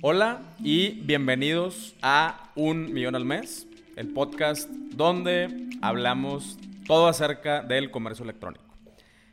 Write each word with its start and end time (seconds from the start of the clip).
Hola 0.00 0.42
y 0.62 1.00
bienvenidos 1.00 1.96
a 2.02 2.52
Un 2.54 2.92
Millón 2.92 3.16
al 3.16 3.24
Mes, 3.24 3.66
el 3.96 4.06
podcast 4.12 4.70
donde 4.70 5.70
hablamos 5.82 6.56
todo 6.86 7.08
acerca 7.08 7.62
del 7.62 7.90
comercio 7.90 8.22
electrónico. 8.22 8.62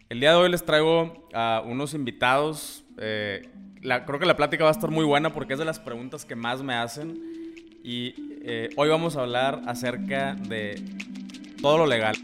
El 0.09 0.19
día 0.19 0.31
de 0.31 0.37
hoy 0.37 0.49
les 0.49 0.65
traigo 0.65 1.29
a 1.35 1.61
unos 1.63 1.93
invitados. 1.93 2.83
eh, 2.97 3.47
creo 4.07 4.17
que 4.17 4.25
la 4.25 4.35
plática 4.35 4.63
va 4.63 4.71
a 4.71 4.73
estar 4.73 4.89
muy 4.89 5.05
buena 5.05 5.31
porque 5.31 5.53
es 5.53 5.59
de 5.59 5.65
las 5.65 5.79
preguntas 5.79 6.25
que 6.25 6.35
más 6.35 6.63
me 6.63 6.73
hacen. 6.73 7.21
Y 7.83 8.15
eh, 8.43 8.69
hoy 8.75 8.89
vamos 8.89 9.17
a 9.17 9.21
hablar 9.21 9.61
acerca 9.67 10.33
de 10.33 10.81
todo 11.61 11.77
lo 11.77 11.85
legal. 11.85 12.15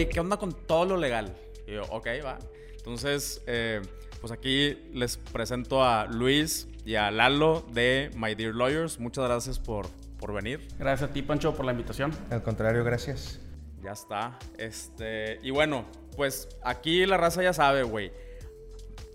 Oye, 0.00 0.08
¿qué 0.08 0.18
onda 0.18 0.38
con 0.38 0.54
todo 0.54 0.86
lo 0.86 0.96
legal? 0.96 1.36
Y 1.66 1.72
yo, 1.72 1.82
ok, 1.90 2.06
va. 2.24 2.38
Entonces, 2.74 3.42
eh, 3.46 3.82
pues 4.22 4.32
aquí 4.32 4.78
les 4.94 5.18
presento 5.18 5.84
a 5.84 6.06
Luis 6.06 6.68
y 6.86 6.94
a 6.94 7.10
Lalo 7.10 7.66
de 7.70 8.10
My 8.16 8.34
Dear 8.34 8.54
Lawyers. 8.54 8.98
Muchas 8.98 9.26
gracias 9.26 9.58
por, 9.58 9.88
por 10.18 10.32
venir. 10.32 10.66
Gracias 10.78 11.10
a 11.10 11.12
ti, 11.12 11.20
Pancho, 11.20 11.54
por 11.54 11.66
la 11.66 11.72
invitación. 11.72 12.12
Al 12.30 12.42
contrario, 12.42 12.82
gracias. 12.82 13.40
Ya 13.82 13.92
está. 13.92 14.38
Este, 14.56 15.38
y 15.42 15.50
bueno, 15.50 15.84
pues 16.16 16.48
aquí 16.64 17.04
la 17.04 17.18
raza 17.18 17.42
ya 17.42 17.52
sabe, 17.52 17.82
güey. 17.82 18.10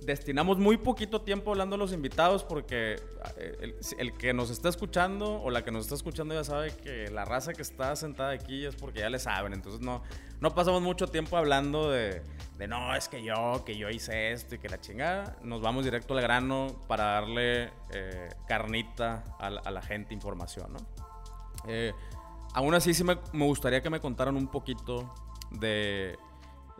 Destinamos 0.05 0.59
muy 0.59 0.77
poquito 0.77 1.21
tiempo 1.21 1.49
hablando 1.49 1.75
a 1.75 1.79
los 1.79 1.91
invitados 1.91 2.43
porque 2.43 3.01
eh, 3.37 3.75
el, 3.97 4.13
que 4.13 4.33
nos 4.33 4.51
está 4.51 4.69
escuchando 4.69 5.41
o 5.41 5.49
la 5.49 5.63
que 5.63 5.71
nos 5.71 5.85
está 5.85 5.95
escuchando 5.95 6.35
ya 6.35 6.43
sabe 6.43 6.75
que 6.75 7.09
la 7.09 7.25
raza 7.25 7.53
que 7.53 7.63
está 7.63 7.95
sentada 7.95 8.29
aquí 8.29 8.65
es 8.67 8.75
porque 8.75 8.99
ya 8.99 9.09
le 9.09 9.17
saben. 9.17 9.53
Entonces 9.53 9.81
no, 9.81 10.03
no 10.41 10.53
pasamos 10.53 10.83
mucho 10.83 11.07
tiempo 11.07 11.37
hablando 11.37 11.89
de, 11.89 12.21
no, 12.67 12.95
es 12.95 13.09
que 13.09 13.23
yo, 13.23 13.63
que 13.65 13.77
yo 13.77 13.89
hice 13.89 14.31
esto 14.31 14.53
y 14.53 14.59
que 14.59 14.69
la 14.69 14.79
chingada. 14.79 15.37
Nos 15.41 15.61
vamos 15.61 15.83
directo 15.83 16.13
al 16.15 16.21
grano 16.21 16.67
para 16.87 17.05
darle 17.05 17.71
eh, 17.91 18.29
carnita 18.47 19.23
a, 19.39 19.49
la- 19.49 19.81
gente, 19.81 20.13
información, 20.13 20.71
¿no? 20.73 20.79
Eh, 21.67 21.93
aún 22.53 22.75
así, 22.75 22.93
sí 22.93 23.03
me, 23.03 23.17
me 23.33 23.45
gustaría 23.45 23.81
que 23.81 23.89
me 23.89 23.99
contaran 23.99 24.35
un 24.35 24.49
poquito 24.49 25.11
de, 25.49 26.15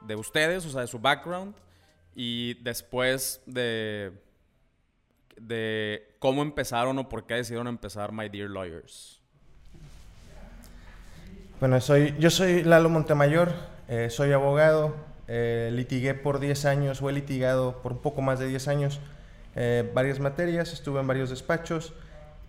de 0.01 0.15
ustedes, 0.15 0.63
o 0.67 0.69
sea, 0.69 0.81
de 0.81 0.87
su 0.87 0.99
background, 0.99 1.55
y 2.15 2.55
después 2.63 3.41
de, 3.45 4.13
de 5.37 6.15
cómo 6.19 6.41
empezaron 6.41 6.97
o 6.97 7.09
por 7.09 7.25
qué 7.25 7.35
decidieron 7.35 7.67
empezar 7.67 8.11
My 8.11 8.29
Dear 8.29 8.49
Lawyers. 8.49 9.21
Bueno, 11.59 11.79
soy, 11.79 12.15
yo 12.19 12.29
soy 12.29 12.63
Lalo 12.63 12.89
Montemayor, 12.89 13.53
eh, 13.87 14.09
soy 14.09 14.31
abogado, 14.31 14.95
eh, 15.27 15.69
litigué 15.73 16.13
por 16.13 16.39
10 16.39 16.65
años, 16.65 17.01
o 17.01 17.09
he 17.09 17.13
litigado 17.13 17.81
por 17.81 17.93
un 17.93 17.99
poco 17.99 18.21
más 18.21 18.39
de 18.39 18.47
10 18.47 18.67
años 18.67 18.99
eh, 19.55 19.89
varias 19.93 20.19
materias, 20.19 20.73
estuve 20.73 20.99
en 20.99 21.07
varios 21.07 21.29
despachos, 21.29 21.93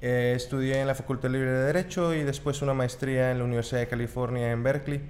estudié 0.01 0.80
en 0.80 0.86
la 0.86 0.95
Facultad 0.95 1.30
Libre 1.30 1.51
de 1.51 1.64
Derecho 1.67 2.14
y 2.14 2.23
después 2.23 2.62
una 2.62 2.75
maestría 2.75 3.30
en 3.30 3.39
la 3.39 3.45
Universidad 3.45 3.80
de 3.80 3.89
California 3.89 4.51
en 4.51 4.62
Berkeley. 4.62 5.01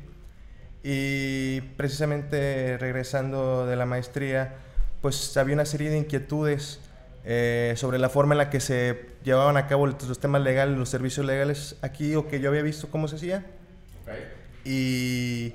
Y 0.88 1.62
precisamente 1.76 2.78
regresando 2.78 3.66
de 3.66 3.74
la 3.74 3.86
maestría, 3.86 4.54
pues 5.02 5.36
había 5.36 5.54
una 5.54 5.64
serie 5.64 5.90
de 5.90 5.98
inquietudes 5.98 6.78
eh, 7.24 7.74
sobre 7.76 7.98
la 7.98 8.08
forma 8.08 8.34
en 8.34 8.38
la 8.38 8.50
que 8.50 8.60
se 8.60 9.06
llevaban 9.24 9.56
a 9.56 9.66
cabo 9.66 9.88
los 9.88 10.20
temas 10.20 10.42
legales, 10.42 10.78
los 10.78 10.88
servicios 10.88 11.26
legales 11.26 11.74
aquí, 11.82 12.14
o 12.14 12.28
que 12.28 12.38
yo 12.38 12.50
había 12.50 12.62
visto 12.62 12.88
cómo 12.88 13.08
se 13.08 13.16
hacía. 13.16 13.44
Y, 14.64 15.54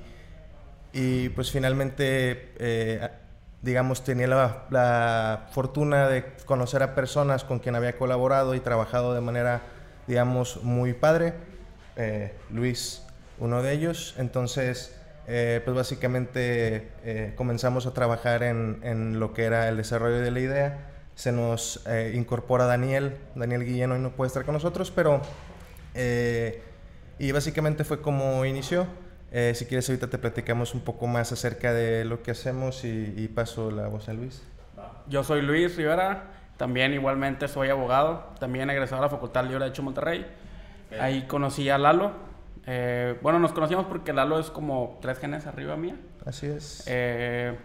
y 0.92 1.30
pues 1.30 1.50
finalmente, 1.50 2.52
eh, 2.58 3.08
digamos, 3.62 4.04
tenía 4.04 4.26
la, 4.26 4.66
la 4.68 5.48
fortuna 5.52 6.08
de 6.08 6.26
conocer 6.44 6.82
a 6.82 6.94
personas 6.94 7.42
con 7.44 7.58
quien 7.58 7.74
había 7.74 7.96
colaborado 7.96 8.54
y 8.54 8.60
trabajado 8.60 9.14
de 9.14 9.22
manera, 9.22 9.62
digamos, 10.06 10.62
muy 10.62 10.92
padre. 10.92 11.32
Eh, 11.96 12.34
Luis, 12.50 13.02
uno 13.38 13.62
de 13.62 13.72
ellos. 13.72 14.14
Entonces, 14.18 14.98
eh, 15.26 15.60
pues 15.64 15.76
básicamente 15.76 16.88
eh, 17.04 17.32
comenzamos 17.36 17.86
a 17.86 17.94
trabajar 17.94 18.42
en, 18.42 18.80
en 18.82 19.20
lo 19.20 19.32
que 19.32 19.44
era 19.44 19.68
el 19.68 19.76
desarrollo 19.76 20.20
de 20.20 20.30
la 20.30 20.40
idea. 20.40 20.88
Se 21.14 21.30
nos 21.30 21.84
eh, 21.86 22.12
incorpora 22.14 22.64
Daniel, 22.64 23.16
Daniel 23.34 23.64
Guillén 23.64 23.92
hoy 23.92 23.98
no 23.98 24.10
puede 24.10 24.28
estar 24.28 24.44
con 24.44 24.54
nosotros, 24.54 24.90
pero 24.90 25.20
eh, 25.94 26.62
y 27.18 27.32
básicamente 27.32 27.84
fue 27.84 28.00
como 28.00 28.44
inició. 28.44 28.86
Eh, 29.30 29.52
si 29.54 29.66
quieres 29.66 29.88
ahorita 29.88 30.08
te 30.08 30.18
platicamos 30.18 30.74
un 30.74 30.80
poco 30.80 31.06
más 31.06 31.32
acerca 31.32 31.72
de 31.72 32.04
lo 32.04 32.22
que 32.22 32.32
hacemos 32.32 32.84
y, 32.84 33.14
y 33.16 33.28
paso 33.28 33.70
la 33.70 33.88
voz 33.88 34.08
a 34.08 34.12
Luis. 34.12 34.42
Yo 35.08 35.24
soy 35.24 35.42
Luis 35.42 35.76
Rivera, 35.76 36.24
también 36.56 36.92
igualmente 36.92 37.48
soy 37.48 37.68
abogado, 37.68 38.32
también 38.40 38.68
egresado 38.70 39.02
de 39.02 39.06
la 39.06 39.10
Facultad 39.10 39.42
Libre 39.42 39.58
de 39.58 39.64
Derecho 39.64 39.82
Monterrey. 39.82 40.26
Ahí 41.00 41.22
conocí 41.26 41.70
a 41.70 41.78
Lalo. 41.78 42.31
Eh, 42.66 43.18
bueno, 43.22 43.38
nos 43.38 43.52
conocimos 43.52 43.86
porque 43.86 44.12
Lalo 44.12 44.38
es 44.38 44.50
como 44.50 44.98
tres 45.02 45.18
genes 45.18 45.46
arriba 45.46 45.76
mía. 45.76 45.96
Así 46.24 46.46
es. 46.46 46.84
Eh, 46.86 47.56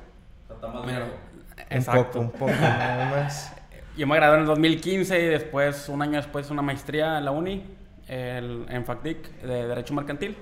un 1.69 1.77
exacto. 1.77 2.19
poco, 2.19 2.19
un 2.19 2.31
poco 2.31 2.51
nada 2.51 3.05
más. 3.11 3.53
Yo 3.95 4.07
me 4.07 4.15
gradué 4.15 4.35
en 4.35 4.41
el 4.41 4.47
2015 4.47 5.19
y 5.19 5.25
después, 5.25 5.89
un 5.89 6.01
año 6.01 6.17
después, 6.17 6.49
una 6.51 6.61
maestría 6.61 7.17
en 7.17 7.25
la 7.25 7.31
uni, 7.31 7.63
el- 8.07 8.65
en 8.69 8.85
FACDIC, 8.85 9.41
de 9.41 9.67
Derecho 9.67 9.93
Mercantil. 9.93 10.37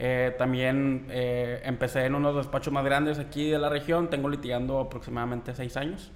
Eh, 0.00 0.34
también 0.38 1.06
eh, 1.10 1.60
empecé 1.64 2.04
en 2.04 2.14
uno 2.14 2.28
de 2.28 2.34
los 2.34 2.46
despachos 2.46 2.72
más 2.72 2.84
grandes 2.84 3.18
aquí 3.18 3.50
de 3.50 3.58
la 3.58 3.68
región, 3.68 4.08
tengo 4.08 4.28
litigando 4.28 4.78
aproximadamente 4.80 5.54
seis 5.54 5.76
años. 5.76 6.12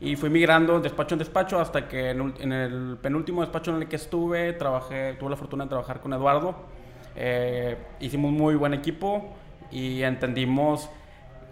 Y 0.00 0.16
fui 0.16 0.30
migrando 0.30 0.74
de 0.76 0.80
despacho 0.82 1.14
en 1.14 1.20
despacho 1.20 1.60
hasta 1.60 1.86
que 1.86 2.10
en, 2.10 2.34
en 2.40 2.52
el 2.52 2.98
penúltimo 3.00 3.42
despacho 3.42 3.70
en 3.74 3.82
el 3.82 3.88
que 3.88 3.96
estuve, 3.96 4.52
trabajé, 4.54 5.14
tuve 5.14 5.30
la 5.30 5.36
fortuna 5.36 5.64
de 5.64 5.68
trabajar 5.70 6.00
con 6.00 6.12
Eduardo. 6.12 6.56
Eh, 7.16 7.76
hicimos 8.00 8.32
muy 8.32 8.54
buen 8.54 8.74
equipo 8.74 9.28
y 9.70 10.02
entendimos 10.02 10.90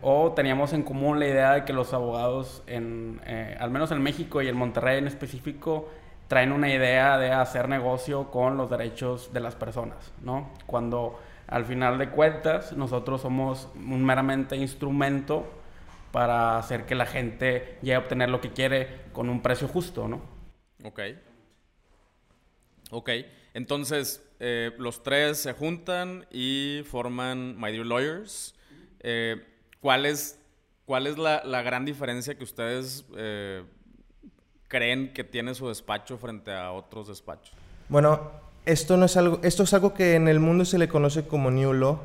o 0.01 0.33
teníamos 0.33 0.73
en 0.73 0.83
común 0.83 1.19
la 1.19 1.27
idea 1.27 1.53
de 1.55 1.65
que 1.65 1.73
los 1.73 1.93
abogados, 1.93 2.63
en, 2.67 3.21
eh, 3.27 3.57
al 3.59 3.71
menos 3.71 3.91
en 3.91 4.03
México 4.03 4.41
y 4.43 4.49
en 4.49 4.57
Monterrey 4.57 4.99
en 4.99 5.07
específico, 5.07 5.89
traen 6.29 6.53
una 6.53 6.73
idea 6.73 7.19
de 7.19 7.33
hacer 7.33 7.69
negocio 7.69 8.31
con 8.31 8.57
los 8.57 8.71
derechos 8.71 9.33
de 9.33 9.41
las 9.41 9.57
personas, 9.57 10.13
¿no? 10.23 10.51
Cuando 10.67 11.19
al 11.47 11.65
final 11.65 11.99
de 11.99 12.11
cuentas 12.11 12.73
nosotros 12.75 13.23
somos 13.23 13.69
un 13.75 14.05
meramente 14.05 14.57
instrumento 14.57 15.47
para 16.13 16.59
hacer 16.59 16.85
que 16.85 16.95
la 16.95 17.07
gente 17.07 17.79
llegue 17.81 17.95
a 17.95 18.01
obtener 18.01 18.29
lo 18.29 18.41
que 18.41 18.53
quiere 18.53 19.07
con 19.13 19.29
un 19.29 19.41
precio 19.41 19.69
justo, 19.69 20.07
¿no? 20.07 20.21
Ok. 20.85 21.01
Ok. 22.91 23.11
Entonces, 23.55 24.28
eh, 24.41 24.73
los 24.79 25.03
tres 25.03 25.39
se 25.39 25.53
juntan 25.53 26.27
y 26.31 26.83
forman 26.85 27.59
My 27.61 27.73
Dear 27.73 27.87
Lawyers. 27.87 28.55
Eh, 29.01 29.45
¿Cuál 29.81 30.07
es, 30.07 30.41
cuál 30.85 31.07
es 31.07 31.19
la, 31.19 31.43
la 31.45 31.63
gran 31.63 31.85
diferencia 31.85 32.37
que 32.37 32.45
ustedes 32.45 33.05
eh, 33.17 33.65
creen 34.69 35.13
que 35.13 35.25
tiene 35.25 35.55
su 35.55 35.69
despacho 35.69 36.19
frente 36.19 36.53
a 36.53 36.73
otros 36.73 37.09
despachos? 37.09 37.55
Bueno, 37.89 38.31
esto 38.67 38.97
no 38.97 39.07
es 39.07 39.17
algo, 39.17 39.41
esto 39.43 39.63
es 39.63 39.73
algo 39.73 39.95
que 39.95 40.15
en 40.15 40.29
el 40.29 40.41
mundo 40.41 40.65
se 40.65 40.79
le 40.79 40.89
conoce 40.89 41.27
como 41.27 41.51
New 41.51 41.73
Law. 41.73 42.01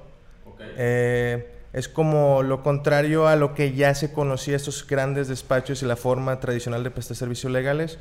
Eh, 0.77 1.59
es 1.73 1.89
como 1.89 2.41
lo 2.41 2.63
contrario 2.63 3.27
a 3.27 3.35
lo 3.35 3.53
que 3.53 3.73
ya 3.73 3.93
se 3.95 4.13
conocía 4.13 4.55
estos 4.55 4.88
grandes 4.88 5.27
despachos 5.27 5.83
y 5.83 5.85
la 5.85 5.95
forma 5.95 6.39
tradicional 6.39 6.83
de 6.83 6.91
prestar 6.91 7.17
servicios 7.17 7.51
legales. 7.51 7.99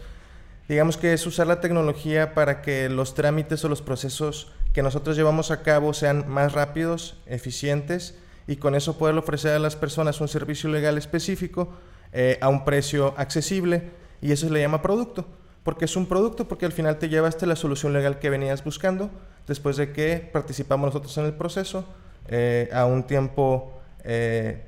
Digamos 0.69 0.97
que 0.97 1.13
es 1.13 1.27
usar 1.27 1.47
la 1.47 1.61
tecnología 1.61 2.35
para 2.35 2.63
que 2.63 2.89
los 2.89 3.15
trámites 3.15 3.65
o 3.65 3.69
los 3.69 3.83
procesos 3.83 4.53
que 4.73 4.83
nosotros 4.83 5.17
llevamos 5.17 5.51
a 5.51 5.63
cabo 5.63 5.93
sean 5.93 6.29
más 6.29 6.53
rápidos, 6.53 7.17
eficientes 7.27 8.15
y 8.47 8.57
con 8.57 8.75
eso 8.75 8.97
poder 8.97 9.17
ofrecer 9.17 9.53
a 9.53 9.59
las 9.59 9.77
personas 9.77 10.21
un 10.21 10.29
servicio 10.29 10.71
legal 10.71 10.97
específico 10.99 11.69
eh, 12.13 12.39
a 12.41 12.49
un 12.49 12.65
precio 12.65 13.15
accesible 13.17 13.91
y 14.21 14.33
eso 14.33 14.47
se 14.47 14.53
le 14.53 14.61
llama 14.61 14.83
producto. 14.83 15.27
Porque 15.65 15.85
es 15.85 15.95
un 15.95 16.07
producto, 16.07 16.49
porque 16.49 16.67
al 16.67 16.73
final 16.73 16.99
te 16.99 17.09
llevaste 17.09 17.47
la 17.47 17.55
solución 17.55 17.93
legal 17.93 18.19
que 18.19 18.31
venías 18.31 18.65
buscando 18.65 19.11
después 19.47 19.77
de 19.77 19.93
que 19.93 20.29
participamos 20.33 20.87
nosotros 20.87 21.17
en 21.19 21.27
el 21.27 21.35
proceso 21.35 21.85
eh, 22.29 22.69
a 22.73 22.85
un 22.85 23.05
tiempo 23.05 23.81
eh, 24.05 24.65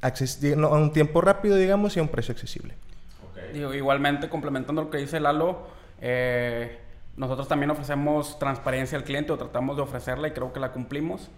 a 0.00 0.12
un 0.76 0.92
tiempo 0.92 1.20
rápido, 1.20 1.56
digamos, 1.56 1.96
y 1.96 2.00
a 2.00 2.02
un 2.02 2.08
precio 2.08 2.32
accesible. 2.32 2.74
Digo, 3.52 3.74
igualmente, 3.74 4.28
complementando 4.28 4.82
lo 4.82 4.90
que 4.90 4.98
dice 4.98 5.20
Lalo, 5.20 5.66
eh, 6.00 6.78
nosotros 7.16 7.48
también 7.48 7.70
ofrecemos 7.70 8.38
transparencia 8.38 8.96
al 8.98 9.04
cliente 9.04 9.32
o 9.32 9.36
tratamos 9.38 9.76
de 9.76 9.82
ofrecerla 9.82 10.28
y 10.28 10.30
creo 10.32 10.52
que 10.52 10.60
la 10.60 10.72
cumplimos. 10.72 11.30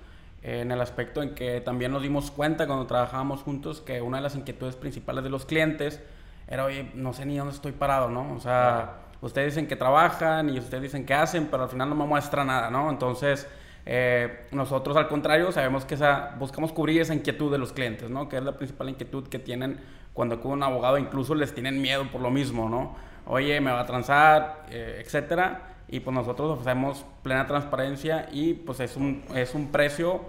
eh, 0.42 0.60
en 0.62 0.72
el 0.72 0.80
aspecto 0.80 1.22
en 1.22 1.34
que 1.34 1.60
también 1.60 1.92
nos 1.92 2.02
dimos 2.02 2.30
cuenta 2.32 2.66
cuando 2.66 2.86
trabajábamos 2.86 3.42
juntos 3.42 3.80
que 3.80 4.00
una 4.02 4.16
de 4.18 4.24
las 4.24 4.34
inquietudes 4.34 4.74
principales 4.76 5.22
de 5.22 5.30
los 5.30 5.44
clientes 5.46 6.00
era, 6.48 6.64
oye, 6.64 6.90
no 6.94 7.12
sé 7.12 7.24
ni 7.26 7.36
dónde 7.38 7.54
estoy 7.54 7.70
parado, 7.72 8.08
¿no? 8.10 8.32
O 8.34 8.40
sea, 8.40 9.02
ustedes 9.20 9.54
dicen 9.54 9.68
que 9.68 9.76
trabajan 9.76 10.50
y 10.50 10.58
ustedes 10.58 10.82
dicen 10.82 11.06
que 11.06 11.14
hacen, 11.14 11.46
pero 11.48 11.62
al 11.62 11.68
final 11.68 11.88
no 11.88 11.94
me 11.94 12.06
muestra 12.06 12.44
nada, 12.44 12.70
¿no? 12.70 12.90
Entonces, 12.90 13.46
Eh, 13.84 14.46
nosotros, 14.52 14.96
al 14.96 15.08
contrario, 15.08 15.50
sabemos 15.50 15.84
que 15.84 15.94
esa, 15.96 16.36
buscamos 16.38 16.70
cubrir 16.72 17.00
esa 17.00 17.14
inquietud 17.14 17.50
de 17.50 17.58
los 17.58 17.72
clientes, 17.72 18.10
¿no? 18.10 18.28
Que 18.28 18.36
es 18.36 18.44
la 18.44 18.56
principal 18.56 18.88
inquietud 18.88 19.26
que 19.28 19.40
tienen 19.40 19.80
cuando 20.12 20.36
acude 20.36 20.52
un 20.52 20.62
abogado, 20.62 20.98
incluso 20.98 21.34
les 21.34 21.54
tienen 21.54 21.80
miedo 21.80 22.06
por 22.10 22.20
lo 22.20 22.30
mismo, 22.30 22.68
¿no? 22.68 22.96
Oye, 23.26 23.60
me 23.60 23.70
va 23.70 23.80
a 23.80 23.86
transar, 23.86 24.66
eh, 24.70 25.02
etcétera. 25.04 25.68
Y 25.88 26.00
pues 26.00 26.14
nosotros 26.14 26.50
ofrecemos 26.50 27.04
plena 27.22 27.46
transparencia 27.46 28.28
y 28.32 28.54
pues 28.54 28.80
es 28.80 28.96
un, 28.96 29.24
es 29.34 29.54
un 29.54 29.70
precio 29.70 30.22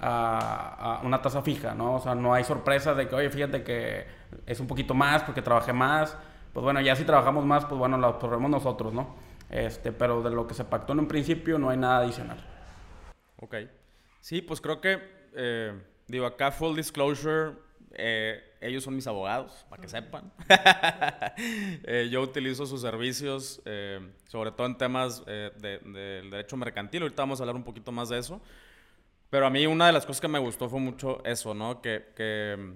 a, 0.00 1.00
una 1.04 1.22
tasa 1.22 1.42
fija, 1.42 1.74
¿no? 1.74 1.94
O 1.94 2.00
sea, 2.00 2.14
no 2.14 2.34
hay 2.34 2.44
sorpresa 2.44 2.94
de 2.94 3.08
que, 3.08 3.14
oye, 3.14 3.30
fíjate 3.30 3.62
que 3.62 4.06
es 4.46 4.60
un 4.60 4.66
poquito 4.66 4.94
más 4.94 5.22
porque 5.22 5.42
trabajé 5.42 5.72
más. 5.72 6.16
Pues 6.52 6.64
bueno, 6.64 6.80
ya 6.80 6.96
si 6.96 7.04
trabajamos 7.04 7.44
más, 7.44 7.64
pues 7.64 7.78
bueno, 7.78 7.96
lo 7.98 8.06
absorbemos 8.08 8.50
nosotros, 8.50 8.92
¿no? 8.92 9.16
Este, 9.50 9.92
pero 9.92 10.22
de 10.22 10.30
lo 10.30 10.46
que 10.46 10.54
se 10.54 10.64
pactó 10.64 10.92
en 10.92 11.00
un 11.00 11.08
principio 11.08 11.58
no 11.58 11.70
hay 11.70 11.76
nada 11.76 11.98
adicional. 11.98 12.38
Ok. 13.40 13.56
Sí, 14.20 14.42
pues 14.42 14.60
creo 14.60 14.80
que, 14.80 14.98
eh, 15.34 15.72
digo, 16.08 16.26
acá 16.26 16.50
full 16.50 16.76
disclosure, 16.76 17.52
eh, 17.98 18.56
ellos 18.60 18.84
son 18.84 18.94
mis 18.94 19.06
abogados, 19.06 19.66
para 19.68 19.82
que 19.82 19.88
sepan. 19.88 20.32
Eh, 21.88 22.08
yo 22.10 22.22
utilizo 22.22 22.66
sus 22.66 22.80
servicios, 22.80 23.62
sobre 24.28 24.50
todo 24.52 24.66
en 24.66 24.78
temas 24.78 25.24
del 25.24 26.30
derecho 26.30 26.56
mercantil. 26.56 27.02
Ahorita 27.02 27.22
vamos 27.22 27.40
a 27.40 27.42
hablar 27.42 27.56
un 27.56 27.64
poquito 27.64 27.92
más 27.92 28.08
de 28.08 28.18
eso. 28.18 28.40
Pero 29.28 29.46
a 29.46 29.50
mí 29.50 29.66
una 29.66 29.86
de 29.86 29.92
las 29.92 30.06
cosas 30.06 30.20
que 30.20 30.28
me 30.28 30.38
gustó 30.38 30.68
fue 30.68 30.80
mucho 30.80 31.22
eso, 31.24 31.52
¿no? 31.52 31.82
Que, 31.82 32.12
que, 32.16 32.74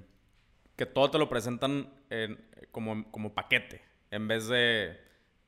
que 0.76 0.86
todo 0.86 1.10
te 1.10 1.18
lo 1.18 1.28
presentan 1.28 1.88
como, 2.70 3.10
como 3.10 3.32
paquete, 3.34 3.82
en 4.10 4.28
vez 4.28 4.48
de 4.48 4.98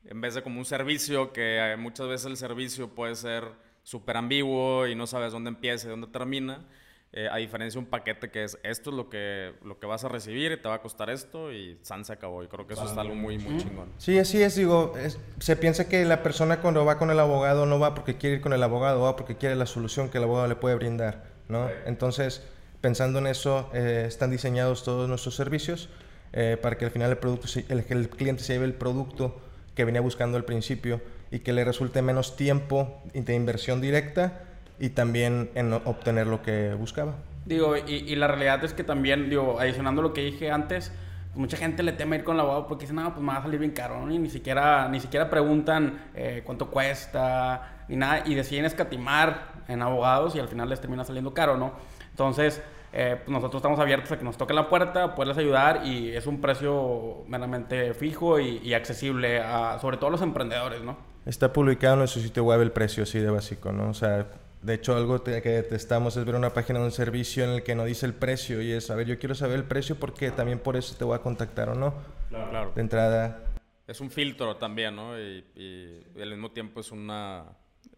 en 0.05 0.21
vez 0.21 0.35
de 0.35 0.43
como 0.43 0.59
un 0.59 0.65
servicio 0.65 1.31
que 1.31 1.75
muchas 1.77 2.07
veces 2.07 2.27
el 2.27 2.37
servicio 2.37 2.89
puede 2.93 3.15
ser 3.15 3.45
súper 3.83 4.17
ambiguo 4.17 4.87
y 4.87 4.95
no 4.95 5.07
sabes 5.07 5.31
dónde 5.31 5.49
empieza 5.49 5.87
y 5.87 5.89
dónde 5.89 6.07
termina. 6.07 6.65
Eh, 7.15 7.29
a 7.31 7.37
diferencia 7.37 7.79
de 7.79 7.85
un 7.85 7.91
paquete 7.91 8.31
que 8.31 8.43
es 8.43 8.57
esto 8.63 8.89
es 8.89 8.95
lo 8.95 9.07
que, 9.07 9.53
lo 9.63 9.77
que 9.77 9.85
vas 9.85 10.03
a 10.03 10.07
recibir 10.07 10.51
y 10.51 10.57
te 10.57 10.67
va 10.67 10.75
a 10.75 10.81
costar 10.81 11.11
esto 11.11 11.53
y 11.53 11.77
San 11.83 12.03
se 12.03 12.11
acabó. 12.11 12.43
Y 12.43 12.47
creo 12.47 12.65
que 12.65 12.73
eso 12.73 12.85
es 12.91 12.97
algo 12.97 13.13
muy, 13.13 13.37
muy 13.37 13.61
chingón. 13.61 13.89
Sí, 13.99 14.17
así 14.17 14.41
es. 14.41 14.55
Digo, 14.55 14.93
se 15.37 15.55
piensa 15.55 15.87
que 15.87 16.05
la 16.05 16.23
persona 16.23 16.59
cuando 16.59 16.83
va 16.85 16.97
con 16.97 17.11
el 17.11 17.19
abogado 17.19 17.67
no 17.67 17.77
va 17.77 17.93
porque 17.93 18.17
quiere 18.17 18.37
ir 18.37 18.41
con 18.41 18.51
el 18.51 18.63
abogado, 18.63 19.01
va 19.01 19.15
porque 19.15 19.37
quiere 19.37 19.55
la 19.55 19.67
solución 19.67 20.09
que 20.09 20.17
el 20.17 20.23
abogado 20.23 20.47
le 20.47 20.55
puede 20.55 20.75
brindar, 20.75 21.25
¿no? 21.49 21.69
Entonces, 21.85 22.41
pensando 22.81 23.19
en 23.19 23.27
eso, 23.27 23.69
eh, 23.75 24.05
están 24.07 24.31
diseñados 24.31 24.83
todos 24.83 25.07
nuestros 25.07 25.35
servicios 25.35 25.89
eh, 26.31 26.57
para 26.59 26.79
que 26.79 26.85
al 26.85 26.91
final 26.91 27.11
el, 27.11 27.17
producto, 27.17 27.47
el, 27.69 27.85
el 27.87 28.09
cliente 28.09 28.41
se 28.41 28.53
lleve 28.53 28.65
el 28.65 28.73
producto 28.73 29.39
que 29.75 29.85
venía 29.85 30.01
buscando 30.01 30.35
al 30.35 30.45
principio 30.45 30.99
y 31.29 31.39
que 31.39 31.53
le 31.53 31.63
resulte 31.63 32.01
menos 32.01 32.35
tiempo 32.35 33.03
de 33.13 33.35
inversión 33.35 33.81
directa 33.81 34.49
y 34.79 34.89
también 34.89 35.49
en 35.55 35.73
obtener 35.73 36.27
lo 36.27 36.41
que 36.41 36.73
buscaba. 36.73 37.15
Digo, 37.45 37.75
y, 37.75 38.15
la 38.15 38.27
realidad 38.27 38.63
es 38.63 38.73
que 38.73 38.83
también, 38.83 39.29
digo, 39.29 39.59
adicionando 39.59 40.01
lo 40.01 40.13
que 40.13 40.21
dije 40.21 40.49
antes, 40.49 40.91
pues 41.27 41.37
mucha 41.37 41.57
gente 41.57 41.83
le 41.83 41.91
teme 41.91 42.15
ir 42.15 42.23
con 42.23 42.35
el 42.35 42.41
abogado 42.41 42.67
porque 42.67 42.83
dicen, 42.83 42.95
no, 42.95 43.13
pues 43.13 43.21
me 43.21 43.33
va 43.33 43.39
a 43.39 43.41
salir 43.41 43.59
bien 43.59 43.71
caro, 43.71 44.09
Y 44.09 44.17
ni 44.17 44.29
siquiera, 44.29 44.87
ni 44.87 44.99
siquiera 44.99 45.29
preguntan 45.29 46.11
eh, 46.15 46.41
cuánto 46.45 46.69
cuesta, 46.69 47.83
ni 47.89 47.97
nada, 47.97 48.23
y 48.25 48.35
deciden 48.35 48.65
escatimar 48.65 49.53
en 49.67 49.81
abogados 49.81 50.35
y 50.35 50.39
al 50.39 50.47
final 50.47 50.69
les 50.69 50.79
termina 50.79 51.03
saliendo 51.03 51.33
caro, 51.33 51.57
¿no? 51.57 51.73
Entonces, 52.11 52.61
eh, 52.95 53.17
pues 53.17 53.29
nosotros 53.29 53.59
estamos 53.59 53.79
abiertos 53.79 54.11
a 54.11 54.17
que 54.19 54.23
nos 54.23 54.37
toquen 54.37 54.55
la 54.55 54.69
puerta, 54.69 55.15
poderles 55.15 55.37
ayudar 55.39 55.81
y 55.83 56.11
es 56.11 56.27
un 56.27 56.39
precio 56.39 57.23
meramente 57.27 57.95
fijo 57.95 58.39
y, 58.39 58.73
accesible 58.73 59.41
a, 59.41 59.79
sobre 59.79 59.97
todo 59.97 60.07
a 60.07 60.11
los 60.11 60.21
emprendedores, 60.21 60.81
¿no? 60.83 60.95
Está 61.25 61.51
publicado 61.51 61.93
en 61.93 61.99
nuestro 61.99 62.21
sitio 62.21 62.43
web 62.43 62.61
el 62.61 62.71
precio 62.71 63.03
así 63.03 63.17
de 63.17 63.31
básico, 63.31 63.71
¿no? 63.71 63.89
O 63.89 63.93
sea, 63.95 64.27
de 64.63 64.73
hecho 64.73 64.95
algo 64.95 65.23
que 65.23 65.41
detestamos 65.41 66.17
es 66.17 66.25
ver 66.25 66.35
una 66.35 66.53
página 66.53 66.79
de 66.79 66.85
un 66.85 66.91
servicio 66.91 67.43
en 67.43 67.51
el 67.51 67.63
que 67.63 67.75
no 67.75 67.85
dice 67.85 68.05
el 68.05 68.13
precio 68.13 68.61
y 68.61 68.71
es, 68.71 68.89
a 68.89 68.95
ver, 68.95 69.07
yo 69.07 69.19
quiero 69.19 69.35
saber 69.35 69.57
el 69.57 69.65
precio 69.65 69.97
porque 69.97 70.31
también 70.31 70.59
por 70.59 70.75
eso 70.75 70.95
te 70.97 71.03
voy 71.03 71.15
a 71.15 71.19
contactar 71.19 71.69
o 71.69 71.75
no. 71.75 71.93
Claro. 72.29 72.49
claro. 72.49 72.71
De 72.73 72.81
entrada. 72.81 73.43
Es 73.85 73.99
un 74.01 74.09
filtro 74.09 74.55
también, 74.55 74.95
¿no? 74.95 75.19
Y, 75.19 76.03
al 76.19 76.29
mismo 76.29 76.51
tiempo 76.51 76.79
es 76.79 76.91
una... 76.91 77.45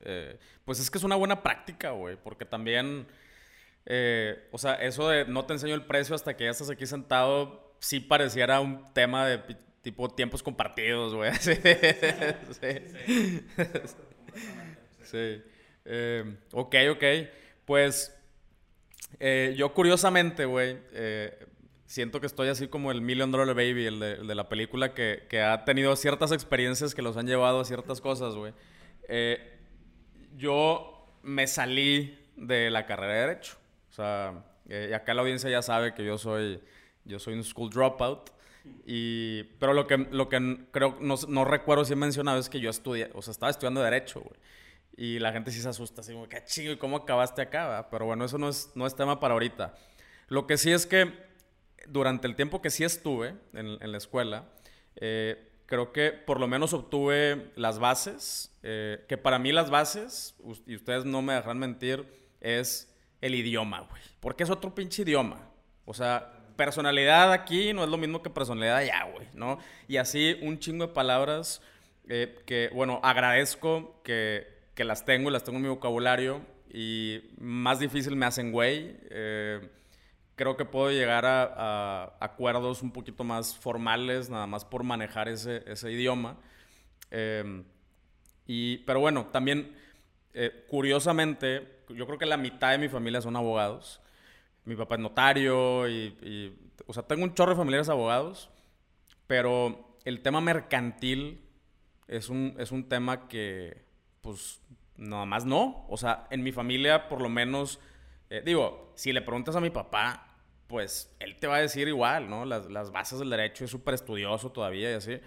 Eh, 0.01 0.37
pues 0.65 0.79
es 0.79 0.89
que 0.89 0.97
es 0.97 1.03
una 1.03 1.15
buena 1.15 1.41
práctica, 1.41 1.91
güey, 1.91 2.17
porque 2.21 2.45
también 2.45 3.07
eh, 3.85 4.47
o 4.51 4.57
sea, 4.57 4.73
eso 4.75 5.09
de 5.09 5.25
no 5.25 5.45
te 5.45 5.53
enseño 5.53 5.75
el 5.75 5.85
precio 5.85 6.15
hasta 6.15 6.35
que 6.35 6.45
ya 6.45 6.49
estás 6.49 6.69
aquí 6.69 6.85
sentado, 6.87 7.75
sí 7.79 7.99
pareciera 7.99 8.59
un 8.59 8.83
tema 8.93 9.27
de 9.27 9.39
tipo 9.81 10.09
tiempos 10.09 10.41
compartidos, 10.41 11.13
güey. 11.13 11.31
sí. 11.39 11.51
sí. 15.03 15.43
Eh, 15.85 16.37
ok, 16.51 16.75
ok. 16.91 17.03
Pues 17.65 18.15
eh, 19.19 19.53
yo 19.57 19.73
curiosamente, 19.73 20.45
güey, 20.45 20.77
siento 21.85 22.19
que 22.19 22.27
estoy 22.27 22.49
así 22.49 22.67
como 22.67 22.91
el 22.91 23.01
Million 23.01 23.31
Dollar 23.31 23.55
Baby, 23.55 23.85
el 23.85 23.99
de, 23.99 24.35
la 24.35 24.49
película, 24.49 24.93
que, 24.93 25.25
que, 25.29 25.41
ha 25.41 25.65
tenido 25.65 25.95
ciertas 25.95 26.31
experiencias 26.31 26.93
que 26.93 27.01
los 27.01 27.17
han 27.17 27.27
llevado 27.27 27.59
a 27.59 27.65
ciertas 27.65 28.01
cosas, 28.01 28.35
güey. 28.35 28.53
yo 30.37 30.91
me 31.23 31.47
salí 31.47 32.17
de 32.35 32.69
la 32.69 32.85
carrera 32.85 33.13
de 33.13 33.19
Derecho. 33.19 33.57
O 33.89 33.93
sea, 33.93 34.43
eh, 34.67 34.91
acá 34.95 35.13
la 35.13 35.21
audiencia 35.21 35.49
ya 35.49 35.61
sabe 35.61 35.93
que 35.93 36.05
yo 36.05 36.17
soy, 36.17 36.59
yo 37.03 37.19
soy 37.19 37.33
un 37.33 37.43
school 37.43 37.69
dropout. 37.69 38.31
Y, 38.85 39.43
pero 39.59 39.73
lo 39.73 39.85
que, 39.85 39.97
lo 39.97 40.27
que 40.27 40.65
creo, 40.71 40.97
no, 40.99 41.15
no 41.27 41.45
recuerdo 41.45 41.85
si 41.85 41.93
he 41.93 41.95
mencionado 41.95 42.39
es 42.39 42.49
que 42.49 42.59
yo 42.59 42.71
estudié, 42.71 43.11
o 43.13 43.21
sea, 43.21 43.31
estaba 43.31 43.51
estudiando 43.51 43.81
Derecho, 43.81 44.21
güey. 44.21 44.35
Y 44.97 45.19
la 45.19 45.33
gente 45.33 45.51
sí 45.51 45.61
se 45.61 45.69
asusta, 45.69 46.01
así 46.01 46.13
como, 46.13 46.29
qué 46.29 46.43
chido, 46.45 46.71
¿y 46.73 46.77
cómo 46.77 46.97
acabaste 46.97 47.41
acá? 47.41 47.87
Pero 47.91 48.05
bueno, 48.05 48.25
eso 48.25 48.37
no 48.37 48.49
es, 48.49 48.71
no 48.75 48.87
es 48.87 48.95
tema 48.95 49.19
para 49.19 49.33
ahorita. 49.33 49.75
Lo 50.27 50.47
que 50.47 50.57
sí 50.57 50.71
es 50.71 50.85
que 50.85 51.11
durante 51.87 52.27
el 52.27 52.35
tiempo 52.35 52.61
que 52.61 52.69
sí 52.69 52.83
estuve 52.83 53.35
en, 53.53 53.77
en 53.81 53.91
la 53.91 53.97
escuela, 53.97 54.45
eh, 54.95 55.51
creo 55.65 55.91
que 55.91 56.11
por 56.11 56.39
lo 56.39 56.47
menos 56.47 56.73
obtuve 56.73 57.51
las 57.55 57.79
bases, 57.79 58.51
eh, 58.63 59.03
que 59.07 59.17
para 59.17 59.39
mí 59.39 59.51
las 59.51 59.69
bases, 59.69 60.35
y 60.65 60.75
ustedes 60.75 61.05
no 61.05 61.21
me 61.21 61.33
dejarán 61.33 61.59
mentir, 61.59 62.05
es 62.41 62.91
el 63.21 63.35
idioma, 63.35 63.81
güey. 63.81 64.01
Porque 64.19 64.43
es 64.43 64.49
otro 64.49 64.75
pinche 64.75 65.01
idioma. 65.01 65.49
O 65.85 65.93
sea, 65.93 66.33
personalidad 66.55 67.31
aquí 67.31 67.73
no 67.73 67.83
es 67.83 67.89
lo 67.89 67.97
mismo 67.97 68.21
que 68.21 68.29
personalidad 68.29 68.77
allá, 68.77 69.03
güey, 69.13 69.27
¿no? 69.33 69.59
Y 69.87 69.97
así 69.97 70.37
un 70.41 70.59
chingo 70.59 70.87
de 70.87 70.93
palabras 70.93 71.61
eh, 72.07 72.39
que, 72.45 72.69
bueno, 72.73 72.99
agradezco 73.03 74.01
que, 74.03 74.54
que, 74.75 74.83
las 74.83 75.05
tengo 75.05 75.29
y 75.29 75.33
las 75.33 75.43
tengo 75.43 75.57
en 75.57 75.63
mi 75.63 75.69
vocabulario 75.69 76.41
y 76.71 77.21
más 77.39 77.79
difícil 77.79 78.15
me 78.15 78.25
hacen, 78.25 78.51
güey. 78.51 78.97
Eh, 79.09 79.69
creo 80.35 80.57
que 80.57 80.65
puedo 80.65 80.91
llegar 80.91 81.25
a, 81.25 82.17
acuerdos 82.19 82.81
un 82.83 82.91
poquito 82.91 83.23
más 83.23 83.55
formales, 83.57 84.29
nada 84.29 84.47
más 84.47 84.65
por 84.65 84.83
manejar 84.83 85.27
ese, 85.29 85.63
ese 85.65 85.91
idioma. 85.91 86.37
Eh, 87.11 87.63
y, 88.45 88.77
pero 88.79 88.99
bueno, 88.99 89.27
también, 89.27 89.75
curiosamente, 90.67 91.75
yo 91.89 92.05
creo 92.05 92.17
que 92.17 92.25
la 92.25 92.37
mitad 92.37 92.71
de 92.71 92.77
mi 92.77 92.89
familia 92.89 93.21
son 93.21 93.35
abogados. 93.35 94.01
Mi 94.65 94.75
papá 94.75 94.95
es 94.95 95.01
notario 95.01 95.87
y, 95.87 96.53
o 96.87 96.93
sea, 96.93 97.03
tengo 97.03 97.23
un 97.23 97.33
chorro 97.33 97.51
de 97.51 97.57
familiares 97.57 97.89
abogados, 97.89 98.49
pero 99.27 99.97
el 100.05 100.21
tema 100.21 100.41
mercantil 100.41 101.41
es 102.07 102.29
un, 102.29 102.55
es 102.57 102.71
un 102.71 102.89
tema 102.89 103.27
que, 103.27 103.84
pues, 104.25 104.59
nada 104.97 105.25
más 105.25 105.45
no. 105.45 105.85
O 105.87 105.97
sea, 105.97 106.27
en 106.31 106.41
mi 106.43 106.51
familia, 106.51 107.07
por 107.07 107.21
lo 107.21 107.29
menos, 107.29 107.79
eh, 108.29 108.41
digo, 108.43 108.91
si 108.95 109.13
le 109.13 109.21
preguntas 109.21 109.55
a 109.55 109.61
mi 109.61 109.69
papá, 109.69 110.35
pues 110.67 111.15
él 111.19 111.35
te 111.37 111.45
va 111.45 111.57
a 111.57 111.61
decir 111.61 111.87
igual, 111.87 112.27
¿no? 112.27 112.43
Las, 112.43 112.65
las 112.71 112.91
bases 112.91 113.19
del 113.19 113.29
derecho 113.29 113.65
es 113.65 113.71
súper 113.71 113.93
estudioso 113.93 114.51
todavía 114.51 114.91
y 114.91 114.95
así. 114.95 115.19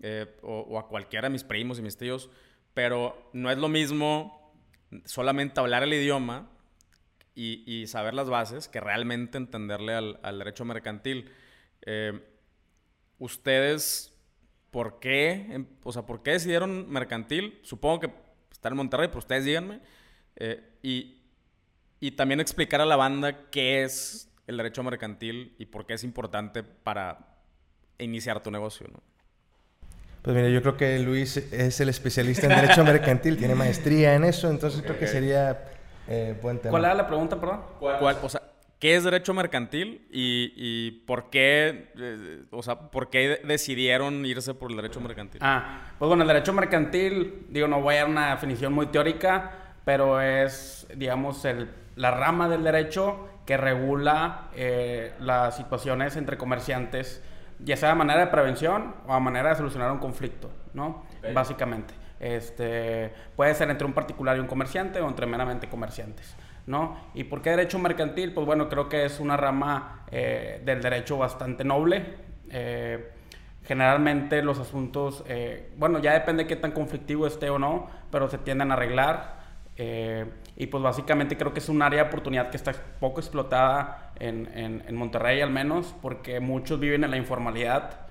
Eh, 0.00 0.26
o, 0.42 0.78
a 0.78 0.88
cualquiera 0.88 1.28
de 1.28 1.32
mis 1.32 1.42
primos 1.42 1.78
y 1.78 1.82
mis 1.82 1.96
tíos. 1.96 2.30
Pero 2.72 3.30
no 3.32 3.50
es 3.50 3.58
lo 3.58 3.68
mismo 3.68 4.54
solamente 5.04 5.58
hablar 5.58 5.82
el 5.82 5.92
idioma 5.92 6.48
y, 7.34 7.86
saber 7.88 8.14
las 8.14 8.30
bases 8.30 8.68
que 8.68 8.80
realmente 8.80 9.36
entenderle 9.36 9.94
al, 9.94 10.38
derecho 10.38 10.64
mercantil. 10.64 11.30
Eh, 11.82 12.18
ustedes, 13.18 14.16
¿por 14.70 15.00
qué? 15.00 15.46
Em, 15.50 15.66
o 15.82 15.92
sea, 15.92 16.06
¿por 16.06 16.22
qué 16.22 16.32
decidieron 16.32 16.88
mercantil? 16.88 17.58
Supongo 17.62 18.00
que 18.00 18.10
está 18.66 18.72
en 18.72 18.76
Monterrey, 18.78 19.08
pero 19.08 19.20
ustedes 19.20 19.44
díganme. 19.44 19.80
Eh, 20.36 20.60
y, 20.82 21.22
y 22.00 22.10
también 22.12 22.40
explicar 22.40 22.80
a 22.80 22.86
la 22.86 22.96
banda 22.96 23.48
qué 23.50 23.84
es 23.84 24.28
el 24.46 24.56
derecho 24.56 24.82
mercantil 24.82 25.54
y 25.58 25.66
por 25.66 25.86
qué 25.86 25.94
es 25.94 26.04
importante 26.04 26.62
para 26.62 27.18
iniciar 27.98 28.42
tu 28.42 28.50
negocio, 28.50 28.86
¿no? 28.92 29.00
Pues 30.22 30.34
mira, 30.34 30.48
yo 30.48 30.60
creo 30.60 30.76
que 30.76 30.98
Luis 30.98 31.36
es 31.36 31.80
el 31.80 31.88
especialista 31.88 32.48
en 32.48 32.60
derecho 32.60 32.82
mercantil, 32.84 33.36
tiene 33.36 33.54
maestría 33.54 34.14
en 34.16 34.24
eso, 34.24 34.50
entonces 34.50 34.82
creo 34.82 34.98
que 34.98 35.06
sería 35.06 35.70
eh, 36.08 36.36
buen 36.42 36.58
tema. 36.58 36.70
¿Cuál 36.70 36.84
era 36.84 36.94
la 36.94 37.06
pregunta, 37.06 37.40
perdón? 37.40 37.60
¿Cuál? 37.78 38.18
O 38.22 38.28
sea, 38.28 38.42
¿qué 38.78 38.96
es 38.96 39.04
derecho 39.04 39.34
mercantil 39.34 40.06
y, 40.10 41.02
por 41.06 41.30
qué, 41.30 41.92
eh, 41.96 42.44
o 42.50 42.62
sea, 42.62 42.90
por 42.90 43.10
qué 43.10 43.40
decidieron 43.44 44.24
irse 44.26 44.54
por 44.54 44.70
el 44.70 44.76
derecho 44.76 45.00
mercantil? 45.00 45.40
Ah, 45.42 45.92
pues 45.98 46.08
bueno, 46.08 46.22
el 46.22 46.28
derecho 46.28 46.52
mercantil, 46.52 47.46
digo, 47.48 47.68
no 47.68 47.80
voy 47.80 47.96
a 47.96 47.98
dar 48.00 48.08
una 48.08 48.30
definición 48.30 48.72
muy 48.72 48.86
teórica, 48.86 49.74
pero 49.84 50.20
es, 50.20 50.86
digamos, 50.94 51.44
el, 51.44 51.70
la 51.96 52.10
rama 52.10 52.48
del 52.48 52.64
derecho 52.64 53.28
que 53.46 53.56
regula 53.56 54.48
eh, 54.54 55.14
las 55.20 55.56
situaciones 55.56 56.16
entre 56.16 56.36
comerciantes, 56.36 57.22
ya 57.60 57.76
sea 57.76 57.90
de 57.90 57.94
manera 57.94 58.20
de 58.20 58.26
prevención 58.26 58.96
o 59.06 59.14
a 59.14 59.20
manera 59.20 59.50
de 59.50 59.56
solucionar 59.56 59.90
un 59.92 59.98
conflicto, 59.98 60.50
¿no? 60.74 61.06
Básicamente. 61.32 61.94
Este, 62.18 63.12
puede 63.36 63.54
ser 63.54 63.70
entre 63.70 63.86
un 63.86 63.92
particular 63.92 64.36
y 64.36 64.40
un 64.40 64.46
comerciante 64.46 65.00
o 65.00 65.08
entre 65.08 65.26
meramente 65.26 65.68
comerciantes. 65.68 66.34
¿No? 66.66 66.96
¿Y 67.14 67.24
por 67.24 67.42
qué 67.42 67.50
derecho 67.50 67.78
mercantil? 67.78 68.32
Pues 68.32 68.46
bueno, 68.46 68.68
creo 68.68 68.88
que 68.88 69.04
es 69.04 69.20
una 69.20 69.36
rama 69.36 70.04
eh, 70.10 70.60
del 70.64 70.82
derecho 70.82 71.16
bastante 71.16 71.64
noble. 71.64 72.04
Eh, 72.50 73.12
generalmente 73.64 74.42
los 74.42 74.58
asuntos, 74.58 75.24
eh, 75.26 75.70
bueno, 75.76 75.98
ya 76.00 76.12
depende 76.12 76.44
de 76.44 76.48
qué 76.48 76.56
tan 76.56 76.72
conflictivo 76.72 77.26
esté 77.26 77.50
o 77.50 77.58
no, 77.58 77.88
pero 78.10 78.28
se 78.28 78.38
tienden 78.38 78.70
a 78.70 78.74
arreglar. 78.74 79.36
y 80.56 80.66
pues 80.68 80.82
básicamente 80.82 81.36
creo 81.36 81.52
que 81.52 81.60
es 81.60 81.68
un 81.68 81.82
área 81.82 82.02
de 82.02 82.08
oportunidad 82.08 82.50
que 82.50 82.56
está 82.56 82.72
poco 82.98 83.20
explotada 83.20 84.12
en, 84.18 84.48
en, 84.54 84.82
en 84.86 84.96
Monterrey 84.96 85.42
al 85.42 85.50
menos, 85.50 85.94
porque 86.00 86.40
muchos 86.40 86.80
viven 86.80 87.04
en 87.04 87.10
la 87.10 87.18
informalidad, 87.18 88.06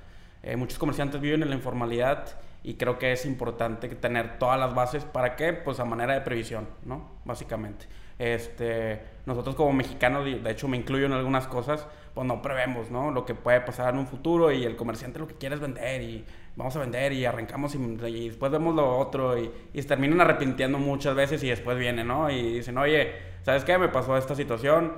muchos 0.58 0.78
comerciantes 0.78 1.20
viven 1.20 1.42
en 1.42 1.50
la 1.50 1.56
informalidad 1.56 2.38
y 2.62 2.76
creo 2.76 3.00
que 3.00 3.12
es 3.12 3.26
importante 3.26 3.88
tener 3.90 4.38
todas 4.38 4.60
las 4.60 4.76
bases 4.76 5.04
para 5.06 5.36
qué, 5.36 5.54
pues 5.54 5.80
a 5.80 5.86
manera 5.86 6.14
de 6.14 6.22
previsión, 6.22 6.68
¿no? 6.84 7.12
Básicamente. 7.24 7.88
Este, 8.18 9.02
nosotros 9.26 9.56
como 9.56 9.74
mexicanos, 9.74 10.26
de 10.26 10.52
hecho 10.52 10.68
me 10.68 10.78
incluyo 10.78 11.06
en 11.06 11.14
algunas 11.14 11.48
cosas, 11.48 11.88
pues 12.14 12.26
no 12.26 12.42
prevemos, 12.42 12.90
¿no? 12.92 13.12
Lo 13.12 13.26
que 13.26 13.36
puede 13.36 13.60
pasar 13.62 13.94
en 13.94 14.00
un 14.00 14.08
futuro 14.08 14.52
y 14.52 14.64
el 14.64 14.76
comerciante 14.76 15.20
lo 15.20 15.28
que 15.28 15.36
quiere 15.36 15.56
es 15.56 15.62
vender 15.62 16.02
y 16.02 16.26
vamos 16.56 16.76
a 16.78 16.80
vender 16.80 17.12
y 17.12 17.26
arrancamos 17.26 17.76
y, 17.76 18.28
después 18.30 18.52
vemos 18.52 18.74
lo 18.74 18.98
otro 18.98 19.38
y, 19.38 19.52
y, 19.74 19.82
se 19.82 19.88
terminan 19.88 20.22
arrepintiendo 20.22 20.78
muchas 20.80 21.14
veces 21.16 21.44
y 21.44 21.50
después 21.50 21.78
viene, 21.78 22.06
¿no? 22.06 22.30
Y 22.30 22.54
dicen, 22.54 22.78
oye, 22.78 23.14
¿sabes 23.44 23.66
qué? 23.66 23.78
Me 23.78 23.90
pasó 23.90 24.16
esta 24.16 24.34
situación 24.34 24.94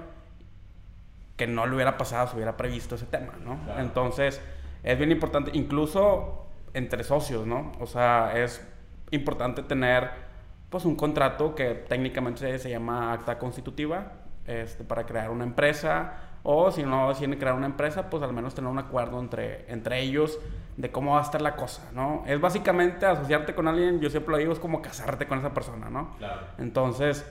que 1.35 1.47
no 1.47 1.65
le 1.65 1.75
hubiera 1.75 1.97
pasado 1.97 2.27
si 2.27 2.35
hubiera 2.35 2.57
previsto 2.57 2.95
ese 2.95 3.05
tema, 3.05 3.33
¿no? 3.43 3.59
Entonces, 3.79 4.41
es 4.83 4.97
bien 4.97 5.11
importante, 5.11 5.51
incluso 5.53 6.47
entre 6.73 7.03
socios, 7.03 7.47
¿no? 7.47 7.71
O 7.79 7.85
sea, 7.85 8.33
es 8.35 8.65
importante 9.11 9.63
tener 9.63 10.26
pues 10.69 10.85
un 10.85 10.95
contrato 10.95 11.55
que 11.55 11.73
técnicamente 11.73 12.59
se, 12.59 12.69
llama 12.69 13.13
acta 13.13 13.37
constitutiva 13.37 14.11
este, 14.45 14.83
para 14.83 15.05
crear 15.05 15.29
una 15.29 15.43
empresa 15.43 16.13
o 16.43 16.71
si 16.71 16.83
no 16.83 17.09
deciden 17.09 17.37
crear 17.37 17.55
una 17.55 17.65
empresa, 17.65 18.09
pues 18.09 18.23
al 18.23 18.33
menos 18.33 18.55
tener 18.55 18.69
un 18.69 18.79
acuerdo 18.79 19.19
entre, 19.19 19.69
entre 19.71 20.01
ellos 20.01 20.39
de 20.77 20.91
cómo 20.91 21.13
va 21.13 21.19
a 21.19 21.23
estar 21.23 21.41
la 21.41 21.55
cosa, 21.55 21.89
¿no? 21.93 22.23
Es 22.25 22.39
básicamente 22.39 23.05
asociarte 23.05 23.53
con 23.53 23.67
alguien, 23.67 23.99
yo 23.99 24.09
siempre 24.09 24.31
lo 24.31 24.37
digo, 24.37 24.53
es 24.53 24.59
como 24.59 24.81
casarte 24.81 25.27
con 25.27 25.39
esa 25.39 25.53
persona, 25.53 25.89
¿no? 25.89 26.15
Claro. 26.19 26.41
Entonces, 26.57 27.25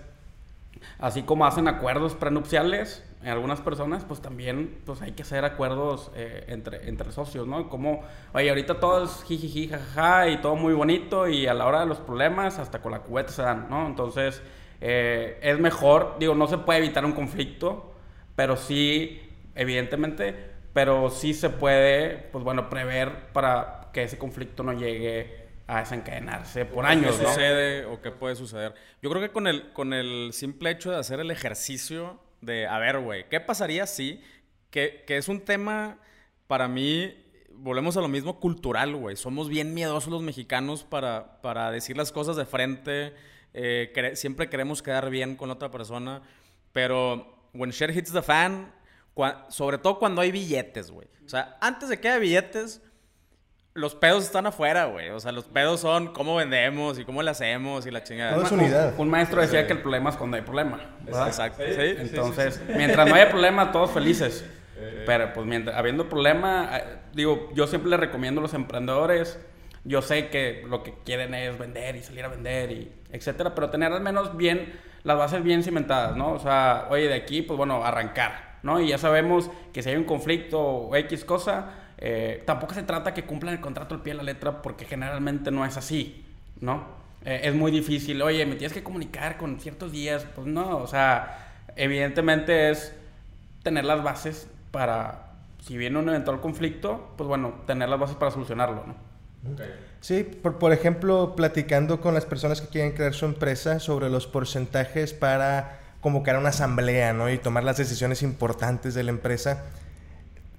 así 0.98 1.22
como 1.22 1.46
hacen 1.46 1.68
acuerdos 1.68 2.14
prenupciales, 2.14 3.08
en 3.26 3.32
algunas 3.32 3.60
personas, 3.60 4.04
pues 4.04 4.22
también 4.22 4.78
pues 4.84 5.02
hay 5.02 5.10
que 5.10 5.22
hacer 5.22 5.44
acuerdos 5.44 6.12
eh, 6.14 6.44
entre, 6.46 6.88
entre 6.88 7.10
socios, 7.10 7.44
¿no? 7.44 7.68
Como, 7.68 8.04
oye, 8.32 8.48
ahorita 8.48 8.78
todo 8.78 9.02
es 9.02 9.24
jijiji, 9.24 9.66
jajaja, 9.66 10.28
y 10.28 10.40
todo 10.40 10.54
muy 10.54 10.74
bonito, 10.74 11.26
y 11.26 11.48
a 11.48 11.52
la 11.52 11.66
hora 11.66 11.80
de 11.80 11.86
los 11.86 11.98
problemas, 11.98 12.60
hasta 12.60 12.80
con 12.80 12.92
la 12.92 13.00
cubeta 13.00 13.32
se 13.32 13.42
dan, 13.42 13.66
¿no? 13.68 13.84
Entonces, 13.88 14.40
eh, 14.80 15.40
es 15.42 15.58
mejor, 15.58 16.14
digo, 16.20 16.36
no 16.36 16.46
se 16.46 16.58
puede 16.58 16.78
evitar 16.78 17.04
un 17.04 17.14
conflicto, 17.14 17.96
pero 18.36 18.56
sí, 18.56 19.20
evidentemente, 19.56 20.52
pero 20.72 21.10
sí 21.10 21.34
se 21.34 21.50
puede, 21.50 22.28
pues 22.30 22.44
bueno, 22.44 22.70
prever 22.70 23.32
para 23.32 23.88
que 23.92 24.04
ese 24.04 24.18
conflicto 24.18 24.62
no 24.62 24.72
llegue 24.72 25.48
a 25.66 25.80
desencadenarse 25.80 26.64
por 26.64 26.86
años, 26.86 27.16
¿Qué 27.16 27.26
sucede 27.26 27.86
o 27.86 28.00
qué 28.00 28.12
puede 28.12 28.36
suceder? 28.36 28.72
Yo 29.02 29.10
creo 29.10 29.20
que 29.20 29.30
con 29.30 29.48
el, 29.48 29.72
con 29.72 29.92
el 29.92 30.30
simple 30.32 30.70
hecho 30.70 30.92
de 30.92 30.98
hacer 30.98 31.18
el 31.18 31.32
ejercicio 31.32 32.24
de, 32.40 32.66
a 32.66 32.78
ver, 32.78 32.98
güey, 33.00 33.28
¿qué 33.28 33.40
pasaría 33.40 33.86
si, 33.86 34.22
que, 34.70 35.04
que 35.06 35.16
es 35.16 35.28
un 35.28 35.40
tema 35.40 35.98
para 36.46 36.68
mí, 36.68 37.14
volvemos 37.50 37.96
a 37.96 38.00
lo 38.00 38.08
mismo 38.08 38.38
cultural, 38.38 38.94
güey, 38.94 39.16
somos 39.16 39.48
bien 39.48 39.74
miedosos 39.74 40.10
los 40.10 40.22
mexicanos 40.22 40.84
para, 40.84 41.40
para 41.40 41.70
decir 41.70 41.96
las 41.96 42.12
cosas 42.12 42.36
de 42.36 42.44
frente, 42.44 43.14
eh, 43.54 44.12
siempre 44.14 44.48
queremos 44.48 44.82
quedar 44.82 45.10
bien 45.10 45.36
con 45.36 45.50
otra 45.50 45.70
persona, 45.70 46.22
pero 46.72 47.48
when 47.54 47.70
shit 47.70 47.90
hits 47.90 48.12
the 48.12 48.22
fan, 48.22 48.72
sobre 49.48 49.78
todo 49.78 49.98
cuando 49.98 50.20
hay 50.20 50.30
billetes, 50.30 50.90
güey. 50.90 51.08
O 51.24 51.28
sea, 51.28 51.56
antes 51.60 51.88
de 51.88 51.98
que 51.98 52.08
haya 52.08 52.18
billetes, 52.18 52.82
los 53.76 53.94
pedos 53.94 54.24
están 54.24 54.46
afuera, 54.46 54.86
güey. 54.86 55.10
O 55.10 55.20
sea, 55.20 55.32
los 55.32 55.44
pedos 55.44 55.80
son 55.80 56.08
cómo 56.08 56.34
vendemos 56.34 56.98
y 56.98 57.04
cómo 57.04 57.22
le 57.22 57.30
hacemos 57.30 57.86
y 57.86 57.90
la 57.90 58.02
chingada. 58.02 58.34
Todo 58.34 58.44
es 58.46 58.52
unidad. 58.52 58.94
Un, 58.98 59.08
maestro 59.08 59.40
decía 59.40 59.66
que 59.66 59.74
el 59.74 59.82
problema 59.82 60.10
es 60.10 60.16
cuando 60.16 60.36
hay 60.36 60.42
problema. 60.42 60.80
Exacto. 61.06 61.62
¿Sí? 61.64 61.94
Entonces, 61.98 62.60
mientras 62.74 63.08
no 63.08 63.14
haya 63.14 63.28
problema, 63.28 63.70
todos 63.72 63.90
felices. 63.92 64.44
Pero 65.06 65.32
pues 65.32 65.46
mientras 65.46 65.76
habiendo 65.76 66.08
problema, 66.08 66.70
eh, 66.72 66.98
digo, 67.14 67.50
yo 67.54 67.66
siempre 67.66 67.90
le 67.90 67.96
recomiendo 67.96 68.40
a 68.40 68.42
los 68.42 68.54
emprendedores, 68.54 69.38
yo 69.84 70.02
sé 70.02 70.28
que 70.28 70.64
lo 70.68 70.82
que 70.82 70.94
quieren 71.04 71.32
es 71.32 71.56
vender 71.58 71.96
y 71.96 72.02
salir 72.02 72.24
a 72.24 72.28
vender 72.28 72.72
y 72.72 72.92
etcétera, 73.10 73.54
pero 73.54 73.70
tener 73.70 73.92
al 73.92 74.02
menos 74.02 74.36
bien 74.36 74.74
las 75.04 75.16
bases 75.16 75.42
bien 75.42 75.62
cimentadas, 75.62 76.16
¿no? 76.16 76.32
O 76.32 76.38
sea, 76.38 76.88
oye, 76.90 77.08
de 77.08 77.14
aquí, 77.14 77.40
pues 77.42 77.56
bueno, 77.56 77.84
arrancar, 77.84 78.58
¿no? 78.62 78.80
Y 78.80 78.88
ya 78.88 78.98
sabemos 78.98 79.48
que 79.72 79.82
si 79.82 79.90
hay 79.90 79.96
un 79.96 80.04
conflicto 80.04 80.60
o 80.60 80.96
X 80.96 81.24
cosa, 81.24 81.70
eh, 81.98 82.42
tampoco 82.46 82.74
se 82.74 82.82
trata 82.82 83.14
que 83.14 83.24
cumplan 83.24 83.54
el 83.54 83.60
contrato 83.60 83.94
al 83.94 84.02
pie 84.02 84.12
de 84.12 84.18
la 84.18 84.22
letra 84.22 84.62
porque 84.62 84.84
generalmente 84.84 85.50
no 85.50 85.64
es 85.64 85.76
así, 85.76 86.24
¿no? 86.60 86.84
Eh, 87.24 87.40
es 87.44 87.54
muy 87.54 87.72
difícil, 87.72 88.20
oye, 88.22 88.44
me 88.46 88.56
tienes 88.56 88.72
que 88.72 88.82
comunicar 88.82 89.36
con 89.36 89.58
ciertos 89.60 89.92
días, 89.92 90.26
pues 90.34 90.46
no, 90.46 90.78
o 90.78 90.86
sea, 90.86 91.54
evidentemente 91.74 92.70
es 92.70 92.92
tener 93.62 93.84
las 93.84 94.02
bases 94.02 94.46
para, 94.70 95.32
si 95.64 95.76
viene 95.76 95.98
un 95.98 96.08
eventual 96.08 96.40
conflicto, 96.40 97.14
pues 97.16 97.26
bueno, 97.26 97.54
tener 97.66 97.88
las 97.88 97.98
bases 97.98 98.16
para 98.16 98.30
solucionarlo, 98.30 98.84
¿no? 98.86 98.94
Sí, 100.00 100.24
por, 100.24 100.58
por 100.58 100.72
ejemplo, 100.72 101.34
platicando 101.36 102.00
con 102.00 102.14
las 102.14 102.26
personas 102.26 102.60
que 102.60 102.68
quieren 102.68 102.92
crear 102.92 103.14
su 103.14 103.26
empresa 103.26 103.80
sobre 103.80 104.10
los 104.10 104.26
porcentajes 104.26 105.12
para 105.12 105.80
convocar 106.00 106.36
una 106.36 106.50
asamblea, 106.50 107.12
¿no? 107.12 107.30
Y 107.30 107.38
tomar 107.38 107.64
las 107.64 107.76
decisiones 107.76 108.22
importantes 108.22 108.94
de 108.94 109.02
la 109.02 109.10
empresa 109.10 109.64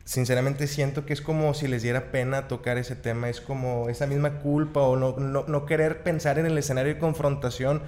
sinceramente 0.07 0.67
siento 0.67 1.05
que 1.05 1.11
es 1.11 1.21
como 1.21 1.53
si 1.53 1.67
les 1.67 1.83
diera 1.83 2.11
pena 2.11 2.47
tocar 2.47 2.77
ese 2.77 2.95
tema, 2.95 3.27
es 3.27 3.41
como 3.41 3.89
esa 3.89 4.07
misma 4.07 4.39
culpa 4.39 4.79
o 4.79 4.95
no, 4.95 5.17
no, 5.17 5.65
querer 5.65 6.01
pensar 6.01 6.39
en 6.39 6.45
el 6.45 6.57
escenario 6.57 6.93
de 6.93 6.99
confrontación. 6.99 7.81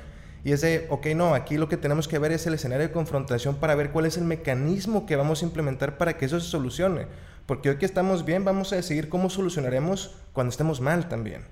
Y 0.44 0.52
es 0.52 0.60
de, 0.60 0.86
ok, 0.90 1.08
no, 1.16 1.34
aquí 1.34 1.58
lo 1.58 1.70
que 1.70 1.78
tenemos 1.78 2.10
que 2.10 2.20
ver 2.20 2.34
es 2.34 2.46
el 2.46 2.54
escenario 2.54 2.86
de 2.88 2.94
confrontación 2.94 3.56
para 3.56 3.74
ver 3.74 3.92
cuál 3.92 4.06
es 4.06 4.18
el 4.18 4.26
mecanismo 4.26 5.06
que 5.06 5.16
vamos 5.16 5.42
a 5.42 5.46
implementar 5.46 5.98
para 5.98 6.18
que 6.18 6.26
eso 6.26 6.42
se 6.42 6.50
solucione. 6.50 7.08
Porque 7.46 7.70
hoy 7.70 7.78
que 7.78 7.86
estamos 7.86 8.26
bien, 8.26 8.44
vamos 8.44 8.74
a 8.74 8.76
decidir 8.76 9.08
cómo 9.08 9.30
solucionaremos 9.30 10.18
cuando 10.34 10.52
estemos 10.52 10.82
mal 10.82 11.08
también. 11.08 11.44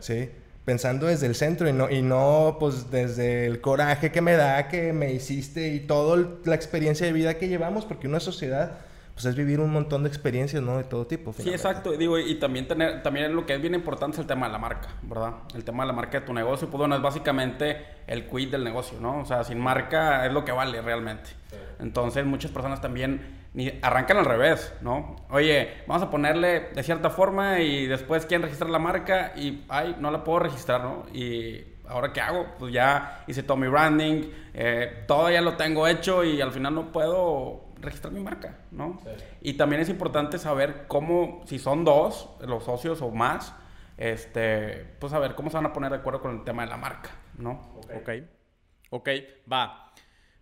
Sí. 0.00 0.30
Pensando 0.64 1.06
desde 1.06 1.26
el 1.26 1.34
centro 1.34 1.68
y 1.68 1.74
no, 1.74 1.90
y 1.90 2.00
no 2.00 2.56
pues 2.58 2.90
desde 2.90 3.44
el 3.44 3.60
coraje 3.60 4.10
que 4.10 4.22
me 4.22 4.32
da, 4.32 4.68
que 4.68 4.94
me 4.94 5.12
hiciste 5.12 5.68
y 5.68 5.80
toda 5.80 6.26
la 6.46 6.54
experiencia 6.54 7.06
de 7.06 7.12
vida 7.12 7.36
que 7.36 7.48
llevamos, 7.48 7.84
porque 7.84 8.08
una 8.08 8.20
sociedad 8.20 8.78
pues 9.14 9.26
es 9.26 9.36
vivir 9.36 9.60
un 9.60 9.72
montón 9.72 10.02
de 10.02 10.08
experiencias, 10.08 10.62
¿no? 10.62 10.76
De 10.76 10.84
todo 10.84 11.06
tipo. 11.06 11.32
Sí, 11.32 11.48
exacto. 11.48 11.92
Digo, 11.92 12.18
y 12.18 12.34
también 12.36 12.66
tener, 12.66 13.02
también 13.02 13.34
lo 13.34 13.46
que 13.46 13.54
es 13.54 13.60
bien 13.60 13.74
importante 13.74 14.16
es 14.16 14.20
el 14.20 14.26
tema 14.26 14.46
de 14.46 14.52
la 14.52 14.58
marca, 14.58 14.88
¿verdad? 15.02 15.34
El 15.54 15.64
tema 15.64 15.84
de 15.84 15.86
la 15.88 15.92
marca 15.92 16.20
de 16.20 16.26
tu 16.26 16.34
negocio, 16.34 16.68
pues 16.68 16.78
bueno, 16.78 16.96
es 16.96 17.02
básicamente 17.02 17.84
el 18.08 18.26
quid 18.26 18.50
del 18.50 18.64
negocio, 18.64 18.98
¿no? 19.00 19.20
O 19.20 19.24
sea, 19.24 19.44
sin 19.44 19.60
marca 19.60 20.26
es 20.26 20.32
lo 20.32 20.44
que 20.44 20.50
vale 20.50 20.82
realmente. 20.82 21.30
Entonces, 21.78 22.24
muchas 22.24 22.50
personas 22.50 22.80
también 22.80 23.44
ni 23.54 23.72
arrancan 23.82 24.16
al 24.16 24.24
revés, 24.24 24.74
¿no? 24.80 25.14
Oye, 25.30 25.82
vamos 25.86 26.02
a 26.02 26.10
ponerle 26.10 26.70
de 26.74 26.82
cierta 26.82 27.08
forma 27.08 27.60
y 27.60 27.86
después 27.86 28.26
quieren 28.26 28.42
registrar 28.42 28.68
la 28.70 28.80
marca 28.80 29.32
y, 29.36 29.64
ay, 29.68 29.96
no 30.00 30.10
la 30.10 30.24
puedo 30.24 30.40
registrar, 30.40 30.82
¿no? 30.82 31.06
Y 31.12 31.64
ahora 31.86 32.12
qué 32.12 32.20
hago? 32.20 32.46
Pues 32.58 32.72
ya 32.72 33.22
hice 33.28 33.44
todo 33.44 33.56
mi 33.56 33.68
branding, 33.68 34.24
eh, 34.54 35.04
todo 35.06 35.30
ya 35.30 35.40
lo 35.40 35.56
tengo 35.56 35.86
hecho 35.86 36.24
y 36.24 36.40
al 36.40 36.50
final 36.50 36.74
no 36.74 36.92
puedo 36.92 37.63
registrar 37.84 38.12
mi 38.12 38.20
marca, 38.20 38.58
¿no? 38.70 39.00
Y 39.40 39.54
también 39.54 39.82
es 39.82 39.88
importante 39.88 40.38
saber 40.38 40.86
cómo, 40.88 41.42
si 41.46 41.58
son 41.58 41.84
dos, 41.84 42.30
los 42.40 42.64
socios 42.64 43.02
o 43.02 43.10
más, 43.10 43.54
este, 43.96 44.96
pues 44.98 45.12
saber 45.12 45.34
cómo 45.34 45.50
se 45.50 45.56
van 45.56 45.66
a 45.66 45.72
poner 45.72 45.90
de 45.90 45.98
acuerdo 45.98 46.20
con 46.20 46.38
el 46.38 46.44
tema 46.44 46.64
de 46.64 46.70
la 46.70 46.76
marca, 46.76 47.10
¿no? 47.38 47.74
Ok. 47.94 48.10
Ok, 48.90 49.08
va. 49.50 49.92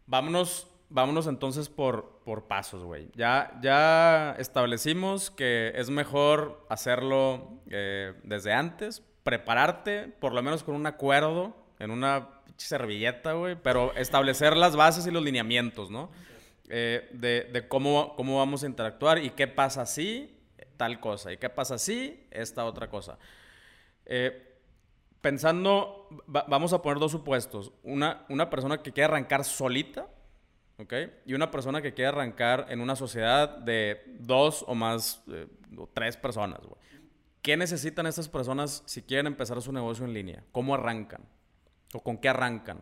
Vámonos, 0.06 0.68
vámonos 0.88 1.26
entonces 1.26 1.68
por, 1.68 2.20
por 2.24 2.48
pasos, 2.48 2.84
güey. 2.84 3.10
Ya, 3.14 3.58
ya 3.62 4.34
establecimos 4.38 5.30
que 5.30 5.72
es 5.74 5.90
mejor 5.90 6.66
hacerlo 6.68 7.62
eh, 7.70 8.14
desde 8.24 8.52
antes, 8.52 9.02
prepararte, 9.22 10.08
por 10.08 10.34
lo 10.34 10.42
menos 10.42 10.64
con 10.64 10.74
un 10.74 10.86
acuerdo, 10.86 11.56
en 11.78 11.90
una 11.90 12.28
servilleta, 12.56 13.32
güey, 13.32 13.56
pero 13.60 13.94
establecer 13.94 14.56
las 14.56 14.76
bases 14.76 15.06
y 15.06 15.10
los 15.10 15.22
lineamientos, 15.22 15.90
¿no? 15.90 16.10
Eh, 16.74 17.10
de, 17.12 17.68
cómo, 17.68 18.16
cómo 18.16 18.38
vamos 18.38 18.62
a 18.62 18.66
interactuar 18.66 19.18
y 19.18 19.28
qué 19.28 19.46
pasa 19.46 19.84
si 19.84 20.34
tal 20.78 21.00
cosa 21.00 21.30
y 21.30 21.36
qué 21.36 21.50
pasa 21.50 21.76
si 21.76 22.26
esta 22.30 22.64
otra 22.64 22.88
cosa. 22.88 23.18
Eh, 24.06 24.58
pensando, 25.20 26.08
vamos 26.26 26.72
a 26.72 26.80
poner 26.80 26.98
dos 26.98 27.12
supuestos. 27.12 27.72
Una, 27.82 28.24
una 28.30 28.48
persona 28.48 28.82
que 28.82 28.90
quiere 28.90 29.04
arrancar 29.04 29.44
solita, 29.44 30.06
¿ok? 30.78 30.94
Y 31.26 31.34
una 31.34 31.50
persona 31.50 31.82
que 31.82 31.92
quiere 31.92 32.08
arrancar 32.08 32.64
en 32.70 32.80
una 32.80 32.96
sociedad 32.96 33.50
de 33.50 34.02
dos 34.20 34.64
o 34.66 34.74
más, 34.74 35.22
eh, 35.30 35.48
o 35.76 35.86
tres 35.92 36.16
personas. 36.16 36.60
¿Qué 37.42 37.54
necesitan 37.58 38.06
estas 38.06 38.30
personas 38.30 38.82
si 38.86 39.02
quieren 39.02 39.26
empezar 39.26 39.60
su 39.60 39.72
negocio 39.72 40.06
en 40.06 40.14
línea? 40.14 40.42
¿Cómo 40.52 40.74
arrancan? 40.74 41.20
¿O 41.92 42.02
con 42.02 42.16
qué 42.16 42.30
arrancan? 42.30 42.80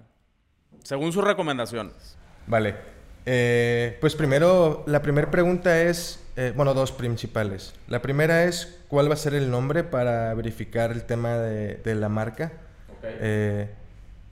Según 0.85 1.12
sus 1.12 1.25
recomendaciones. 1.25 2.16
Vale. 2.47 3.00
Eh, 3.26 3.98
pues 4.00 4.14
primero, 4.14 4.84
la 4.86 5.02
primera 5.02 5.30
pregunta 5.30 5.82
es, 5.82 6.20
eh, 6.36 6.52
bueno, 6.56 6.74
dos 6.74 6.92
principales. 6.92 7.74
La 7.88 8.00
primera 8.00 8.44
es, 8.44 8.78
¿cuál 8.88 9.10
va 9.10 9.14
a 9.14 9.18
ser 9.18 9.34
el 9.34 9.50
nombre 9.50 9.84
para 9.84 10.32
verificar 10.34 10.90
el 10.90 11.04
tema 11.04 11.36
de, 11.36 11.94
la 11.94 12.08
marca? 12.08 12.52
Eh, 13.02 13.68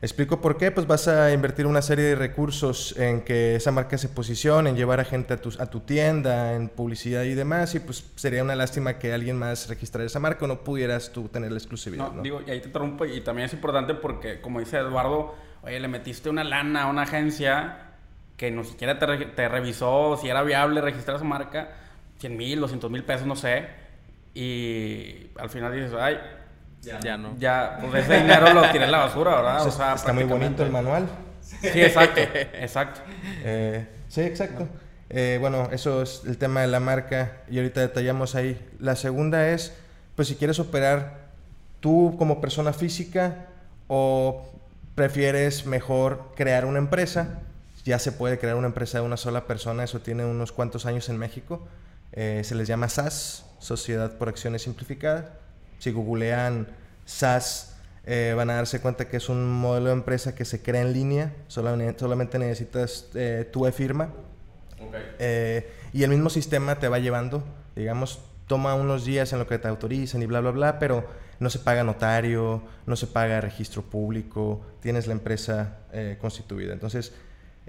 explico 0.00 0.40
por 0.40 0.56
qué, 0.56 0.70
pues 0.70 0.86
vas 0.86 1.06
a 1.08 1.32
invertir 1.32 1.66
una 1.66 1.82
serie 1.82 2.04
de 2.04 2.14
recursos 2.14 2.96
en 2.96 3.22
que 3.22 3.56
esa 3.56 3.72
marca 3.72 3.98
se 3.98 4.08
posicione, 4.08 4.70
en 4.70 4.76
llevar 4.76 5.00
a 5.00 5.04
gente 5.04 5.34
a 5.34 5.36
tu, 5.36 5.52
a 5.58 5.66
tu 5.66 5.80
tienda, 5.80 6.54
en 6.54 6.68
publicidad 6.68 7.24
y 7.24 7.34
demás, 7.34 7.74
y 7.74 7.80
pues 7.80 8.04
sería 8.16 8.42
una 8.42 8.54
lástima 8.54 8.98
que 8.98 9.12
alguien 9.12 9.36
más 9.36 9.68
registrara 9.68 10.06
esa 10.06 10.20
marca 10.20 10.44
o 10.44 10.48
no 10.48 10.60
pudieras 10.60 11.12
tú 11.12 11.28
tener 11.28 11.52
la 11.52 11.58
exclusividad. 11.58 12.12
No, 12.12 12.22
digo, 12.22 12.40
y 12.46 12.50
ahí 12.50 12.60
te 12.60 12.68
interrumpo, 12.68 13.04
y 13.04 13.20
también 13.20 13.46
es 13.46 13.52
importante 13.52 13.94
porque, 13.94 14.40
como 14.40 14.60
dice 14.60 14.78
Eduardo, 14.78 15.34
oye, 15.62 15.78
le 15.78 15.88
metiste 15.88 16.30
una 16.30 16.44
lana 16.44 16.84
a 16.84 16.86
una 16.86 17.02
agencia 17.02 17.87
que 18.38 18.50
no 18.50 18.64
siquiera 18.64 18.98
te, 18.98 19.26
te 19.26 19.48
revisó 19.48 20.16
si 20.16 20.28
era 20.28 20.42
viable 20.42 20.80
registrar 20.80 21.18
su 21.18 21.24
marca, 21.26 21.68
100 22.20 22.36
mil, 22.36 22.60
200 22.60 22.90
mil 22.90 23.04
pesos, 23.04 23.26
no 23.26 23.36
sé. 23.36 23.66
Y 24.32 25.26
al 25.36 25.50
final 25.50 25.74
dices, 25.74 25.92
ay, 25.98 26.18
ya, 26.80 27.16
no. 27.18 27.36
Ya, 27.38 27.78
pues 27.80 28.04
ese 28.04 28.20
dinero 28.20 28.54
lo 28.54 28.62
tiré 28.70 28.84
en 28.84 28.92
la 28.92 28.98
basura, 28.98 29.34
¿verdad? 29.36 29.62
O 29.66 29.70
sea, 29.70 29.94
está 29.94 30.12
muy 30.12 30.24
bonito 30.24 30.62
el 30.62 30.70
manual. 30.70 31.08
Sí, 31.42 31.82
exacto, 31.82 32.20
exacto. 32.54 33.00
Eh, 33.44 33.86
sí, 34.08 34.20
exacto. 34.20 34.68
Eh, 35.10 35.38
bueno, 35.40 35.68
eso 35.72 36.02
es 36.02 36.22
el 36.26 36.38
tema 36.38 36.60
de 36.60 36.68
la 36.68 36.80
marca 36.80 37.38
y 37.50 37.58
ahorita 37.58 37.80
detallamos 37.80 38.36
ahí. 38.36 38.64
La 38.78 38.94
segunda 38.94 39.48
es, 39.48 39.76
pues 40.14 40.28
si 40.28 40.36
quieres 40.36 40.60
operar 40.60 41.28
tú 41.80 42.14
como 42.18 42.40
persona 42.40 42.72
física 42.72 43.46
o 43.88 44.48
prefieres 44.94 45.66
mejor 45.66 46.32
crear 46.36 46.64
una 46.64 46.78
empresa, 46.78 47.40
ya 47.84 47.98
se 47.98 48.12
puede 48.12 48.38
crear 48.38 48.56
una 48.56 48.66
empresa 48.66 48.98
de 48.98 49.04
una 49.04 49.16
sola 49.16 49.46
persona, 49.46 49.84
eso 49.84 50.00
tiene 50.00 50.24
unos 50.24 50.52
cuantos 50.52 50.86
años 50.86 51.08
en 51.08 51.18
México. 51.18 51.66
Eh, 52.12 52.42
se 52.44 52.54
les 52.54 52.68
llama 52.68 52.88
SAS, 52.88 53.44
Sociedad 53.58 54.16
por 54.16 54.28
Acciones 54.28 54.62
Simplificadas. 54.62 55.26
Si 55.78 55.92
googlean 55.92 56.68
SAS, 57.04 57.76
eh, 58.04 58.34
van 58.36 58.50
a 58.50 58.54
darse 58.54 58.80
cuenta 58.80 59.08
que 59.08 59.18
es 59.18 59.28
un 59.28 59.46
modelo 59.48 59.86
de 59.86 59.92
empresa 59.92 60.34
que 60.34 60.44
se 60.44 60.62
crea 60.62 60.82
en 60.82 60.92
línea, 60.92 61.34
solamente, 61.46 62.00
solamente 62.00 62.38
necesitas 62.38 63.08
eh, 63.14 63.48
tu 63.52 63.66
e-firma. 63.66 64.12
y 65.92 66.02
el 66.02 66.10
mismo 66.10 66.30
sistema 66.30 66.78
te 66.78 66.88
va 66.88 66.98
llevando, 66.98 67.42
digamos, 67.74 68.20
toma 68.46 68.74
unos 68.74 69.04
días 69.04 69.32
en 69.32 69.38
lo 69.38 69.46
que 69.46 69.58
te 69.58 69.68
autorizan 69.68 70.22
y 70.22 70.26
bla, 70.26 70.40
bla, 70.40 70.50
bla, 70.52 70.78
pero 70.78 71.06
no 71.38 71.50
se 71.50 71.58
paga 71.58 71.84
notario, 71.84 72.62
no 72.86 72.96
se 72.96 73.06
paga 73.06 73.40
registro 73.40 73.82
público, 73.82 74.62
tienes 74.80 75.06
la 75.06 75.12
empresa 75.12 75.78
constituida. 76.20 76.72
Entonces, 76.72 77.12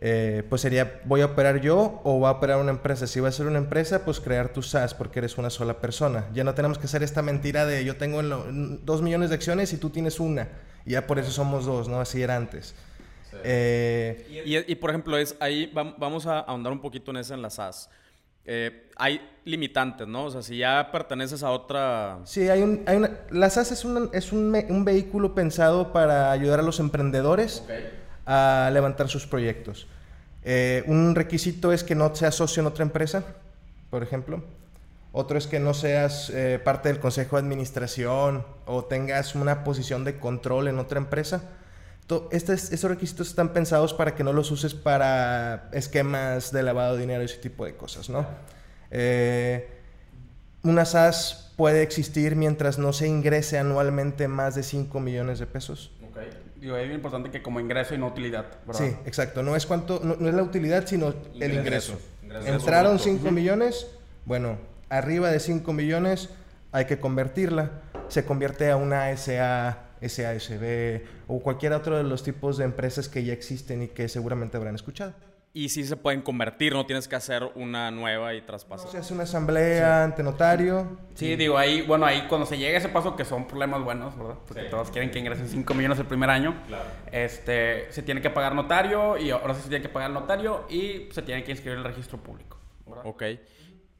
eh, 0.01 0.43
pues 0.47 0.61
sería, 0.61 1.01
¿voy 1.03 1.19
a 1.19 1.25
operar 1.25 1.59
yo 1.59 1.99
o 2.05 2.21
va 2.21 2.29
a 2.29 2.31
operar 2.31 2.57
una 2.57 2.71
empresa? 2.71 3.05
Si 3.05 3.19
va 3.19 3.27
a 3.27 3.33
ser 3.33 3.47
una 3.47 3.57
empresa, 3.57 4.05
pues 4.05 4.21
crear 4.21 4.53
tu 4.53 4.61
SaaS 4.61 4.93
porque 4.93 5.19
eres 5.19 5.37
una 5.37 5.49
sola 5.49 5.81
persona. 5.81 6.29
Ya 6.33 6.45
no 6.45 6.53
tenemos 6.53 6.77
que 6.77 6.85
hacer 6.85 7.03
esta 7.03 7.21
mentira 7.21 7.65
de 7.65 7.83
yo 7.83 7.97
tengo 7.97 8.23
dos 8.23 9.01
millones 9.01 9.29
de 9.29 9.35
acciones 9.35 9.73
y 9.73 9.77
tú 9.77 9.89
tienes 9.89 10.21
una. 10.21 10.47
Y 10.85 10.91
ya 10.91 11.05
por 11.05 11.19
eso 11.19 11.31
somos 11.31 11.65
dos, 11.65 11.89
¿no? 11.89 11.99
Así 11.99 12.21
era 12.21 12.37
antes. 12.37 12.73
Eh, 13.43 14.65
y, 14.67 14.75
por 14.75 14.89
ejemplo, 14.89 15.17
es 15.17 15.35
ahí 15.39 15.69
vamos 15.73 16.25
a 16.25 16.39
ahondar 16.39 16.71
un 16.71 16.79
poquito 16.79 17.11
en 17.11 17.17
eso 17.17 17.33
en 17.33 17.41
la 17.41 17.49
SaaS. 17.49 17.89
Eh, 18.45 18.89
hay 18.95 19.21
limitantes, 19.43 20.07
¿no? 20.07 20.25
O 20.25 20.31
sea, 20.31 20.41
si 20.41 20.59
ya 20.59 20.89
perteneces 20.93 21.43
a 21.43 21.51
otra... 21.51 22.19
Sí, 22.23 22.47
hay, 22.47 22.61
un, 22.61 22.83
hay 22.87 22.97
una... 22.97 23.19
La 23.31 23.49
SaaS 23.49 23.73
es, 23.73 23.83
un, 23.83 24.09
es 24.13 24.31
un, 24.31 24.55
un, 24.69 24.85
vehículo 24.85 25.35
pensado 25.35 25.91
para 25.91 26.31
ayudar 26.31 26.61
a 26.61 26.63
los 26.63 26.79
emprendedores 26.79 27.63
a 28.31 28.69
levantar 28.71 29.09
sus 29.09 29.25
proyectos. 29.25 29.87
Eh, 30.43 30.83
un 30.85 31.15
requisito 31.15 31.73
es 31.73 31.83
que 31.83 31.95
no 31.95 32.13
seas 32.13 32.35
socio 32.35 32.61
en 32.61 32.67
otra 32.67 32.83
empresa, 32.83 33.25
por 33.89 34.03
ejemplo. 34.03 34.43
Otro 35.11 35.39
es 35.39 35.47
que 35.47 35.59
no 35.59 35.73
seas 35.73 36.29
eh, 36.29 36.61
parte 36.63 36.89
del 36.89 36.99
consejo 36.99 37.37
de 37.37 37.41
administración 37.41 38.45
o 38.67 38.85
tengas 38.85 39.33
una 39.33 39.63
posición 39.63 40.03
de 40.03 40.19
control 40.19 40.67
en 40.67 40.77
otra 40.77 40.99
empresa. 40.99 41.41
Estos 42.31 42.83
requisitos 42.83 43.29
están 43.29 43.49
pensados 43.49 43.95
para 43.95 44.13
que 44.13 44.23
no 44.23 44.31
los 44.31 44.51
uses 44.51 44.75
para 44.75 45.69
esquemas 45.73 46.51
de 46.51 46.61
lavado 46.61 46.95
de 46.95 47.01
dinero 47.01 47.23
y 47.23 47.25
ese 47.25 47.37
tipo 47.37 47.65
de 47.65 47.75
cosas, 47.75 48.09
¿no? 48.09 48.25
Eh, 48.91 49.69
una 50.63 50.85
SAS 50.85 51.53
puede 51.55 51.81
existir 51.83 52.35
mientras 52.35 52.77
no 52.77 52.93
se 52.93 53.07
ingrese 53.07 53.57
anualmente 53.57 54.27
más 54.27 54.55
de 54.55 54.63
5 54.63 54.99
millones 54.99 55.39
de 55.39 55.47
pesos. 55.47 55.91
Digo, 56.59 56.75
es 56.75 56.93
importante 56.93 57.31
que 57.31 57.41
como 57.41 57.59
ingreso 57.59 57.95
y 57.95 57.97
no 57.97 58.07
utilidad, 58.07 58.45
¿verdad? 58.65 58.85
Sí, 58.85 58.95
exacto. 59.05 59.43
No 59.43 59.55
es, 59.55 59.65
cuánto, 59.65 60.01
no, 60.03 60.27
es 60.27 60.33
la 60.33 60.43
utilidad, 60.43 60.85
sino 60.85 61.13
el 61.39 61.53
ingreso. 61.53 61.97
Entraron 62.45 62.99
5 62.99 63.31
millones, 63.31 63.87
bueno, 64.25 64.57
arriba 64.89 65.31
de 65.31 65.39
5 65.39 65.71
millones 65.73 66.29
hay 66.71 66.85
que 66.85 66.99
convertirla. 66.99 67.71
Se 68.09 68.25
convierte 68.25 68.69
a 68.69 68.75
una 68.75 69.15
SA, 69.15 69.85
SASB 70.01 71.01
o 71.27 71.39
cualquier 71.41 71.73
otro 71.73 71.97
de 71.97 72.03
los 72.03 72.23
tipos 72.23 72.57
de 72.57 72.65
empresas 72.65 73.07
que 73.07 73.23
ya 73.23 73.33
existen 73.33 73.83
y 73.83 73.87
que 73.87 74.09
seguramente 74.09 74.57
habrán 74.57 74.75
escuchado 74.75 75.13
y 75.59 75.67
sí 75.67 75.83
se 75.83 75.97
pueden 75.97 76.21
convertir, 76.21 76.71
no 76.71 76.85
tienes 76.85 77.09
que 77.09 77.17
hacer 77.17 77.43
una 77.55 77.91
nueva 77.91 78.33
y 78.33 78.41
traspasar. 78.41 78.89
se 78.89 78.97
hace 78.97 79.13
una 79.13 79.23
asamblea 79.23 80.05
ante 80.05 80.23
notario. 80.23 80.97
Sí, 81.15 81.35
digo, 81.35 81.57
ahí, 81.57 81.81
bueno, 81.81 82.05
ahí 82.05 82.27
cuando 82.29 82.47
se 82.47 82.57
llega 82.57 82.75
a 82.75 82.77
ese 82.77 82.87
paso, 82.87 83.17
que 83.17 83.25
son 83.25 83.45
problemas 83.45 83.83
buenos, 83.83 84.17
¿verdad? 84.17 84.35
Porque 84.47 84.63
todos 84.63 84.89
quieren 84.89 85.11
que 85.11 85.19
ingresen 85.19 85.49
5 85.49 85.73
millones 85.73 85.99
el 85.99 86.05
primer 86.05 86.29
año. 86.29 86.55
Claro. 86.65 86.89
Este, 87.11 87.91
se 87.91 88.03
tiene 88.03 88.21
que 88.21 88.29
pagar 88.29 88.55
notario 88.55 89.17
y 89.17 89.31
ahora 89.31 89.53
sí 89.53 89.63
se 89.63 89.67
tiene 89.67 89.81
que 89.81 89.89
pagar 89.89 90.11
notario 90.11 90.65
y 90.69 91.09
se 91.11 91.21
tiene 91.23 91.43
que 91.43 91.51
inscribir 91.51 91.73
en 91.73 91.79
el 91.79 91.91
registro 91.91 92.17
público. 92.23 92.57
Ok, 93.03 93.23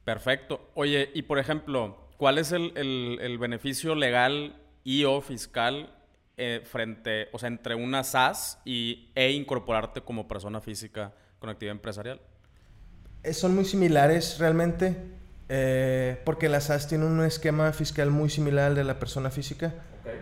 perfecto. 0.06 0.70
Oye, 0.76 1.12
y 1.14 1.24
por 1.24 1.40
ejemplo, 1.40 2.08
¿cuál 2.16 2.38
es 2.38 2.54
el, 2.54 2.72
el, 2.78 3.38
beneficio 3.38 3.96
legal 3.96 4.62
y 4.86 5.04
o 5.04 5.20
fiscal 5.20 5.94
eh, 6.38 6.62
frente, 6.64 7.28
o 7.34 7.38
sea, 7.38 7.48
entre 7.48 7.76
una 7.76 8.06
SAS 8.06 8.62
y, 8.64 9.12
e 9.14 9.32
incorporarte 9.32 10.00
como 10.00 10.26
persona 10.26 10.62
física? 10.62 11.14
Con 11.40 11.50
actividad 11.50 11.76
empresarial? 11.76 12.20
Eh, 13.24 13.34
son 13.34 13.56
muy 13.56 13.66
similares 13.66 14.38
realmente, 14.40 14.96
eh, 15.50 16.22
porque 16.24 16.48
la 16.48 16.62
SAS 16.62 16.88
tiene 16.88 17.06
un 17.06 17.24
esquema 17.24 17.72
fiscal 17.74 18.12
muy 18.12 18.30
similar 18.30 18.68
al 18.68 18.76
de 18.76 18.84
la 18.84 19.00
persona 19.00 19.30
física. 19.30 19.74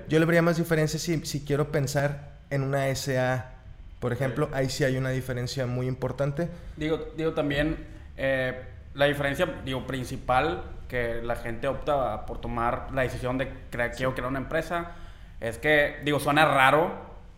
Yo 0.09 0.19
le 0.19 0.25
vería 0.25 0.41
más 0.41 0.57
diferencia 0.57 0.99
si, 0.99 1.25
si, 1.25 1.45
quiero 1.45 1.71
pensar 1.71 2.37
en 2.49 2.63
una 2.63 2.93
SA, 2.95 3.53
por 3.99 4.13
ejemplo, 4.13 4.49
ahí 4.53 4.69
sí 4.69 4.83
hay 4.83 4.97
una 4.97 5.09
diferencia 5.09 5.65
muy 5.65 5.87
importante. 5.87 6.49
Digo, 6.75 7.13
digo 7.15 7.33
también, 7.33 7.77
eh, 8.17 8.63
la 8.93 9.05
diferencia 9.05 9.45
digo, 9.63 9.85
principal 9.85 10.63
que 10.87 11.21
la 11.21 11.35
gente 11.35 11.67
opta 11.67 12.25
por 12.25 12.41
tomar 12.41 12.89
la 12.93 13.03
decisión 13.03 13.37
de 13.37 13.51
crear, 13.69 13.91
quiero 13.91 14.13
crear 14.13 14.29
una 14.29 14.39
empresa, 14.39 14.91
es 15.39 15.57
que, 15.57 15.97
digo, 16.03 16.19
suena 16.19 16.45
raro, 16.45 16.91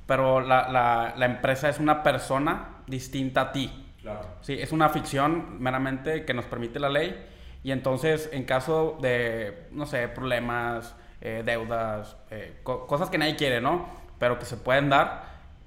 pero 0.06 0.40
la, 0.42 0.70
la, 0.70 1.14
la 1.18 1.26
empresa 1.26 1.70
es 1.70 1.80
una 1.80 2.02
persona 2.02 2.79
distinta 2.90 3.42
a 3.42 3.52
ti. 3.52 3.72
Claro. 4.02 4.22
Sí, 4.42 4.54
es 4.54 4.72
una 4.72 4.90
ficción 4.90 5.62
meramente 5.62 6.26
que 6.26 6.34
nos 6.34 6.46
permite 6.46 6.80
la 6.80 6.90
ley. 6.90 7.16
Y 7.64 7.72
entonces, 7.72 8.30
en 8.32 8.46
caso 8.46 8.98
de, 9.02 9.68
no 9.72 9.86
sé, 9.86 10.08
problemas, 10.08 10.96
eh, 11.22 11.44
deudas, 11.46 12.16
eh, 12.32 12.60
cosas 12.64 13.10
que 13.10 13.18
nadie 13.18 13.36
quiere, 13.36 13.60
¿no? 13.60 13.88
Pero 14.18 14.40
que 14.40 14.46
se 14.46 14.56
pueden 14.56 14.90
dar, 14.90 15.24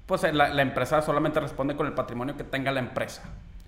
pues 0.07 0.23
eh, 0.23 0.33
la, 0.33 0.61
empresa 0.61 1.01
solamente 1.03 1.39
responde 1.39 1.75
con 1.75 1.85
el 1.85 1.93
patrimonio 1.93 2.35
que 2.35 2.43
tenga 2.43 2.71
la 2.71 2.79
empresa. 2.79 3.23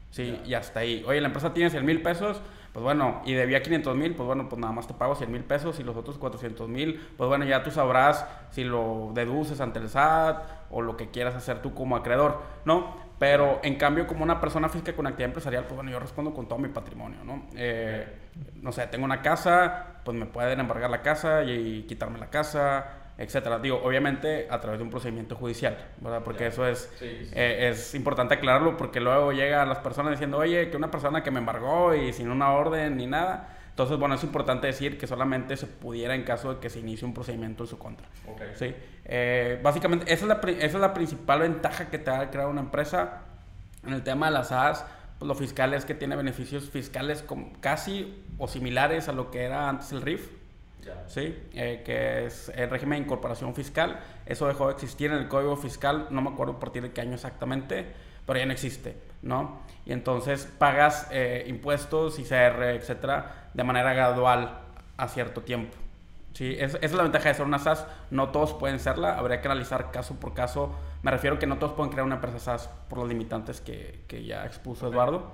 Sí, 0.09 0.41
y 0.45 0.53
hasta 0.53 0.79
ahí. 0.79 1.03
Oye, 1.05 1.21
la 1.21 1.27
empresa 1.27 1.53
tiene 1.53 1.69
100 1.69 1.85
mil 1.85 2.01
pesos, 2.01 2.41
pues 2.73 2.83
bueno, 2.83 3.21
y 3.25 3.33
debía 3.33 3.61
500 3.61 3.95
mil, 3.95 4.15
pues 4.15 4.25
bueno, 4.25 4.49
pues 4.49 4.59
nada 4.59 4.73
más 4.73 4.87
te 4.87 4.93
pago 4.93 5.13
100 5.13 5.31
mil 5.31 5.43
pesos 5.43 5.79
y 5.79 5.83
los 5.83 5.95
otros 5.95 6.17
400 6.17 6.67
mil, 6.69 6.99
pues 7.17 7.27
bueno, 7.27 7.45
ya 7.45 7.63
tú 7.63 7.69
sabrás 7.69 8.25
si 8.49 8.63
lo 8.63 9.11
deduces 9.13 9.61
ante 9.61 9.79
el 9.79 9.89
SAT 9.89 10.41
o 10.71 10.81
lo 10.81 10.97
que 10.97 11.09
quieras 11.09 11.35
hacer 11.35 11.61
tú 11.61 11.73
como 11.73 11.95
acreedor, 11.97 12.41
¿no? 12.63 13.04
Pero 13.17 13.61
en 13.63 13.75
cambio, 13.75 14.07
como 14.07 14.23
una 14.23 14.41
persona 14.41 14.67
física 14.67 14.93
con 14.93 15.07
actividad 15.07 15.29
empresarial, 15.29 15.63
pues 15.63 15.75
bueno, 15.75 15.89
yo 15.89 15.99
respondo 15.99 16.33
con 16.33 16.47
todo 16.47 16.59
mi 16.59 16.67
patrimonio, 16.67 17.23
¿no? 17.23 17.47
Eh, 17.55 18.05
no 18.61 18.71
sé, 18.71 18.87
tengo 18.87 19.05
una 19.05 19.21
casa, 19.21 20.01
pues 20.03 20.17
me 20.17 20.25
pueden 20.25 20.59
embargar 20.59 20.89
la 20.89 21.01
casa 21.01 21.43
y, 21.43 21.83
quitarme 21.83 22.19
la 22.19 22.29
casa, 22.29 23.13
etcétera. 23.17 23.59
Digo, 23.59 23.81
obviamente 23.81 24.47
a 24.49 24.59
través 24.59 24.79
de 24.79 24.83
un 24.83 24.89
procedimiento 24.89 25.35
judicial, 25.37 25.77
¿verdad? 26.01 26.23
Porque 26.23 26.47
eso 26.47 26.67
es, 26.67 26.91
eh, 27.01 27.69
es 27.69 27.95
importante 27.95 28.33
aclararlo 28.33 28.75
porque 28.75 28.99
luego 28.99 29.31
llegan 29.31 29.69
las 29.69 29.79
personas 29.79 30.11
diciendo, 30.11 30.37
oye, 30.37 30.69
que 30.69 30.75
una 30.75 30.91
persona 30.91 31.23
que 31.23 31.31
me 31.31 31.39
embargó 31.39 31.95
y 31.95 32.11
sin 32.11 32.29
una 32.29 32.51
orden 32.51 32.97
ni 32.97 33.07
nada, 33.07 33.54
Entonces, 33.75 33.99
bueno, 33.99 34.15
es 34.15 34.23
importante 34.23 34.67
decir 34.67 34.97
que 34.97 35.05
solamente 35.05 35.57
se 35.57 35.67
pudiera 35.67 36.15
en 36.15 36.23
caso 36.23 36.53
de 36.53 36.59
que 36.61 36.69
se 36.69 36.79
inicie 36.79 37.05
un 37.05 37.13
procedimiento 37.13 37.65
en 37.65 37.67
su 37.67 37.77
contra. 37.77 38.07
¿sí? 38.53 38.73
Eh, 39.03 39.59
básicamente, 39.61 40.13
esa 40.13 40.23
es, 40.23 40.29
la, 40.29 40.49
esa 40.49 40.65
es 40.65 40.73
la 40.75 40.93
principal 40.93 41.41
ventaja 41.41 41.89
que 41.89 41.99
te 41.99 42.09
da 42.09 42.31
crear 42.31 42.47
una 42.47 42.61
empresa. 42.61 43.23
En 43.85 43.91
el 43.91 44.01
tema 44.01 44.27
de 44.27 44.31
las 44.31 44.47
SAS, 44.47 44.85
pues 45.19 45.27
lo 45.27 45.35
fiscal 45.35 45.73
es 45.73 45.83
que 45.83 45.93
tiene 45.93 46.15
beneficios 46.15 46.69
fiscales 46.69 47.25
casi 47.59 48.23
o 48.37 48.47
similares 48.47 49.09
a 49.09 49.11
lo 49.11 49.29
que 49.29 49.43
era 49.43 49.67
antes 49.67 49.91
el 49.91 50.01
RIF. 50.01 50.29
¿sí? 51.07 51.37
Eh, 51.53 51.81
que 51.85 52.27
es 52.27 52.47
el 52.55 52.69
régimen 52.69 52.99
de 52.99 53.05
incorporación 53.07 53.53
fiscal. 53.55 53.99
Eso 54.25 54.47
dejó 54.47 54.67
de 54.67 54.73
existir 54.75 55.11
en 55.11 55.17
el 55.17 55.27
Código 55.27 55.57
Fiscal, 55.57 56.07
no 56.11 56.21
me 56.21 56.29
acuerdo 56.29 56.53
a 56.53 56.59
partir 56.61 56.81
de 56.81 56.91
qué 56.91 57.01
año 57.01 57.15
exactamente, 57.15 57.85
pero 58.25 58.39
ya 58.39 58.45
no 58.45 58.53
existe, 58.53 58.95
¿no? 59.21 59.59
Y 59.85 59.93
entonces 59.93 60.51
pagas 60.57 61.07
eh, 61.11 61.45
impuestos, 61.47 62.19
ICR, 62.19 62.63
etcétera, 62.75 63.49
de 63.53 63.63
manera 63.63 63.93
gradual 63.93 64.59
a 64.97 65.07
cierto 65.07 65.41
tiempo. 65.41 65.75
Sí, 66.33 66.55
esa 66.59 66.77
es 66.81 66.91
la 66.91 67.03
ventaja 67.03 67.29
de 67.29 67.35
ser 67.35 67.45
una 67.45 67.59
SAS. 67.59 67.87
No 68.11 68.29
todos 68.29 68.53
pueden 68.53 68.79
serla, 68.79 69.17
habría 69.17 69.39
que 69.39 69.47
analizar 69.47 69.91
caso 69.91 70.15
por 70.15 70.33
caso. 70.33 70.75
Me 71.01 71.11
refiero 71.11 71.39
que 71.39 71.47
no 71.47 71.57
todos 71.57 71.73
pueden 71.73 71.91
crear 71.91 72.05
una 72.05 72.15
empresa 72.15 72.39
SAS 72.39 72.69
por 72.89 72.99
los 72.99 73.07
limitantes 73.07 73.61
que, 73.61 74.03
que 74.07 74.25
ya 74.25 74.45
expuso 74.45 74.87
Eduardo. 74.89 75.31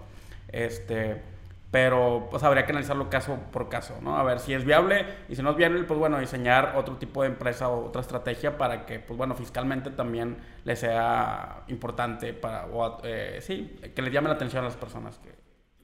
Este, 0.50 1.24
pero 1.72 2.28
pues 2.30 2.44
habría 2.44 2.66
que 2.66 2.74
analizarlo 2.74 3.10
caso 3.10 3.40
por 3.52 3.70
caso, 3.70 3.98
¿no? 4.02 4.18
A 4.18 4.24
ver 4.24 4.42
si 4.42 4.54
es 4.54 4.66
viable 4.66 5.06
y 5.30 5.38
si 5.38 5.42
no 5.42 5.52
es 5.52 5.56
viable, 5.56 5.84
pues 5.84 5.98
bueno, 5.98 6.20
diseñar 6.20 6.74
otro 6.76 6.98
tipo 6.98 7.22
de 7.22 7.30
empresa 7.30 7.70
o 7.70 7.88
otra 7.88 8.02
estrategia 8.02 8.58
para 8.58 8.86
que, 8.86 9.00
pues 9.00 9.18
bueno, 9.18 9.36
fiscalmente 9.36 9.90
también 9.90 10.38
le 10.66 10.76
sea 10.76 11.64
importante 11.70 12.34
para, 12.34 12.66
o, 12.66 13.00
eh, 13.06 13.40
sí, 13.42 13.80
que 13.96 14.02
le 14.02 14.12
llame 14.12 14.28
la 14.28 14.36
atención 14.36 14.64
a 14.64 14.68
las 14.68 14.76
personas. 14.76 15.18
Que... 15.20 15.34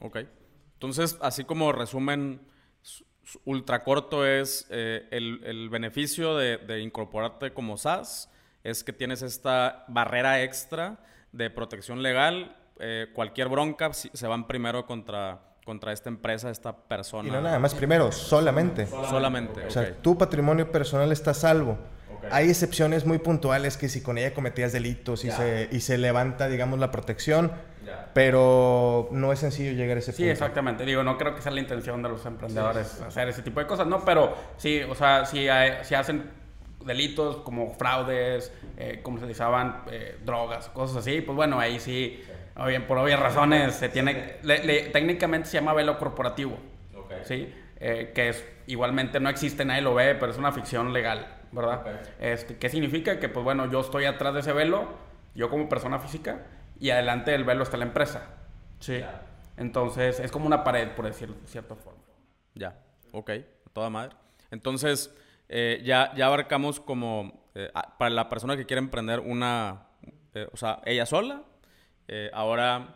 Ok. 0.06 0.18
Entonces, 0.74 1.18
así 1.22 1.46
como 1.46 1.72
resumen 1.72 2.42
ultra 3.46 3.84
corto 3.84 4.26
es 4.26 4.68
eh, 4.70 5.08
el, 5.12 5.42
el, 5.46 5.70
beneficio 5.70 6.36
de, 6.36 6.58
de 6.58 6.82
incorporarte 6.82 7.54
como 7.54 7.78
SAS, 7.78 8.30
es 8.64 8.84
que 8.84 8.92
tienes 8.92 9.22
esta 9.22 9.86
barrera 9.88 10.44
extra 10.44 11.00
de 11.32 11.50
protección 11.50 12.04
legal. 12.04 12.58
Eh, 12.80 13.08
cualquier 13.14 13.48
bronca 13.48 13.94
se 13.94 14.28
van 14.28 14.48
primero 14.48 14.86
contra 14.86 15.48
contra 15.68 15.92
esta 15.92 16.08
empresa, 16.08 16.50
esta 16.50 16.74
persona. 16.74 17.28
Y 17.28 17.32
no 17.32 17.42
nada 17.42 17.60
más, 17.60 17.76
primero, 17.76 18.10
solamente. 18.14 18.88
Solamente. 18.88 19.66
O 19.66 19.70
sea, 19.70 19.94
tu 19.96 20.18
patrimonio 20.18 20.72
personal 20.72 21.12
está 21.12 21.34
salvo. 21.34 21.78
Hay 22.32 22.50
excepciones 22.50 23.06
muy 23.06 23.18
puntuales 23.18 23.76
que 23.76 23.90
si 23.90 24.02
con 24.02 24.18
ella 24.18 24.34
cometías 24.34 24.72
delitos 24.72 25.26
y, 25.26 25.32
se, 25.32 25.68
y 25.70 25.82
se 25.82 25.98
levanta, 25.98 26.48
digamos, 26.48 26.80
la 26.80 26.90
protección, 26.90 27.52
pero 28.14 29.10
no 29.12 29.34
es 29.34 29.40
sencillo 29.40 29.74
llegar 29.74 29.98
a 29.98 30.00
ese 30.00 30.14
punto. 30.14 30.24
Sí, 30.24 30.30
exactamente. 30.30 30.86
Digo, 30.86 31.04
no 31.04 31.18
creo 31.18 31.36
que 31.36 31.42
sea 31.42 31.52
la 31.52 31.60
intención 31.60 32.02
de 32.02 32.10
los 32.10 32.26
emprendedores 32.26 33.02
hacer 33.02 33.28
ese 33.28 33.42
tipo 33.42 33.60
de 33.60 33.68
cosas, 33.68 33.88
¿no? 33.88 34.06
Pero 34.06 34.36
sí, 34.56 34.82
o 34.84 34.96
sea, 34.96 35.26
si, 35.26 35.48
si 35.84 35.96
hacen 35.96 36.32
delitos 36.86 37.38
como 37.38 37.74
fraudes, 37.74 38.54
eh, 38.78 39.02
comercializaban 39.04 39.84
eh, 39.92 40.18
drogas, 40.24 40.70
cosas 40.70 40.98
así, 40.98 41.20
pues 41.20 41.36
bueno, 41.36 41.60
ahí 41.60 41.78
sí 41.82 42.24
por 42.88 42.98
obvias 42.98 43.20
razones, 43.20 43.76
se 43.76 43.90
tiene, 43.90 44.14
técnicamente 44.92 45.48
se 45.48 45.58
llama 45.58 45.74
velo 45.74 46.00
corporativo, 46.00 46.58
¿sí? 47.24 47.54
Eh, 47.80 48.12
que 48.16 48.30
es, 48.30 48.44
igualmente 48.66 49.20
no 49.20 49.30
existe, 49.30 49.64
nadie 49.64 49.84
lo 49.84 49.94
ve, 49.94 50.16
pero 50.16 50.32
es 50.32 50.40
una 50.40 50.52
ficción 50.52 50.92
legal, 50.92 51.28
¿verdad? 51.52 52.02
Este, 52.20 52.58
¿Qué 52.58 52.70
significa? 52.70 53.20
Que, 53.20 53.30
pues 53.30 53.44
bueno, 53.44 53.70
yo 53.70 53.82
estoy 53.82 54.06
atrás 54.06 54.34
de 54.34 54.40
ese 54.40 54.54
velo, 54.54 54.88
yo 55.36 55.52
como 55.52 55.70
persona 55.70 56.00
física, 56.00 56.48
y 56.80 56.90
adelante 56.90 57.30
del 57.30 57.44
velo 57.44 57.62
está 57.62 57.78
la 57.78 57.86
empresa, 57.86 58.28
¿sí? 58.80 59.04
Entonces, 59.56 60.20
es 60.20 60.32
como 60.32 60.48
una 60.48 60.64
pared, 60.64 60.90
por 60.90 61.06
decirlo 61.06 61.36
de 61.40 61.48
cierta 61.48 61.76
forma. 61.76 62.02
Ya, 62.56 62.76
ok, 63.12 63.32
toda 63.72 63.92
madre. 63.92 64.16
Entonces, 64.50 65.16
eh, 65.48 65.80
ya, 65.84 66.12
ya 66.16 66.26
abarcamos 66.26 66.80
como, 66.80 67.46
eh, 67.54 67.70
para 68.00 68.10
la 68.10 68.30
persona 68.30 68.58
que 68.58 68.66
quiere 68.66 68.80
emprender 68.80 69.20
una, 69.20 69.90
o 70.52 70.58
sea, 70.58 70.82
ella 70.86 71.06
sola, 71.06 71.44
eh, 72.08 72.30
ahora, 72.34 72.96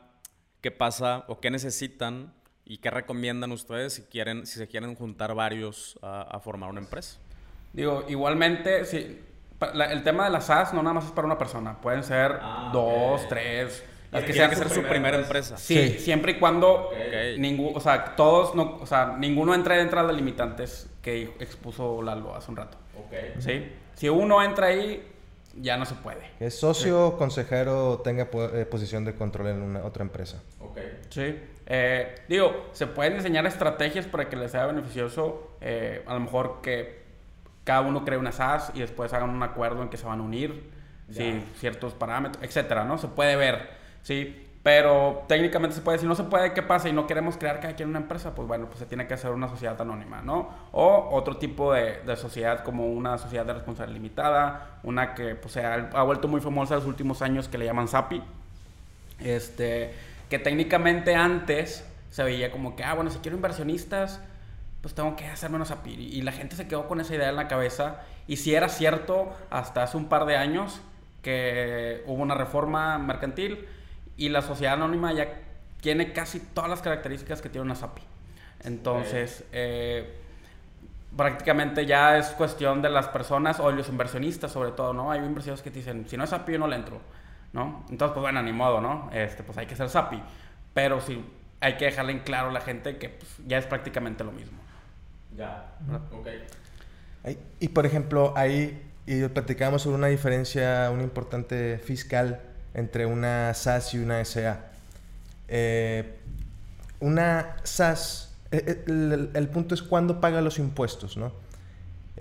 ¿qué 0.61 0.71
pasa 0.71 1.25
o 1.27 1.39
qué 1.39 1.51
necesitan 1.51 2.33
y 2.65 2.77
qué 2.77 2.89
recomiendan 2.89 3.51
ustedes 3.51 3.93
si, 3.93 4.03
quieren, 4.03 4.45
si 4.45 4.57
se 4.57 4.67
quieren 4.67 4.95
juntar 4.95 5.35
varios 5.35 5.99
a, 6.01 6.39
formar 6.39 6.69
una 6.69 6.79
empresa? 6.79 7.19
Digo, 7.73 8.05
igualmente, 8.07 8.85
si, 8.85 9.19
el 9.89 10.03
tema 10.03 10.25
de 10.25 10.29
las 10.31 10.45
SaaS 10.47 10.73
no 10.73 10.81
nada 10.81 10.93
más 10.95 11.05
es 11.05 11.11
para 11.11 11.25
una 11.25 11.37
persona. 11.37 11.79
Pueden 11.79 12.03
ser 12.03 12.39
ah, 12.41 12.69
dos, 12.73 13.27
tres. 13.27 13.83
Las 14.11 14.23
que, 14.23 14.33
que 14.33 14.55
ser 14.55 14.69
su 14.69 14.83
primera 14.83 15.17
empresa. 15.17 15.57
Sí, 15.57 15.97
siempre 15.99 16.33
y 16.33 16.35
cuando 16.39 16.89
o 17.73 17.79
sea, 17.79 18.15
todos 18.15 18.55
no, 18.55 18.77
o 18.81 18.85
sea, 18.85 19.15
ninguno 19.17 19.55
entre 19.55 19.77
dentro 19.77 20.01
de 20.01 20.07
las 20.07 20.15
limitantes 20.15 20.89
que 21.01 21.33
expuso 21.39 22.01
Lalo 22.01 22.35
hace 22.35 22.51
un 22.51 22.57
rato. 22.57 22.77
¿Sí? 23.39 23.71
Si 23.93 24.09
uno 24.09 24.43
entra 24.43 24.67
ahí, 24.67 25.07
ya 25.55 25.77
no 25.77 25.85
se 25.85 25.95
puede. 25.95 26.21
Es 26.39 26.59
socio, 26.59 27.17
consejero, 27.17 28.01
tenga 28.03 28.29
eh, 28.33 28.65
posición 28.69 29.05
de 29.05 29.15
control 29.15 29.47
en 29.47 29.61
una 29.61 29.83
otra 29.83 30.03
empresa. 30.03 30.41
Ok. 30.59 30.77
Sí. 31.09 31.39
Eh, 31.65 32.15
digo, 32.27 32.69
se 32.73 32.87
pueden 32.87 33.15
diseñar 33.15 33.45
estrategias 33.45 34.05
para 34.05 34.29
que 34.29 34.35
les 34.35 34.51
sea 34.51 34.65
beneficioso. 34.65 35.55
Eh, 35.61 36.03
a 36.05 36.13
lo 36.13 36.19
mejor 36.19 36.59
que 36.61 37.01
cada 37.63 37.81
uno 37.81 38.03
cree 38.03 38.17
una 38.17 38.31
SAS 38.31 38.71
y 38.73 38.79
después 38.79 39.13
hagan 39.13 39.29
un 39.29 39.43
acuerdo 39.43 39.81
en 39.81 39.89
que 39.89 39.97
se 39.97 40.05
van 40.05 40.19
a 40.19 40.23
unir. 40.23 40.69
Sí, 41.09 41.43
ciertos 41.57 41.93
parámetros, 41.93 42.41
etcétera, 42.41 42.85
¿no? 42.85 42.97
Se 42.97 43.09
puede 43.09 43.35
ver. 43.35 43.69
Sí. 44.01 44.47
Pero 44.63 45.23
técnicamente 45.27 45.75
se 45.75 45.81
puede, 45.81 45.97
si 45.97 46.05
no 46.05 46.13
se 46.13 46.23
puede, 46.23 46.53
¿qué 46.53 46.61
pasa? 46.61 46.87
Y 46.87 46.93
no 46.93 47.07
queremos 47.07 47.35
crear 47.35 47.59
cada 47.59 47.75
quien 47.75 47.89
una 47.89 47.97
empresa, 47.97 48.35
pues 48.35 48.47
bueno, 48.47 48.67
pues 48.67 48.77
se 48.77 48.85
tiene 48.85 49.07
que 49.07 49.15
hacer 49.15 49.31
una 49.31 49.49
sociedad 49.49 49.79
anónima, 49.81 50.21
¿no? 50.21 50.49
O 50.71 51.09
otro 51.11 51.37
tipo 51.37 51.73
de, 51.73 52.01
de 52.05 52.15
sociedad 52.15 52.63
como 52.63 52.85
una 52.85 53.17
sociedad 53.17 53.43
de 53.43 53.53
responsabilidad 53.53 53.99
limitada, 53.99 54.79
una 54.83 55.15
que 55.15 55.33
pues 55.33 55.53
se 55.53 55.65
ha, 55.65 55.89
ha, 55.93 56.03
vuelto 56.03 56.27
muy 56.27 56.41
famosa 56.41 56.75
en 56.75 56.81
los 56.81 56.87
últimos 56.87 57.23
años 57.23 57.47
que 57.47 57.57
le 57.57 57.65
llaman 57.65 57.87
SAPI, 57.87 58.21
este, 59.19 59.95
que 60.29 60.37
técnicamente 60.37 61.15
antes 61.15 61.83
se 62.11 62.23
veía 62.23 62.51
como 62.51 62.75
que, 62.75 62.83
ah, 62.83 62.93
bueno, 62.93 63.09
si 63.09 63.17
quiero 63.17 63.37
inversionistas, 63.37 64.21
pues 64.81 64.93
tengo 64.93 65.15
que 65.15 65.25
hacerme 65.25 65.55
una 65.55 65.65
SAPI. 65.65 65.93
Y 65.93 66.21
la 66.21 66.31
gente 66.31 66.55
se 66.55 66.67
quedó 66.67 66.87
con 66.87 66.99
esa 67.01 67.15
idea 67.15 67.29
en 67.29 67.35
la 67.35 67.47
cabeza. 67.47 68.01
Y 68.27 68.37
si 68.37 68.53
era 68.53 68.67
cierto, 68.67 69.33
hasta 69.49 69.83
hace 69.83 69.97
un 69.97 70.05
par 70.05 70.25
de 70.25 70.37
años 70.37 70.81
que 71.21 72.03
hubo 72.07 72.21
una 72.21 72.35
reforma 72.35 72.97
mercantil, 72.97 73.67
y 74.21 74.29
la 74.29 74.43
sociedad 74.43 74.75
anónima 74.75 75.11
ya 75.13 75.33
tiene 75.81 76.13
casi 76.13 76.39
todas 76.39 76.69
las 76.69 76.83
características 76.83 77.41
que 77.41 77.49
tiene 77.49 77.65
una 77.65 77.73
SAPI. 77.73 78.03
Entonces, 78.65 79.43
eh, 79.51 80.13
prácticamente 81.17 81.87
ya 81.87 82.19
es 82.19 82.27
cuestión 82.27 82.83
de 82.83 82.91
las 82.91 83.07
personas 83.07 83.59
o 83.59 83.71
de 83.71 83.77
los 83.77 83.89
inversionistas 83.89 84.51
sobre 84.51 84.73
todo, 84.73 84.93
¿no? 84.93 85.11
Hay 85.11 85.21
inversionistas 85.21 85.63
que 85.63 85.71
te 85.71 85.79
dicen, 85.79 86.07
si 86.07 86.17
no 86.17 86.23
es 86.23 86.29
SAPI 86.29 86.51
yo 86.53 86.59
no 86.59 86.67
le 86.67 86.75
entro, 86.75 87.01
¿no? 87.53 87.83
Entonces, 87.89 88.13
pues 88.13 88.21
bueno, 88.21 88.43
ni 88.43 88.53
modo, 88.53 88.79
¿no? 88.79 89.09
Este, 89.11 89.41
pues 89.41 89.57
hay 89.57 89.65
que 89.65 89.75
ser 89.75 89.89
SAPI. 89.89 90.21
Pero 90.75 91.01
sí, 91.01 91.25
hay 91.59 91.77
que 91.77 91.85
dejarle 91.85 92.11
en 92.11 92.19
claro 92.19 92.49
a 92.49 92.51
la 92.51 92.61
gente 92.61 92.97
que 92.97 93.09
pues, 93.09 93.37
ya 93.47 93.57
es 93.57 93.65
prácticamente 93.65 94.23
lo 94.23 94.33
mismo. 94.33 94.59
Ya, 95.35 95.65
ok. 96.11 96.27
Y 97.59 97.69
por 97.69 97.87
ejemplo, 97.87 98.33
ahí 98.35 98.87
y 99.07 99.27
platicamos 99.29 99.81
sobre 99.81 99.97
una 99.97 100.07
diferencia, 100.07 100.91
una 100.93 101.01
importante 101.01 101.79
fiscal 101.79 102.50
entre 102.73 103.05
una 103.05 103.53
SAS 103.53 103.93
y 103.93 103.99
una 103.99 104.23
SA. 104.23 104.59
Eh, 105.47 106.17
una 106.99 107.57
SAS, 107.63 108.33
eh, 108.51 108.83
eh, 108.87 109.29
el, 109.33 109.49
punto 109.49 109.75
es 109.75 109.81
cuándo 109.81 110.21
paga 110.21 110.41
los 110.41 110.59
impuestos, 110.59 111.17
¿no? 111.17 111.33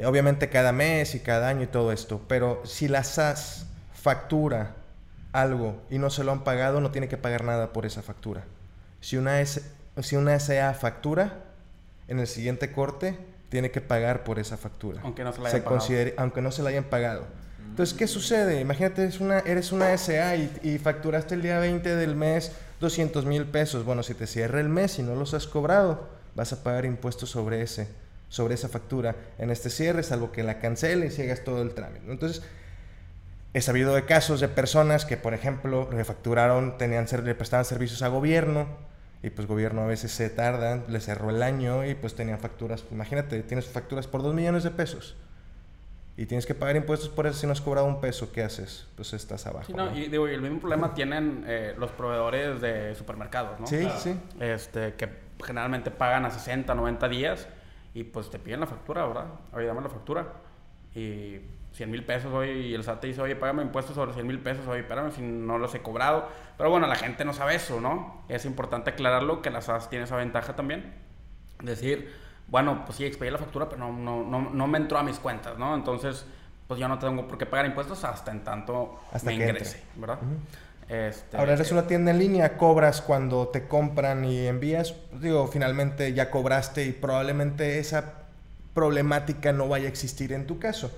obviamente 0.05 0.49
cada 0.49 0.73
mes 0.73 1.15
y 1.15 1.21
cada 1.21 1.49
año 1.49 1.65
y 1.65 1.67
todo 1.67 1.93
esto, 1.93 2.23
pero 2.27 2.63
si 2.65 2.89
la 2.89 3.05
SAS 3.05 3.67
factura 3.93 4.75
algo 5.33 5.83
y 5.91 5.99
no 5.99 6.09
se 6.09 6.25
lo 6.25 6.33
han 6.33 6.43
pagado, 6.43 6.81
no 6.81 6.91
tiene 6.91 7.09
que 7.09 7.19
pagar 7.19 7.45
nada 7.45 7.73
por 7.73 7.85
esa 7.85 8.01
factura. 8.01 8.45
Si 9.01 9.17
una, 9.17 9.45
si 9.45 10.17
una 10.17 10.39
SA 10.39 10.73
factura, 10.75 11.45
en 12.09 12.19
el 12.19 12.27
siguiente 12.27 12.73
corte 12.73 13.17
tiene 13.51 13.71
que 13.71 13.81
pagar 13.81 14.25
por 14.25 14.39
esa 14.39 14.57
factura. 14.57 15.01
Aunque 15.05 15.25
no 15.25 15.33
se 15.33 15.41
la 15.41 15.49
hayan 15.49 15.63
pagado. 15.63 16.13
aunque 16.17 16.43
no 16.43 16.51
se 16.51 16.63
la 16.63 16.71
hayan 16.71 16.85
pagado. 16.85 17.27
Entonces, 17.71 17.97
¿qué 17.97 18.09
sucede? 18.09 18.61
Imagínate, 18.61 19.03
eres 19.03 19.21
una, 19.21 19.39
eres 19.39 19.73
una 19.73 19.97
SA 19.97 20.37
y, 20.37 20.79
facturaste 20.79 21.37
el 21.37 21.43
día 21.43 21.61
20 21.61 21.95
del 21.95 22.17
mes 22.17 22.53
200 22.81 23.25
mil 23.27 23.47
pesos. 23.47 23.85
Bueno, 23.85 24.03
si 24.03 24.13
te 24.15 24.27
cierra 24.27 24.61
el 24.61 24.69
mes 24.69 24.99
y 24.99 25.03
no 25.03 25.15
los 25.15 25.35
has 25.35 25.47
cobrado, 25.47 26.09
vas 26.35 26.53
a 26.53 26.65
pagar 26.65 26.85
impuestos 26.85 27.31
sobre, 27.31 27.63
ese, 27.63 27.89
sobre 28.29 28.55
esa 28.55 28.69
factura 28.69 29.15
en 29.39 29.51
este 29.51 29.71
cierre, 29.71 30.03
salvo 30.03 30.33
que 30.33 30.43
la 30.43 30.59
canceles 30.59 31.19
y 31.19 31.23
hagas 31.23 31.45
todo 31.45 31.63
el 31.63 31.73
trámite. 31.73 32.11
Entonces, 32.11 32.43
he 33.55 33.61
sabido 33.61 33.95
de 33.95 34.05
casos 34.05 34.41
de 34.41 34.49
personas 34.49 35.05
que, 35.05 35.17
por 35.17 35.33
ejemplo, 35.33 35.89
refacturaron, 35.91 36.77
tenían, 36.77 37.07
le 37.25 37.35
prestaban 37.37 37.65
servicios 37.65 38.03
a 38.03 38.09
gobierno 38.09 38.67
y 39.23 39.31
pues 39.31 39.47
gobierno 39.47 39.83
a 39.83 39.87
veces 39.87 40.11
se 40.11 40.29
tarda, 40.29 40.83
le 40.89 41.01
cerró 41.01 41.31
el 41.31 41.43
año 41.43 41.87
y 41.87 41.95
pues 41.95 42.15
tenían 42.15 42.41
facturas, 42.41 42.85
imagínate, 42.91 43.43
tienes 43.45 43.67
facturas 43.67 44.09
por 44.09 44.23
2 44.23 44.35
millones 44.35 44.65
de 44.65 44.71
pesos 44.71 45.17
y 46.21 46.27
tienes 46.27 46.45
que 46.45 46.55
pagar 46.55 46.77
impuestos 46.77 47.09
por 47.09 47.27
eso 47.27 47.39
si 47.39 47.47
no 47.47 47.53
has 47.53 47.63
cobrado 47.63 47.87
un 47.87 47.99
peso, 47.99 48.31
¿qué 48.31 48.43
haces? 48.43 48.87
Pues 48.95 49.15
estás 49.15 49.47
abajo. 49.47 49.65
Sí, 49.69 49.73
no, 49.73 49.97
Y 49.97 50.09
digo, 50.09 50.29
el 50.29 50.43
mismo 50.43 50.61
problema 50.61 50.93
tienen 50.93 51.45
eh, 51.47 51.75
los 51.79 51.93
proveedores 51.93 52.61
de 52.61 52.95
supermercados, 52.95 53.59
¿no? 53.59 53.67
Sí, 53.67 53.89
sí. 53.97 54.15
Este, 54.39 54.93
que 54.97 55.09
generalmente 55.43 55.91
pagan 55.91 56.27
a 56.27 56.31
60, 56.31 56.75
90 56.75 57.09
días 57.09 57.49
y 57.95 58.05
pues 58.05 58.29
te 58.29 58.39
piden 58.39 58.61
la 58.61 58.67
factura, 58.67 59.07
¿verdad? 59.07 59.29
Oye, 59.55 59.65
dame 59.65 59.81
la 59.81 59.89
factura. 59.89 60.27
Y 60.95 61.39
100 61.73 61.91
mil 61.91 62.05
pesos 62.05 62.31
hoy 62.35 62.51
y 62.51 62.75
el 62.75 62.85
SAT 62.85 63.01
te 63.01 63.07
dice, 63.07 63.23
oye, 63.23 63.35
págame 63.35 63.63
impuestos 63.63 63.95
sobre 63.95 64.13
100 64.13 64.27
mil 64.27 64.41
pesos, 64.41 64.69
oye, 64.69 64.81
espérame 64.81 65.13
si 65.13 65.23
no 65.23 65.57
los 65.57 65.75
he 65.75 65.81
cobrado. 65.81 66.29
Pero 66.59 66.69
bueno, 66.69 66.87
la 66.87 66.97
gente 66.97 67.25
no 67.25 67.33
sabe 67.33 67.55
eso, 67.55 67.81
¿no? 67.81 68.25
Es 68.29 68.45
importante 68.45 68.91
aclararlo 68.91 69.41
que 69.41 69.49
la 69.49 69.63
SAS 69.63 69.89
tiene 69.89 70.05
esa 70.05 70.17
ventaja 70.17 70.55
también. 70.55 70.93
Decir, 71.63 72.13
bueno, 72.51 72.85
pues 72.85 72.99
sí, 72.99 73.05
expedí 73.05 73.31
la 73.31 73.39
factura, 73.39 73.69
pero 73.69 73.79
no, 73.79 73.93
no, 73.93 74.25
no, 74.25 74.51
no 74.51 74.67
me 74.67 74.79
entró 74.79 74.99
a 74.99 75.03
mis 75.03 75.19
cuentas, 75.19 75.57
¿no? 75.57 75.75
Entonces, 75.75 76.27
pues 76.67 76.79
yo 76.81 76.89
no 76.89 76.99
tengo 76.99 77.27
por 77.27 77.39
qué 77.39 77.47
pagar 77.47 77.67
impuestos 77.67 78.05
hasta 78.05 78.31
en 78.33 78.45
tanto 78.45 79.01
Hasta 79.13 79.31
me 79.31 79.39
que 79.39 79.45
ingrese, 79.45 79.83
¿verdad? 79.97 80.19
este, 80.89 81.37
Ahora 81.37 81.55
eres 81.55 81.71
una 81.71 81.87
tienda 81.87 82.11
en 82.11 82.19
línea, 82.19 82.57
cobras 82.57 83.01
cuando 83.01 83.49
te 83.49 83.69
compran 83.69 84.25
y 84.25 84.47
envías. 84.47 84.95
Digo, 85.21 85.47
finalmente 85.47 86.13
ya 86.13 86.31
cobraste 86.31 86.85
y 86.85 86.93
probablemente 86.93 87.79
esa 87.79 88.15
problemática 88.75 89.53
no 89.53 89.69
vaya 89.69 89.87
a 89.87 89.89
existir 89.89 90.33
en 90.33 90.47
tu 90.47 90.59
caso. 90.59 90.91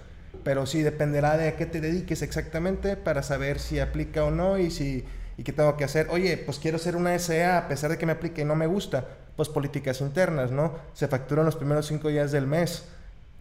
Pero 0.44 0.64
sí 0.66 0.82
dependerá 0.82 1.36
de 1.36 1.48
a 1.48 1.56
qué 1.56 1.66
te 1.66 1.80
dediques 1.80 2.22
exactamente 2.22 2.96
para 2.96 3.22
saber 3.22 3.58
si 3.58 3.78
aplica 3.78 4.24
o 4.24 4.30
no 4.30 4.58
y 4.58 4.70
si 4.70 5.04
y 5.36 5.44
qué 5.44 5.52
tengo 5.52 5.76
que 5.76 5.84
hacer. 5.84 6.08
Oye, 6.10 6.36
pues 6.36 6.58
quiero 6.58 6.76
hacer 6.76 6.96
una 6.96 7.18
SA 7.18 7.58
a 7.58 7.68
pesar 7.68 7.90
de 7.90 7.98
que 7.98 8.06
me 8.06 8.12
aplique 8.12 8.42
y 8.42 8.44
no 8.44 8.54
me 8.54 8.66
gusta. 8.66 9.06
Pues 9.36 9.48
políticas 9.48 10.00
internas, 10.00 10.50
¿no? 10.50 10.74
Se 10.92 11.08
facturan 11.08 11.46
los 11.46 11.56
primeros 11.56 11.86
cinco 11.86 12.08
días 12.08 12.32
del 12.32 12.46
mes. 12.46 12.88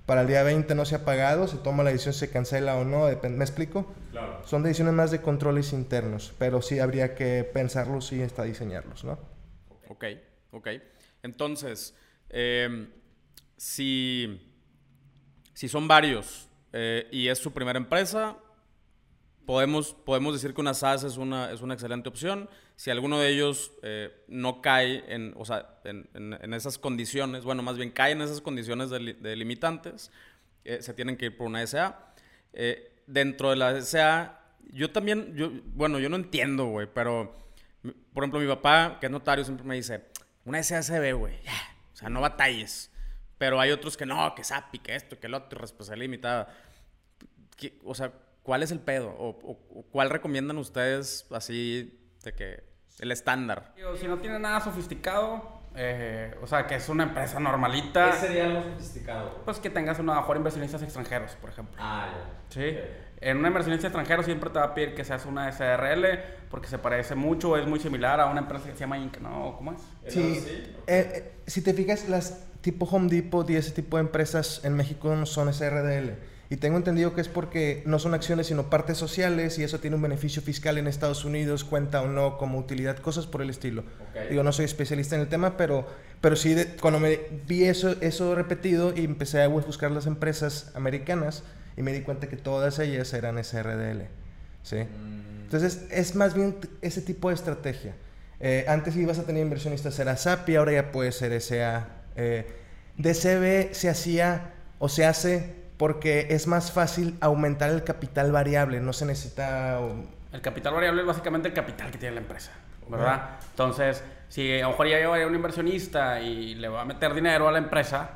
Para 0.05 0.21
el 0.21 0.27
día 0.27 0.43
20 0.43 0.73
no 0.75 0.83
se 0.85 0.95
ha 0.95 1.05
pagado, 1.05 1.47
se 1.47 1.57
toma 1.57 1.83
la 1.83 1.91
decisión 1.91 2.13
si 2.13 2.21
se 2.21 2.29
cancela 2.31 2.75
o 2.75 2.83
no, 2.83 3.07
¿me 3.29 3.43
explico? 3.43 3.93
Claro. 4.11 4.41
Son 4.45 4.63
decisiones 4.63 4.93
más 4.93 5.11
de 5.11 5.21
controles 5.21 5.73
internos, 5.73 6.33
pero 6.37 6.61
sí 6.61 6.79
habría 6.79 7.13
que 7.15 7.43
pensarlos 7.43 8.11
y 8.11 8.21
hasta 8.21 8.43
diseñarlos, 8.43 9.03
¿no? 9.03 9.19
Ok, 9.87 10.05
ok. 10.51 10.67
Entonces, 11.23 11.95
eh, 12.29 12.87
si, 13.55 14.41
si 15.53 15.69
son 15.69 15.87
varios 15.87 16.49
eh, 16.73 17.07
y 17.11 17.27
es 17.27 17.37
su 17.37 17.53
primera 17.53 17.77
empresa, 17.77 18.37
podemos, 19.45 19.93
podemos 19.93 20.33
decir 20.33 20.53
que 20.53 20.61
una 20.61 20.73
SaaS 20.73 21.03
es 21.03 21.17
una, 21.17 21.51
es 21.51 21.61
una 21.61 21.73
excelente 21.73 22.09
opción. 22.09 22.49
Si 22.75 22.89
alguno 22.89 23.19
de 23.19 23.29
ellos 23.29 23.71
eh, 23.83 24.11
no 24.27 24.61
cae 24.61 25.03
en, 25.13 25.33
o 25.37 25.45
sea, 25.45 25.79
en, 25.83 26.09
en- 26.13 26.33
en 26.41 26.53
esas 26.53 26.77
condiciones, 26.77 27.43
bueno, 27.43 27.61
más 27.63 27.77
bien 27.77 27.91
cae 27.91 28.11
en 28.13 28.21
esas 28.21 28.41
condiciones 28.41 28.89
de, 28.89 29.13
de 29.13 29.35
limitantes, 29.35 30.11
eh, 30.63 30.81
se 30.81 30.93
tienen 30.93 31.17
que 31.17 31.25
ir 31.27 31.37
por 31.37 31.47
una 31.47 31.65
SA. 31.65 32.13
Eh, 32.53 33.01
dentro 33.07 33.49
de 33.49 33.55
la 33.55 33.81
SA, 33.81 34.39
yo 34.71 34.91
también, 34.91 35.35
yo, 35.35 35.51
bueno, 35.73 35.99
yo 35.99 36.09
no 36.09 36.15
entiendo, 36.15 36.65
güey, 36.65 36.87
pero, 36.93 37.35
por 38.13 38.23
ejemplo, 38.23 38.39
mi 38.39 38.47
papá, 38.47 38.97
que 38.99 39.07
es 39.07 39.11
notario, 39.11 39.43
siempre 39.43 39.65
me 39.65 39.75
dice, 39.75 40.05
una 40.45 40.61
SA 40.63 40.81
se 40.83 40.99
ve, 40.99 41.13
güey, 41.13 41.41
ya, 41.43 41.53
o 41.93 41.95
sea, 41.95 42.09
no 42.09 42.21
batalles. 42.21 42.89
Pero 43.37 43.59
hay 43.59 43.71
otros 43.71 43.97
que 43.97 44.05
no, 44.05 44.33
que 44.35 44.43
SAPI, 44.43 44.79
que 44.79 44.95
esto, 44.95 45.19
que 45.19 45.25
el 45.27 45.33
otro, 45.33 45.59
responsabilidad 45.59 46.03
limitada. 46.03 46.55
¿Qué- 47.57 47.79
o 47.83 47.95
sea, 47.95 48.11
¿cuál 48.43 48.63
es 48.63 48.71
el 48.71 48.79
pedo? 48.79 49.09
O, 49.17 49.29
o- 49.29 49.79
o 49.79 49.83
cuál 49.91 50.09
recomiendan 50.09 50.57
ustedes 50.57 51.25
así 51.31 51.99
de 52.23 52.33
que 52.33 52.63
el 52.99 53.11
estándar? 53.11 53.73
Si 53.99 54.07
no 54.07 54.17
tiene 54.17 54.39
nada 54.39 54.59
sofisticado, 54.61 55.61
eh, 55.75 56.35
o 56.41 56.47
sea, 56.47 56.67
que 56.67 56.75
es 56.75 56.89
una 56.89 57.03
empresa 57.03 57.39
normalita, 57.39 58.11
sería 58.13 58.45
algo 58.45 58.63
sofisticado? 58.63 59.41
pues 59.45 59.59
que 59.59 59.69
tengas 59.69 59.99
una 59.99 60.15
mejor 60.15 60.37
inversionistas 60.37 60.81
extranjeros, 60.83 61.31
por 61.35 61.49
ejemplo. 61.49 61.75
Ah, 61.79 62.09
Sí. 62.49 62.77
En 63.21 63.37
una 63.37 63.49
inversionista 63.49 63.85
extranjero 63.87 64.23
siempre 64.23 64.49
te 64.49 64.57
va 64.57 64.65
a 64.65 64.73
pedir 64.73 64.95
que 64.95 65.05
seas 65.05 65.27
una 65.27 65.47
SRL 65.47 66.05
porque 66.49 66.67
se 66.67 66.79
parece 66.79 67.13
mucho, 67.13 67.55
es 67.55 67.67
muy 67.67 67.79
similar 67.79 68.19
a 68.19 68.25
una 68.25 68.39
empresa 68.41 68.65
que 68.65 68.71
se 68.73 68.79
llama 68.79 68.97
Inc. 68.97 69.19
¿no? 69.19 69.55
¿Cómo 69.57 69.73
es? 69.73 69.81
Sí, 70.11 70.43
eh, 70.49 70.75
eh, 70.87 71.33
si 71.45 71.61
te 71.61 71.73
fijas, 71.75 72.09
las 72.09 72.43
tipo 72.61 72.85
Home 72.85 73.09
Depot 73.09 73.47
y 73.49 73.55
ese 73.55 73.71
tipo 73.71 73.97
de 73.97 74.01
empresas 74.01 74.61
en 74.65 74.73
México 74.75 75.15
no 75.15 75.25
son 75.27 75.49
SRDL. 75.53 76.15
Y 76.51 76.57
tengo 76.57 76.75
entendido 76.75 77.15
que 77.15 77.21
es 77.21 77.29
porque 77.29 77.81
no 77.85 77.97
son 77.97 78.13
acciones, 78.13 78.47
sino 78.47 78.69
partes 78.69 78.97
sociales 78.97 79.57
y 79.57 79.63
eso 79.63 79.79
tiene 79.79 79.95
un 79.95 80.01
beneficio 80.01 80.41
fiscal 80.41 80.77
en 80.77 80.85
Estados 80.85 81.23
Unidos, 81.23 81.63
cuenta 81.63 82.01
o 82.01 82.07
no 82.07 82.37
como 82.37 82.59
utilidad, 82.59 82.97
cosas 82.97 83.25
por 83.25 83.41
el 83.41 83.49
estilo. 83.49 83.81
Ok. 84.11 84.29
Digo, 84.29 84.43
no 84.43 84.51
soy 84.51 84.65
especialista 84.65 85.15
en 85.15 85.21
el 85.21 85.29
tema, 85.29 85.55
pero, 85.55 85.87
pero 86.19 86.35
sí, 86.35 86.53
de- 86.53 86.67
cuando 86.75 86.99
me 86.99 87.21
vi 87.47 87.63
eso, 87.63 87.95
eso 88.01 88.35
repetido 88.35 88.93
y 88.93 89.05
empecé 89.05 89.41
a 89.41 89.47
buscar 89.47 89.91
las 89.91 90.07
empresas 90.07 90.71
americanas 90.75 91.43
y 91.77 91.83
me 91.83 91.93
di 91.93 92.01
cuenta 92.01 92.27
que 92.27 92.35
todas 92.35 92.79
ellas 92.79 93.13
eran 93.13 93.37
SRDL. 93.37 94.07
¿sí? 94.61 94.75
Entonces, 95.45 95.85
es 95.89 96.15
más 96.15 96.33
bien 96.33 96.57
ese 96.81 97.01
tipo 97.01 97.29
de 97.29 97.35
estrategia. 97.35 97.95
Eh, 98.41 98.65
antes 98.67 98.97
ibas 98.97 99.19
a 99.19 99.23
tener 99.23 99.41
inversionistas, 99.41 99.97
era 99.99 100.17
SAPI, 100.17 100.57
ahora 100.57 100.73
ya 100.73 100.91
puede 100.91 101.13
ser 101.13 101.31
SA. 101.39 101.87
Eh, 102.17 102.45
DCB 102.97 103.73
se 103.73 103.87
hacía 103.87 104.51
o 104.79 104.89
se 104.89 105.05
hace 105.05 105.60
porque 105.81 106.27
es 106.29 106.45
más 106.45 106.71
fácil 106.71 107.17
aumentar 107.21 107.71
el 107.71 107.83
capital 107.83 108.31
variable, 108.31 108.79
no 108.79 108.93
se 108.93 109.03
necesita... 109.03 109.79
um, 109.79 110.05
El 110.31 110.39
capital 110.39 110.75
variable 110.75 111.01
es 111.01 111.07
básicamente 111.07 111.47
el 111.47 111.55
capital 111.55 111.89
que 111.89 111.97
tiene 111.97 112.13
la 112.13 112.21
empresa, 112.21 112.51
¿verdad? 112.87 113.39
Entonces, 113.49 114.03
si 114.29 114.59
a 114.59 114.65
lo 114.65 114.69
mejor 114.69 114.89
ya 114.89 114.99
llevaría 114.99 115.25
un 115.25 115.33
inversionista 115.33 116.21
y 116.21 116.53
le 116.53 116.67
va 116.67 116.81
a 116.81 116.85
meter 116.85 117.15
dinero 117.15 117.47
a 117.47 117.51
la 117.51 117.57
empresa, 117.57 118.11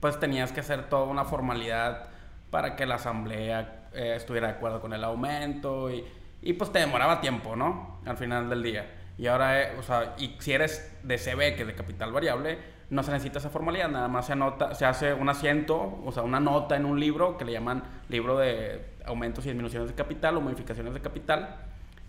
pues 0.00 0.18
tenías 0.18 0.50
que 0.50 0.60
hacer 0.60 0.88
toda 0.88 1.04
una 1.04 1.26
formalidad 1.26 2.06
para 2.50 2.74
que 2.74 2.86
la 2.86 2.94
asamblea 2.94 3.88
eh, 3.92 4.14
estuviera 4.16 4.46
de 4.46 4.54
acuerdo 4.54 4.80
con 4.80 4.94
el 4.94 5.04
aumento 5.04 5.90
y, 5.90 6.02
y, 6.40 6.54
pues 6.54 6.72
te 6.72 6.78
demoraba 6.78 7.20
tiempo, 7.20 7.54
¿no? 7.54 8.00
Al 8.06 8.16
final 8.16 8.48
del 8.48 8.62
día. 8.62 8.86
Y 9.18 9.26
ahora, 9.26 9.60
eh, 9.60 9.72
o 9.78 9.82
sea, 9.82 10.14
y 10.16 10.36
si 10.38 10.54
eres 10.54 10.90
de 11.02 11.18
CB, 11.18 11.54
que 11.54 11.60
es 11.60 11.66
de 11.66 11.74
capital 11.74 12.12
variable, 12.12 12.56
no 12.90 13.02
se 13.02 13.10
necesita 13.12 13.38
esa 13.38 13.50
formalidad, 13.50 13.88
nada 13.88 14.08
más 14.08 14.26
se 14.26 14.32
anota, 14.32 14.74
se 14.74 14.84
hace 14.84 15.14
un 15.14 15.28
asiento, 15.28 16.00
o 16.04 16.12
sea, 16.12 16.22
una 16.22 16.40
nota 16.40 16.76
en 16.76 16.84
un 16.84 16.98
libro 17.00 17.36
que 17.38 17.44
le 17.44 17.52
llaman 17.52 17.82
libro 18.08 18.36
de 18.38 18.92
aumentos 19.06 19.44
y 19.46 19.48
disminuciones 19.48 19.88
de 19.88 19.94
capital 19.94 20.36
o 20.36 20.40
modificaciones 20.40 20.94
de 20.94 21.00
capital. 21.00 21.56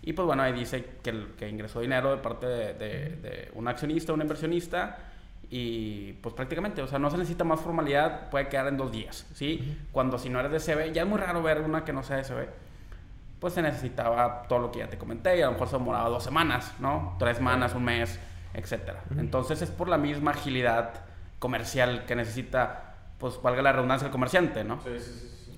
Y 0.02 0.12
pues 0.12 0.26
bueno, 0.26 0.42
ahí 0.42 0.52
dice 0.52 0.84
que, 1.02 1.28
que 1.38 1.48
ingresó 1.48 1.80
dinero 1.80 2.10
de 2.10 2.18
parte 2.18 2.46
de, 2.46 2.74
de- 2.74 3.16
de 3.16 3.50
un 3.54 3.66
accionista, 3.68 4.12
un 4.12 4.20
inversionista. 4.20 4.98
Y 5.50 6.14
pues 6.14 6.34
prácticamente, 6.34 6.82
o 6.82 6.86
sea, 6.86 6.98
no 6.98 7.10
se 7.10 7.16
necesita 7.16 7.44
más 7.44 7.60
formalidad, 7.60 8.28
puede 8.30 8.48
quedar 8.48 8.66
en 8.68 8.76
dos 8.76 8.90
días, 8.90 9.26
¿sí? 9.34 9.78
Cuando 9.92 10.18
si 10.18 10.28
no 10.28 10.40
eres 10.40 10.52
de 10.52 10.58
CB, 10.60 10.92
ya 10.92 11.02
es 11.02 11.08
muy 11.08 11.18
raro 11.18 11.42
ver 11.42 11.60
una 11.60 11.84
que 11.84 11.92
no 11.92 12.02
sea 12.02 12.16
de 12.16 12.24
CB, 12.24 12.48
pues 13.40 13.52
se 13.54 13.62
necesitaba 13.62 14.42
todo 14.48 14.58
lo 14.58 14.72
que 14.72 14.78
ya 14.80 14.88
te 14.88 14.96
comenté 14.98 15.38
y 15.38 15.42
a 15.42 15.46
lo 15.46 15.52
mejor 15.52 15.68
se 15.68 15.76
demoraba 15.76 16.08
dos 16.08 16.24
semanas, 16.24 16.74
¿no? 16.80 17.14
Tres 17.18 17.36
semanas, 17.36 17.74
un 17.74 17.84
mes, 17.84 18.18
etcétera. 18.54 19.02
Entonces 19.18 19.60
es 19.62 19.70
por 19.70 19.88
la 19.88 19.98
misma 19.98 20.30
agilidad 20.32 20.90
comercial 21.38 22.04
que 22.06 22.16
necesita, 22.16 22.94
pues 23.18 23.40
valga 23.42 23.62
la 23.62 23.72
redundancia, 23.72 24.06
el 24.06 24.12
comerciante, 24.12 24.64
¿no? 24.64 24.80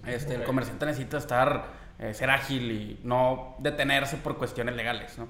Este, 0.06 0.34
El 0.34 0.44
comerciante 0.44 0.86
necesita 0.86 1.18
estar, 1.18 1.64
eh, 1.98 2.14
ser 2.14 2.30
ágil 2.30 2.70
y 2.72 3.00
no 3.04 3.56
detenerse 3.58 4.16
por 4.16 4.36
cuestiones 4.36 4.74
legales, 4.76 5.16
¿no? 5.18 5.26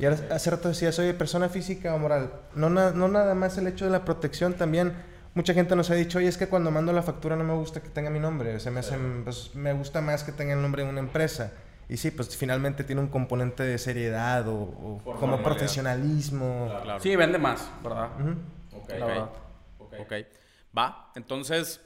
Y 0.00 0.04
ahora, 0.04 0.18
hace 0.30 0.50
rato 0.50 0.68
decías, 0.68 0.96
oye, 1.00 1.12
persona 1.14 1.48
física 1.48 1.92
o 1.94 1.98
moral. 1.98 2.30
No, 2.54 2.70
na- 2.70 2.92
no 2.92 3.08
nada 3.08 3.34
más 3.34 3.58
el 3.58 3.66
hecho 3.66 3.84
de 3.84 3.90
la 3.90 4.04
protección, 4.04 4.54
también 4.54 4.92
mucha 5.34 5.54
gente 5.54 5.74
nos 5.74 5.90
ha 5.90 5.94
dicho, 5.94 6.18
oye, 6.18 6.28
es 6.28 6.36
que 6.38 6.46
cuando 6.46 6.70
mando 6.70 6.92
la 6.92 7.02
factura 7.02 7.34
no 7.34 7.42
me 7.44 7.54
gusta 7.54 7.80
que 7.82 7.88
tenga 7.88 8.08
mi 8.10 8.20
nombre. 8.20 8.54
O 8.54 8.60
sea, 8.60 8.70
me, 8.70 8.80
hace- 8.80 8.96
pues, 9.24 9.54
me 9.56 9.72
gusta 9.72 10.00
más 10.00 10.22
que 10.22 10.30
tenga 10.32 10.54
el 10.54 10.62
nombre 10.62 10.84
de 10.84 10.88
una 10.90 11.00
empresa. 11.00 11.52
Y 11.88 11.96
sí, 11.96 12.10
pues 12.10 12.36
finalmente 12.36 12.84
tiene 12.84 13.00
un 13.00 13.08
componente 13.08 13.62
de 13.62 13.78
seriedad 13.78 14.46
o, 14.48 14.54
o 14.54 15.02
como 15.18 15.42
profesionalismo. 15.42 16.70
Claro. 16.82 17.00
Sí, 17.00 17.16
vende 17.16 17.38
más, 17.38 17.70
¿verdad? 17.82 18.10
Ujú. 18.20 18.36
Ok, 18.82 18.88
La 18.98 19.06
verdad. 19.06 19.30
ok. 19.98 20.12
Va, 20.76 21.10
entonces, 21.14 21.80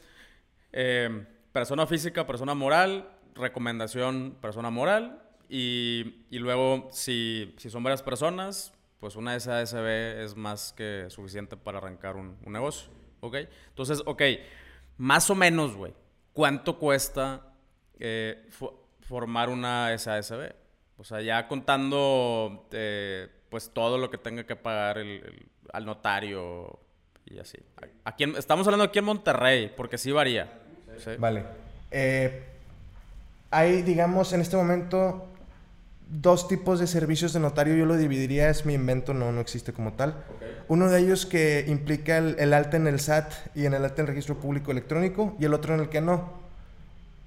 eh, 0.72 1.24
persona 1.52 1.86
física, 1.86 2.26
persona 2.26 2.54
moral, 2.54 3.08
recomendación, 3.34 4.36
persona 4.40 4.70
moral. 4.70 5.22
Y, 5.48 6.24
y 6.30 6.38
luego, 6.38 6.88
si, 6.92 7.54
si 7.58 7.70
son 7.70 7.82
varias 7.84 8.02
personas, 8.02 8.72
pues 8.98 9.16
una 9.16 9.38
SASB 9.38 10.22
es 10.24 10.34
más 10.34 10.72
que 10.72 11.06
suficiente 11.10 11.56
para 11.56 11.78
arrancar 11.78 12.16
un, 12.16 12.36
un 12.44 12.52
negocio. 12.52 12.90
¿Ok? 13.20 13.36
Entonces, 13.68 14.02
ok, 14.04 14.22
más 14.96 15.30
o 15.30 15.34
menos, 15.36 15.76
güey, 15.76 15.92
¿cuánto 16.32 16.78
cuesta 16.78 17.52
eh, 18.00 18.48
formar 19.12 19.50
una 19.50 19.90
SASB? 19.98 20.54
O 20.96 21.04
sea, 21.04 21.20
ya 21.20 21.46
contando, 21.46 22.66
eh, 22.72 23.28
pues 23.50 23.68
todo 23.74 23.98
lo 23.98 24.10
que 24.10 24.16
tenga 24.16 24.44
que 24.46 24.56
pagar 24.56 24.96
el- 24.96 25.22
el- 25.22 25.46
al 25.70 25.84
notario 25.84 26.78
y 27.26 27.38
así. 27.38 27.58
Aquí 28.04 28.24
en- 28.24 28.36
estamos 28.36 28.66
hablando 28.66 28.84
aquí 28.84 28.98
en 29.00 29.04
Monterrey, 29.04 29.70
porque 29.76 29.98
sí 29.98 30.12
varía. 30.12 30.50
Sí. 30.96 31.10
Vale. 31.18 31.44
Eh, 31.90 32.42
hay, 33.50 33.82
digamos, 33.82 34.32
en 34.32 34.40
este 34.40 34.56
momento 34.56 35.28
dos 36.08 36.48
tipos 36.48 36.80
de 36.80 36.86
servicios 36.86 37.34
de 37.34 37.40
notario. 37.40 37.74
Yo 37.76 37.84
lo 37.84 37.98
dividiría, 37.98 38.48
es 38.48 38.64
mi 38.64 38.72
invento, 38.72 39.12
no, 39.12 39.30
no 39.30 39.42
existe 39.42 39.74
como 39.74 39.92
tal. 39.92 40.24
Uno 40.68 40.88
de 40.88 41.00
ellos 41.00 41.26
que 41.26 41.66
implica 41.68 42.16
el, 42.16 42.36
el 42.38 42.54
alta 42.54 42.78
en 42.78 42.86
el 42.86 42.98
SAT 42.98 43.30
y 43.54 43.66
en 43.66 43.74
el 43.74 43.84
alta 43.84 43.96
en 44.00 44.06
el 44.08 44.14
registro 44.14 44.36
público 44.38 44.70
electrónico 44.70 45.36
y 45.38 45.44
el 45.44 45.52
otro 45.52 45.74
en 45.74 45.80
el 45.80 45.90
que 45.90 46.00
no. 46.00 46.40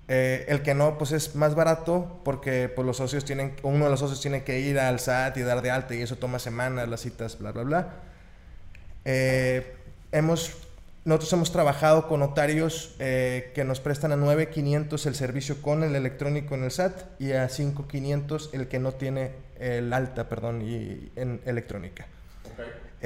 Eh, 0.08 0.46
el 0.50 0.62
que 0.62 0.76
no, 0.76 1.00
pues 1.00 1.12
es 1.12 1.36
más 1.36 1.56
barato 1.56 2.22
porque 2.24 2.70
pues, 2.70 2.86
los 2.86 2.98
socios 2.98 3.26
tienen, 3.26 3.56
uno 3.64 3.86
de 3.86 3.92
los 3.92 4.00
socios 4.00 4.22
tiene 4.22 4.44
que 4.44 4.60
ir 4.60 4.80
al 4.80 5.00
SAT 5.00 5.38
y 5.38 5.42
dar 5.42 5.64
de 5.64 5.72
alta 5.72 5.96
y 5.96 6.02
eso 6.02 6.16
toma 6.16 6.38
semanas, 6.38 6.88
las 6.88 7.02
citas, 7.02 7.40
bla, 7.40 7.52
bla, 7.52 7.64
bla. 7.64 7.94
Eh, 9.04 9.76
hemos, 10.12 10.52
nosotros 11.06 11.34
hemos 11.34 11.52
trabajado 11.52 12.08
con 12.08 12.20
notarios 12.20 12.96
eh, 13.00 13.52
que 13.56 13.64
nos 13.64 13.80
prestan 13.80 14.12
a 14.12 14.16
9.500 14.16 15.08
el 15.08 15.16
servicio 15.16 15.62
con 15.62 15.84
el 15.84 15.96
electrónico 15.96 16.54
en 16.54 16.66
el 16.66 16.72
SAT 16.72 17.20
y 17.20 17.32
a 17.32 17.48
5.500 17.48 18.50
el 18.54 18.68
que 18.68 18.78
no 18.78 18.92
tiene 18.92 19.32
el 19.60 19.92
alta, 19.92 20.30
perdón, 20.30 20.62
y, 20.62 21.12
en 21.16 21.42
electrónica. 21.46 22.06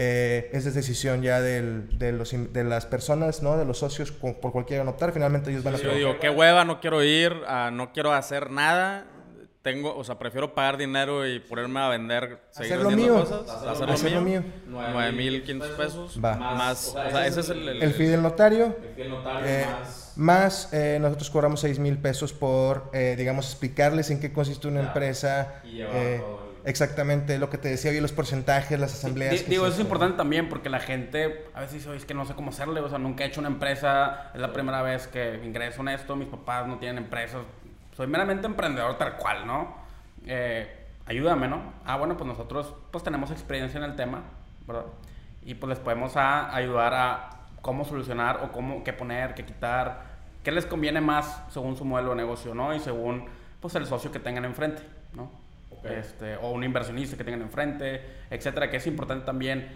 Eh, 0.01 0.49
es 0.53 0.73
decisión 0.73 1.21
ya 1.21 1.41
del, 1.41 1.97
de, 1.99 2.13
los, 2.13 2.31
de 2.53 2.63
las 2.63 2.85
personas, 2.85 3.43
¿no? 3.43 3.57
De 3.57 3.65
los 3.65 3.79
socios 3.79 4.13
por 4.13 4.39
cualquier 4.39 4.85
notar. 4.85 5.11
Finalmente 5.11 5.51
ellos 5.51 5.61
van 5.61 5.75
a... 5.75 5.77
Yo 5.77 5.93
digo, 5.93 6.19
qué 6.19 6.29
hueva, 6.29 6.63
no 6.63 6.79
quiero 6.79 7.03
ir, 7.03 7.33
uh, 7.33 7.69
no 7.71 7.91
quiero 7.91 8.13
hacer 8.13 8.49
nada. 8.49 9.05
Tengo, 9.61 9.93
o 9.97 10.05
sea, 10.05 10.17
prefiero 10.17 10.55
pagar 10.55 10.77
dinero 10.77 11.27
y 11.27 11.41
ponerme 11.41 11.81
a 11.81 11.89
vender, 11.89 12.39
seguir 12.49 12.73
hacer 12.75 12.83
lo 12.83 12.91
mío. 12.91 13.15
cosas. 13.25 13.49
Hacer, 13.67 13.89
hacer 13.89 14.11
lo 14.13 14.21
mío. 14.21 14.41
9.500 14.71 15.75
pesos. 15.75 16.19
Va. 16.23 16.35
Más, 16.37 16.87
o 16.87 16.93
sea, 16.93 17.27
ese 17.27 17.41
es 17.41 17.49
el... 17.49 17.67
El, 17.67 17.83
el 17.83 17.93
fee 17.93 18.07
del 18.07 18.21
notario. 18.21 18.67
El 18.81 18.95
fee 18.95 19.03
del 19.03 19.09
notario 19.09 19.45
eh, 19.45 19.65
más... 19.69 20.13
Más, 20.15 20.73
eh, 20.73 20.97
nosotros 21.01 21.29
cobramos 21.29 21.59
6 21.59 21.77
mil 21.79 21.97
pesos 21.97 22.31
por, 22.33 22.89
eh, 22.93 23.15
digamos, 23.17 23.45
explicarles 23.47 24.09
en 24.11 24.19
qué 24.21 24.31
consiste 24.31 24.67
una 24.67 24.79
Claro. 24.79 24.87
empresa. 24.93 25.61
Y 25.65 25.71
llevar 25.73 25.95
eh, 25.95 26.17
todo 26.19 26.43
el- 26.43 26.48
Exactamente, 26.69 27.39
lo 27.39 27.49
que 27.49 27.57
te 27.57 27.67
decía 27.67 27.89
hoy, 27.89 27.99
los 27.99 28.11
porcentajes, 28.11 28.79
las 28.79 28.93
asambleas. 28.93 29.41
Que 29.41 29.49
Digo, 29.49 29.65
eso 29.65 29.73
es 29.73 29.79
importante 29.81 30.17
también 30.17 30.49
porque 30.49 30.69
la 30.69 30.79
gente 30.79 31.45
a 31.55 31.61
veces 31.61 31.73
dice, 31.77 31.89
"Oye, 31.89 31.97
es 31.97 32.05
que 32.05 32.13
no 32.13 32.25
sé 32.25 32.35
cómo 32.35 32.51
hacerle, 32.51 32.79
o 32.79 32.87
sea, 32.89 32.99
nunca 32.99 33.23
he 33.23 33.27
hecho 33.27 33.39
una 33.41 33.49
empresa, 33.49 34.29
es 34.35 34.39
la 34.39 34.53
primera 34.53 34.83
vez 34.83 35.07
que 35.07 35.41
ingreso 35.43 35.81
en 35.81 35.87
esto, 35.89 36.15
mis 36.15 36.27
papás 36.27 36.67
no 36.67 36.77
tienen 36.77 37.03
empresas, 37.03 37.41
soy 37.97 38.05
meramente 38.05 38.45
emprendedor 38.45 38.99
tal 38.99 39.17
cual, 39.17 39.47
¿no? 39.47 39.75
Eh, 40.27 40.85
ayúdame, 41.07 41.47
¿no? 41.47 41.73
Ah, 41.85 41.97
bueno, 41.97 42.15
pues 42.15 42.27
nosotros 42.27 42.75
pues 42.91 43.03
tenemos 43.03 43.31
experiencia 43.31 43.79
en 43.79 43.85
el 43.85 43.95
tema, 43.95 44.21
¿verdad? 44.67 44.85
Y 45.43 45.55
pues 45.55 45.69
les 45.69 45.79
podemos 45.79 46.15
a- 46.17 46.55
ayudar 46.55 46.93
a 46.93 47.29
cómo 47.63 47.83
solucionar 47.83 48.41
o 48.43 48.51
cómo, 48.51 48.83
qué 48.83 48.93
poner, 48.93 49.33
qué 49.33 49.43
quitar, 49.43 50.03
qué 50.43 50.51
les 50.51 50.67
conviene 50.67 51.01
más 51.01 51.41
según 51.49 51.75
su 51.75 51.83
modelo 51.83 52.11
de 52.11 52.17
negocio, 52.17 52.53
¿no? 52.53 52.75
Y 52.75 52.79
según 52.79 53.25
pues 53.59 53.73
el 53.73 53.87
socio 53.87 54.11
que 54.11 54.19
tengan 54.19 54.45
enfrente, 54.45 54.83
¿no? 55.13 55.31
Este, 55.83 56.35
o 56.37 56.51
un 56.51 56.63
inversionista 56.63 57.15
que 57.17 57.23
tengan 57.23 57.41
enfrente, 57.41 58.01
etcétera, 58.29 58.69
que 58.69 58.77
es 58.77 58.87
importante 58.87 59.25
también, 59.25 59.67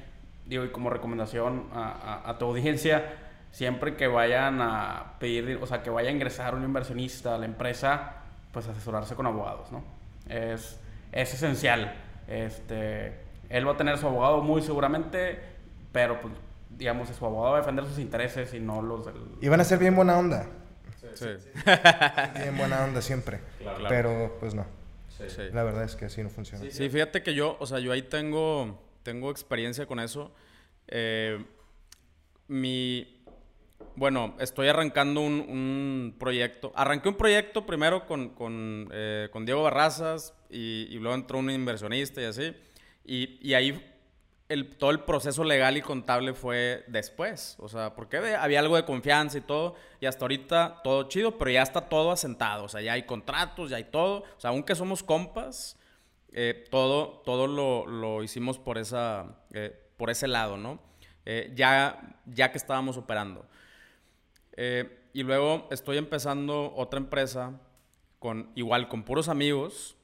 digo, 0.46 0.64
y 0.66 0.70
como 0.70 0.90
recomendación 0.90 1.68
a, 1.74 2.22
a- 2.26 2.30
a 2.30 2.38
tu 2.38 2.46
audiencia, 2.46 3.06
siempre 3.52 3.96
que 3.96 4.08
vayan 4.08 4.62
a 4.62 5.14
pedir, 5.20 5.60
o 5.62 5.66
sea, 5.68 5.82
que 5.84 5.90
vaya 5.90 6.10
a 6.10 6.12
ingresar 6.12 6.56
un 6.56 6.64
inversionista 6.64 7.36
a 7.36 7.38
la 7.38 7.46
empresa, 7.46 8.14
pues 8.52 8.68
asesorarse 8.68 9.16
con 9.16 9.26
abogados, 9.28 9.72
¿no? 9.72 9.84
Es, 10.28 10.80
es 11.12 11.34
esencial. 11.34 11.94
Este, 12.28 13.14
él 13.50 13.68
va 13.68 13.74
a 13.74 13.78
tener 13.78 13.98
su 13.98 14.08
abogado 14.08 14.42
muy 14.42 14.62
seguramente, 14.62 15.40
pero 15.92 16.20
pues, 16.20 16.34
digamos, 16.72 17.08
su 17.10 17.26
abogado 17.26 17.52
va 17.54 17.58
a 17.60 17.62
defender 17.62 17.86
sus 17.86 18.00
intereses 18.00 18.54
y 18.54 18.60
no 18.60 18.82
los 18.82 19.06
del... 19.06 19.16
Y 19.42 19.48
van 19.48 19.62
a 19.62 19.64
ser 19.64 19.78
bien 19.80 19.96
buena 19.96 20.18
onda. 20.18 20.48
Sí. 21.14 21.28
Bien 22.42 22.58
buena 22.58 22.84
onda 22.86 23.02
siempre. 23.02 23.40
Claro. 23.60 23.86
Pero 23.90 24.38
pues 24.40 24.56
no. 24.56 24.66
Sí. 25.30 25.42
La 25.54 25.64
verdad 25.64 25.84
es 25.84 25.96
que 25.96 26.06
así 26.06 26.22
no 26.24 26.30
funciona. 26.30 26.70
Sí, 26.70 26.90
fíjate 26.90 27.24
que 27.24 27.34
yo, 27.34 27.58
o 27.60 27.66
sea, 27.66 27.80
yo 27.80 27.92
ahí 27.92 28.04
tengo, 28.04 28.82
tengo 29.04 29.32
experiencia 29.32 29.86
con 29.86 30.00
eso. 30.00 30.34
Eh, 30.88 31.44
mi, 32.48 33.24
bueno, 33.96 34.36
estoy 34.40 34.68
arrancando 34.68 35.22
un, 35.22 35.34
un 35.34 36.16
proyecto. 36.20 36.72
Arranqué 36.76 37.10
un 37.10 37.16
proyecto 37.16 37.66
primero 37.66 38.06
con, 38.06 38.30
con, 38.30 38.90
eh, 38.92 39.30
con 39.32 39.46
Diego 39.46 39.64
Barrazas 39.64 40.34
y, 40.50 40.88
y 40.90 41.00
luego 41.00 41.16
entró 41.16 41.40
un 41.40 41.50
inversionista 41.50 42.22
y 42.22 42.26
así. 42.26 42.54
Y, 43.06 43.40
y 43.48 43.54
ahí 43.54 43.93
el, 44.54 44.76
todo 44.76 44.92
el 44.92 45.02
proceso 45.02 45.44
legal 45.44 45.76
y 45.78 45.82
contable 45.82 46.34
fue 46.34 46.84
después. 46.88 47.58
O 47.60 47.68
sea, 47.68 47.96
porque 47.96 48.18
había 48.18 48.60
algo 48.60 48.76
de 48.76 48.86
confianza 48.86 49.38
y 49.38 49.42
todo. 49.42 49.76
Y 50.00 50.06
hasta 50.06 50.24
ahorita 50.24 50.82
todo 50.84 51.10
chido, 51.10 51.38
pero 51.38 51.52
ya 51.52 51.62
está 51.62 51.82
todo 51.90 52.12
asentado. 52.12 52.64
O 52.66 52.70
sea, 52.70 52.82
ya 52.82 52.94
hay 52.94 53.04
contratos, 53.04 53.70
ya 53.70 53.78
hay 53.78 53.86
todo. 53.86 54.20
O 54.38 54.40
sea, 54.40 54.52
aunque 54.52 54.76
somos 54.76 55.04
compas, 55.04 55.78
eh, 56.32 56.66
todo, 56.70 57.22
todo 57.26 57.48
lo, 57.48 57.86
lo 57.86 58.24
hicimos 58.24 58.60
por, 58.60 58.78
esa, 58.78 59.38
eh, 59.52 59.76
por 59.98 60.10
ese 60.10 60.28
lado, 60.28 60.58
¿no? 60.58 60.80
Eh, 61.26 61.52
ya, 61.56 62.18
ya 62.26 62.52
que 62.52 62.58
estábamos 62.58 62.98
operando. 62.98 63.46
Eh, 64.56 65.00
y 65.14 65.24
luego 65.24 65.68
estoy 65.72 65.98
empezando 65.98 66.74
otra 66.76 67.00
empresa 67.00 67.60
con 68.20 68.52
igual 68.56 68.88
con 68.88 69.04
puros 69.04 69.30
amigos. 69.30 69.96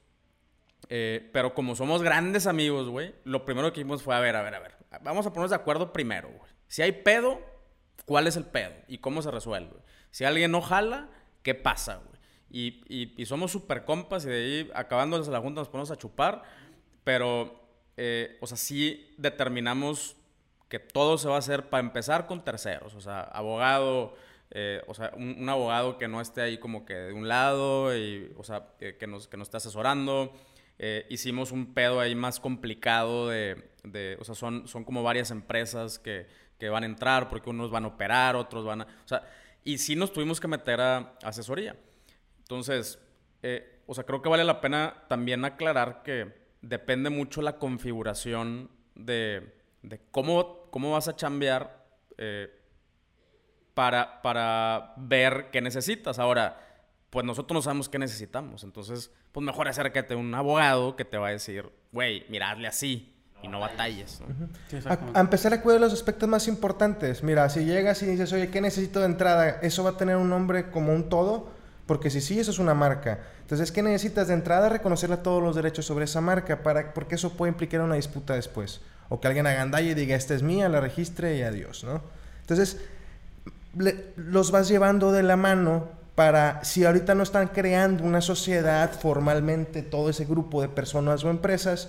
Eh, 0.92 1.30
pero 1.32 1.54
como 1.54 1.76
somos 1.76 2.02
grandes 2.02 2.48
amigos, 2.48 2.88
güey, 2.88 3.14
lo 3.22 3.44
primero 3.44 3.72
que 3.72 3.80
hicimos 3.80 4.02
fue, 4.02 4.14
a 4.16 4.18
ver, 4.20 4.34
a 4.34 4.42
ver, 4.42 4.56
a 4.56 4.58
ver, 4.58 4.74
vamos 5.02 5.24
a 5.24 5.30
ponernos 5.30 5.50
de 5.50 5.56
acuerdo 5.56 5.92
primero, 5.92 6.28
güey. 6.28 6.50
Si 6.66 6.82
hay 6.82 6.90
pedo, 6.90 7.40
¿cuál 8.04 8.26
es 8.26 8.36
el 8.36 8.44
pedo? 8.44 8.74
¿Y 8.88 8.98
cómo 8.98 9.22
se 9.22 9.30
resuelve? 9.30 9.76
Si 10.10 10.24
alguien 10.24 10.50
no 10.50 10.60
jala, 10.60 11.08
¿qué 11.44 11.54
pasa, 11.54 11.96
güey? 12.04 12.20
Y, 12.50 12.82
y- 13.16 13.26
somos 13.26 13.52
súper 13.52 13.84
compas 13.84 14.24
y 14.24 14.28
de 14.30 14.34
ahí, 14.34 14.70
acabando 14.74 15.16
la 15.18 15.40
junta, 15.40 15.60
nos 15.60 15.68
ponemos 15.68 15.92
a 15.92 15.96
chupar. 15.96 16.42
Pero, 17.04 17.62
eh, 17.96 18.36
o 18.40 18.48
sea, 18.48 18.56
sí 18.56 19.14
determinamos 19.16 20.16
que 20.68 20.80
todo 20.80 21.18
se 21.18 21.28
va 21.28 21.36
a 21.36 21.38
hacer 21.38 21.68
para 21.68 21.80
empezar 21.82 22.26
con 22.26 22.42
terceros. 22.44 22.94
O 22.94 23.00
sea, 23.00 23.20
abogado, 23.20 24.16
eh, 24.50 24.82
o 24.88 24.94
sea, 24.94 25.12
un, 25.16 25.48
abogado 25.48 25.98
que 25.98 26.08
no 26.08 26.20
esté 26.20 26.42
ahí 26.42 26.58
como 26.58 26.84
que 26.84 26.94
de 26.94 27.12
un 27.12 27.28
lado, 27.28 27.96
y, 27.96 28.32
o 28.36 28.42
sea, 28.42 28.66
que, 28.78 29.06
nos, 29.06 29.28
que 29.28 29.36
nos 29.36 29.46
esté 29.46 29.58
asesorando. 29.58 30.32
Eh, 30.82 31.06
hicimos 31.10 31.52
un 31.52 31.74
pedo 31.74 32.00
ahí 32.00 32.14
más 32.14 32.40
complicado 32.40 33.28
de, 33.28 33.70
de- 33.84 34.16
o 34.18 34.24
sea, 34.24 34.34
son, 34.34 34.66
son 34.66 34.82
como 34.84 35.02
varias 35.02 35.30
empresas 35.30 35.98
que, 35.98 36.26
que 36.58 36.70
van 36.70 36.84
a 36.84 36.86
entrar 36.86 37.28
porque 37.28 37.50
unos 37.50 37.70
van 37.70 37.84
a 37.84 37.88
operar, 37.88 38.34
otros 38.34 38.64
van 38.64 38.80
a, 38.82 38.84
o 38.84 39.08
sea, 39.08 39.22
y 39.62 39.76
sí 39.76 39.94
nos 39.94 40.10
tuvimos 40.10 40.40
que 40.40 40.48
meter 40.48 40.80
a 40.80 41.12
asesoría. 41.22 41.76
Entonces, 42.38 42.98
eh, 43.42 43.82
o 43.86 43.94
sea, 43.94 44.04
creo 44.04 44.22
que 44.22 44.30
vale 44.30 44.42
la 44.44 44.62
pena 44.62 45.04
también 45.06 45.44
aclarar 45.44 46.02
que 46.02 46.32
depende 46.62 47.10
mucho 47.10 47.42
la 47.42 47.58
configuración 47.58 48.70
de, 48.94 49.52
de 49.82 50.00
cómo, 50.10 50.70
cómo 50.70 50.92
vas 50.92 51.08
a 51.08 51.16
chambear 51.16 51.86
eh, 52.16 52.50
para, 53.74 54.22
para 54.22 54.94
ver 54.96 55.48
qué 55.50 55.60
necesitas. 55.60 56.18
Ahora, 56.18 56.69
pues 57.10 57.26
nosotros 57.26 57.54
no 57.56 57.62
sabemos 57.62 57.88
qué 57.88 57.98
necesitamos. 57.98 58.64
Entonces, 58.64 59.10
pues 59.32 59.44
mejor 59.44 59.68
acércate 59.68 60.14
a 60.14 60.16
un 60.16 60.34
abogado 60.34 60.96
que 60.96 61.04
te 61.04 61.18
va 61.18 61.28
a 61.28 61.30
decir, 61.32 61.68
güey, 61.92 62.24
mira, 62.28 62.50
hazle 62.52 62.68
así 62.68 63.12
y 63.42 63.48
no 63.48 63.58
batalles. 63.60 64.20
¿no? 64.20 64.48
Sí, 64.68 64.78
A, 64.88 64.98
a 65.18 65.20
empezar 65.20 65.52
a 65.54 65.60
cuidar 65.62 65.80
los 65.80 65.92
aspectos 65.92 66.28
más 66.28 66.46
importantes. 66.46 67.22
Mira, 67.22 67.48
si 67.48 67.64
llegas 67.64 68.02
y 68.02 68.06
dices, 68.06 68.32
oye, 68.32 68.48
¿qué 68.50 68.60
necesito 68.60 69.00
de 69.00 69.06
entrada? 69.06 69.58
¿Eso 69.62 69.82
va 69.82 69.90
a 69.90 69.96
tener 69.96 70.16
un 70.16 70.28
nombre 70.28 70.70
como 70.70 70.92
un 70.94 71.08
todo? 71.08 71.48
Porque 71.86 72.10
si 72.10 72.20
sí, 72.20 72.38
eso 72.38 72.52
es 72.52 72.60
una 72.60 72.74
marca. 72.74 73.18
Entonces, 73.40 73.72
¿qué 73.72 73.82
necesitas 73.82 74.28
de 74.28 74.34
entrada? 74.34 74.68
Reconocerle 74.68 75.16
todos 75.16 75.42
los 75.42 75.56
derechos 75.56 75.84
sobre 75.86 76.04
esa 76.04 76.20
marca, 76.20 76.62
para, 76.62 76.94
porque 76.94 77.16
eso 77.16 77.32
puede 77.36 77.50
implicar 77.50 77.80
una 77.80 77.96
disputa 77.96 78.34
después. 78.34 78.80
O 79.08 79.20
que 79.20 79.26
alguien 79.26 79.48
agandalle 79.48 79.90
y 79.90 79.94
diga, 79.94 80.14
esta 80.14 80.34
es 80.34 80.42
mía, 80.44 80.68
la 80.68 80.80
registre 80.80 81.36
y 81.36 81.42
adiós, 81.42 81.82
¿no? 81.82 82.00
Entonces, 82.42 82.80
le- 83.76 84.12
los 84.16 84.50
vas 84.52 84.68
llevando 84.68 85.10
de 85.12 85.22
la 85.24 85.36
mano 85.36 85.88
para, 86.20 86.62
si 86.64 86.84
ahorita 86.84 87.14
no 87.14 87.22
están 87.22 87.48
creando 87.48 88.04
una 88.04 88.20
sociedad 88.20 88.92
formalmente, 88.92 89.80
todo 89.80 90.10
ese 90.10 90.26
grupo 90.26 90.60
de 90.60 90.68
personas 90.68 91.24
o 91.24 91.30
empresas, 91.30 91.88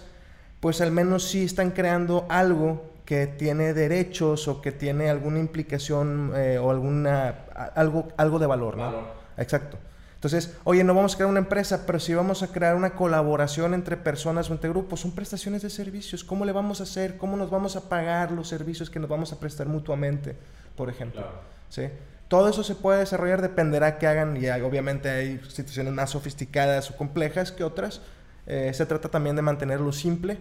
pues 0.61 0.79
al 0.79 0.93
menos 0.93 1.27
sí 1.27 1.43
están 1.43 1.71
creando 1.71 2.27
algo 2.29 2.93
que 3.03 3.27
tiene 3.27 3.73
derechos 3.73 4.47
o 4.47 4.61
que 4.61 4.71
tiene 4.71 5.09
alguna 5.09 5.39
implicación 5.39 6.31
eh, 6.33 6.57
o 6.59 6.71
alguna 6.71 7.39
algo, 7.75 8.07
algo 8.15 8.39
de 8.39 8.45
valor, 8.47 8.77
¿no? 8.77 8.93
Exacto. 9.35 9.77
Entonces, 10.15 10.55
oye, 10.63 10.85
no 10.85 10.95
vamos 10.95 11.15
a 11.15 11.17
crear 11.17 11.29
una 11.29 11.39
empresa, 11.39 11.83
pero 11.85 11.99
si 11.99 12.13
vamos 12.13 12.41
a 12.41 12.53
crear 12.53 12.77
una 12.77 12.91
colaboración 12.91 13.73
entre 13.73 13.97
personas 13.97 14.49
o 14.49 14.53
entre 14.53 14.69
grupos, 14.69 15.01
son 15.01 15.11
prestaciones 15.11 15.61
de 15.61 15.69
servicios. 15.69 16.23
¿Cómo 16.23 16.45
le 16.45 16.53
vamos 16.53 16.79
a 16.79 16.83
hacer? 16.83 17.17
¿Cómo 17.17 17.35
nos 17.35 17.49
vamos 17.49 17.75
a 17.75 17.89
pagar 17.89 18.31
los 18.31 18.47
servicios 18.47 18.89
que 18.89 19.01
nos 19.01 19.09
vamos 19.09 19.33
a 19.33 19.41
prestar 19.41 19.67
mutuamente, 19.67 20.37
por 20.77 20.89
ejemplo? 20.89 21.25
¿Sí? 21.67 21.89
Todo 22.31 22.47
eso 22.47 22.63
se 22.63 22.75
puede 22.75 22.99
desarrollar, 22.99 23.41
dependerá 23.41 23.99
que 23.99 24.07
hagan, 24.07 24.37
y 24.37 24.47
hay- 24.47 24.61
obviamente 24.61 25.09
hay 25.09 25.41
situaciones 25.49 25.91
más 25.93 26.11
sofisticadas 26.11 26.89
o 26.89 26.95
complejas 26.95 27.51
que 27.51 27.65
otras. 27.65 28.01
Eh, 28.47 28.71
se 28.73 28.85
trata 28.85 29.09
también 29.09 29.35
de 29.35 29.41
mantenerlo 29.41 29.91
simple, 29.91 30.37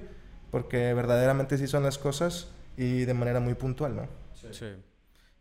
porque 0.52 0.94
verdaderamente 0.94 1.58
sí 1.58 1.66
son 1.66 1.82
las 1.82 1.98
cosas 1.98 2.46
y 2.76 3.04
de 3.06 3.12
manera 3.14 3.40
muy 3.40 3.54
puntual, 3.54 3.96
¿no? 3.96 4.08
Sí. 4.52 4.66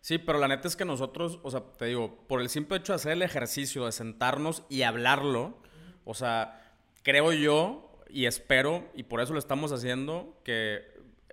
Sí, 0.01 0.17
pero 0.17 0.39
la 0.39 0.47
neta 0.47 0.67
es 0.67 0.75
que 0.75 0.85
nosotros, 0.85 1.39
o 1.43 1.51
sea, 1.51 1.61
te 1.77 1.85
digo, 1.85 2.17
por 2.27 2.41
el 2.41 2.49
simple 2.49 2.77
hecho 2.77 2.93
de 2.93 2.95
hacer 2.95 3.11
el 3.11 3.21
ejercicio, 3.21 3.85
de 3.85 3.91
sentarnos 3.91 4.63
y 4.69 4.81
hablarlo, 4.81 5.55
o 6.03 6.15
sea, 6.15 6.73
creo 7.03 7.31
yo 7.31 7.91
y 8.09 8.25
espero, 8.25 8.85
y 8.95 9.03
por 9.03 9.21
eso 9.21 9.33
lo 9.33 9.39
estamos 9.39 9.71
haciendo, 9.71 10.35
que 10.43 10.81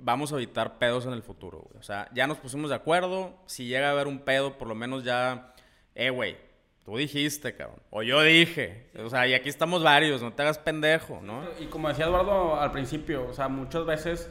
vamos 0.00 0.32
a 0.32 0.36
evitar 0.36 0.78
pedos 0.78 1.06
en 1.06 1.12
el 1.12 1.22
futuro, 1.22 1.58
güey. 1.58 1.78
O 1.78 1.82
sea, 1.82 2.08
ya 2.14 2.26
nos 2.26 2.38
pusimos 2.38 2.70
de 2.70 2.76
acuerdo, 2.76 3.34
si 3.46 3.66
llega 3.66 3.88
a 3.88 3.92
haber 3.92 4.06
un 4.06 4.20
pedo, 4.20 4.58
por 4.58 4.68
lo 4.68 4.74
menos 4.74 5.04
ya, 5.04 5.54
eh, 5.94 6.10
güey, 6.10 6.36
Tú 6.86 6.96
dijiste, 6.96 7.56
cabrón. 7.56 7.80
O 7.90 8.04
yo 8.04 8.22
dije. 8.22 8.86
O 9.04 9.10
sea, 9.10 9.26
y 9.26 9.34
aquí 9.34 9.48
estamos 9.48 9.82
varios, 9.82 10.22
no 10.22 10.32
te 10.32 10.42
hagas 10.42 10.58
pendejo, 10.58 11.20
¿no? 11.20 11.42
Y 11.58 11.66
como 11.66 11.88
decía 11.88 12.04
Eduardo 12.04 12.60
al 12.60 12.70
principio, 12.70 13.26
o 13.26 13.34
sea, 13.34 13.48
muchas 13.48 13.84
veces 13.84 14.30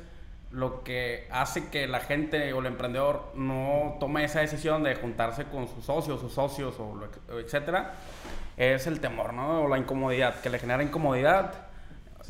lo 0.51 0.82
que 0.82 1.28
hace 1.32 1.70
que 1.70 1.86
la 1.86 1.99
gente 1.99 2.53
o 2.53 2.61
el 2.61 2.68
emprendedor 2.68 3.34
no 3.36 3.97
tome 3.99 4.24
esa 4.24 4.39
decisión 4.39 4.84
de 4.84 4.95
juntarse 4.95 5.43
con 5.43 5.68
sus 5.68 5.84
socios, 5.84 6.22
sus 6.22 6.32
socios 6.32 6.80
o 6.80 6.95
lo, 6.95 7.39
etcétera, 7.41 7.95
es 8.55 8.88
el 8.88 9.01
temor, 9.01 9.34
¿no? 9.34 9.63
O 9.63 9.68
la 9.68 9.78
incomodidad, 9.78 10.39
que 10.39 10.49
le 10.49 10.57
genera 10.57 10.82
incomodidad 10.82 11.68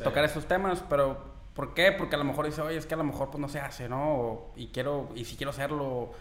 tocar 0.02 0.24
esos 0.24 0.46
temas, 0.46 0.82
pero 0.90 1.35
¿por 1.56 1.72
qué? 1.72 1.90
Porque 1.90 2.14
a 2.14 2.18
lo 2.18 2.24
mejor 2.24 2.44
dice, 2.44 2.60
oye, 2.60 2.76
es 2.76 2.86
que 2.86 2.94
a 2.94 2.98
lo 2.98 3.04
mejor 3.04 3.30
pues 3.30 3.40
no 3.40 3.48
se 3.48 3.58
hace, 3.58 3.88
¿no? 3.88 4.52
y 4.54 4.68
quiero, 4.68 5.08
y 5.16 5.24
si 5.24 5.36
quiero 5.36 5.50
hacerlo, 5.50 6.12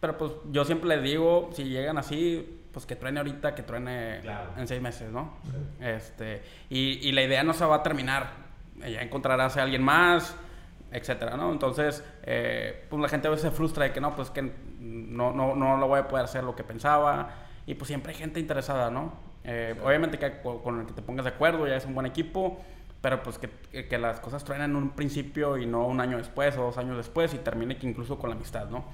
pero 0.00 0.16
pues 0.16 0.32
yo 0.50 0.64
siempre 0.64 0.88
les 0.88 1.02
digo, 1.02 1.50
si 1.52 1.64
llegan 1.64 1.98
así, 1.98 2.62
pues 2.72 2.86
que 2.86 2.96
truene 2.96 3.20
ahorita, 3.20 3.54
que 3.54 3.62
truene 3.62 4.20
en 4.56 4.66
seis 4.66 4.80
meses, 4.80 5.12
¿no? 5.12 5.34
Este, 5.80 6.42
y, 6.70 7.06
y, 7.06 7.12
la 7.12 7.22
idea 7.22 7.42
no 7.42 7.52
se 7.52 7.64
va 7.64 7.76
a 7.76 7.82
terminar, 7.82 8.30
ya 8.78 9.02
encontrarás 9.02 9.56
a 9.56 9.62
alguien 9.62 9.82
más, 9.82 10.36
etcétera, 10.90 11.36
¿no? 11.36 11.52
Entonces, 11.52 12.02
eh, 12.22 12.86
pues 12.88 13.02
la 13.02 13.08
gente 13.08 13.28
a 13.28 13.30
veces 13.30 13.50
se 13.50 13.50
frustra 13.50 13.84
de 13.84 13.92
que 13.92 14.00
no, 14.00 14.16
pues 14.16 14.30
que 14.30 14.42
no, 14.80 15.32
no, 15.32 15.54
no 15.54 15.76
lo 15.76 15.88
voy 15.88 16.00
a 16.00 16.08
poder 16.08 16.24
hacer 16.24 16.44
lo 16.44 16.56
que 16.56 16.64
pensaba, 16.64 17.30
y 17.66 17.74
pues 17.74 17.88
siempre 17.88 18.12
hay 18.12 18.18
gente 18.18 18.40
interesada, 18.40 18.90
¿no? 18.90 19.12
Eh, 19.44 19.74
obviamente 19.84 20.18
que 20.18 20.40
con 20.40 20.80
el 20.80 20.86
que 20.86 20.92
te 20.92 21.02
pongas 21.02 21.24
de 21.24 21.30
acuerdo 21.30 21.66
ya 21.66 21.76
es 21.76 21.84
un 21.84 21.94
buen 21.94 22.06
equipo, 22.06 22.60
pero 23.00 23.22
pues 23.22 23.38
que, 23.38 23.48
que, 23.86 23.98
las 23.98 24.20
cosas 24.20 24.44
truenan 24.44 24.70
en 24.70 24.76
un 24.76 24.90
principio 24.90 25.56
y 25.56 25.66
no 25.66 25.86
un 25.86 26.00
año 26.00 26.18
después 26.18 26.56
o 26.56 26.62
dos 26.62 26.78
años 26.78 26.96
después 26.96 27.32
y 27.34 27.38
termine 27.38 27.78
que 27.78 27.86
incluso 27.86 28.18
con 28.18 28.30
la 28.30 28.36
amistad, 28.36 28.68
¿no? 28.68 28.86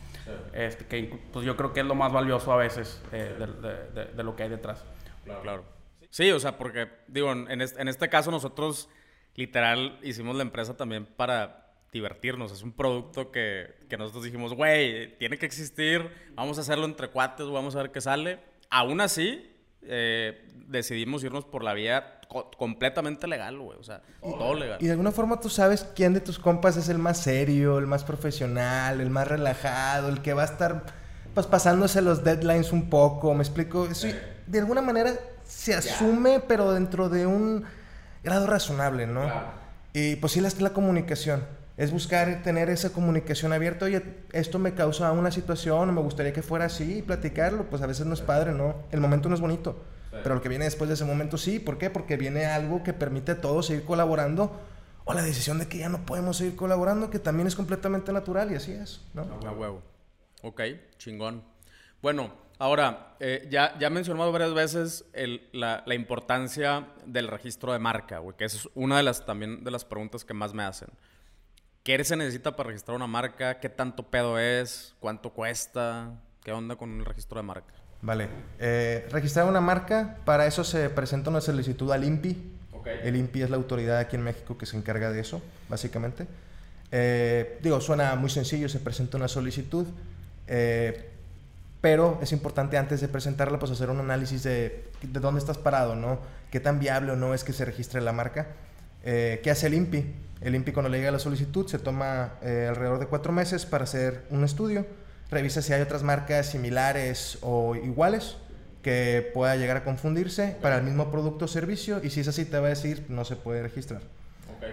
Este, 0.53 0.87
que 0.87 1.19
pues 1.33 1.45
yo 1.47 1.57
creo 1.57 1.73
que 1.73 1.81
es 1.81 1.87
lo 1.87 1.95
más 1.95 2.13
valioso 2.13 2.53
a 2.53 2.57
veces 2.57 3.03
eh, 3.13 3.35
de, 3.39 4.13
de, 4.13 4.23
lo 4.23 4.37
que 4.37 4.43
hay 4.43 4.49
detrás. 4.51 4.85
Claro. 5.25 5.43
claro. 5.43 5.65
Sí, 6.11 6.31
o 6.31 6.39
sea, 6.39 6.59
porque 6.59 6.89
digo, 7.09 7.33
en 7.33 7.61
este, 7.61 7.81
en 7.81 7.89
este 7.89 8.09
caso 8.09 8.31
nosotros 8.31 8.89
literal 9.35 9.99
hicimos 10.03 10.37
la 10.37 10.43
empresa 10.43 10.77
también 10.77 11.07
para 11.07 11.73
divertirnos. 11.93 12.53
Es 12.53 12.63
un 12.63 12.73
producto 12.73 13.31
que, 13.31 13.75
que 13.89 13.97
nosotros 13.97 14.25
dijimos, 14.25 14.53
güey, 14.55 15.17
tiene 15.19 15.39
que 15.39 15.47
existir, 15.47 16.11
vamos 16.35 16.59
a 16.59 16.61
hacerlo 16.61 16.85
entre 16.85 17.09
cuates, 17.09 17.49
vamos 17.49 17.75
a 17.75 17.83
ver 17.83 17.91
qué 17.91 18.01
sale. 18.01 18.41
Aún 18.69 19.01
así, 19.01 19.54
eh, 19.89 20.49
decidimos 20.69 21.23
irnos 21.25 21.45
por 21.45 21.63
la 21.63 21.75
vía 21.75 22.21
completamente 22.57 23.27
legal, 23.27 23.59
güey. 23.59 23.79
O 23.79 23.85
sea, 23.85 24.03
todo 24.21 24.55
legal. 24.55 24.79
Y 24.81 24.87
de 24.87 24.93
alguna 24.93 25.13
forma 25.13 25.41
tú 25.41 25.49
sabes 25.49 25.87
quién 25.95 26.15
de 26.15 26.21
tus 26.21 26.39
compas 26.39 26.77
es 26.77 26.89
el 26.89 26.99
más 26.99 27.19
serio, 27.19 27.79
el 27.79 27.87
más 27.87 28.05
profesional, 28.05 29.01
el 29.01 29.11
más 29.11 29.29
relajado, 29.29 30.09
el 30.09 30.21
que 30.23 30.33
va 30.35 30.43
a 30.43 30.47
estar 30.47 30.85
pues 31.35 31.47
pasándose 31.47 32.01
los 32.03 32.25
deadlines 32.25 32.73
un 32.73 32.89
poco. 32.89 33.35
¿Me 33.35 33.43
explico? 33.43 33.87
Eso, 33.87 34.09
de 34.47 34.59
alguna 34.59 34.81
manera 34.81 35.13
se 35.45 35.75
asume, 35.75 36.41
pero 36.41 36.73
dentro 36.73 37.09
de 37.09 37.27
un 37.27 37.65
grado 38.23 38.47
razonable, 38.47 39.07
¿no? 39.07 39.31
Y 39.93 40.17
pues 40.17 40.33
sí, 40.33 40.41
la, 40.41 40.51
la 40.59 40.73
comunicación. 40.73 41.45
Es 41.77 41.91
buscar 41.91 42.43
tener 42.43 42.71
esa 42.71 42.93
comunicación 42.93 43.53
abierta. 43.53 43.87
Oye, 43.87 44.03
esto 44.33 44.59
me 44.59 44.75
causa 44.75 45.11
una 45.13 45.33
situación, 45.33 45.93
me 45.93 46.01
gustaría 46.01 46.33
que 46.33 46.43
fuera 46.43 46.67
así, 46.67 46.99
y 46.99 47.03
platicarlo. 47.03 47.69
Pues 47.69 47.83
a 47.83 47.87
veces 47.87 48.07
no 48.07 48.15
es 48.15 48.21
padre, 48.21 48.53
¿no? 48.53 48.77
El 48.93 49.01
momento 49.01 49.29
no 49.29 49.35
es 49.35 49.41
bonito. 49.41 49.77
Pero 50.23 50.37
lo 50.37 50.43
que 50.43 50.49
viene 50.49 50.65
después 50.65 50.89
de 50.89 50.95
ese 50.95 51.05
momento 51.05 51.37
sí. 51.37 51.59
¿Por 51.59 51.77
qué? 51.79 51.91
Porque 51.91 52.17
viene 52.17 52.47
algo 52.47 52.85
que 52.85 52.93
permite 52.93 53.33
a 53.33 53.41
todos 53.41 53.67
seguir 53.67 53.85
colaborando. 53.85 54.61
O 55.05 55.13
la 55.13 55.23
decisión 55.23 55.59
de 55.59 55.67
que 55.67 55.79
ya 55.79 55.89
no 55.89 56.07
podemos 56.07 56.39
seguir 56.39 56.57
colaborando, 56.57 57.11
que 57.11 57.19
también 57.19 57.47
es 57.47 57.57
completamente 57.57 58.13
natural 58.13 58.51
y 58.53 58.55
así 58.55 58.73
es, 58.73 59.03
¿no? 59.13 59.23
A 59.45 59.51
huevo. 59.51 59.83
Ok, 60.43 60.63
chingón. 60.97 61.43
Bueno, 62.01 62.33
ahora, 62.59 63.17
eh, 63.21 63.47
ya, 63.51 63.77
ya 63.79 63.89
he 63.89 63.91
mencionado 63.91 64.33
varias 64.33 64.55
veces 64.55 65.05
la, 65.53 65.83
la, 65.85 65.95
importancia 65.95 66.89
del 67.05 67.29
registro 67.29 67.73
de 67.73 67.79
marca, 67.81 68.19
güey, 68.19 68.37
que 68.37 68.45
es 68.45 68.69
una 68.75 68.97
de 68.97 69.03
las 69.03 69.27
también 69.27 69.63
de 69.63 69.71
las 69.71 69.85
preguntas 69.85 70.25
que 70.25 70.33
más 70.33 70.55
me 70.55 70.63
hacen. 70.63 70.89
¿Qué 71.85 72.03
se 72.03 72.17
necesita 72.17 72.57
para 72.57 72.69
registrar 72.69 72.97
una 72.97 73.07
marca? 73.07 73.61
¿Qué 73.61 73.69
tanto 73.69 74.05
pedo 74.05 74.39
es? 74.39 74.95
¿Cuánto 75.01 75.35
cuesta? 75.35 76.15
¿Qué 76.43 76.51
onda 76.51 76.77
con 76.77 76.99
el 76.99 77.05
registro 77.05 77.39
de 77.39 77.43
marca? 77.43 77.75
Vale. 78.01 78.27
Eh, 78.59 79.07
registrar 79.11 79.47
una 79.47 79.61
marca, 79.61 80.17
para 80.25 80.47
eso 80.47 80.65
se 80.65 80.89
presenta 80.89 81.29
una 81.29 81.43
solicitud 81.43 81.93
al 81.93 82.05
INPI. 82.05 82.53
El 83.03 83.17
INPI 83.17 83.43
es 83.43 83.51
la 83.51 83.57
autoridad 83.57 83.99
aquí 83.99 84.17
en 84.17 84.23
México 84.23 84.57
que 84.57 84.65
se 84.65 84.79
encarga 84.79 85.11
de 85.11 85.21
eso, 85.21 85.43
básicamente. 85.69 86.27
Eh, 86.91 87.59
digo, 87.63 87.79
suena 87.83 88.17
muy 88.17 88.31
sencillo, 88.31 88.71
se 88.71 88.79
presenta 88.79 89.19
una 89.19 89.29
solicitud, 89.29 89.87
eh, 90.47 91.11
pero 91.83 92.19
es 92.23 92.33
importante 92.33 92.79
antes 92.79 93.03
de 93.03 93.09
presentarla, 93.09 93.59
pues 93.59 93.71
hacer 93.71 93.91
un 93.91 94.01
análisis 94.01 94.43
de, 94.43 94.89
de 95.03 95.21
dónde 95.21 95.39
estás 95.39 95.59
parado, 95.59 95.97
¿no? 95.97 96.19
¿Qué 96.51 96.61
tan 96.61 96.81
viable 96.81 97.13
o 97.13 97.17
no 97.17 97.35
es 97.35 97.45
que 97.45 97.53
se 97.53 97.67
registre 97.67 98.01
la 98.01 98.13
marca? 98.13 98.47
¿Qué 99.03 99.51
hace 99.51 99.67
el 99.67 99.75
INPI? 99.75 100.15
El 100.45 100.55
INPI 100.55 100.73
cuando 100.73 100.91
le 100.91 100.99
llega 100.99 101.11
la 101.11 101.19
solicitud 101.19 101.67
se 101.67 101.79
toma 101.79 102.35
eh, 102.43 102.67
alrededor 102.69 102.99
de 102.99 103.07
cuatro 103.07 103.33
meses 103.33 103.65
para 103.65 103.85
hacer 103.85 104.25
un 104.29 104.45
estudio, 104.45 104.87
revisa 105.31 105.63
si 105.63 105.73
hay 105.73 105.81
otras 105.81 106.03
marcas 106.03 106.51
similares 106.51 107.39
o 107.41 107.75
iguales 107.75 108.37
que 108.83 109.31
pueda 109.33 109.57
llegar 109.57 109.79
a 109.79 109.85
confundirse 109.85 110.55
para 110.61 110.77
el 110.77 110.83
mismo 110.83 111.11
producto 111.11 111.47
o 111.47 111.49
servicio 111.49 112.01
y 112.05 112.11
si 112.11 112.21
es 112.21 112.29
así 112.29 112.45
te 112.45 112.59
va 112.59 112.67
a 112.67 112.71
decir 112.71 113.07
no 113.09 113.25
se 113.25 113.37
puede 113.37 113.63
registrar. 113.63 114.03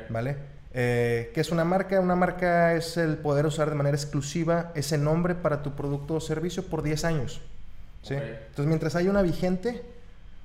¿Vale? 0.09 0.35
Eh, 0.73 1.31
¿Qué 1.33 1.39
es 1.39 1.51
una 1.51 1.63
marca? 1.63 2.01
Una 2.01 2.15
marca 2.15 2.73
es 2.73 2.97
el 2.97 3.17
poder 3.17 3.45
usar 3.45 3.69
de 3.69 3.75
manera 3.75 3.95
exclusiva 3.95 4.73
ese 4.75 4.97
nombre 4.97 5.35
para 5.35 5.63
tu 5.63 5.71
producto 5.75 6.15
o 6.15 6.19
servicio 6.19 6.63
por 6.63 6.83
10 6.83 7.05
años. 7.05 7.39
¿sí? 8.03 8.15
Entonces, 8.15 8.65
mientras 8.65 8.95
haya 8.95 9.09
una 9.09 9.21
vigente 9.21 9.81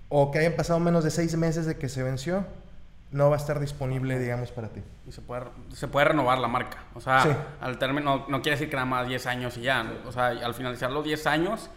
o 0.08 0.30
que 0.30 0.38
hayan 0.38 0.52
pasado 0.54 0.78
menos 0.78 1.02
de 1.02 1.10
6 1.10 1.36
meses 1.36 1.66
de 1.66 1.76
que 1.76 1.88
se 1.88 2.04
venció, 2.04 2.46
no 3.12 3.30
va 3.30 3.36
a 3.36 3.38
estar 3.38 3.60
disponible, 3.60 4.18
digamos, 4.18 4.50
para 4.50 4.68
ti. 4.68 4.82
Y 5.06 5.12
se 5.12 5.20
puede, 5.20 5.44
se 5.72 5.88
puede 5.88 6.06
renovar 6.06 6.38
la 6.38 6.48
marca. 6.48 6.84
O 6.94 7.00
sea, 7.00 7.56
al 7.60 7.78
término, 7.78 8.26
no, 8.28 8.42
quiere 8.42 8.56
decir 8.56 8.68
que 8.68 8.76
nada 8.76 8.86
más 8.86 9.06
10 9.06 9.26
años 9.26 9.56
y 9.56 9.62
ya. 9.62 10.00
O 10.06 10.12
sea, 10.12 10.28
al 10.28 10.54
finalizar 10.54 10.90
los 10.90 11.04
10 11.04 11.26
años, 11.26 11.70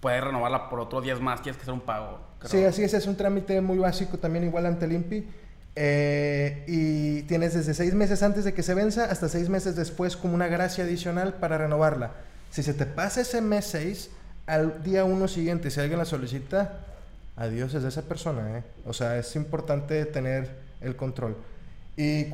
puedes 0.00 0.22
renovarla 0.22 0.70
por 0.70 0.80
otros 0.80 1.02
10 1.02 1.20
más. 1.20 1.42
Tienes 1.42 1.56
que 1.56 1.62
hacer 1.62 1.74
un 1.74 1.80
pago. 1.80 2.20
Sí, 2.44 2.64
así 2.64 2.82
es. 2.84 2.94
Es 2.94 3.06
un 3.06 3.16
trámite 3.16 3.60
muy 3.60 3.78
básico 3.78 4.18
también, 4.18 4.44
igual 4.44 4.66
ante 4.66 4.84
el 4.84 4.92
INPI. 4.92 5.28
Eh, 5.80 6.64
y 6.66 7.22
tienes 7.22 7.54
desde 7.54 7.74
6 7.74 7.94
meses 7.94 8.22
antes 8.22 8.44
de 8.44 8.54
que 8.54 8.62
se 8.62 8.74
venza 8.74 9.04
hasta 9.04 9.28
6 9.28 9.48
meses 9.48 9.76
después 9.76 10.16
como 10.16 10.34
una 10.34 10.46
gracia 10.46 10.84
adicional 10.84 11.34
para 11.34 11.58
renovarla. 11.58 12.12
Si 12.50 12.62
se 12.62 12.74
te 12.74 12.86
pasa 12.86 13.20
ese 13.20 13.40
mes 13.40 13.66
6, 13.66 14.10
al 14.46 14.82
día 14.82 15.04
1 15.04 15.28
siguiente, 15.28 15.70
si 15.70 15.80
alguien 15.80 15.98
la 15.98 16.04
solicita, 16.04 16.80
adiós 17.36 17.74
es 17.74 17.82
de 17.82 17.88
esa 17.90 18.02
persona. 18.02 18.58
¿eh? 18.58 18.62
O 18.86 18.92
sea, 18.92 19.18
es 19.18 19.36
importante 19.36 20.04
tener 20.06 20.67
el 20.80 20.96
control. 20.96 21.36
Y 21.96 22.26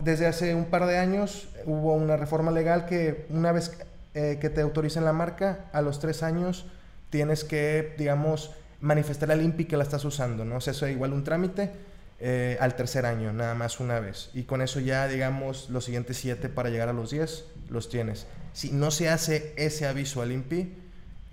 desde 0.00 0.26
hace 0.26 0.54
un 0.54 0.66
par 0.66 0.86
de 0.86 0.98
años 0.98 1.48
hubo 1.64 1.94
una 1.94 2.18
reforma 2.18 2.50
legal 2.50 2.84
que 2.84 3.26
una 3.30 3.50
vez 3.50 3.72
eh, 4.14 4.38
que 4.40 4.50
te 4.50 4.60
autoricen 4.60 5.04
la 5.04 5.14
marca, 5.14 5.70
a 5.72 5.80
los 5.80 6.00
tres 6.00 6.22
años 6.22 6.66
tienes 7.08 7.44
que, 7.44 7.94
digamos, 7.96 8.50
manifestar 8.80 9.30
al 9.30 9.40
INPI 9.40 9.64
que 9.64 9.76
la 9.76 9.84
estás 9.84 10.04
usando, 10.04 10.44
¿no? 10.44 10.56
O 10.56 10.60
sea, 10.60 10.72
eso 10.72 10.84
es 10.84 10.92
igual 10.92 11.12
un 11.12 11.24
trámite 11.24 11.70
eh, 12.18 12.58
al 12.60 12.76
tercer 12.76 13.06
año, 13.06 13.32
nada 13.32 13.54
más 13.54 13.80
una 13.80 14.00
vez. 14.00 14.30
Y 14.34 14.42
con 14.42 14.60
eso 14.60 14.80
ya, 14.80 15.08
digamos, 15.08 15.70
los 15.70 15.84
siguientes 15.86 16.18
siete 16.18 16.50
para 16.50 16.68
llegar 16.68 16.90
a 16.90 16.92
los 16.92 17.10
diez, 17.10 17.44
los 17.70 17.88
tienes. 17.88 18.26
Si 18.52 18.70
no 18.70 18.90
se 18.90 19.08
hace 19.08 19.54
ese 19.56 19.86
aviso 19.86 20.20
al 20.20 20.32
INPI, 20.32 20.74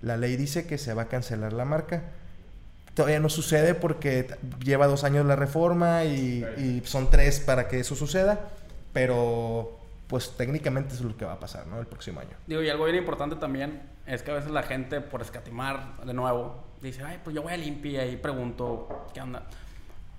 la 0.00 0.16
ley 0.16 0.36
dice 0.36 0.66
que 0.66 0.78
se 0.78 0.94
va 0.94 1.02
a 1.02 1.08
cancelar 1.08 1.52
la 1.52 1.66
marca 1.66 2.02
Todavía 2.98 3.20
no 3.20 3.28
sucede 3.28 3.76
porque 3.76 4.26
lleva 4.58 4.88
dos 4.88 5.04
años 5.04 5.24
la 5.24 5.36
reforma 5.36 6.02
y, 6.02 6.82
son 6.84 7.08
tres 7.10 7.38
para 7.38 7.68
que 7.68 7.78
eso 7.78 7.94
suceda, 7.94 8.48
pero 8.92 9.78
pues 10.08 10.36
técnicamente 10.36 10.94
eso 10.94 11.04
es 11.04 11.12
lo 11.12 11.16
que 11.16 11.24
va 11.24 11.34
a 11.34 11.38
pasar, 11.38 11.68
¿no? 11.68 11.78
El 11.78 11.86
próximo 11.86 12.18
año. 12.18 12.36
Digo, 12.48 12.60
y 12.60 12.68
algo 12.68 12.86
bien 12.86 12.96
importante 12.96 13.36
también 13.36 13.82
es 14.04 14.24
que 14.24 14.32
a 14.32 14.34
veces 14.34 14.50
la 14.50 14.64
gente, 14.64 15.00
por 15.00 15.22
escatimar 15.22 15.98
de 16.04 16.12
nuevo, 16.12 16.64
dice, 16.82 17.04
ay, 17.04 17.20
pues 17.22 17.36
yo 17.36 17.42
voy 17.44 17.52
a 17.52 17.56
Limpi 17.56 18.00
y 18.00 18.16
pregunto, 18.16 19.06
¿qué 19.14 19.20
onda? 19.20 19.44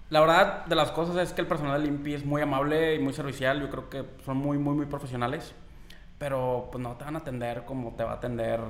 La 0.09 0.21
verdad 0.21 0.65
de 0.65 0.75
las 0.75 0.91
cosas 0.91 1.17
es 1.17 1.33
que 1.33 1.41
el 1.41 1.47
personal 1.47 1.81
de 1.81 1.85
Limpi 1.85 2.13
es 2.13 2.23
muy 2.23 2.41
amable 2.41 2.95
y 2.95 2.99
muy 2.99 3.11
servicial. 3.11 3.59
Yo 3.59 3.69
creo 3.69 3.89
que 3.89 4.05
son 4.23 4.37
muy, 4.37 4.57
muy, 4.57 4.73
muy 4.73 4.85
profesionales. 4.85 5.53
Pero 6.17 6.69
pues 6.71 6.81
no 6.81 6.95
te 6.95 7.03
van 7.03 7.17
a 7.17 7.19
atender 7.19 7.65
como 7.65 7.93
te 7.97 8.05
va 8.05 8.11
a 8.11 8.15
atender 8.15 8.61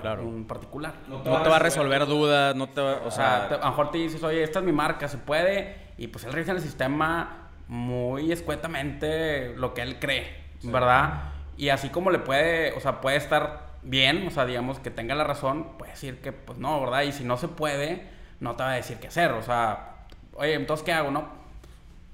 claro. 0.00 0.22
un 0.22 0.46
particular. 0.46 0.94
No 1.08 1.22
te, 1.22 1.30
va, 1.30 1.56
a 1.56 1.58
resolver 1.58 2.06
dudas, 2.06 2.54
no 2.56 2.68
te 2.68 2.80
o 2.80 3.10
sea... 3.10 3.46
a 3.46 3.58
lo 3.58 3.66
mejor 3.66 3.90
te 3.90 3.98
dices, 3.98 4.22
oye, 4.22 4.42
esta 4.42 4.60
es 4.60 4.64
mi 4.64 4.72
marca, 4.72 5.08
se 5.08 5.18
puede, 5.18 5.76
y 5.98 6.08
pues 6.08 6.24
él 6.24 6.32
revisa 6.32 6.52
en 6.52 6.58
el 6.58 6.62
sistema 6.62 7.48
muy 7.68 8.32
escuetamente 8.32 9.54
lo 9.56 9.74
que 9.74 9.82
él 9.82 9.98
cree, 9.98 10.44
¿verdad? 10.62 11.32
Y 11.56 11.68
así 11.68 11.88
como 11.88 12.10
le 12.10 12.18
puede, 12.18 12.72
o 12.72 12.80
sea, 12.80 13.00
puede 13.00 13.16
estar 13.16 13.74
bien, 13.82 14.26
o 14.26 14.30
sea, 14.30 14.46
digamos 14.46 14.78
que 14.78 14.90
tenga 14.90 15.14
la 15.14 15.24
razón, 15.24 15.76
puede 15.78 15.92
decir 15.92 16.20
que, 16.20 16.32
pues 16.32 16.58
no, 16.58 16.80
¿verdad? 16.80 17.02
Y 17.02 17.12
si 17.12 17.24
no 17.24 17.36
se 17.36 17.48
puede, 17.48 18.08
no 18.40 18.56
te 18.56 18.62
va 18.62 18.72
a 18.72 18.74
decir 18.74 18.98
qué 18.98 19.08
hacer, 19.08 19.32
o 19.32 19.42
sea, 19.42 19.94
oye, 20.34 20.54
entonces, 20.54 20.84
¿qué 20.84 20.92
hago, 20.92 21.10
no? 21.10 21.44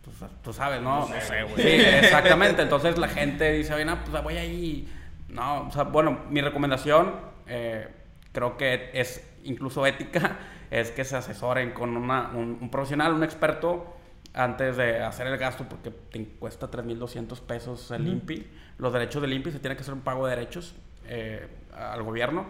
Pues 0.02 0.30
tú 0.42 0.52
sabes, 0.52 0.80
¿no? 0.80 1.08
No 1.08 1.20
sé, 1.20 1.42
güey. 1.42 1.56
Sí, 1.56 1.82
exactamente. 2.02 2.62
Entonces 2.62 2.96
la 2.98 3.08
gente 3.08 3.52
dice, 3.52 3.74
oye, 3.74 3.84
no, 3.84 4.02
pues 4.02 4.22
voy 4.22 4.36
ahí. 4.36 4.88
No, 5.28 5.68
o 5.68 5.70
sea, 5.70 5.84
bueno, 5.84 6.20
mi 6.30 6.40
recomendación 6.40 7.29
eh, 7.50 7.88
creo 8.32 8.56
que 8.56 8.90
es 8.94 9.22
incluso 9.44 9.84
ética, 9.86 10.38
es 10.70 10.90
que 10.92 11.04
se 11.04 11.16
asesoren 11.16 11.72
con 11.72 11.96
una, 11.96 12.30
un, 12.34 12.58
un 12.60 12.70
profesional, 12.70 13.12
un 13.12 13.24
experto, 13.24 13.96
antes 14.32 14.76
de 14.76 15.02
hacer 15.02 15.26
el 15.26 15.36
gasto, 15.36 15.68
porque 15.68 15.90
te 15.90 16.24
cuesta 16.24 16.70
3.200 16.70 17.40
pesos 17.40 17.90
el 17.90 18.06
INPI. 18.06 18.46
Los 18.78 18.92
derechos 18.92 19.20
del 19.20 19.32
INPI 19.32 19.50
se 19.52 19.58
tiene 19.58 19.74
que 19.76 19.82
hacer 19.82 19.92
un 19.94 20.00
pago 20.02 20.26
de 20.26 20.36
derechos 20.36 20.74
eh, 21.06 21.48
al 21.76 22.02
gobierno 22.04 22.46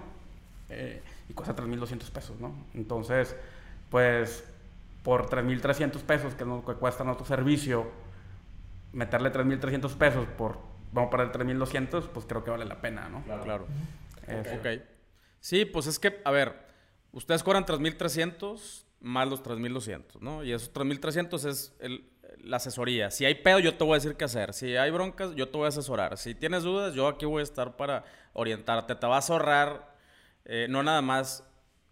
eh, 0.69 1.01
y 1.29 1.33
cuesta 1.33 1.57
3.200 1.57 2.11
pesos, 2.11 2.39
¿no? 2.39 2.53
Entonces, 2.75 3.35
pues 3.89 4.45
por 5.03 5.31
3.300 5.31 6.03
pesos 6.03 6.35
que, 6.35 6.45
nos, 6.45 6.63
que 6.65 6.75
cuesta 6.75 7.03
nuestro 7.03 7.25
servicio, 7.27 7.91
meterle 8.93 9.33
3.300 9.33 9.95
pesos 9.97 10.27
por, 10.37 10.59
vamos 10.93 11.11
para 11.11 11.23
el 11.23 11.33
3.200, 11.33 12.09
pues 12.13 12.27
creo 12.27 12.45
que 12.45 12.51
vale 12.51 12.67
la 12.67 12.81
pena, 12.83 13.09
¿no? 13.09 13.23
Claro. 13.23 13.43
claro. 13.43 13.67
Es- 14.27 14.53
Ok. 14.53 14.90
Sí, 15.41 15.65
pues 15.65 15.87
es 15.87 15.99
que, 15.99 16.21
a 16.25 16.31
ver, 16.31 16.55
ustedes 17.13 17.43
cobran 17.43 17.65
3.300 17.65 18.85
más 19.01 19.29
los 19.29 19.43
3.200, 19.43 20.21
¿no? 20.21 20.45
Y 20.45 20.53
esos 20.53 20.73
3.300 20.73 21.49
es 21.49 21.73
la 22.39 22.59
asesoría. 22.59 23.11
Si 23.11 23.25
hay 23.25 23.35
pedo, 23.37 23.59
yo 23.59 23.75
te 23.75 23.85
voy 23.85 23.93
a 23.93 23.97
decir 23.97 24.17
qué 24.17 24.25
hacer. 24.25 24.53
Si 24.53 24.77
hay 24.77 24.91
broncas, 24.91 25.35
yo 25.35 25.49
te 25.49 25.57
voy 25.57 25.67
a 25.67 25.69
asesorar. 25.69 26.19
Si 26.19 26.35
tienes 26.35 26.63
dudas, 26.63 26.95
yo 26.95 27.09
aquí 27.09 27.27
voy 27.27 27.41
a 27.41 27.45
estar 27.45 27.77
para 27.77 28.05
orientarte. 28.33 28.95
Te 28.95 29.07
vas 29.07 29.31
a 29.31 29.33
ahorrar, 29.35 29.97
eh, 30.45 30.67
no 30.69 30.83
nada 30.83 31.03
más, 31.03 31.45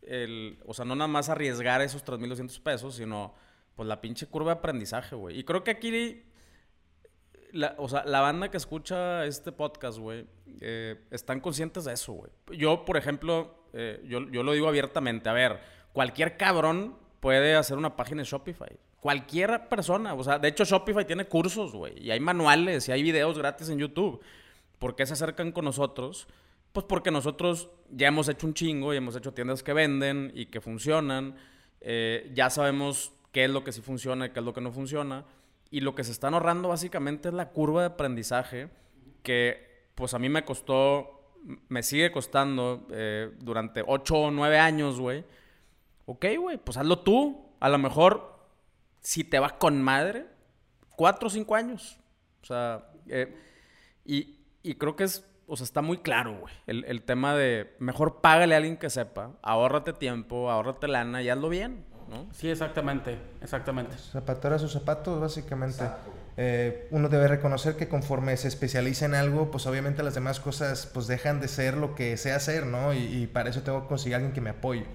el, 0.03 0.59
o 0.67 0.75
sea, 0.75 0.85
no 0.85 0.95
nada 0.95 1.09
más 1.09 1.29
arriesgar 1.29 1.81
esos 1.83 2.05
3.200 2.05 2.61
pesos, 2.63 2.97
sino 2.97 3.35
pues 3.75 3.89
la 3.89 4.01
pinche 4.01 4.27
curva 4.27 4.53
de 4.53 4.59
aprendizaje, 4.59 5.15
güey. 5.15 5.39
Y 5.39 5.45
creo 5.45 5.65
que 5.65 5.71
aquí 5.71 6.25
la, 7.53 7.75
o 7.79 7.89
sea, 7.89 8.05
la 8.05 8.21
banda 8.21 8.51
que 8.51 8.57
escucha 8.57 9.25
este 9.25 9.53
podcast, 9.53 9.99
güey, 9.99 10.27
eh, 10.61 11.01
están 11.11 11.41
conscientes 11.41 11.85
de 11.85 11.93
eso, 11.93 12.13
güey. 12.13 12.31
Yo, 12.59 12.85
por 12.85 12.97
ejemplo, 12.97 13.65
eh, 13.73 14.03
yo, 14.07 14.29
yo 14.31 14.43
lo 14.43 14.53
digo 14.53 14.69
abiertamente. 14.69 15.29
A 15.29 15.33
ver, 15.33 15.61
cualquier 15.93 16.37
cabrón 16.37 16.97
puede 17.21 17.55
hacer 17.57 17.77
una 17.77 17.97
página 17.97 18.23
en 18.23 18.27
Shopify. 18.27 18.79
Cualquier 19.01 19.69
persona. 19.69 20.15
O 20.15 20.25
sea, 20.25 20.39
de 20.39 20.49
hecho, 20.49 20.65
Shopify 20.65 21.07
tiene 21.07 21.27
cursos, 21.27 21.73
güey. 21.73 21.99
Y 22.03 22.11
hay 22.11 22.21
manuales 22.21 22.89
y 22.89 22.93
hay 22.93 23.03
videos 23.03 23.39
gratis 23.39 23.69
en 23.69 23.79
YouTube. 23.79 24.21
¿Por 24.79 24.95
qué 24.97 25.07
se 25.07 25.15
acercan 25.15 25.53
con 25.53 25.65
nosotros? 25.65 26.29
Pues 26.73 26.87
porque 26.87 27.11
nosotros 27.11 27.71
ya 27.91 28.09
hemos 28.09 28.29
hecho 28.29 28.47
un 28.47 28.55
chingo 28.55 28.93
y 28.93 28.97
hemos 28.97 29.17
hecho 29.17 29.33
tiendas 29.33 29.63
que 29.63 29.73
venden 29.73 30.33
y 30.35 30.47
que 30.47 30.61
funcionan. 30.61 31.37
Eh, 31.81 32.31
ya 32.35 32.51
sabemos 32.51 33.13
qué 33.33 33.45
es 33.45 33.51
lo 33.51 33.65
que 33.65 33.73
sí 33.73 33.81
funciona 33.81 34.27
y 34.27 34.31
qué 34.31 34.41
es 34.41 34.45
lo 34.45 34.53
que 34.53 34.61
no 34.61 34.73
funciona. 34.73 35.25
Y 35.71 35.81
lo 35.81 35.95
que 35.95 36.05
se 36.05 36.13
están 36.13 36.35
ahorrando 36.35 36.69
básicamente 36.69 37.29
es 37.29 37.35
la 37.35 37.51
curva 37.51 37.83
de 37.83 37.87
aprendizaje 37.89 38.71
que 39.23 39.91
pues 39.95 40.15
a 40.15 40.19
mí 40.19 40.29
me 40.29 40.45
costó, 40.45 41.33
me 41.69 41.83
sigue 41.83 42.13
costando 42.13 42.87
eh, 42.91 43.31
durante 43.41 43.83
8 43.87 44.15
o 44.15 44.31
9 44.31 44.59
años, 44.59 45.01
güey. 45.01 45.25
Ok, 46.07 46.25
güey, 46.39 46.57
pues 46.57 46.77
hazlo 46.79 47.01
tú. 47.01 47.53
A 47.61 47.69
lo 47.69 47.79
mejor, 47.79 48.39
si 49.01 49.25
te 49.25 49.39
va 49.39 49.59
con 49.59 49.83
madre, 49.83 50.27
4 50.97 51.27
o 51.27 51.31
5 51.31 51.55
años. 51.55 51.99
O 52.43 52.47
sea, 52.47 52.91
eh, 53.09 53.37
y, 54.05 54.39
y 54.63 54.75
creo 54.77 54.97
que 54.97 55.05
es, 55.05 55.29
o 55.47 55.57
sea, 55.57 55.65
está 55.65 55.83
muy 55.83 55.99
claro, 55.99 56.39
güey. 56.39 56.55
El, 56.67 56.85
el 56.85 57.03
tema 57.03 57.35
de 57.35 57.75
mejor 57.81 58.21
págale 58.21 58.55
a 58.55 58.59
alguien 58.59 58.77
que 58.77 58.91
sepa, 58.91 59.33
ahórrate 59.43 59.93
tiempo, 59.93 60.51
ahórrate 60.51 60.89
lana 60.89 61.23
y 61.23 61.29
hazlo 61.29 61.49
bien, 61.49 61.85
¿no? 62.09 62.27
Sí, 62.33 62.49
exactamente, 62.49 63.19
exactamente. 63.43 63.97
Zapatero 63.97 64.55
a 64.55 64.59
sus 64.59 64.73
zapatos, 64.73 65.21
básicamente. 65.21 65.85
Eh, 66.37 66.89
uno 66.93 67.09
debe 67.09 67.27
reconocer 67.29 67.77
que 67.77 67.89
conforme 67.89 68.37
se 68.37 68.49
especializa 68.49 69.07
en 69.07 69.15
algo, 69.15 69.51
pues 69.51 69.67
obviamente 69.67 70.03
las 70.03 70.15
demás 70.15 70.39
cosas 70.41 70.89
pues 70.93 71.07
dejan 71.07 71.41
de 71.41 71.49
ser 71.49 71.77
lo 71.77 71.95
que 71.95 72.17
sé 72.17 72.33
hacer, 72.33 72.67
¿no? 72.67 72.93
Y, 72.95 72.99
y 72.99 73.27
para 73.27 73.51
eso 73.51 73.63
tengo 73.63 73.83
que 73.83 73.89
conseguir 73.89 74.15
alguien 74.15 74.33
que 74.33 74.41
me 74.41 74.51
apoye. 74.51 74.87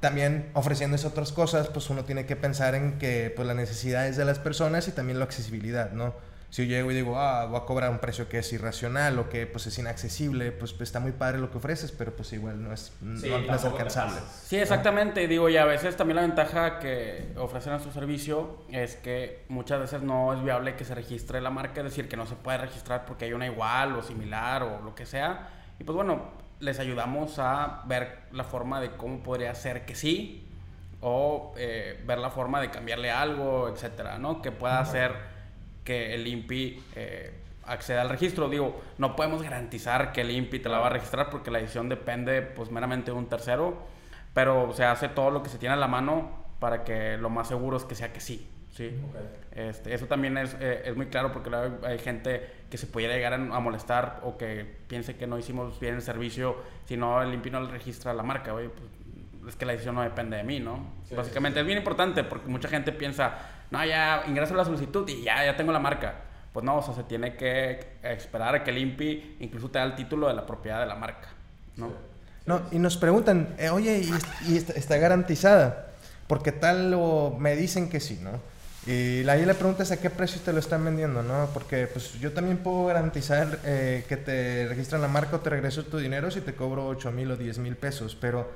También 0.00 0.50
ofreciéndose 0.54 1.06
otras 1.06 1.32
cosas, 1.32 1.68
pues 1.68 1.88
uno 1.90 2.04
tiene 2.04 2.26
que 2.26 2.34
pensar 2.34 2.74
en 2.74 2.98
que 2.98 3.32
pues 3.34 3.46
las 3.46 3.56
necesidades 3.56 4.16
de 4.16 4.24
las 4.24 4.38
personas 4.38 4.88
y 4.88 4.92
también 4.92 5.18
la 5.18 5.24
accesibilidad, 5.24 5.92
¿no? 5.92 6.14
Si 6.52 6.66
yo 6.66 6.68
llego 6.68 6.90
y 6.90 6.94
digo, 6.94 7.18
ah, 7.18 7.46
voy 7.46 7.56
a 7.56 7.64
cobrar 7.64 7.90
un 7.90 7.98
precio 7.98 8.28
que 8.28 8.36
es 8.36 8.52
irracional 8.52 9.18
o 9.18 9.30
que 9.30 9.46
pues 9.46 9.66
es 9.68 9.78
inaccesible, 9.78 10.52
pues, 10.52 10.74
pues, 10.74 10.90
está 10.90 11.00
muy 11.00 11.12
padre 11.12 11.38
lo 11.38 11.50
que 11.50 11.56
ofreces, 11.56 11.92
pero 11.92 12.14
pues 12.14 12.30
igual 12.34 12.62
no 12.62 12.74
es, 12.74 12.92
no, 13.00 13.38
no 13.38 13.54
es 13.54 13.64
alcanzable. 13.64 14.20
Sí, 14.44 14.58
exactamente. 14.58 15.26
Digo, 15.26 15.48
y 15.48 15.56
a 15.56 15.64
veces 15.64 15.96
también 15.96 16.16
la 16.16 16.22
ventaja 16.22 16.78
que 16.78 17.32
ofrecen 17.38 17.72
a 17.72 17.80
su 17.80 17.90
servicio 17.90 18.64
es 18.70 18.96
que 18.96 19.46
muchas 19.48 19.80
veces 19.80 20.02
no 20.02 20.34
es 20.34 20.44
viable 20.44 20.76
que 20.76 20.84
se 20.84 20.94
registre 20.94 21.40
la 21.40 21.48
marca, 21.48 21.80
es 21.80 21.84
decir, 21.84 22.06
que 22.06 22.18
no 22.18 22.26
se 22.26 22.34
puede 22.34 22.58
registrar 22.58 23.06
porque 23.06 23.24
hay 23.24 23.32
una 23.32 23.46
igual 23.46 23.96
o 23.96 24.02
similar 24.02 24.62
o 24.62 24.82
lo 24.82 24.94
que 24.94 25.06
sea. 25.06 25.48
Y 25.78 25.84
pues 25.84 25.96
bueno, 25.96 26.32
les 26.60 26.78
ayudamos 26.78 27.38
a 27.38 27.80
ver 27.86 28.24
la 28.30 28.44
forma 28.44 28.78
de 28.78 28.90
cómo 28.90 29.22
podría 29.22 29.54
ser 29.54 29.86
que 29.86 29.94
sí 29.94 30.46
o 31.00 31.54
eh, 31.56 31.98
ver 32.06 32.18
la 32.18 32.28
forma 32.28 32.60
de 32.60 32.70
cambiarle 32.70 33.10
algo, 33.10 33.70
etcétera, 33.70 34.18
¿no? 34.18 34.42
Que 34.42 34.52
pueda 34.52 34.80
hacer 34.80 35.31
que 35.84 36.14
el 36.14 36.26
INPI 36.26 36.82
eh, 36.96 37.32
acceda 37.64 38.02
al 38.02 38.08
registro. 38.08 38.48
Digo, 38.48 38.80
no 38.98 39.16
podemos 39.16 39.42
garantizar 39.42 40.12
que 40.12 40.22
el 40.22 40.30
INPI 40.30 40.60
te 40.60 40.68
la 40.68 40.78
va 40.78 40.86
a 40.86 40.90
registrar 40.90 41.30
porque 41.30 41.50
la 41.50 41.58
decisión 41.58 41.88
depende 41.88 42.42
pues 42.42 42.70
meramente 42.70 43.10
de 43.10 43.16
un 43.16 43.26
tercero, 43.26 43.78
pero 44.34 44.72
se 44.72 44.84
hace 44.84 45.08
todo 45.08 45.30
lo 45.30 45.42
que 45.42 45.48
se 45.48 45.58
tiene 45.58 45.74
a 45.74 45.78
la 45.78 45.88
mano 45.88 46.42
para 46.58 46.84
que 46.84 47.16
lo 47.18 47.30
más 47.30 47.48
seguro 47.48 47.76
es 47.76 47.84
que 47.84 47.94
sea 47.94 48.12
que 48.12 48.20
sí. 48.20 48.48
¿sí? 48.72 48.90
Este, 49.52 49.94
eso 49.94 50.06
también 50.06 50.38
es, 50.38 50.56
eh, 50.60 50.82
es 50.86 50.96
muy 50.96 51.06
claro 51.06 51.32
porque 51.32 51.50
luego 51.50 51.86
hay 51.86 51.98
gente 51.98 52.48
que 52.70 52.78
se 52.78 52.86
pudiera 52.86 53.14
llegar 53.14 53.32
a, 53.34 53.36
a 53.36 53.60
molestar 53.60 54.20
o 54.22 54.38
que 54.38 54.66
piense 54.86 55.16
que 55.16 55.26
no 55.26 55.38
hicimos 55.38 55.78
bien 55.78 55.96
el 55.96 56.02
servicio 56.02 56.56
si 56.86 56.96
no 56.96 57.20
el 57.22 57.34
INPI 57.34 57.50
no 57.50 57.60
le 57.60 57.70
registra 57.70 58.14
la 58.14 58.22
marca. 58.22 58.54
Oye, 58.54 58.70
pues, 58.70 58.90
es 59.48 59.56
que 59.56 59.66
la 59.66 59.72
decisión 59.72 59.94
no 59.94 60.02
depende 60.02 60.36
de 60.36 60.44
mí, 60.44 60.60
¿no? 60.60 60.78
Básicamente 61.14 61.60
es 61.60 61.66
bien 61.66 61.78
importante 61.78 62.24
porque 62.24 62.48
mucha 62.48 62.68
gente 62.68 62.92
piensa, 62.92 63.34
no, 63.72 63.84
ya 63.84 64.22
ingreso 64.28 64.54
la 64.54 64.64
solicitud 64.64 65.08
y 65.08 65.22
ya, 65.24 65.44
ya 65.44 65.56
tengo 65.56 65.72
la 65.72 65.78
marca. 65.80 66.14
Pues 66.52 66.64
no, 66.64 66.76
o 66.76 66.82
sea, 66.82 66.94
se 66.94 67.02
tiene 67.04 67.34
que 67.34 67.80
esperar 68.02 68.54
a 68.54 68.62
que 68.62 68.70
el 68.70 68.78
INPI 68.78 69.38
incluso 69.40 69.70
te 69.70 69.78
da 69.78 69.84
el 69.84 69.94
título 69.96 70.28
de 70.28 70.34
la 70.34 70.44
propiedad 70.46 70.80
de 70.80 70.86
la 70.86 70.94
marca, 70.94 71.28
¿no? 71.76 71.90
No, 72.44 72.60
y 72.70 72.78
nos 72.78 72.96
preguntan, 72.98 73.54
eh, 73.58 73.70
oye, 73.70 73.98
¿y, 74.00 74.10
est- 74.12 74.48
y 74.48 74.56
está, 74.58 74.98
garantizada? 74.98 75.86
Porque 76.26 76.52
tal 76.52 76.92
o 76.94 77.34
me 77.38 77.56
dicen 77.56 77.88
que 77.88 78.00
sí, 78.00 78.20
¿no? 78.22 78.32
Y 78.86 79.26
ahí 79.28 79.44
la 79.46 79.54
pregunta 79.54 79.84
es 79.84 79.92
a 79.92 80.00
qué 80.00 80.10
precio 80.10 80.40
te 80.44 80.52
lo 80.52 80.58
están 80.58 80.84
vendiendo, 80.84 81.22
¿no? 81.22 81.48
Porque 81.54 81.86
pues 81.86 82.14
yo 82.20 82.32
también 82.32 82.58
puedo 82.58 82.86
garantizar 82.86 83.60
eh, 83.64 84.04
que 84.08 84.16
te 84.16 84.66
registran 84.68 85.00
la 85.00 85.08
marca 85.08 85.36
o 85.36 85.40
te 85.40 85.50
regreso 85.50 85.84
tu 85.84 85.98
dinero 85.98 86.30
si 86.32 86.40
te 86.40 86.54
cobro 86.54 86.86
8 86.88 87.12
mil 87.12 87.30
o 87.30 87.36
10 87.36 87.58
mil 87.58 87.76
pesos, 87.76 88.16
pero 88.20 88.50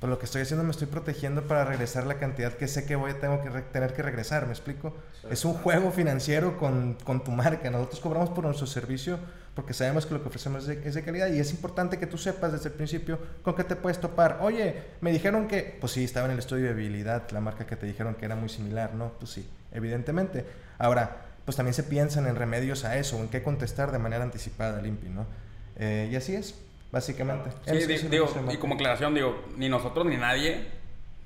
pues 0.00 0.08
lo 0.08 0.18
que 0.18 0.26
estoy 0.26 0.42
haciendo 0.42 0.64
me 0.64 0.70
estoy 0.70 0.86
protegiendo 0.86 1.42
para 1.48 1.64
regresar 1.64 2.06
la 2.06 2.18
cantidad 2.18 2.52
que 2.52 2.68
sé 2.68 2.84
que 2.86 2.94
voy 2.94 3.10
a 3.10 3.20
tengo 3.20 3.42
que 3.42 3.50
tener 3.50 3.92
que 3.92 4.02
regresar, 4.02 4.46
¿me 4.46 4.52
explico? 4.52 4.94
Es 5.30 5.44
un 5.44 5.54
juego 5.54 5.90
financiero 5.90 6.56
con, 6.56 6.96
con 7.04 7.24
tu 7.24 7.32
marca. 7.32 7.70
Nosotros 7.70 8.00
cobramos 8.00 8.30
por 8.30 8.44
nuestro 8.44 8.66
servicio 8.66 9.18
porque 9.58 9.74
sabemos 9.74 10.06
que 10.06 10.14
lo 10.14 10.22
que 10.22 10.28
ofrecemos 10.28 10.68
es 10.68 10.82
de, 10.82 10.88
es 10.88 10.94
de 10.94 11.02
calidad 11.02 11.26
y 11.32 11.40
es 11.40 11.50
importante 11.50 11.98
que 11.98 12.06
tú 12.06 12.16
sepas 12.16 12.52
desde 12.52 12.68
el 12.68 12.76
principio 12.76 13.18
con 13.42 13.56
qué 13.56 13.64
te 13.64 13.74
puedes 13.74 14.00
topar. 14.00 14.38
Oye, 14.40 14.84
me 15.00 15.10
dijeron 15.10 15.48
que, 15.48 15.76
pues 15.80 15.94
sí, 15.94 16.04
estaba 16.04 16.26
en 16.26 16.32
el 16.32 16.38
estudio 16.38 16.66
de 16.66 16.74
viabilidad, 16.74 17.28
la 17.32 17.40
marca 17.40 17.66
que 17.66 17.74
te 17.74 17.84
dijeron 17.84 18.14
que 18.14 18.24
era 18.24 18.36
muy 18.36 18.48
similar, 18.48 18.94
¿no? 18.94 19.14
Pues 19.18 19.32
sí, 19.32 19.48
evidentemente. 19.72 20.46
Ahora, 20.78 21.24
pues 21.44 21.56
también 21.56 21.74
se 21.74 21.82
piensan 21.82 22.28
en 22.28 22.36
remedios 22.36 22.84
a 22.84 22.98
eso, 22.98 23.16
en 23.18 23.26
qué 23.28 23.42
contestar 23.42 23.90
de 23.90 23.98
manera 23.98 24.22
anticipada 24.22 24.78
al 24.78 24.86
INPI, 24.86 25.08
¿no? 25.08 25.26
Eh, 25.74 26.08
y 26.12 26.14
así 26.14 26.36
es, 26.36 26.54
básicamente. 26.92 27.50
Sí, 27.66 27.86
di- 27.86 28.08
digo, 28.08 28.26
y 28.52 28.56
como 28.56 28.74
aclaración, 28.74 29.14
digo, 29.14 29.44
ni 29.56 29.68
nosotros 29.68 30.06
ni 30.06 30.16
nadie 30.16 30.66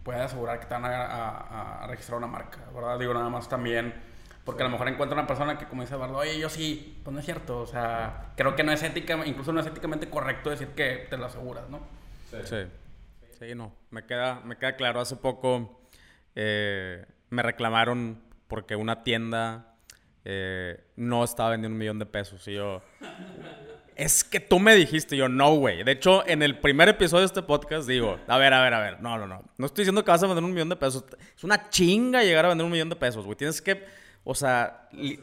puede 0.03 0.21
asegurar 0.21 0.59
que 0.61 0.67
te 0.67 0.75
van 0.75 0.85
a, 0.85 1.05
a- 1.07 1.85
a 1.85 1.87
registrar 1.87 2.19
una 2.19 2.27
marca, 2.27 2.59
¿verdad? 2.75 2.99
Digo, 2.99 3.15
nada 3.15 3.29
más 3.29 3.49
también, 3.49 3.95
porque 4.45 4.63
a 4.63 4.67
lo 4.67 4.71
mejor 4.73 4.89
encuentra 4.89 5.17
una 5.19 5.27
persona 5.29 5.57
que, 5.59 5.67
como 5.67 5.83
dice 5.83 5.95
Eduardo, 5.95 6.17
oye, 6.17 6.39
yo 6.39 6.49
sí, 6.49 7.01
pues 7.05 7.13
no 7.15 7.21
es 7.21 7.25
cierto, 7.25 7.61
o 7.61 7.67
sea, 7.67 8.33
creo 8.37 8.57
que 8.57 8.65
no 8.65 8.73
es 8.73 8.83
ética, 8.83 9.25
incluso 9.25 9.53
no 9.53 9.61
es 9.61 9.67
éticamente 9.67 10.11
correcto 10.11 10.51
decir 10.51 10.69
que 10.69 11.07
te 11.09 11.17
lo 11.17 11.27
aseguras, 11.27 11.69
¿no? 11.71 11.81
Sí. 12.45 12.67
Sí, 13.39 13.55
no. 13.55 13.73
Me 13.91 14.05
queda, 14.07 14.41
me 14.45 14.57
queda 14.57 14.77
claro. 14.77 15.01
Hace 15.01 15.17
poco 15.17 15.81
eh, 16.37 17.05
me 17.31 17.43
reclamaron 17.43 18.23
porque 18.49 18.77
una 18.77 19.03
tienda 19.03 19.75
eh, 20.25 20.83
no 20.97 21.25
estaba 21.25 21.51
vendiendo 21.51 21.75
un 21.75 21.79
millón 21.79 21.99
de 21.99 22.07
pesos. 22.07 22.47
Y 22.49 22.55
yo. 22.55 22.83
Es 23.97 24.25
que 24.25 24.41
tú 24.41 24.59
me 24.59 24.75
dijiste, 24.75 25.17
yo, 25.17 25.29
no, 25.29 25.55
güey. 25.55 25.85
De 25.85 25.93
hecho, 25.93 26.27
en 26.27 26.43
el 26.43 26.59
primer 26.59 26.89
episodio 26.89 27.21
de 27.21 27.27
este 27.27 27.43
podcast 27.43 27.87
digo, 27.89 28.19
a 28.27 28.39
ver, 28.39 28.53
a 28.55 28.63
ver, 28.63 28.75
a 28.75 28.81
ver, 28.81 29.01
no, 29.01 29.19
no, 29.19 29.27
no. 29.27 29.43
No 29.59 29.67
estoy 29.67 29.83
diciendo 29.83 30.05
que 30.05 30.11
vas 30.11 30.23
a 30.23 30.27
vender 30.27 30.43
un 30.45 30.53
millón 30.53 30.69
de 30.69 30.77
pesos. 30.77 31.05
Es 31.37 31.45
una 31.45 31.69
chinga 31.71 32.23
llegar 32.23 32.45
a 32.45 32.49
vender 32.49 32.65
un 32.65 32.73
millón 32.73 32.89
de 32.89 32.97
pesos, 32.97 33.25
güey. 33.25 33.37
Tienes 33.37 33.61
que, 33.61 33.85
o 34.25 34.35
sea, 34.35 34.89
li- 34.93 35.21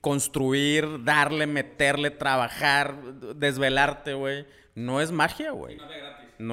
construir, 0.00 1.02
darle, 1.04 1.46
meterle, 1.46 2.10
trabajar, 2.10 2.96
desvelarte, 3.34 4.14
güey. 4.14 4.46
no 4.74 5.00
es 5.00 5.10
magia, 5.10 5.50
güey. 5.50 5.76
No 5.76 5.86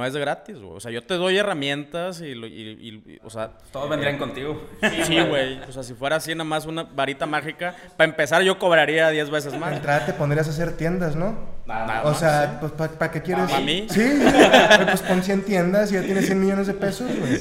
es 0.06 0.14
de 0.14 0.20
gratis, 0.20 0.58
güey. 0.60 0.78
O 0.78 0.80
sea, 0.80 0.92
yo 0.92 1.02
te 1.04 1.16
doy 1.16 1.38
herramientas 1.38 2.22
y, 2.22 2.36
lo- 2.36 2.48
y- 2.48 3.02
y- 3.06 3.20
o 3.24 3.30
sea... 3.30 3.52
Todos 3.72 3.90
vendrían 3.90 4.18
contigo. 4.18 4.62
Sí, 5.04 5.20
güey. 5.20 5.60
O 5.68 5.72
sea, 5.72 5.84
si 5.84 5.94
fuera 5.94 6.16
así 6.18 6.32
nada 6.34 6.44
más 6.46 6.66
una 6.66 6.84
varita 6.84 7.26
mágica, 7.26 7.76
para 7.98 8.10
empezar 8.10 8.42
yo 8.44 8.58
cobraría 8.60 9.10
10 9.10 9.30
veces 9.30 9.58
más. 9.60 9.74
entrada 9.74 10.06
te 10.06 10.14
pondrías 10.14 10.48
a 10.48 10.52
hacer 10.52 10.78
tiendas, 10.78 11.16
¿no? 11.16 11.38
Nada 11.66 12.02
O 12.04 12.10
más, 12.10 12.20
sea, 12.20 12.58
pues 12.60 12.72
¿para 12.74 13.12
qué 13.12 13.22
quieres? 13.22 13.50
¿Pa' 13.52 13.60
mí? 13.60 13.88
Sí, 13.90 14.04
pues 14.86 15.02
pon 15.02 15.22
100 15.24 15.44
tiendas 15.44 15.92
y 15.92 15.96
ya 15.96 16.02
tienes 16.04 16.26
100 16.26 16.40
millones 16.40 16.68
de 16.68 16.74
pesos, 16.74 17.10
güey. 17.20 17.40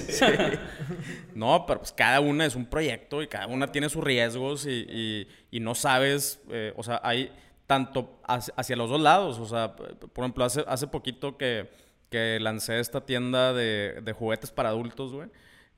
No, 1.34 1.64
pero 1.66 1.80
pues 1.80 1.93
cada 1.93 2.20
una 2.20 2.45
es 2.45 2.55
un 2.55 2.66
proyecto 2.66 3.22
y 3.22 3.26
cada 3.28 3.47
una 3.47 3.66
tiene 3.72 3.88
sus 3.88 4.05
riesgos 4.05 4.66
y, 4.66 4.86
y- 4.88 5.28
y 5.51 5.61
no 5.61 5.74
sabes, 5.74 6.40
eh, 6.51 6.72
o 6.76 6.82
sea, 6.82 7.01
hay 7.03 7.32
tanto 7.66 8.20
hacia, 8.26 8.76
los 8.76 8.90
dos 8.90 9.01
lados. 9.01 9.38
O 9.38 9.47
sea, 9.47 9.74
por 9.74 10.24
ejemplo, 10.24 10.45
hace, 10.45 10.64
hace 10.68 10.86
poquito 10.86 11.36
que, 11.38 11.70
que 12.12 12.38
lancé 12.38 12.78
esta 12.78 13.04
tienda 13.04 13.52
de, 13.52 14.00
de 14.02 14.12
juguetes 14.12 14.52
para 14.52 14.68
adultos, 14.68 15.12
güey, 15.12 15.28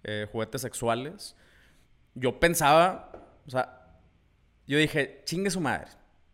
eh, 0.03 0.27
juguetes 0.31 0.61
sexuales. 0.61 1.37
Yo 2.15 2.39
pensaba, 2.41 3.13
o 3.47 3.51
sea, 3.51 3.89
yo 4.67 4.77
dije, 4.77 5.23
chingue 5.25 5.51
su 5.51 5.61
madre, 5.61 5.87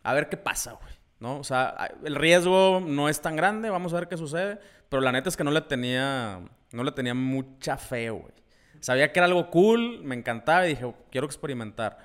a 0.02 0.14
ver 0.14 0.28
qué 0.28 0.36
pasa, 0.36 0.72
güey. 0.72 0.94
¿No? 1.20 1.38
O 1.38 1.44
sea, 1.44 1.76
el 2.02 2.14
riesgo 2.14 2.80
no 2.80 3.10
es 3.10 3.20
tan 3.20 3.36
grande, 3.36 3.68
vamos 3.68 3.92
a 3.92 3.96
ver 3.96 4.08
qué 4.08 4.16
sucede. 4.16 4.58
Pero 4.88 5.02
la 5.02 5.12
neta 5.12 5.28
es 5.28 5.36
que 5.36 5.44
no 5.44 5.50
le 5.50 5.60
tenía, 5.60 6.40
no 6.72 6.82
le 6.82 6.92
tenía 6.92 7.12
mucha 7.12 7.76
fe, 7.76 8.08
güey. 8.08 8.32
Sabía 8.80 9.12
que 9.12 9.18
era 9.18 9.26
algo 9.26 9.50
cool, 9.50 10.02
me 10.02 10.14
encantaba 10.14 10.66
y 10.66 10.70
dije, 10.70 10.94
quiero 11.10 11.26
experimentar. 11.26 11.98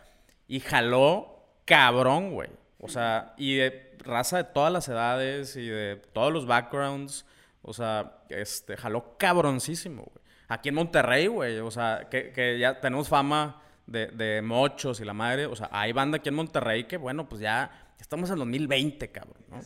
Y 0.50 0.60
jaló 0.60 1.48
cabrón, 1.64 2.34
güey. 2.34 2.50
O 2.80 2.90
sea, 2.90 3.34
y 3.38 3.56
de 3.56 3.96
raza 4.00 4.38
de 4.38 4.44
todas 4.44 4.72
las 4.72 4.90
edades 4.90 5.56
y 5.56 5.66
de 5.66 5.96
todos 6.12 6.34
los 6.34 6.46
backgrounds. 6.46 7.26
O 7.68 7.74
sea, 7.74 8.20
este, 8.30 8.78
jaló 8.78 9.18
cabroncísimo, 9.18 10.04
güey. 10.04 10.24
Aquí 10.48 10.70
en 10.70 10.76
Monterrey, 10.76 11.26
güey. 11.26 11.58
O 11.60 11.72
sea, 11.72 12.08
que, 12.12 12.32
que 12.32 12.60
ya 12.60 12.80
tenemos 12.80 13.10
fama 13.10 13.64
de, 13.88 14.08
de 14.08 14.44
mochos 14.44 15.00
y 15.00 15.06
la 15.06 15.14
madre. 15.14 15.48
O 15.48 15.56
sea, 15.56 15.70
hay 15.72 15.92
banda 15.92 16.18
aquí 16.18 16.30
en 16.30 16.36
Monterrey 16.36 16.84
que, 16.84 16.98
bueno, 16.98 17.28
pues 17.28 17.42
ya 17.42 17.94
estamos 18.00 18.30
en 18.30 18.38
2020, 18.38 19.10
cabrón, 19.10 19.44
¿no? 19.50 19.60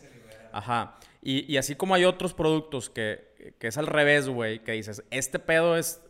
Ajá. 0.53 0.97
Y, 1.21 1.51
y 1.51 1.57
así 1.57 1.75
como 1.75 1.93
hay 1.93 2.05
otros 2.05 2.33
productos 2.33 2.89
que, 2.89 3.55
que 3.59 3.67
es 3.67 3.77
al 3.77 3.87
revés, 3.87 4.29
güey, 4.29 4.63
que 4.63 4.71
dices, 4.71 5.03
este 5.11 5.37
pedo 5.37 5.75
es, 5.75 6.01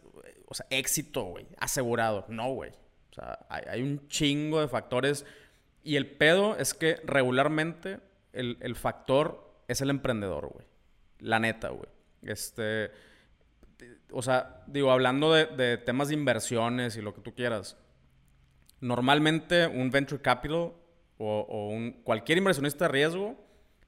o 0.46 0.54
sea, 0.54 0.68
éxito, 0.70 1.24
güey, 1.24 1.48
asegurado. 1.58 2.26
No, 2.30 2.54
güey. 2.54 2.70
O 3.10 3.14
sea, 3.16 3.40
hay, 3.50 3.64
hay 3.68 3.82
un 3.82 4.08
chingo 4.10 4.62
de 4.62 4.68
factores. 4.68 5.26
Y 5.84 5.96
el 5.96 6.06
pedo 6.06 6.56
es 6.56 6.76
que 6.76 7.02
regularmente 7.04 8.00
el, 8.32 8.58
el 8.62 8.76
factor 8.76 9.64
es 9.68 9.82
el 9.82 9.90
emprendedor, 9.90 10.50
güey. 10.54 10.69
La 11.20 11.40
neta, 11.40 11.70
güey. 11.70 11.90
Este, 12.22 12.92
o 14.12 14.22
sea, 14.22 14.64
digo, 14.68 14.92
hablando 14.92 15.34
de, 15.34 15.78
temas 15.78 16.10
de 16.10 16.16
inversiones 16.16 16.98
y 16.98 17.02
lo 17.02 17.14
que 17.14 17.22
tú 17.22 17.34
quieras, 17.34 17.78
normalmente 18.82 19.68
un 19.68 19.92
venture 19.92 20.22
capital 20.22 20.56
o, 20.56 20.76
o 21.18 21.70
un, 21.70 22.02
cualquier 22.04 22.38
inversionista 22.38 22.86
de 22.86 22.92
riesgo 22.92 23.36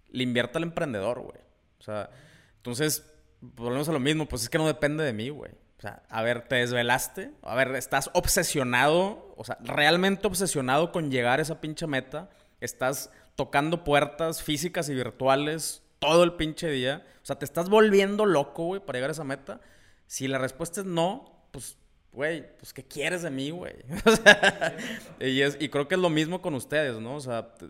le 0.09 0.23
invierte 0.23 0.57
al 0.57 0.63
emprendedor, 0.63 1.21
güey. 1.21 1.39
O 1.79 1.83
sea, 1.83 2.09
entonces, 2.57 3.09
volvemos 3.39 3.89
a 3.89 3.93
lo 3.93 3.99
mismo, 3.99 4.27
pues 4.27 4.43
es 4.43 4.49
que 4.49 4.57
no 4.57 4.67
depende 4.67 5.03
de 5.03 5.13
mí, 5.13 5.29
güey. 5.29 5.51
O 5.77 5.81
sea, 5.81 6.03
a 6.09 6.21
ver, 6.21 6.47
te 6.47 6.57
desvelaste, 6.57 7.31
a 7.41 7.55
ver, 7.55 7.75
estás 7.75 8.11
obsesionado, 8.13 9.33
o 9.35 9.43
sea, 9.43 9.57
realmente 9.61 10.27
obsesionado 10.27 10.91
con 10.91 11.09
llegar 11.09 11.39
a 11.39 11.41
esa 11.41 11.59
pinche 11.59 11.87
meta, 11.87 12.29
estás 12.59 13.09
tocando 13.35 13.83
puertas 13.83 14.43
físicas 14.43 14.89
y 14.89 14.93
virtuales 14.93 15.81
todo 16.01 16.23
el 16.23 16.33
pinche 16.33 16.67
día, 16.69 17.05
o 17.21 17.25
sea, 17.25 17.37
te 17.37 17.45
estás 17.45 17.69
volviendo 17.69 18.25
loco, 18.25 18.65
güey, 18.65 18.81
para 18.83 18.97
llegar 18.97 19.11
a 19.11 19.13
esa 19.13 19.23
meta. 19.23 19.61
Si 20.07 20.27
la 20.27 20.39
respuesta 20.39 20.81
es 20.81 20.87
no, 20.87 21.45
pues, 21.51 21.77
güey, 22.11 22.57
pues, 22.57 22.73
¿qué 22.73 22.83
quieres 22.83 23.21
de 23.21 23.29
mí, 23.29 23.51
güey? 23.51 23.75
Y, 25.19 25.41
es- 25.41 25.57
y 25.59 25.69
creo 25.69 25.87
que 25.87 25.95
es 25.95 26.01
lo 26.01 26.09
mismo 26.09 26.41
con 26.41 26.55
ustedes, 26.55 26.99
¿no? 26.99 27.15
O 27.15 27.21
sea, 27.21 27.53
t- 27.53 27.67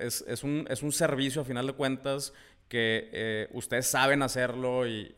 es, 0.00 0.24
un, 0.42 0.66
es 0.70 0.82
un 0.82 0.92
servicio, 0.92 1.42
a 1.42 1.44
final 1.44 1.66
de 1.66 1.74
cuentas, 1.74 2.32
que 2.68 3.10
eh, 3.12 3.48
ustedes 3.52 3.86
saben 3.86 4.22
hacerlo 4.22 4.84
eh, 4.86 5.12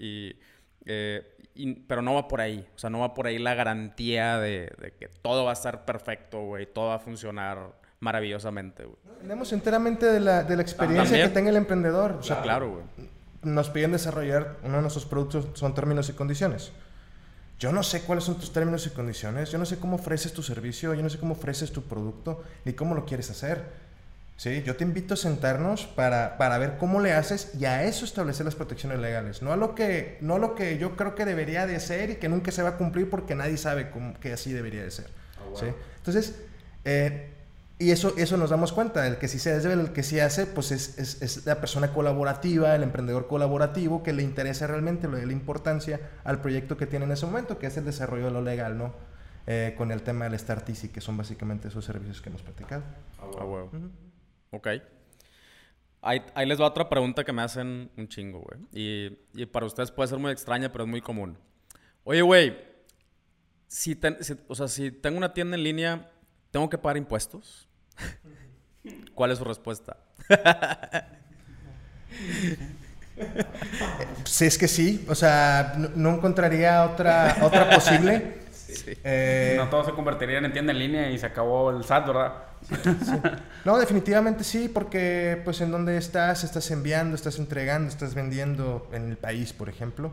y- 1.55 1.75
pero 1.87 2.03
no 2.03 2.15
va 2.15 2.29
por 2.29 2.41
ahí. 2.41 2.67
O 2.75 2.79
sea, 2.79 2.91
no 2.91 2.99
va 3.01 3.15
por 3.15 3.27
ahí 3.29 3.39
la 3.39 3.55
garantía 3.55 4.39
de, 4.39 4.73
de 4.81 4.93
que 4.99 5.09
todo 5.09 5.45
va 5.45 5.51
a 5.51 5.55
estar 5.55 5.85
perfecto, 5.85 6.41
güey. 6.43 6.67
Todo 6.67 6.89
va 6.89 6.97
a 6.97 6.99
funcionar 6.99 7.73
maravillosamente, 8.01 8.85
güey. 8.85 8.97
Dependemos 9.05 9.53
enteramente 9.53 10.07
de 10.07 10.21
la, 10.21 10.43
de 10.45 10.57
la 10.57 10.63
experiencia 10.63 11.05
También. 11.05 11.29
que 11.29 11.35
tenga 11.35 11.51
el 11.51 11.57
emprendedor. 11.57 12.13
O 12.13 12.23
sea, 12.23 12.43
claro, 12.43 12.71
güey. 12.71 13.09
nos 13.43 13.71
piden 13.71 13.93
desarrollar 13.93 14.57
uno 14.63 14.77
de 14.77 14.83
nuestros 14.83 15.07
productos 15.07 15.47
son 15.55 15.75
términos 15.75 16.09
y 16.09 16.13
condiciones. 16.13 16.73
Yo 17.59 17.73
no 17.73 17.83
sé 17.83 18.03
cuáles 18.03 18.25
son 18.25 18.35
tus 18.39 18.53
términos 18.53 18.87
y 18.87 18.91
condiciones, 18.91 19.51
yo 19.51 19.59
no 19.59 19.65
sé 19.65 19.79
cómo 19.79 19.97
ofreces 19.97 20.33
tu 20.35 20.43
servicio, 20.43 20.93
yo 20.93 21.03
no 21.03 21.09
sé 21.09 21.19
cómo 21.19 21.33
ofreces 21.33 21.73
tu 21.73 21.83
producto, 21.85 22.45
ni 22.67 22.75
cómo 22.75 22.95
lo 22.95 23.07
quieres 23.07 23.31
hacer. 23.31 23.87
¿Sí? 24.37 24.63
Yo 24.67 24.77
te 24.77 24.85
invito 24.85 25.15
a 25.15 25.17
sentarnos 25.17 25.87
para, 25.87 26.37
para 26.37 26.59
ver 26.59 26.77
cómo 26.77 27.01
le 27.01 27.15
haces 27.15 27.55
y 27.59 27.65
a 27.65 27.85
eso 27.85 28.05
establecer 28.05 28.45
las 28.45 28.55
protecciones 28.55 28.99
legales, 28.99 29.41
no 29.41 29.51
a 29.51 29.57
lo 29.57 29.75
que, 29.75 30.19
no 30.21 30.35
a 30.35 30.39
lo 30.39 30.55
que 30.55 30.77
yo 30.77 30.95
creo 30.95 31.15
que 31.15 31.25
debería 31.25 31.67
de 31.67 31.81
ser 31.81 32.11
y 32.11 32.17
que 32.17 32.29
nunca 32.29 32.53
se 32.53 32.63
va 32.63 32.69
a 32.69 32.77
cumplir 32.77 33.09
porque 33.09 33.35
nadie 33.35 33.57
sabe 33.57 33.89
cómo, 33.89 34.13
que 34.21 34.35
así 34.35 34.53
debería 34.53 34.83
de 34.83 34.91
ser. 34.91 35.07
¿sí? 35.55 35.65
Entonces, 35.97 36.39
eh, 36.85 37.31
y 37.79 37.91
eso, 37.91 38.15
eso 38.17 38.37
nos 38.39 38.51
damos 38.51 38.73
cuenta, 38.73 39.07
el 39.07 39.19
que 39.19 39.29
sí 39.29 39.39
se 39.39 39.59
debe, 39.59 39.75
el 39.75 39.93
que 39.93 40.03
sí 40.03 40.19
hace, 40.19 40.47
pues 40.47 40.73
es, 40.73 40.99
es, 40.99 41.21
es 41.21 41.45
la 41.47 41.61
persona 41.61 41.93
colaborativa, 41.93 42.75
el 42.75 42.83
emprendedor 42.83 43.27
colaborativo 43.27 44.03
que 44.03 44.13
le 44.15 44.23
interesa 44.23 44.67
realmente, 44.67 45.09
le 45.09 45.21
da 45.21 45.27
la 45.27 45.33
importancia 45.33 46.01
al 46.25 46.41
proyecto 46.41 46.77
que 46.77 46.87
tiene 46.87 47.05
en 47.05 47.13
ese 47.13 47.27
momento, 47.27 47.59
que 47.59 47.67
es 47.67 47.77
el 47.77 47.85
desarrollo 47.85 48.27
de 48.27 48.31
lo 48.31 48.43
legal, 48.43 48.79
¿no? 48.79 48.95
Eh, 49.47 49.75
con 49.77 49.93
el 49.93 50.03
tema 50.03 50.25
del 50.29 50.39
Start 50.39 50.69
Easy, 50.71 50.89
que 50.89 51.01
son 51.01 51.17
básicamente 51.17 51.69
esos 51.69 51.85
servicios 51.85 52.21
que 52.23 52.31
hemos 52.31 52.43
platicado. 52.43 52.83
A 53.19 53.45
huevo. 53.45 53.71
Ok. 54.51 54.69
Ahí, 56.03 56.23
ahí 56.35 56.47
les 56.47 56.61
va 56.61 56.67
otra 56.67 56.89
pregunta 56.89 57.25
que 57.25 57.33
me 57.33 57.43
hacen 57.43 57.91
un 57.97 58.09
chingo, 58.09 58.41
güey. 58.41 58.61
Y, 58.73 59.19
y 59.35 59.47
para 59.47 59.67
ustedes 59.67 59.91
puede 59.91 60.09
ser 60.09 60.19
muy 60.19 60.31
extraña, 60.33 60.73
pero 60.73 60.85
es 60.85 60.91
muy 60.91 61.01
común. 61.01 61.37
Oye, 62.05 62.23
güey, 62.23 62.57
si, 63.69 63.97
ten- 63.97 64.17
si- 64.23 64.37
o 64.49 64.55
sea, 64.55 64.69
si 64.69 64.91
tengo 64.91 65.17
una 65.19 65.33
tienda 65.35 65.57
en 65.57 65.63
línea, 65.65 66.11
¿tengo 66.51 66.69
que 66.71 66.79
pagar 66.79 66.97
impuestos? 66.97 67.66
¿Cuál 69.15 69.33
es 69.33 69.39
su 69.39 69.45
respuesta? 69.45 69.97
Si 74.25 74.45
es 74.45 74.59
que 74.59 74.69
sí, 74.69 75.05
o 75.09 75.15
sea, 75.15 75.75
no, 75.77 75.89
no 75.95 76.15
encontraría 76.17 76.85
otra, 76.85 77.37
otra 77.43 77.71
posible. 77.71 78.39
Eh, 79.05 79.55
No 79.57 79.69
todos 79.71 79.87
se 79.87 79.93
convertirían 79.93 80.45
en 80.45 80.53
tienda 80.53 80.73
en 80.73 80.79
línea 80.79 81.11
y 81.11 81.19
se 81.19 81.27
acabó 81.27 81.71
el 81.71 81.85
SAT, 81.85 82.07
¿verdad? 82.09 82.33
No, 83.65 83.79
definitivamente 83.79 84.45
sí, 84.45 84.69
porque 84.69 85.41
pues 85.45 85.61
en 85.61 85.71
donde 85.71 85.97
estás, 85.97 86.45
estás 86.45 86.71
enviando, 86.71 87.15
estás 87.15 87.39
entregando, 87.39 87.89
estás 87.89 88.15
vendiendo 88.15 88.89
en 88.93 89.11
el 89.11 89.17
país, 89.17 89.53
por 89.53 89.69
ejemplo. 89.69 90.13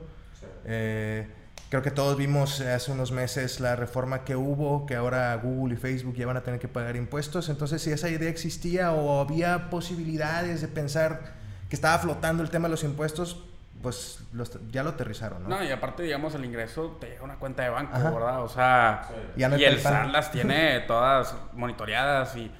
Eh, 0.65 1.27
creo 1.73 1.81
que 1.81 1.89
todos 1.89 2.15
vimos 2.17 2.61
hace 2.61 2.91
unos 2.91 3.11
meses 3.11 3.59
la 3.59 3.75
reforma 3.75 4.23
que 4.23 4.35
hubo, 4.35 4.85
que 4.85 4.95
ahora 4.95 5.33
Google 5.41 5.73
y 5.73 5.77
Facebook 5.77 6.13
ya 6.13 6.27
van 6.27 6.37
a 6.37 6.43
tener 6.43 6.59
que 6.59 6.67
pagar 6.67 6.95
impuestos. 6.95 7.49
Entonces, 7.49 7.81
si 7.81 7.89
esa 7.89 8.09
idea 8.09 8.29
existía 8.29 8.91
o 8.91 9.19
había 9.19 9.71
posibilidades 9.71 10.61
de 10.61 10.67
pensar 10.67 11.33
que 11.69 11.75
estaba 11.75 11.97
flotando 11.97 12.43
el 12.43 12.51
tema 12.51 12.67
de 12.67 12.73
los 12.73 12.83
impuestos, 12.83 13.43
pues 13.81 14.19
los- 14.33 14.51
ya 14.71 14.83
lo 14.83 14.91
aterrizaron, 14.91 15.41
¿no? 15.41 15.49
No, 15.49 15.63
y 15.63 15.71
aparte, 15.71 16.03
digamos, 16.03 16.35
el 16.35 16.45
ingreso 16.45 16.95
te 17.01 17.07
llega 17.07 17.21
a 17.21 17.23
una 17.23 17.35
cuenta 17.37 17.63
de 17.63 17.69
banco, 17.69 17.95
Ajá. 17.95 18.11
¿verdad? 18.11 18.43
O 18.43 18.49
sea, 18.49 19.09
y 19.35 19.41
hay 19.41 19.63
el. 19.63 19.79
SAT 19.79 20.11
las 20.11 20.31
tiene 20.31 20.79
todas 20.87 21.33
monitoreadas 21.53 22.35
y 22.35 22.51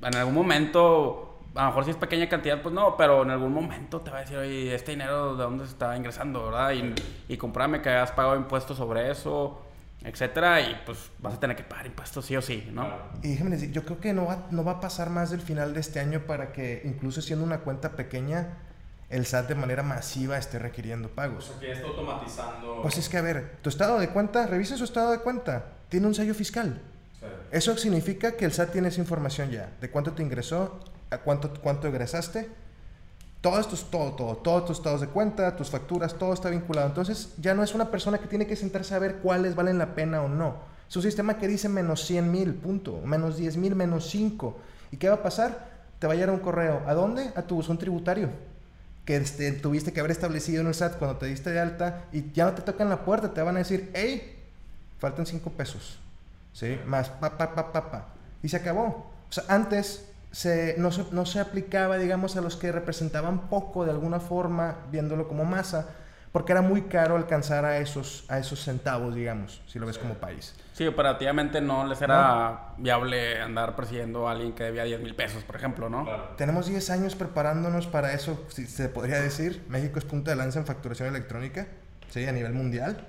en 0.00 0.16
algún 0.16 0.32
momento, 0.34 1.31
a 1.54 1.62
lo 1.62 1.66
mejor 1.68 1.84
si 1.84 1.90
es 1.90 1.96
pequeña 1.96 2.28
cantidad, 2.28 2.62
pues 2.62 2.74
no, 2.74 2.96
pero 2.96 3.22
en 3.22 3.30
algún 3.30 3.52
momento 3.52 4.00
te 4.00 4.10
va 4.10 4.18
a 4.18 4.20
decir, 4.20 4.36
oye, 4.36 4.74
este 4.74 4.92
dinero 4.92 5.36
de 5.36 5.42
dónde 5.42 5.64
se 5.64 5.72
está 5.72 5.96
ingresando, 5.96 6.46
¿verdad? 6.46 6.72
Y, 6.72 6.94
y 7.28 7.36
comprame 7.36 7.82
que 7.82 7.90
has 7.90 8.10
pagado 8.12 8.36
impuestos 8.36 8.76
sobre 8.76 9.10
eso, 9.10 9.60
etcétera, 10.04 10.60
y 10.60 10.80
pues 10.84 11.10
vas 11.18 11.34
a 11.34 11.40
tener 11.40 11.56
que 11.56 11.62
pagar 11.62 11.86
impuestos 11.86 12.24
sí 12.26 12.36
o 12.36 12.42
sí, 12.42 12.68
¿no? 12.72 12.88
Y 13.22 13.30
déjeme 13.30 13.50
decir, 13.50 13.70
yo 13.70 13.84
creo 13.84 14.00
que 14.00 14.12
no 14.12 14.26
va, 14.26 14.46
no 14.50 14.64
va 14.64 14.72
a 14.72 14.80
pasar 14.80 15.10
más 15.10 15.30
del 15.30 15.40
final 15.40 15.74
de 15.74 15.80
este 15.80 16.00
año 16.00 16.20
para 16.26 16.52
que, 16.52 16.82
incluso 16.84 17.20
siendo 17.22 17.44
una 17.44 17.60
cuenta 17.60 17.92
pequeña, 17.92 18.58
el 19.10 19.26
SAT 19.26 19.48
de 19.48 19.54
manera 19.54 19.82
masiva 19.82 20.38
esté 20.38 20.58
requiriendo 20.58 21.08
pagos. 21.10 21.52
que 21.60 21.70
está 21.70 21.86
automatizando. 21.86 22.80
Pues 22.80 22.96
es 22.96 23.10
que, 23.10 23.18
a 23.18 23.22
ver, 23.22 23.58
tu 23.60 23.68
estado 23.68 23.98
de 23.98 24.08
cuenta, 24.08 24.46
revisa 24.46 24.76
su 24.78 24.84
estado 24.84 25.12
de 25.12 25.18
cuenta, 25.18 25.66
tiene 25.90 26.06
un 26.06 26.14
sello 26.14 26.34
fiscal. 26.34 26.80
Eso 27.50 27.76
significa 27.76 28.32
que 28.32 28.46
el 28.46 28.52
SAT 28.52 28.72
tiene 28.72 28.88
esa 28.88 29.00
información 29.00 29.50
ya, 29.50 29.70
de 29.80 29.90
cuánto 29.90 30.12
te 30.12 30.22
ingresó, 30.22 30.80
a 31.12 31.18
cuánto, 31.18 31.52
cuánto 31.60 31.88
egresaste, 31.88 32.48
todos 33.42 33.68
tus, 33.68 33.90
todo, 33.90 34.12
todo, 34.12 34.36
todos 34.36 34.66
tus 34.66 34.78
estados 34.78 35.00
de 35.00 35.08
cuenta, 35.08 35.56
tus 35.56 35.68
facturas, 35.68 36.14
todo 36.14 36.32
está 36.32 36.48
vinculado. 36.48 36.86
Entonces 36.86 37.34
ya 37.38 37.54
no 37.54 37.62
es 37.64 37.74
una 37.74 37.90
persona 37.90 38.18
que 38.18 38.28
tiene 38.28 38.46
que 38.46 38.54
sentarse 38.54 38.94
a 38.94 39.00
ver 39.00 39.16
cuáles 39.16 39.56
valen 39.56 39.78
la 39.78 39.94
pena 39.94 40.22
o 40.22 40.28
no. 40.28 40.54
Es 40.88 40.96
un 40.96 41.02
sistema 41.02 41.38
que 41.38 41.48
dice 41.48 41.68
menos 41.68 42.04
100 42.04 42.30
mil, 42.30 42.54
punto, 42.54 43.00
menos 43.04 43.36
10 43.36 43.56
mil, 43.56 43.74
menos 43.74 44.08
5. 44.10 44.56
¿Y 44.92 44.96
qué 44.96 45.08
va 45.08 45.16
a 45.16 45.22
pasar? 45.22 45.70
Te 45.98 46.06
va 46.06 46.12
a 46.12 46.16
llegar 46.16 46.30
un 46.30 46.38
correo. 46.38 46.82
¿A 46.86 46.94
dónde? 46.94 47.32
A 47.34 47.42
tu 47.42 47.56
buzón 47.56 47.78
tributario. 47.78 48.28
que 49.04 49.16
este, 49.16 49.50
tuviste 49.52 49.92
que 49.92 49.98
haber 49.98 50.12
establecido 50.12 50.60
en 50.60 50.68
el 50.68 50.74
SAT 50.74 50.98
cuando 50.98 51.16
te 51.16 51.26
diste 51.26 51.50
de 51.50 51.58
alta 51.58 52.04
y 52.12 52.30
ya 52.32 52.44
no 52.44 52.52
te 52.52 52.62
tocan 52.62 52.88
la 52.88 53.04
puerta, 53.04 53.34
te 53.34 53.42
van 53.42 53.56
a 53.56 53.58
decir, 53.58 53.90
hey, 53.94 54.38
faltan 55.00 55.26
cinco 55.26 55.50
pesos, 55.50 55.98
¿sí? 56.52 56.78
Más, 56.86 57.08
pa, 57.08 57.36
pa, 57.36 57.52
pa, 57.52 57.72
pa, 57.72 57.90
pa. 57.90 58.08
Y 58.40 58.48
se 58.48 58.58
acabó. 58.58 59.10
O 59.28 59.32
sea, 59.32 59.44
antes 59.48 60.11
se, 60.32 60.74
no, 60.78 60.90
se, 60.90 61.04
no 61.12 61.24
se 61.26 61.38
aplicaba, 61.38 61.98
digamos, 61.98 62.36
a 62.36 62.40
los 62.40 62.56
que 62.56 62.72
representaban 62.72 63.48
poco 63.48 63.84
de 63.84 63.92
alguna 63.92 64.18
forma, 64.18 64.78
viéndolo 64.90 65.28
como 65.28 65.44
masa, 65.44 65.88
porque 66.32 66.52
era 66.52 66.62
muy 66.62 66.82
caro 66.82 67.16
alcanzar 67.16 67.66
a 67.66 67.76
esos, 67.76 68.24
a 68.28 68.38
esos 68.38 68.64
centavos, 68.64 69.14
digamos, 69.14 69.62
si 69.66 69.78
lo 69.78 69.86
ves 69.86 69.98
como 69.98 70.14
país. 70.14 70.54
Sí, 70.72 70.86
operativamente 70.86 71.60
no 71.60 71.86
les 71.86 72.00
era 72.00 72.72
viable 72.78 73.40
andar 73.40 73.76
persiguiendo 73.76 74.26
a 74.26 74.32
alguien 74.32 74.54
que 74.54 74.64
debía 74.64 74.84
10 74.84 75.00
mil 75.02 75.14
pesos, 75.14 75.44
por 75.44 75.56
ejemplo, 75.56 75.90
¿no? 75.90 76.08
Tenemos 76.38 76.66
10 76.66 76.88
años 76.88 77.14
preparándonos 77.14 77.86
para 77.86 78.14
eso, 78.14 78.42
si 78.48 78.66
se 78.66 78.88
podría 78.88 79.20
decir. 79.20 79.62
México 79.68 79.98
es 79.98 80.06
punta 80.06 80.30
de 80.30 80.38
lanza 80.38 80.58
en 80.58 80.64
facturación 80.64 81.08
electrónica, 81.08 81.66
¿sí? 82.08 82.26
A 82.26 82.32
nivel 82.32 82.54
mundial. 82.54 83.06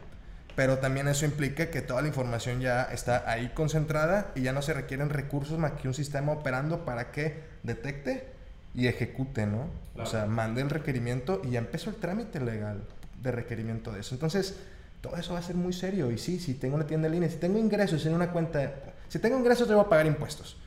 Pero 0.55 0.77
también 0.77 1.07
eso 1.07 1.25
implica 1.25 1.71
que 1.71 1.81
toda 1.81 2.01
la 2.01 2.07
información 2.07 2.61
ya 2.61 2.83
está 2.83 3.29
ahí 3.29 3.51
concentrada 3.55 4.31
y 4.35 4.41
ya 4.41 4.53
no 4.53 4.61
se 4.61 4.73
requieren 4.73 5.09
recursos 5.09 5.57
más 5.57 5.73
que 5.73 5.87
un 5.87 5.93
sistema 5.93 6.31
operando 6.31 6.85
para 6.85 7.11
que 7.11 7.41
detecte 7.63 8.27
y 8.75 8.87
ejecute, 8.87 9.47
¿no? 9.47 9.67
O 9.95 10.05
sea, 10.05 10.25
mande 10.25 10.61
el 10.61 10.69
requerimiento 10.69 11.41
y 11.43 11.51
ya 11.51 11.59
empezó 11.59 11.89
el 11.89 11.95
trámite 11.95 12.39
legal 12.39 12.83
de 13.21 13.31
requerimiento 13.31 13.91
de 13.91 14.01
eso. 14.01 14.13
Entonces, 14.13 14.59
todo 15.01 15.15
eso 15.17 15.33
va 15.33 15.39
a 15.39 15.43
ser 15.43 15.55
muy 15.55 15.73
serio. 15.73 16.11
Y 16.11 16.17
sí, 16.17 16.39
si 16.39 16.53
tengo 16.53 16.75
una 16.75 16.85
tienda 16.85 17.07
en 17.07 17.13
línea, 17.13 17.29
si 17.29 17.37
tengo 17.37 17.57
ingresos 17.57 18.05
en 18.05 18.13
una 18.13 18.31
cuenta, 18.31 18.73
si 19.09 19.19
tengo 19.19 19.37
ingresos, 19.37 19.67
debo 19.67 19.87
pagar 19.89 20.05
impuestos. 20.05 20.57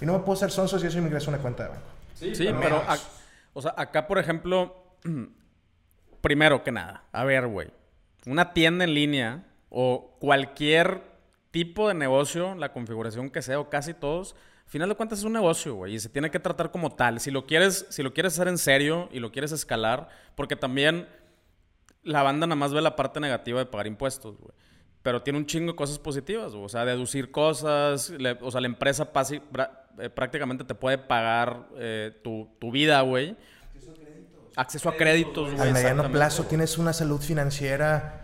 Y 0.00 0.06
no 0.06 0.14
me 0.14 0.18
puedo 0.20 0.32
hacer 0.32 0.50
sonso 0.50 0.78
si 0.78 0.86
eso 0.86 0.98
me 0.98 1.06
ingreso 1.06 1.30
en 1.30 1.34
una 1.34 1.42
cuenta 1.42 1.64
de 1.64 1.68
banco. 1.70 1.86
Sí, 2.14 2.32
pero, 2.60 2.82
o 3.52 3.62
sea, 3.62 3.74
acá, 3.76 4.06
por 4.06 4.18
ejemplo, 4.18 4.94
primero 6.20 6.62
que 6.62 6.72
nada, 6.72 7.04
a 7.12 7.24
ver, 7.24 7.46
güey, 7.46 7.70
una 8.26 8.52
tienda 8.52 8.84
en 8.84 8.94
línea 8.94 9.44
o 9.68 10.16
cualquier 10.20 11.02
tipo 11.50 11.88
de 11.88 11.94
negocio, 11.94 12.54
la 12.54 12.72
configuración 12.72 13.30
que 13.30 13.42
sea, 13.42 13.60
o 13.60 13.70
casi 13.70 13.94
todos, 13.94 14.34
al 14.64 14.70
final 14.70 14.88
de 14.88 14.94
cuentas 14.94 15.18
es 15.18 15.24
un 15.24 15.32
negocio, 15.32 15.74
güey, 15.74 15.94
y 15.94 15.98
se 15.98 16.08
tiene 16.08 16.30
que 16.30 16.38
tratar 16.38 16.70
como 16.70 16.94
tal. 16.94 17.18
Si 17.20 17.30
lo 17.30 17.46
quieres, 17.46 17.86
si 17.90 18.02
lo 18.02 18.12
quieres 18.12 18.34
hacer 18.34 18.48
en 18.48 18.58
serio 18.58 19.08
y 19.12 19.18
lo 19.18 19.32
quieres 19.32 19.52
escalar, 19.52 20.08
porque 20.36 20.54
también 20.54 21.08
la 22.02 22.22
banda 22.22 22.46
nada 22.46 22.56
más 22.56 22.72
ve 22.72 22.80
la 22.80 22.96
parte 22.96 23.20
negativa 23.20 23.58
de 23.58 23.66
pagar 23.66 23.86
impuestos, 23.86 24.38
güey. 24.38 24.54
Pero 25.02 25.22
tiene 25.22 25.38
un 25.38 25.46
chingo 25.46 25.72
de 25.72 25.76
cosas 25.76 25.98
positivas. 25.98 26.52
O 26.54 26.68
sea, 26.68 26.84
deducir 26.84 27.30
cosas. 27.30 28.12
o 28.40 28.50
sea, 28.50 28.60
la 28.60 28.66
empresa 28.66 29.10
eh, 29.98 30.10
prácticamente 30.10 30.64
te 30.64 30.74
puede 30.74 30.98
pagar 30.98 31.68
eh, 31.76 32.12
tu, 32.22 32.50
tu, 32.58 32.70
vida, 32.70 33.00
güey. 33.00 33.36
Acceso 34.56 34.88
a 34.88 34.96
créditos. 34.96 35.54
Güey. 35.54 35.68
A 35.68 35.72
mediano 35.72 36.10
plazo 36.10 36.44
tienes 36.44 36.78
una 36.78 36.92
salud 36.92 37.20
financiera 37.20 38.20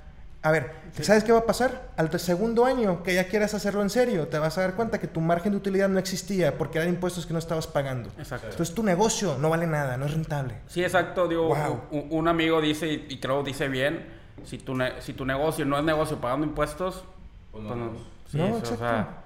a 0.47 0.53
ver, 0.53 0.70
¿sabes 1.01 1.24
qué 1.24 1.33
va 1.33 1.41
a 1.41 1.45
pasar? 1.45 1.89
Al 1.97 2.20
segundo 2.20 2.66
año 2.66 3.03
que 3.03 3.12
ya 3.12 3.27
quieras 3.27 3.53
hacerlo 3.55 3.83
en 3.83 3.91
serio, 3.91 4.29
te 4.29 4.39
vas 4.39 4.57
a 4.59 4.61
dar 4.61 4.74
cuenta 4.77 5.01
que 5.01 5.09
tu 5.09 5.20
margen 5.20 5.51
de 5.51 5.59
utilidad 5.59 5.89
no 5.89 5.99
existía 5.99 6.57
porque 6.57 6.79
eran 6.79 6.89
impuestos 6.89 7.27
que 7.27 7.33
no 7.33 7.41
estabas 7.41 7.66
pagando. 7.66 8.11
Exacto. 8.16 8.47
Entonces 8.51 8.72
tu 8.72 8.85
negocio 8.85 9.39
no 9.41 9.51
vale 9.51 9.66
nada, 9.66 9.97
no 9.97 10.07
es 10.07 10.12
rentable. 10.12 10.55
Sí, 10.68 10.85
exacto. 10.85 11.27
Digo, 11.27 11.53
un, 11.91 12.29
amigo 12.29 12.61
dice, 12.61 12.93
y 12.93 13.18
creo 13.18 13.43
dice 13.43 13.66
bien, 13.66 14.07
si 14.45 14.59
tu, 14.59 14.79
si 15.01 15.14
tu 15.14 15.24
negocio 15.24 15.64
no 15.64 15.79
es 15.79 15.85
negocio 15.85 16.20
pagando 16.20 16.47
impuestos, 16.47 17.03
pues 17.51 17.64
no. 17.64 17.74
Pues 17.74 18.03
sí, 18.31 18.39
no, 18.39 18.55
o 18.55 18.64
sea, 18.64 19.24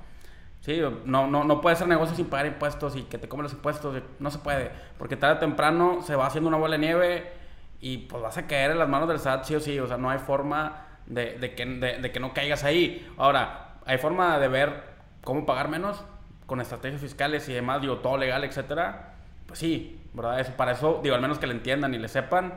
no, 1.04 1.26
no, 1.26 1.44
no 1.44 1.60
puede 1.60 1.76
ser 1.76 1.88
negocio 1.88 2.14
sin 2.16 2.26
pagar 2.26 2.46
impuestos 2.46 2.96
y 2.96 3.02
que 3.02 3.18
te 3.18 3.28
comen 3.28 3.44
los 3.44 3.52
impuestos. 3.52 4.02
No 4.18 4.30
se 4.30 4.38
puede. 4.38 4.70
Porque 4.98 5.16
tarde 5.16 5.36
o 5.36 5.38
temprano 5.38 6.02
se 6.02 6.16
va 6.16 6.26
haciendo 6.26 6.48
una 6.48 6.58
bola 6.58 6.76
de 6.76 6.86
nieve 6.86 7.32
y 7.80 7.98
pues 7.98 8.22
vas 8.22 8.36
a 8.38 8.46
caer 8.46 8.72
en 8.72 8.78
las 8.78 8.88
manos 8.88 9.08
del 9.08 9.18
SAT 9.18 9.44
sí 9.44 9.54
o 9.54 9.60
sí. 9.60 9.78
O 9.78 9.86
sea, 9.86 9.96
no 9.96 10.10
hay 10.10 10.18
forma 10.18 10.86
de, 11.06 11.54
que, 11.54 11.66
de, 11.66 12.12
que 12.12 12.20
no 12.20 12.32
caigas 12.32 12.64
ahí. 12.64 13.06
Ahora, 13.16 13.76
hay 13.86 13.98
forma 13.98 14.38
de 14.38 14.48
ver 14.48 14.82
cómo 15.22 15.46
pagar 15.46 15.68
menos 15.68 16.04
con 16.46 16.60
estrategias 16.60 17.00
fiscales 17.00 17.48
y 17.48 17.52
demás, 17.52 17.80
digo, 17.80 17.98
todo 17.98 18.16
legal, 18.16 18.44
etcétera. 18.44 19.14
Pues 19.46 19.58
sí, 19.58 20.00
¿verdad? 20.12 20.40
Eso, 20.40 20.52
para 20.56 20.72
eso, 20.72 21.00
digo, 21.02 21.14
al 21.14 21.20
menos 21.20 21.38
que 21.38 21.46
le 21.46 21.54
entiendan 21.54 21.94
y 21.94 21.98
le 21.98 22.08
sepan, 22.08 22.54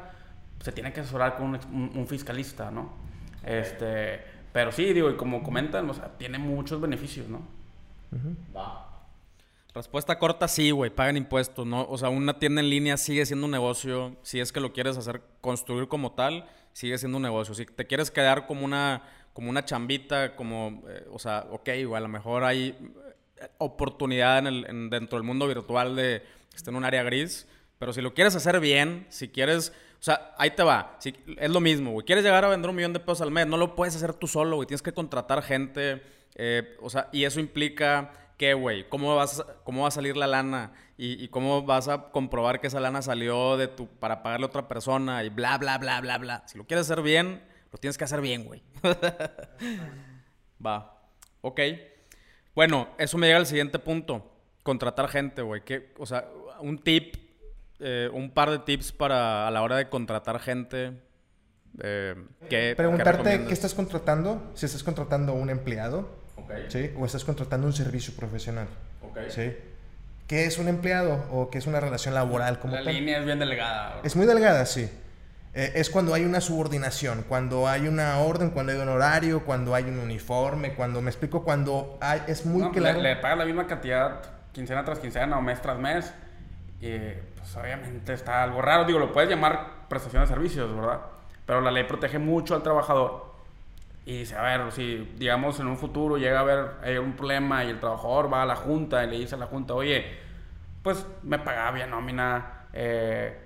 se 0.59 0.71
tiene 0.71 0.93
que 0.93 1.01
asesorar 1.01 1.35
con 1.35 1.59
un, 1.71 2.07
fiscalista, 2.07 2.71
¿no? 2.71 2.93
Este, 3.43 4.23
pero 4.51 4.71
sí, 4.71 4.93
digo, 4.93 5.09
y 5.09 5.15
como 5.15 5.43
comentan, 5.43 5.89
o 5.89 5.93
sea, 5.93 6.09
tiene 6.17 6.39
muchos 6.39 6.79
beneficios, 6.79 7.27
¿no? 7.27 7.41
Va. 8.55 8.89
Respuesta 9.73 10.19
corta, 10.19 10.47
sí, 10.47 10.69
güey, 10.69 10.91
pagan 10.91 11.17
impuestos, 11.17 11.65
¿no? 11.65 11.87
O 11.89 11.97
sea, 11.97 12.09
una 12.09 12.37
tienda 12.37 12.61
en 12.61 12.69
línea 12.69 12.95
sigue 12.95 13.25
siendo 13.25 13.45
un 13.45 13.51
negocio, 13.51 14.15
si 14.21 14.39
es 14.39 14.51
que 14.51 14.59
lo 14.59 14.71
quieres 14.71 14.97
hacer, 14.97 15.21
construir 15.41 15.87
como 15.87 16.11
tal, 16.11 16.47
sigue 16.73 16.97
siendo 16.99 17.17
un 17.17 17.23
negocio. 17.23 17.55
Si 17.55 17.65
te 17.65 17.87
quieres 17.87 18.11
quedar 18.11 18.45
como 18.45 18.65
una, 18.65 19.01
como 19.33 19.49
una 19.49 19.65
chambita, 19.65 20.35
como, 20.35 20.83
eh, 20.87 21.07
o 21.11 21.17
sea, 21.17 21.47
ok, 21.49 21.69
a 21.69 21.99
lo 21.99 22.07
mejor 22.07 22.43
hay 22.43 22.75
eh, 23.37 23.47
oportunidad 23.57 24.39
en 24.39 24.47
el, 24.47 24.89
dentro 24.91 25.17
del 25.17 25.25
mundo 25.25 25.47
virtual 25.47 25.95
de 25.95 26.23
estar 26.55 26.71
en 26.71 26.77
un 26.77 26.85
área 26.85 27.01
gris, 27.01 27.47
pero 27.79 27.93
si 27.93 28.01
lo 28.01 28.13
quieres 28.13 28.35
hacer 28.35 28.59
bien, 28.59 29.07
si 29.09 29.29
quieres, 29.29 29.73
o 29.99 30.03
sea, 30.03 30.35
ahí 30.37 30.51
te 30.51 30.61
va, 30.61 30.97
si, 30.99 31.15
es 31.37 31.49
lo 31.49 31.59
mismo, 31.59 31.91
güey, 31.93 32.05
quieres 32.05 32.23
llegar 32.23 32.45
a 32.45 32.49
vender 32.49 32.69
un 32.69 32.75
millón 32.75 32.93
de 32.93 32.99
pesos 32.99 33.21
al 33.21 33.31
mes, 33.31 33.47
no 33.47 33.57
lo 33.57 33.75
puedes 33.75 33.95
hacer 33.95 34.13
tú 34.13 34.27
solo, 34.27 34.57
güey, 34.57 34.67
tienes 34.67 34.83
que 34.83 34.93
contratar 34.93 35.41
gente, 35.41 36.03
eh, 36.35 36.77
o 36.81 36.89
sea, 36.89 37.09
y 37.11 37.23
eso 37.25 37.39
implica 37.39 38.11
¿qué, 38.37 38.53
güey? 38.53 38.87
¿Cómo, 38.89 39.15
vas, 39.15 39.43
¿Cómo 39.63 39.83
va 39.83 39.87
a 39.87 39.91
salir 39.91 40.17
la 40.17 40.27
lana? 40.27 40.73
Y, 40.97 41.27
cómo 41.29 41.63
vas 41.63 41.87
a 41.87 42.11
comprobar 42.11 42.61
que 42.61 42.67
esa 42.67 42.79
lana 42.79 43.01
salió 43.01 43.57
de 43.57 43.67
tu, 43.67 43.87
para 43.87 44.21
pagarle 44.23 44.45
a 44.45 44.49
otra 44.49 44.67
persona? 44.67 45.23
Y 45.23 45.29
bla, 45.29 45.57
bla, 45.57 45.77
bla, 45.77 45.99
bla, 46.01 46.17
bla. 46.17 46.43
Si 46.45 46.57
lo 46.57 46.65
quieres 46.65 46.89
hacer 46.89 47.03
bien, 47.03 47.41
lo 47.71 47.77
tienes 47.77 47.97
que 47.97 48.03
hacer 48.03 48.21
bien, 48.21 48.45
güey. 48.45 48.61
Va. 50.65 51.01
Ok. 51.41 51.59
Bueno, 52.55 52.89
eso 52.97 53.17
me 53.17 53.27
llega 53.27 53.39
al 53.39 53.47
siguiente 53.47 53.79
punto. 53.79 54.29
Contratar 54.61 55.09
gente, 55.09 55.41
güey. 55.41 55.61
O 55.97 56.05
sea, 56.05 56.27
un 56.59 56.77
tip, 56.79 57.15
eh, 57.79 58.09
un 58.13 58.31
par 58.31 58.51
de 58.51 58.59
tips 58.59 58.91
para 58.91 59.47
a 59.47 59.51
la 59.51 59.61
hora 59.61 59.77
de 59.77 59.89
contratar 59.89 60.39
gente. 60.39 60.93
Eh, 61.81 62.15
Preguntarte 62.77 63.45
qué 63.45 63.53
estás 63.53 63.73
contratando. 63.73 64.51
Si 64.53 64.65
estás 64.65 64.83
contratando 64.83 65.33
un 65.33 65.49
empleado 65.49 66.22
¿sí? 66.67 66.91
O 66.97 67.05
estás 67.05 67.23
contratando 67.23 67.67
un 67.67 67.73
servicio 67.73 68.13
profesional. 68.15 68.67
¿sí? 69.29 69.53
¿Qué 70.27 70.45
es 70.45 70.57
un 70.57 70.67
empleado 70.67 71.25
o 71.31 71.49
qué 71.49 71.57
es 71.57 71.67
una 71.67 71.79
relación 71.79 72.13
laboral 72.13 72.59
como 72.59 72.75
La 72.75 72.81
línea 72.81 73.19
es 73.19 73.25
bien 73.25 73.39
delgada. 73.39 73.99
Es 74.03 74.15
muy 74.15 74.25
delgada, 74.25 74.65
sí. 74.65 74.89
Eh, 75.53 75.73
es 75.75 75.89
cuando 75.89 76.13
hay 76.13 76.25
una 76.25 76.41
subordinación, 76.41 77.25
cuando 77.27 77.67
hay 77.67 77.87
una 77.87 78.17
orden, 78.19 78.49
cuando 78.49 78.71
hay 78.71 78.79
un 78.79 78.89
horario, 78.89 79.45
cuando 79.45 79.75
hay 79.75 79.83
un 79.83 79.99
uniforme, 79.99 80.73
cuando 80.73 81.01
me 81.01 81.11
explico, 81.11 81.43
cuando 81.43 81.97
hay, 82.01 82.21
es 82.27 82.45
muy 82.45 82.71
claro. 82.71 83.01
Le, 83.01 83.09
le 83.09 83.15
pagas 83.17 83.37
la 83.37 83.45
misma 83.45 83.67
cantidad 83.67 84.21
quincena 84.51 84.83
tras 84.83 84.99
quincena 84.99 85.37
o 85.37 85.41
mes 85.41 85.61
tras 85.61 85.77
mes. 85.77 86.11
Y 86.79 86.97
pues 87.35 87.55
obviamente 87.55 88.13
está 88.13 88.43
algo 88.43 88.61
raro. 88.61 88.85
Digo, 88.85 88.97
lo 88.99 89.11
puedes 89.11 89.29
llamar 89.29 89.87
prestación 89.89 90.23
de 90.23 90.27
servicios, 90.27 90.75
¿verdad? 90.75 91.01
Pero 91.45 91.61
la 91.61 91.71
ley 91.71 91.83
protege 91.83 92.17
mucho 92.17 92.55
al 92.55 92.63
trabajador 92.63 93.32
y 94.05 94.19
dice, 94.19 94.35
a 94.35 94.41
ver, 94.41 94.71
si 94.71 95.13
digamos 95.17 95.59
en 95.59 95.67
un 95.67 95.77
futuro 95.77 96.17
llega 96.17 96.39
a 96.39 96.41
haber 96.41 96.99
un 96.99 97.13
problema 97.13 97.63
y 97.63 97.69
el 97.69 97.79
trabajador 97.79 98.31
va 98.31 98.43
a 98.43 98.45
la 98.45 98.55
junta 98.55 99.03
y 99.03 99.09
le 99.09 99.19
dice 99.19 99.35
a 99.35 99.37
la 99.37 99.45
junta, 99.45 99.73
oye, 99.73 100.05
pues 100.81 101.07
me 101.23 101.39
pagaba 101.39 101.71
bien 101.71 101.89
nómina, 101.89 102.65
eh, 102.73 103.37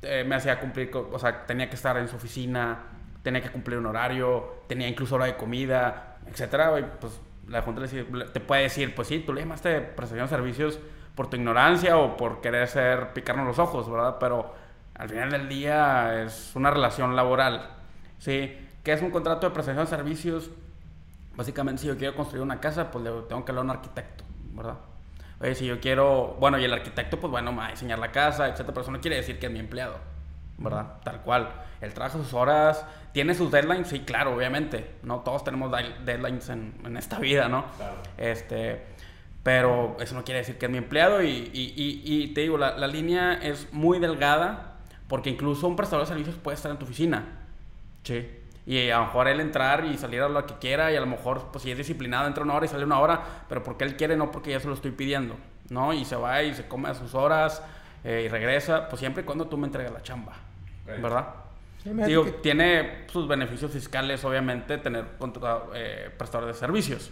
eh, 0.00 0.24
me 0.26 0.36
hacía 0.36 0.58
cumplir, 0.58 0.90
o 0.94 1.18
sea, 1.18 1.44
tenía 1.44 1.68
que 1.68 1.76
estar 1.76 1.96
en 1.98 2.08
su 2.08 2.16
oficina, 2.16 2.78
tenía 3.22 3.42
que 3.42 3.50
cumplir 3.50 3.78
un 3.78 3.86
horario, 3.86 4.62
tenía 4.66 4.88
incluso 4.88 5.16
hora 5.16 5.26
de 5.26 5.36
comida, 5.36 6.16
etcétera, 6.26 6.72
pues 6.98 7.20
la 7.48 7.62
junta 7.62 7.82
le 7.82 8.24
te 8.26 8.40
puede 8.40 8.62
decir, 8.62 8.94
pues 8.94 9.08
sí, 9.08 9.20
tú 9.20 9.34
le 9.34 9.42
llamaste 9.42 9.80
prestación 9.80 10.26
de 10.26 10.28
servicios 10.28 10.78
por 11.14 11.28
tu 11.28 11.36
ignorancia 11.36 11.98
o 11.98 12.16
por 12.16 12.40
querer 12.40 12.68
ser 12.68 13.12
picarnos 13.12 13.46
los 13.46 13.58
ojos, 13.58 13.90
¿verdad? 13.90 14.16
Pero 14.20 14.54
al 14.94 15.08
final 15.08 15.30
del 15.30 15.48
día 15.48 16.22
es 16.22 16.52
una 16.54 16.70
relación 16.70 17.16
laboral, 17.16 17.70
¿sí? 18.18 18.67
¿Qué 18.88 18.94
es 18.94 19.02
un 19.02 19.10
contrato 19.10 19.46
de 19.46 19.52
prestación 19.52 19.84
de 19.84 19.90
servicios? 19.90 20.48
Básicamente, 21.36 21.82
si 21.82 21.88
yo 21.88 21.98
quiero 21.98 22.16
construir 22.16 22.42
una 22.42 22.58
casa, 22.58 22.90
pues 22.90 23.04
le 23.04 23.10
tengo 23.28 23.44
que 23.44 23.52
hablar 23.52 23.58
a 23.58 23.64
un 23.64 23.70
arquitecto, 23.70 24.24
¿verdad? 24.54 24.76
Oye, 25.42 25.54
si 25.54 25.66
yo 25.66 25.78
quiero, 25.78 26.38
bueno, 26.40 26.58
y 26.58 26.64
el 26.64 26.72
arquitecto, 26.72 27.20
pues 27.20 27.30
bueno, 27.30 27.52
me 27.52 27.58
va 27.58 27.66
a 27.66 27.70
diseñar 27.72 27.98
la 27.98 28.10
casa, 28.12 28.46
etcétera, 28.46 28.68
pero 28.68 28.80
eso 28.80 28.90
no 28.90 29.02
quiere 29.02 29.16
decir 29.16 29.38
que 29.38 29.44
es 29.44 29.52
mi 29.52 29.58
empleado, 29.58 29.96
¿verdad? 30.56 30.86
Tal 31.04 31.20
cual. 31.20 31.50
Él 31.82 31.92
trabaja 31.92 32.16
sus 32.16 32.32
horas, 32.32 32.82
tiene 33.12 33.34
sus 33.34 33.50
deadlines, 33.50 33.88
sí, 33.88 34.00
claro, 34.00 34.34
obviamente. 34.34 34.94
No 35.02 35.18
todos 35.18 35.44
tenemos 35.44 35.70
deadlines 36.06 36.48
en, 36.48 36.96
esta 36.96 37.18
vida, 37.18 37.46
¿no? 37.46 37.66
Claro. 37.76 37.96
Este, 38.16 38.86
pero 39.42 39.98
eso 40.00 40.14
no 40.14 40.24
quiere 40.24 40.38
decir 40.38 40.56
que 40.56 40.64
es 40.64 40.72
mi 40.72 40.78
empleado 40.78 41.22
y, 41.22 41.50
y, 41.52 42.28
te 42.28 42.40
digo, 42.40 42.56
la, 42.56 42.78
la, 42.78 42.86
línea 42.86 43.34
es 43.34 43.70
muy 43.70 43.98
delgada 43.98 44.78
porque 45.08 45.28
incluso 45.28 45.68
un 45.68 45.76
prestador 45.76 46.06
de 46.06 46.08
servicios 46.08 46.36
puede 46.36 46.54
estar 46.54 46.70
en 46.70 46.78
tu 46.78 46.86
oficina. 46.86 47.26
Sí. 48.02 48.26
Y 48.68 48.90
a 48.90 48.98
lo 48.98 49.06
mejor 49.06 49.28
él 49.28 49.40
entrar 49.40 49.86
y 49.86 49.96
salir 49.96 50.20
a 50.20 50.28
lo 50.28 50.44
que 50.44 50.52
quiera 50.58 50.92
y 50.92 50.96
a 50.96 51.00
lo 51.00 51.06
mejor, 51.06 51.46
pues 51.50 51.64
si 51.64 51.70
es 51.70 51.78
disciplinado, 51.78 52.26
entra 52.26 52.44
una 52.44 52.52
hora 52.52 52.66
y 52.66 52.68
sale 52.68 52.84
una 52.84 53.00
hora, 53.00 53.22
pero 53.48 53.62
porque 53.62 53.84
él 53.84 53.96
quiere, 53.96 54.14
no 54.14 54.30
porque 54.30 54.50
ya 54.50 54.60
se 54.60 54.68
lo 54.68 54.74
estoy 54.74 54.90
pidiendo, 54.90 55.36
¿no? 55.70 55.94
Y 55.94 56.04
se 56.04 56.16
va 56.16 56.42
y 56.42 56.54
se 56.54 56.68
come 56.68 56.90
a 56.90 56.94
sus 56.94 57.14
horas 57.14 57.62
eh, 58.04 58.24
y 58.26 58.28
regresa, 58.28 58.90
pues 58.90 59.00
siempre 59.00 59.22
y 59.22 59.24
cuando 59.24 59.46
tú 59.46 59.56
me 59.56 59.66
entregas 59.66 59.90
la 59.90 60.02
chamba, 60.02 60.34
¿verdad? 60.84 61.28
Digo, 61.82 62.26
tiene 62.42 63.06
sus 63.06 63.26
beneficios 63.26 63.72
fiscales, 63.72 64.22
obviamente, 64.26 64.76
tener 64.76 65.06
eh, 65.74 66.10
prestador 66.18 66.48
de 66.48 66.52
servicios. 66.52 67.10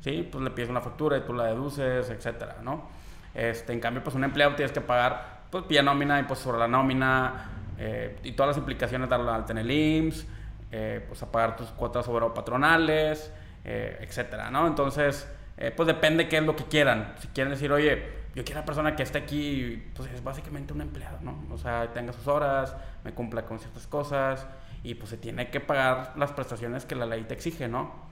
¿sí? 0.00 0.28
Pues 0.30 0.44
le 0.44 0.50
pides 0.50 0.68
una 0.68 0.82
factura 0.82 1.16
y 1.16 1.22
tú 1.22 1.32
la 1.32 1.44
deduces, 1.44 2.10
etcétera, 2.10 2.58
¿no? 2.62 2.88
Este, 3.34 3.72
en 3.72 3.80
cambio, 3.80 4.02
pues 4.02 4.14
un 4.14 4.24
empleado 4.24 4.54
tienes 4.54 4.72
que 4.72 4.80
pagar, 4.80 5.42
pues, 5.50 5.66
vía 5.68 5.82
nómina, 5.82 6.18
impuestos 6.18 6.44
sobre 6.44 6.58
la 6.58 6.68
nómina, 6.68 7.50
eh, 7.78 8.16
y 8.24 8.32
todas 8.32 8.48
las 8.48 8.58
implicaciones, 8.58 9.08
darle 9.08 9.30
alta 9.30 9.52
en 9.52 9.58
el 9.58 9.70
IMSS, 9.70 10.26
eh, 10.70 11.04
pues 11.06 11.22
a 11.22 11.30
pagar 11.30 11.56
tus 11.56 11.68
cuotas 11.68 12.06
sobre 12.06 12.26
patronales, 12.30 13.32
eh, 13.64 13.98
etcétera, 14.00 14.50
¿no? 14.50 14.66
Entonces, 14.66 15.28
pues 15.76 15.88
depende 15.88 16.28
qué 16.28 16.38
es 16.38 16.44
lo 16.44 16.54
que 16.54 16.64
quieran. 16.64 17.14
Si 17.18 17.26
quieren 17.28 17.52
decir, 17.52 17.72
oye, 17.72 18.18
yo 18.36 18.44
quiero 18.44 18.60
una 18.60 18.66
persona 18.66 18.94
que 18.94 19.02
esté 19.02 19.18
aquí, 19.18 19.90
pues 19.96 20.08
es 20.12 20.22
básicamente 20.22 20.72
un 20.72 20.80
empleado, 20.80 21.18
¿no? 21.22 21.44
O 21.50 21.58
sea, 21.58 21.92
tenga 21.92 22.12
sus 22.12 22.28
horas, 22.28 22.76
me 23.02 23.12
cumpla 23.12 23.42
con 23.42 23.58
ciertas 23.58 23.88
cosas 23.88 24.46
y 24.84 24.94
pues 24.94 25.10
se 25.10 25.16
tiene 25.16 25.50
que 25.50 25.58
pagar 25.58 26.12
las 26.16 26.30
prestaciones 26.30 26.84
que 26.84 26.94
la 26.94 27.06
ley 27.06 27.24
te 27.24 27.34
exige, 27.34 27.66
¿no? 27.66 28.06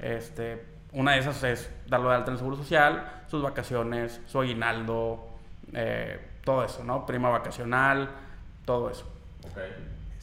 Este, 0.00 0.64
una 0.92 1.12
de 1.12 1.18
esas 1.18 1.42
es 1.42 1.70
darlo 1.88 2.10
de 2.10 2.16
alta 2.16 2.28
en 2.28 2.34
el 2.34 2.38
Seguro 2.38 2.56
Social, 2.56 3.24
sus 3.26 3.42
vacaciones, 3.42 4.20
su 4.26 4.40
aguinaldo, 4.40 5.26
eh, 5.72 6.20
todo 6.44 6.64
eso, 6.64 6.84
¿no? 6.84 7.06
Prima 7.06 7.30
vacacional, 7.30 8.10
todo 8.64 8.90
eso. 8.90 9.10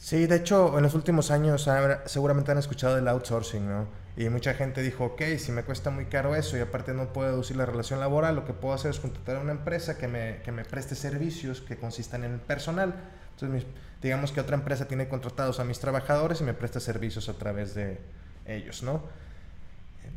Sí, 0.00 0.26
de 0.26 0.36
hecho, 0.36 0.78
en 0.78 0.82
los 0.82 0.94
últimos 0.94 1.30
años 1.30 1.68
seguramente 2.06 2.50
han 2.50 2.56
escuchado 2.58 2.96
del 2.96 3.06
outsourcing, 3.06 3.68
¿no? 3.68 3.86
Y 4.16 4.30
mucha 4.30 4.54
gente 4.54 4.80
dijo, 4.80 5.04
ok, 5.04 5.22
si 5.38 5.52
me 5.52 5.62
cuesta 5.62 5.90
muy 5.90 6.06
caro 6.06 6.34
eso 6.34 6.56
y 6.56 6.60
aparte 6.60 6.94
no 6.94 7.12
puedo 7.12 7.30
deducir 7.30 7.56
la 7.56 7.66
relación 7.66 8.00
laboral, 8.00 8.34
lo 8.34 8.46
que 8.46 8.54
puedo 8.54 8.74
hacer 8.74 8.92
es 8.92 8.98
contratar 8.98 9.36
a 9.36 9.40
una 9.40 9.52
empresa 9.52 9.98
que 9.98 10.08
me, 10.08 10.40
que 10.42 10.52
me 10.52 10.64
preste 10.64 10.94
servicios 10.94 11.60
que 11.60 11.76
consistan 11.76 12.24
en 12.24 12.38
personal. 12.40 12.94
Entonces, 13.34 13.66
digamos 14.00 14.32
que 14.32 14.40
otra 14.40 14.56
empresa 14.56 14.88
tiene 14.88 15.06
contratados 15.06 15.60
a 15.60 15.64
mis 15.64 15.78
trabajadores 15.78 16.40
y 16.40 16.44
me 16.44 16.54
presta 16.54 16.80
servicios 16.80 17.28
a 17.28 17.34
través 17.34 17.74
de 17.74 17.98
ellos, 18.46 18.82
¿no? 18.82 19.02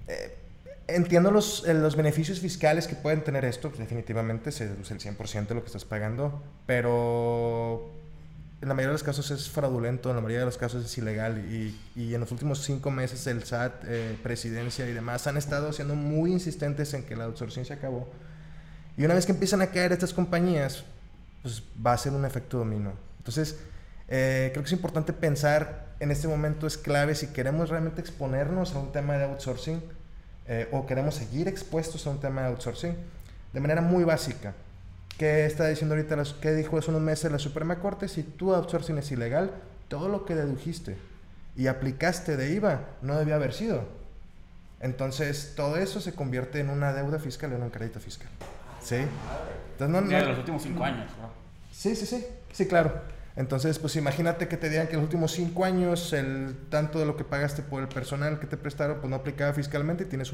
Eh, 0.07 0.37
Entiendo 0.87 1.31
los, 1.31 1.65
eh, 1.65 1.73
los, 1.73 1.95
beneficios 1.95 2.41
fiscales 2.41 2.87
que 2.87 2.95
pueden 2.95 3.23
tener 3.23 3.45
esto, 3.45 3.69
pues, 3.69 3.79
definitivamente 3.79 4.51
se 4.51 4.67
deduce 4.67 4.93
el 4.93 4.99
100% 4.99 5.47
de 5.47 5.55
lo 5.55 5.61
que 5.61 5.67
estás 5.67 5.85
pagando, 5.85 6.43
pero 6.65 7.89
en 8.63 8.69
la 8.69 8.75
mayoría 8.75 8.91
de 8.91 8.93
los 8.93 9.03
casos 9.03 9.29
es 9.29 9.49
fraudulento, 9.49 10.09
en 10.09 10.15
la 10.15 10.21
mayoría 10.21 10.39
de 10.39 10.45
los 10.45 10.57
casos 10.57 10.85
es 10.85 10.97
ilegal 10.97 11.37
y, 11.51 11.77
y 11.97 12.13
en 12.13 12.21
los 12.21 12.31
últimos 12.31 12.63
cinco 12.63 12.91
meses 12.91 13.27
el 13.27 13.43
SAT, 13.43 13.83
eh, 13.85 14.17
presidencia 14.23 14.87
y 14.87 14.93
demás 14.93 15.27
han 15.27 15.35
estado 15.35 15.73
siendo 15.73 15.95
muy 15.95 16.31
insistentes 16.31 16.93
en 16.93 17.03
que 17.03 17.17
la 17.17 17.25
outsourcing 17.25 17.65
se 17.65 17.73
acabó. 17.73 18.07
Y 18.95 19.03
una 19.03 19.15
vez 19.15 19.25
que 19.25 19.33
empiezan 19.33 19.61
a 19.61 19.67
caer 19.67 19.91
estas 19.91 20.13
compañías, 20.13 20.85
pues 21.41 21.61
va 21.85 21.91
a 21.91 21.97
ser 21.97 22.13
un 22.13 22.23
efecto 22.23 22.59
dominó. 22.59 22.93
Entonces, 23.17 23.57
eh, 24.07 24.49
creo 24.53 24.63
que 24.63 24.67
es 24.67 24.73
importante 24.73 25.11
pensar 25.11 25.87
en 25.99 26.11
este 26.11 26.29
momento 26.29 26.65
es 26.65 26.77
clave 26.77 27.15
si 27.15 27.27
queremos 27.27 27.69
realmente 27.69 27.99
exponernos 27.99 28.75
a 28.75 28.79
un 28.79 28.93
tema 28.93 29.17
de 29.17 29.25
outsourcing 29.25 29.83
eh, 30.47 30.69
o 30.71 30.85
queremos 30.85 31.15
seguir 31.15 31.49
expuestos 31.49 32.07
a 32.07 32.11
un 32.11 32.21
tema 32.21 32.43
de 32.43 32.47
outsourcing 32.47 32.95
de 33.51 33.59
manera 33.59 33.81
muy 33.81 34.05
básica. 34.05 34.53
¿Qué 35.17 35.45
está 35.45 35.67
diciendo 35.67 35.95
ahorita, 35.95 36.17
qué 36.41 36.53
dijo 36.53 36.77
hace 36.77 36.89
unos 36.89 37.01
meses 37.01 37.31
la 37.31 37.39
Suprema 37.39 37.79
Corte? 37.79 38.07
Si 38.07 38.23
tu 38.23 38.53
outsourcing 38.53 38.97
es 38.97 39.11
ilegal, 39.11 39.51
todo 39.87 40.09
lo 40.09 40.25
que 40.25 40.35
dedujiste 40.35 40.97
y 41.55 41.67
aplicaste 41.67 42.35
de 42.35 42.53
IVA 42.53 42.81
no 43.01 43.17
debía 43.17 43.35
haber 43.35 43.53
sido. 43.53 43.85
Entonces, 44.81 45.53
todo 45.55 45.77
eso 45.77 46.01
se 46.01 46.13
convierte 46.13 46.59
en 46.59 46.69
una 46.69 46.93
deuda 46.93 47.19
fiscal, 47.19 47.53
en 47.53 47.61
un 47.61 47.69
crédito 47.69 47.99
fiscal. 47.99 48.27
¿Sí? 48.81 48.97
Entonces, 49.73 50.01
no, 50.01 50.09
de 50.09 50.25
los 50.25 50.39
últimos 50.39 50.63
cinco 50.63 50.83
años. 50.83 51.09
Sí, 51.71 51.95
sí, 51.95 52.05
sí. 52.05 52.25
Sí, 52.51 52.67
claro. 52.67 52.91
Entonces, 53.35 53.79
pues 53.79 53.95
imagínate 53.95 54.47
que 54.47 54.57
te 54.57 54.69
digan 54.69 54.87
que 54.87 54.93
los 54.93 55.03
últimos 55.03 55.31
cinco 55.31 55.65
años 55.65 56.13
el 56.13 56.55
tanto 56.69 56.99
de 56.99 57.05
lo 57.05 57.17
que 57.17 57.23
pagaste 57.23 57.61
por 57.63 57.81
el 57.81 57.87
personal 57.87 58.39
que 58.39 58.45
te 58.45 58.57
prestaron, 58.57 58.97
pues 58.97 59.09
no 59.09 59.15
aplicaba 59.15 59.53
fiscalmente 59.53 60.03
y 60.03 60.07
tienes 60.07 60.33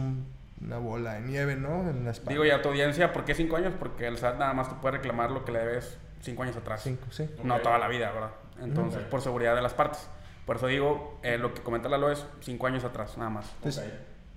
una 0.61 0.77
bola 0.77 1.13
de 1.13 1.21
nieve, 1.21 1.55
¿no? 1.55 1.89
En 1.89 2.05
la 2.05 2.11
Digo, 2.27 2.45
y 2.45 2.51
a 2.51 2.61
tu 2.61 2.69
audiencia, 2.69 3.13
¿por 3.13 3.25
qué 3.25 3.33
cinco 3.33 3.55
años? 3.55 3.73
Porque 3.79 4.07
el 4.07 4.17
SAT 4.17 4.37
nada 4.37 4.53
más 4.53 4.69
te 4.69 4.75
puede 4.75 4.97
reclamar 4.97 5.31
lo 5.31 5.45
que 5.45 5.51
le 5.51 5.59
debes 5.59 5.97
cinco 6.21 6.43
años 6.43 6.55
atrás. 6.57 6.81
Cinco, 6.83 7.05
sí. 7.11 7.29
No 7.43 7.59
toda 7.59 7.77
la 7.77 7.87
vida, 7.87 8.11
¿verdad? 8.11 8.31
Entonces, 8.61 9.01
por 9.03 9.21
seguridad 9.21 9.55
de 9.55 9.61
las 9.61 9.73
partes. 9.73 10.07
Por 10.45 10.57
eso 10.57 10.67
digo, 10.67 11.19
eh, 11.23 11.37
lo 11.37 11.53
que 11.53 11.61
comenta 11.61 11.87
Lalo 11.89 12.11
es 12.11 12.25
cinco 12.41 12.67
años 12.67 12.83
atrás, 12.83 13.17
nada 13.17 13.29
más. 13.29 13.45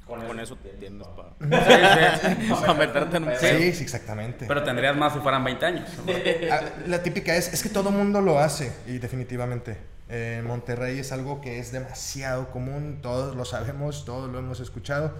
Con, 0.06 0.38
eso, 0.40 0.56
tienes 0.56 1.06
para 2.60 2.74
meterte 2.74 3.16
en 3.16 3.24
un... 3.24 3.34
Sí, 3.36 3.72
sí, 3.72 3.82
exactamente. 3.82 4.44
Pero 4.46 4.62
tendrías 4.62 4.94
más 4.96 5.14
si 5.14 5.20
fueran 5.20 5.42
20 5.42 5.64
años. 5.64 5.88
Ah, 6.50 6.60
la 6.86 7.02
típica 7.02 7.34
es, 7.34 7.52
es 7.54 7.62
que 7.62 7.70
todo 7.70 7.90
mundo 7.90 8.20
lo 8.20 8.38
hace, 8.38 8.72
y 8.86 8.98
definitivamente. 8.98 9.78
en 10.08 10.44
Monterrey 10.46 10.98
es 10.98 11.12
algo 11.12 11.40
que 11.40 11.58
es 11.58 11.72
demasiado 11.72 12.50
común, 12.50 12.98
todos 13.00 13.34
lo 13.34 13.44
sabemos, 13.46 14.04
todos 14.04 14.30
lo 14.30 14.38
hemos 14.38 14.60
escuchado. 14.60 15.14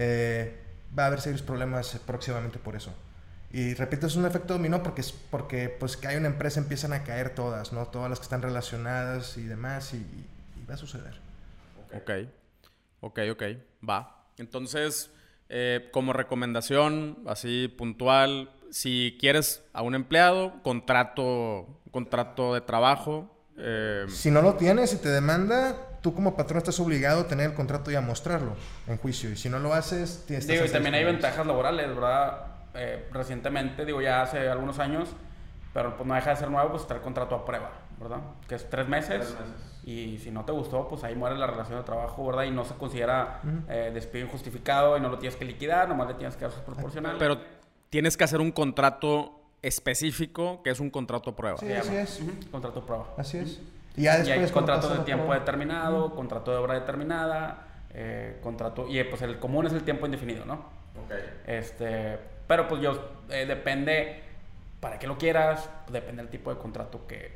Eh, 0.00 0.56
va 0.96 1.04
a 1.04 1.06
haber 1.08 1.20
serios 1.20 1.42
problemas 1.42 1.98
próximamente 2.06 2.60
por 2.60 2.76
eso. 2.76 2.94
Y 3.50 3.74
repito, 3.74 4.06
es 4.06 4.14
un 4.14 4.26
efecto 4.26 4.54
dominó 4.54 4.80
porque, 4.80 5.00
es 5.00 5.10
porque 5.12 5.68
pues 5.68 5.96
que 5.96 6.06
hay 6.06 6.16
una 6.16 6.28
empresa 6.28 6.60
empiezan 6.60 6.92
a 6.92 7.02
caer 7.02 7.34
todas, 7.34 7.72
¿no? 7.72 7.86
Todas 7.86 8.08
las 8.08 8.20
que 8.20 8.24
están 8.24 8.42
relacionadas 8.42 9.36
y 9.38 9.42
demás, 9.42 9.92
y, 9.94 9.96
y 9.96 10.64
va 10.68 10.74
a 10.74 10.76
suceder. 10.76 11.18
Ok. 11.96 12.10
Ok, 13.00 13.20
ok, 13.32 13.42
va. 13.88 14.26
Entonces, 14.36 15.10
eh, 15.48 15.88
como 15.92 16.12
recomendación, 16.12 17.18
así 17.26 17.68
puntual, 17.68 18.50
si 18.70 19.16
quieres 19.18 19.64
a 19.72 19.82
un 19.82 19.94
empleado, 19.94 20.62
contrato, 20.62 21.80
contrato 21.90 22.54
de 22.54 22.60
trabajo. 22.60 23.34
Eh, 23.56 24.04
si 24.08 24.30
no 24.30 24.42
lo 24.42 24.54
tienes 24.54 24.92
y 24.92 24.98
te 24.98 25.08
demanda, 25.08 25.87
tú 26.00 26.14
como 26.14 26.36
patrón 26.36 26.58
estás 26.58 26.78
obligado 26.80 27.22
a 27.22 27.26
tener 27.26 27.50
el 27.50 27.54
contrato 27.54 27.90
y 27.90 27.94
a 27.94 28.00
mostrarlo 28.00 28.52
en 28.86 28.96
juicio. 28.98 29.30
Y 29.30 29.36
si 29.36 29.48
no 29.48 29.58
lo 29.58 29.74
haces, 29.74 30.24
tienes 30.26 30.46
Digo, 30.46 30.64
y 30.64 30.68
también 30.68 30.94
hay 30.94 31.04
ventajas 31.04 31.46
laborales, 31.46 31.88
¿verdad? 31.88 32.46
Eh, 32.74 33.08
recientemente, 33.12 33.84
digo, 33.84 34.00
ya 34.00 34.22
hace 34.22 34.48
algunos 34.48 34.78
años, 34.78 35.10
pero 35.72 35.96
pues 35.96 36.06
no 36.06 36.14
deja 36.14 36.30
de 36.30 36.36
ser 36.36 36.50
nuevo, 36.50 36.70
pues 36.70 36.82
está 36.82 36.94
el 36.94 37.00
contrato 37.00 37.34
a 37.34 37.44
prueba, 37.44 37.72
¿verdad? 38.00 38.18
Que 38.46 38.54
es 38.54 38.68
tres 38.68 38.88
meses. 38.88 39.18
Tres 39.18 39.40
meses 39.40 39.68
y 39.88 40.18
si 40.18 40.30
no 40.30 40.44
te 40.44 40.52
gustó, 40.52 40.86
pues 40.86 41.02
ahí 41.02 41.14
muere 41.14 41.38
la 41.38 41.46
relación 41.46 41.78
de 41.78 41.84
trabajo, 41.84 42.26
¿verdad? 42.26 42.44
Y 42.44 42.50
no 42.50 42.62
se 42.62 42.74
considera 42.74 43.40
eh, 43.70 43.90
despido 43.94 44.26
injustificado 44.26 44.98
y 44.98 45.00
no 45.00 45.08
lo 45.08 45.18
tienes 45.18 45.38
que 45.38 45.46
liquidar, 45.46 45.88
nomás 45.88 46.08
le 46.08 46.14
tienes 46.14 46.36
que 46.36 46.42
dar 46.42 46.52
sus 46.52 46.60
proporcional. 46.60 47.16
Pero 47.18 47.40
tienes 47.88 48.14
que 48.18 48.24
hacer 48.24 48.38
un 48.42 48.52
contrato 48.52 49.40
específico 49.62 50.62
que 50.62 50.68
es 50.68 50.80
un 50.80 50.90
contrato 50.90 51.34
prueba. 51.34 51.56
Sí, 51.56 51.72
así 51.72 51.96
es. 51.96 52.20
Contrato 52.50 52.84
prueba. 52.84 53.14
Así 53.16 53.38
es. 53.38 53.62
Y 53.98 54.02
ya 54.02 54.18
después. 54.18 54.38
Y 54.38 54.44
hay 54.44 54.50
contrato 54.50 54.88
de 54.88 55.00
tiempo 55.00 55.34
determinado, 55.34 56.14
contrato 56.14 56.52
de 56.52 56.56
obra 56.56 56.74
determinada, 56.74 57.66
eh, 57.92 58.38
contrato. 58.42 58.86
Y 58.88 59.02
pues 59.04 59.20
el 59.22 59.38
común 59.38 59.66
es 59.66 59.72
el 59.72 59.82
tiempo 59.82 60.06
indefinido, 60.06 60.44
¿no? 60.44 60.54
Ok. 60.54 61.12
Este, 61.46 62.18
pero 62.46 62.68
pues 62.68 62.80
yo, 62.80 63.10
eh, 63.28 63.44
depende, 63.46 64.22
para 64.80 64.98
qué 64.98 65.06
lo 65.06 65.18
quieras, 65.18 65.68
pues, 65.84 65.92
depende 65.92 66.22
del 66.22 66.30
tipo 66.30 66.54
de 66.54 66.60
contrato 66.60 67.06
que 67.06 67.32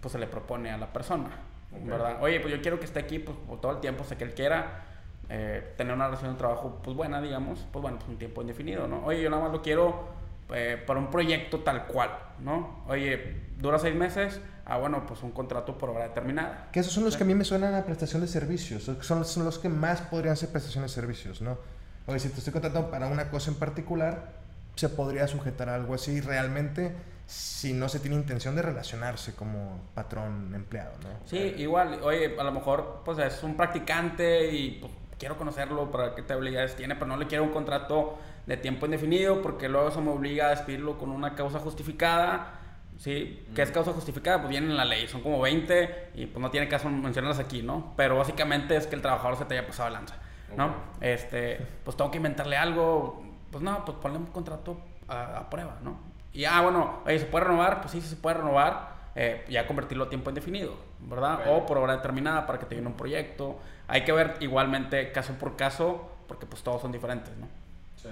pues, 0.00 0.12
se 0.12 0.18
le 0.18 0.26
propone 0.26 0.70
a 0.70 0.76
la 0.76 0.92
persona. 0.92 1.30
¿verdad? 1.72 2.18
Oye, 2.20 2.40
pues 2.40 2.52
yo 2.52 2.60
quiero 2.60 2.78
que 2.78 2.84
esté 2.84 2.98
aquí 2.98 3.18
pues, 3.18 3.36
por 3.46 3.60
todo 3.60 3.72
el 3.72 3.80
tiempo, 3.80 4.04
sé 4.04 4.16
que 4.16 4.24
él 4.24 4.34
quiera 4.34 4.82
eh, 5.28 5.74
tener 5.76 5.94
una 5.94 6.06
relación 6.06 6.32
de 6.32 6.38
trabajo 6.38 6.80
pues 6.82 6.96
buena, 6.96 7.20
digamos, 7.20 7.64
pues 7.72 7.80
bueno, 7.80 7.98
pues 7.98 8.08
un 8.10 8.18
tiempo 8.18 8.40
indefinido, 8.40 8.88
¿no? 8.88 9.04
Oye, 9.04 9.22
yo 9.22 9.30
nada 9.30 9.44
más 9.44 9.52
lo 9.52 9.62
quiero 9.62 10.08
eh, 10.52 10.82
para 10.84 10.98
un 10.98 11.10
proyecto 11.10 11.60
tal 11.60 11.86
cual, 11.86 12.10
¿no? 12.40 12.82
Oye, 12.88 13.36
dura 13.56 13.78
seis 13.78 13.94
meses, 13.94 14.40
ah, 14.70 14.78
bueno, 14.78 15.04
pues 15.06 15.22
un 15.22 15.32
contrato 15.32 15.76
por 15.76 15.90
hora 15.90 16.04
determinada. 16.04 16.68
Que 16.72 16.80
esos 16.80 16.92
son 16.92 17.04
los 17.04 17.16
que 17.16 17.24
a 17.24 17.26
mí 17.26 17.34
me 17.34 17.44
suenan 17.44 17.74
a 17.74 17.84
prestación 17.84 18.22
de 18.22 18.28
servicios, 18.28 18.90
son, 19.00 19.24
son 19.24 19.44
los 19.44 19.58
que 19.58 19.68
más 19.68 20.00
podrían 20.02 20.36
ser 20.36 20.50
prestaciones 20.50 20.92
de 20.92 20.94
servicios, 20.94 21.42
¿no? 21.42 21.58
Oye, 22.06 22.18
si 22.18 22.28
te 22.28 22.38
estoy 22.38 22.52
contratando 22.52 22.90
para 22.90 23.08
una 23.08 23.30
cosa 23.30 23.50
en 23.50 23.56
particular, 23.56 24.32
se 24.76 24.88
podría 24.88 25.26
sujetar 25.26 25.68
a 25.68 25.74
algo 25.74 25.94
así 25.94 26.20
realmente 26.20 26.94
si 27.26 27.72
no 27.72 27.88
se 27.88 28.00
tiene 28.00 28.16
intención 28.16 28.56
de 28.56 28.62
relacionarse 28.62 29.34
como 29.34 29.80
patrón 29.94 30.52
empleado, 30.54 30.92
¿no? 31.02 31.10
Sí, 31.26 31.38
igual, 31.58 32.00
oye, 32.02 32.36
a 32.38 32.42
lo 32.42 32.52
mejor 32.52 33.02
pues 33.04 33.18
es 33.18 33.42
un 33.42 33.56
practicante 33.56 34.50
y 34.52 34.78
pues, 34.80 34.92
quiero 35.18 35.36
conocerlo 35.36 35.90
para 35.90 36.14
qué 36.14 36.24
habilidades 36.32 36.74
tiene, 36.74 36.94
pero 36.94 37.06
no 37.06 37.16
le 37.16 37.26
quiero 37.26 37.44
un 37.44 37.50
contrato 37.50 38.18
de 38.46 38.56
tiempo 38.56 38.86
indefinido 38.86 39.42
porque 39.42 39.68
luego 39.68 39.88
eso 39.88 40.00
me 40.00 40.10
obliga 40.10 40.46
a 40.46 40.50
despedirlo 40.50 40.98
con 40.98 41.10
una 41.10 41.34
causa 41.34 41.60
justificada. 41.60 42.59
¿Sí? 43.00 43.46
¿Qué 43.54 43.62
es 43.62 43.70
causa 43.70 43.94
justificada? 43.94 44.40
Pues 44.40 44.50
viene 44.50 44.66
en 44.66 44.76
la 44.76 44.84
ley, 44.84 45.08
son 45.08 45.22
como 45.22 45.40
20 45.40 46.10
y 46.16 46.26
pues 46.26 46.42
no 46.42 46.50
tiene 46.50 46.68
caso 46.68 46.90
mencionarlas 46.90 47.38
aquí, 47.38 47.62
¿no? 47.62 47.94
Pero 47.96 48.18
básicamente 48.18 48.76
es 48.76 48.86
que 48.86 48.94
el 48.94 49.00
trabajador 49.00 49.38
se 49.38 49.46
te 49.46 49.56
haya 49.56 49.66
pasado 49.66 49.88
de 49.88 49.94
lanza, 49.94 50.16
¿no? 50.54 50.74
Este, 51.00 51.66
pues 51.82 51.96
tengo 51.96 52.10
que 52.10 52.18
inventarle 52.18 52.58
algo, 52.58 53.24
pues 53.50 53.64
no, 53.64 53.86
pues 53.86 53.96
ponle 54.02 54.18
un 54.18 54.26
contrato 54.26 54.78
a, 55.08 55.38
a 55.38 55.48
prueba, 55.48 55.78
¿no? 55.82 55.98
Y, 56.34 56.44
ah, 56.44 56.60
bueno, 56.60 57.00
oye, 57.06 57.18
¿se 57.18 57.24
puede 57.24 57.46
renovar? 57.46 57.80
Pues 57.80 57.92
sí, 57.92 58.02
se 58.02 58.16
puede 58.16 58.36
renovar. 58.36 59.00
Eh, 59.16 59.44
ya 59.48 59.66
convertirlo 59.66 60.04
a 60.04 60.08
tiempo 60.08 60.30
indefinido, 60.30 60.76
¿verdad? 61.00 61.40
O 61.48 61.66
por 61.66 61.78
hora 61.78 61.96
determinada 61.96 62.46
para 62.46 62.58
que 62.58 62.66
te 62.66 62.78
un 62.78 62.92
proyecto. 62.92 63.58
Hay 63.88 64.04
que 64.04 64.12
ver 64.12 64.36
igualmente 64.40 65.10
caso 65.10 65.32
por 65.34 65.56
caso, 65.56 66.12
porque 66.28 66.46
pues 66.46 66.62
todos 66.62 66.82
son 66.82 66.92
diferentes, 66.92 67.34
¿no? 67.38 67.48
Sí. 67.96 68.08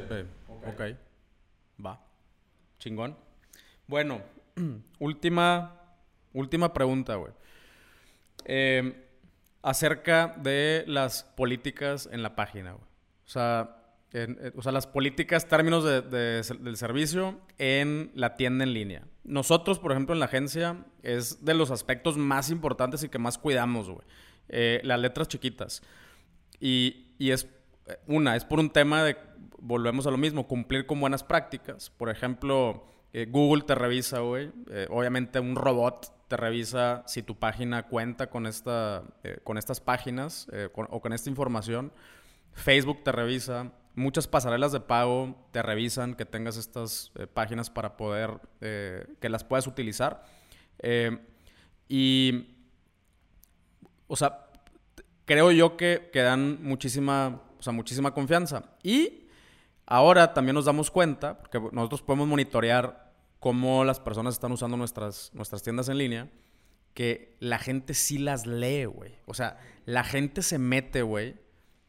ok. 0.49 0.97
Va. 1.85 2.01
Chingón. 2.79 3.17
Bueno, 3.87 4.21
última, 4.99 5.81
última 6.33 6.73
pregunta, 6.73 7.15
güey. 7.17 7.33
eh, 8.45 9.05
acerca 9.63 10.35
de 10.41 10.85
las 10.87 11.25
políticas 11.25 12.09
en 12.13 12.23
la 12.23 12.35
página, 12.37 12.73
güey. 12.73 12.85
O 13.27 13.29
sea, 13.29 13.75
en- 14.13 14.39
eh, 14.41 14.53
o 14.57 14.63
sea, 14.63 14.73
las 14.73 14.87
políticas, 14.87 15.49
términos 15.49 15.85
de- 15.85 16.01
de- 16.01 16.43
del 16.61 16.77
servicio 16.77 17.41
en 17.59 18.11
la 18.15 18.37
tienda 18.37 18.65
en 18.65 18.73
línea. 18.73 19.03
Nosotros, 19.25 19.79
por 19.79 19.93
ejemplo, 19.93 20.15
en 20.15 20.21
la 20.21 20.27
agencia, 20.27 20.85
es 21.03 21.45
de 21.45 21.53
los 21.55 21.71
aspectos 21.71 22.17
más 22.17 22.51
importantes 22.51 23.03
y 23.03 23.09
que 23.11 23.19
más 23.19 23.37
cuidamos, 23.37 23.91
güey. 23.91 24.07
Eh, 24.49 24.81
las 24.85 24.99
letras 25.01 25.29
chiquitas. 25.29 25.83
Y, 26.61 27.15
y 27.19 27.33
es, 27.33 27.47
eh, 27.87 27.99
una, 28.07 28.37
es 28.37 28.45
por 28.47 28.61
un 28.61 28.71
tema 28.71 29.03
de, 29.05 29.17
volvemos 29.59 30.07
a 30.07 30.11
lo 30.11 30.17
mismo, 30.17 30.47
cumplir 30.47 30.87
con 30.87 31.01
buenas 31.01 31.23
prácticas. 31.23 31.91
Por 31.91 32.09
ejemplo, 32.09 32.87
eh, 33.13 33.27
Google 33.29 33.63
te 33.63 33.75
revisa, 33.75 34.21
güey. 34.21 34.51
Eh, 34.71 34.87
obviamente 34.91 35.41
un 35.41 35.57
robot 35.57 36.29
te 36.29 36.37
revisa 36.37 37.05
si 37.07 37.23
tu 37.23 37.39
página 37.39 37.85
cuenta 37.85 38.29
con, 38.29 38.47
esta, 38.47 39.03
eh, 39.25 39.39
con 39.45 39.57
estas 39.57 39.81
páginas 39.81 40.47
o 40.75 41.01
con 41.01 41.13
esta 41.13 41.31
información. 41.31 41.93
Facebook 42.53 43.03
te 43.03 43.13
revisa. 43.13 43.73
Muchas 43.95 44.29
pasarelas 44.29 44.73
de 44.73 44.81
pago 44.81 45.49
te 45.53 45.63
revisan 45.63 46.15
que 46.15 46.25
tengas 46.25 46.57
estas 46.57 47.11
páginas 47.33 47.71
para 47.71 47.97
poder, 47.97 48.39
que 48.61 49.29
las 49.29 49.43
puedas 49.43 49.67
utilizar. 49.67 50.23
Y, 51.89 52.55
o 54.07 54.15
sea, 54.15 54.51
creo 55.25 55.51
yo 55.51 55.77
que, 55.77 56.11
que 56.13 56.21
dan 56.21 56.63
muchísima, 56.63 57.43
o 57.59 57.63
sea, 57.63 57.73
muchísima 57.73 58.13
confianza. 58.13 58.77
Y 58.85 59.28
ahora 59.89 60.35
también 60.35 60.55
nos 60.55 60.67
damos 60.67 60.91
cuenta, 60.91 61.39
porque 61.39 61.59
nosotros 61.73 62.03
podemos 62.03 62.29
monitorear 62.29 63.13
cómo 63.41 63.85
las 63.85 63.99
personas 64.01 64.35
están 64.35 64.53
usando 64.53 64.77
nuestras, 64.77 65.31
nuestras 65.35 65.63
tiendas 65.63 65.89
en 65.89 65.99
línea, 65.99 66.29
que 66.95 67.37
la 67.41 67.59
gente 67.59 67.95
sí 67.95 68.19
las 68.19 68.47
lee, 68.47 68.85
güey. 68.85 69.15
O 69.27 69.35
sea, 69.35 69.59
la 69.87 70.05
gente 70.05 70.43
se 70.43 70.59
mete, 70.59 71.03
güey. 71.03 71.37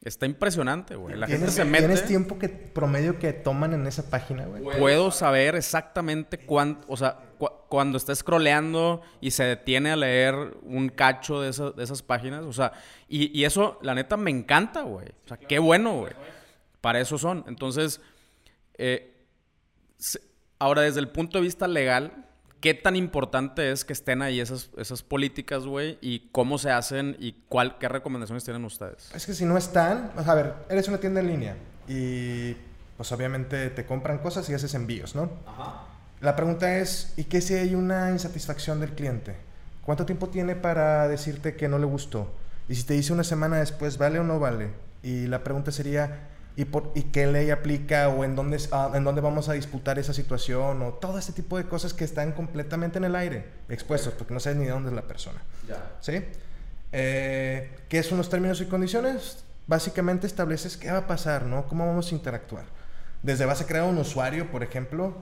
Está 0.03 0.25
impresionante, 0.25 0.95
güey. 0.95 1.17
La 1.17 1.25
gente 1.27 1.39
¿Tienes, 1.39 1.55
se 1.55 1.65
mete. 1.65 1.79
¿Tienes 1.87 2.05
tiempo 2.05 2.39
que 2.39 2.47
promedio 2.47 3.19
que 3.19 3.33
toman 3.33 3.73
en 3.73 3.85
esa 3.85 4.09
página, 4.09 4.45
güey? 4.45 4.63
Puedo 4.79 5.11
saber 5.11 5.55
exactamente 5.55 6.37
cuánto, 6.37 6.85
o 6.87 6.95
sea, 6.95 7.17
cu- 7.37 7.49
cuando 7.67 7.97
está 7.97 8.15
scrolleando 8.15 9.01
y 9.19 9.31
se 9.31 9.43
detiene 9.43 9.91
a 9.91 9.97
leer 9.97 10.35
un 10.63 10.87
cacho 10.87 11.41
de, 11.41 11.49
esa- 11.49 11.71
de 11.71 11.83
esas 11.83 12.01
páginas, 12.01 12.45
o 12.45 12.53
sea, 12.53 12.71
y, 13.09 13.37
y 13.37 13.43
eso, 13.43 13.77
la 13.81 13.93
neta, 13.93 14.15
me 14.15 14.31
encanta, 14.31 14.83
güey. 14.83 15.07
O 15.25 15.27
sea, 15.27 15.35
qué 15.37 15.59
bueno, 15.59 15.97
güey. 15.97 16.13
Para 16.81 16.99
eso 16.99 17.17
son. 17.17 17.43
Entonces, 17.47 18.01
eh, 18.77 19.15
se- 19.97 20.21
ahora, 20.59 20.81
desde 20.81 20.99
el 20.99 21.09
punto 21.09 21.37
de 21.37 21.43
vista 21.43 21.67
legal, 21.67 22.25
¿qué 22.61 22.73
tan 22.73 22.95
importante 22.95 23.71
es 23.71 23.85
que 23.85 23.93
estén 23.93 24.21
ahí 24.21 24.39
esas, 24.39 24.69
esas 24.77 25.03
políticas, 25.03 25.65
güey? 25.65 25.97
Y 26.01 26.29
cómo 26.31 26.57
se 26.57 26.71
hacen 26.71 27.15
y 27.19 27.33
cuál, 27.49 27.77
qué 27.77 27.87
recomendaciones 27.89 28.43
tienen 28.43 28.63
ustedes. 28.65 29.11
Es 29.13 29.25
que 29.25 29.33
si 29.33 29.45
no 29.45 29.57
están, 29.57 30.11
sea, 30.23 30.31
a 30.31 30.35
ver, 30.35 30.53
eres 30.69 30.87
una 30.87 30.97
tienda 30.99 31.19
en 31.21 31.27
línea 31.27 31.55
y 31.87 32.55
pues 32.97 33.11
obviamente 33.13 33.69
te 33.69 33.85
compran 33.85 34.17
cosas 34.19 34.49
y 34.49 34.53
haces 34.53 34.73
envíos, 34.73 35.15
¿no? 35.15 35.29
La 36.21 36.35
pregunta 36.35 36.77
es, 36.79 37.13
¿y 37.15 37.23
qué 37.23 37.39
si 37.39 37.53
hay 37.53 37.75
una 37.75 38.11
insatisfacción 38.11 38.81
del 38.81 38.91
cliente? 38.91 39.35
¿Cuánto 39.85 40.05
tiempo 40.05 40.27
tiene 40.27 40.55
para 40.55 41.07
decirte 41.07 41.55
que 41.55 41.69
no 41.69 41.79
le 41.79 41.85
gustó? 41.85 42.29
Y 42.67 42.75
si 42.75 42.83
te 42.83 42.93
dice 42.93 43.13
una 43.13 43.23
semana 43.23 43.57
después, 43.57 43.97
¿vale 43.97 44.19
o 44.19 44.23
no 44.25 44.37
vale? 44.37 44.69
Y 45.01 45.27
la 45.27 45.43
pregunta 45.45 45.71
sería, 45.71 46.27
¿y, 46.61 46.65
por, 46.65 46.91
y 46.95 47.03
qué 47.03 47.25
ley 47.27 47.51
aplica 47.51 48.09
o 48.09 48.23
en 48.23 48.35
dónde, 48.35 48.57
ah, 48.71 48.91
en 48.93 49.03
dónde 49.03 49.21
vamos 49.21 49.47
a 49.49 49.53
disputar 49.53 49.97
esa 49.97 50.13
situación? 50.13 50.81
O 50.81 50.93
todo 50.93 51.17
este 51.17 51.31
tipo 51.33 51.57
de 51.57 51.65
cosas 51.65 51.93
que 51.93 52.03
están 52.03 52.33
completamente 52.33 52.97
en 52.97 53.05
el 53.05 53.15
aire, 53.15 53.45
expuestos, 53.69 54.13
porque 54.13 54.33
no 54.33 54.39
sabes 54.39 54.57
ni 54.59 54.65
de 54.65 54.71
dónde 54.71 54.89
es 54.89 54.95
la 54.95 55.03
persona. 55.03 55.41
¿Sí? 56.01 56.21
Eh, 56.91 57.75
¿Qué 57.87 58.03
son 58.03 58.17
los 58.17 58.29
términos 58.29 58.59
y 58.61 58.65
condiciones? 58.65 59.43
Básicamente 59.67 60.27
estableces 60.27 60.77
qué 60.77 60.91
va 60.91 60.97
a 60.99 61.07
pasar, 61.07 61.45
¿no? 61.45 61.67
¿Cómo 61.67 61.85
vamos 61.87 62.11
a 62.11 62.15
interactuar? 62.15 62.65
Desde 63.21 63.45
vas 63.45 63.61
a 63.61 63.65
crear 63.67 63.83
un 63.85 63.97
usuario, 63.97 64.49
por 64.51 64.63
ejemplo, 64.63 65.15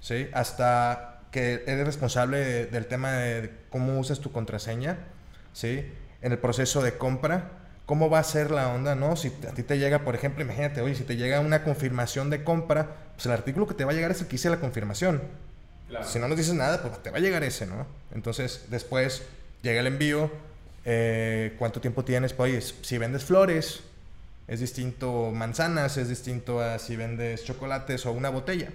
¿sí? 0.00 0.28
Hasta 0.32 1.20
que 1.30 1.62
eres 1.66 1.86
responsable 1.86 2.38
de- 2.38 2.66
del 2.66 2.86
tema 2.86 3.12
de 3.12 3.50
cómo 3.70 3.98
usas 3.98 4.20
tu 4.20 4.32
contraseña, 4.32 4.98
¿sí? 5.52 5.90
En 6.20 6.32
el 6.32 6.38
proceso 6.38 6.82
de 6.82 6.98
compra, 6.98 7.50
¿cómo 7.86 8.08
va 8.10 8.18
a 8.20 8.24
ser 8.24 8.50
la 8.50 8.68
onda, 8.68 8.94
no? 8.94 9.16
Si 9.16 9.28
a 9.48 9.52
ti 9.52 9.62
te 9.62 9.78
llega, 9.78 10.00
por 10.00 10.14
ejemplo, 10.14 10.42
imagínate, 10.42 10.80
oye, 10.80 10.94
si 10.94 11.04
te 11.04 11.16
llega 11.16 11.40
una 11.40 11.64
confirmación 11.64 12.30
de 12.30 12.44
compra, 12.44 12.96
pues 13.14 13.26
el 13.26 13.32
artículo 13.32 13.66
que 13.66 13.74
te 13.74 13.84
va 13.84 13.92
a 13.92 13.94
llegar 13.94 14.10
es 14.10 14.20
el 14.20 14.26
que 14.28 14.36
hice 14.36 14.50
la 14.50 14.60
confirmación. 14.60 15.22
Si 16.04 16.18
no 16.18 16.26
nos 16.26 16.38
dices 16.38 16.54
nada, 16.54 16.80
pues 16.80 17.02
te 17.02 17.10
va 17.10 17.18
a 17.18 17.20
llegar 17.20 17.44
ese, 17.44 17.66
¿no? 17.66 17.86
Entonces, 18.14 18.64
después 18.70 19.22
llega 19.62 19.80
el 19.80 19.86
envío. 19.86 20.30
eh, 20.84 21.54
¿Cuánto 21.58 21.80
tiempo 21.80 22.04
tienes? 22.04 22.32
Pues, 22.32 22.50
oye, 22.52 22.74
si 22.82 22.98
vendes 22.98 23.24
flores, 23.24 23.80
es 24.48 24.60
distinto 24.60 25.30
manzanas, 25.32 25.96
es 25.98 26.08
distinto 26.08 26.60
a 26.60 26.78
si 26.78 26.96
vendes 26.96 27.44
chocolates 27.44 28.06
o 28.06 28.12
una 28.12 28.30
botella, 28.30 28.70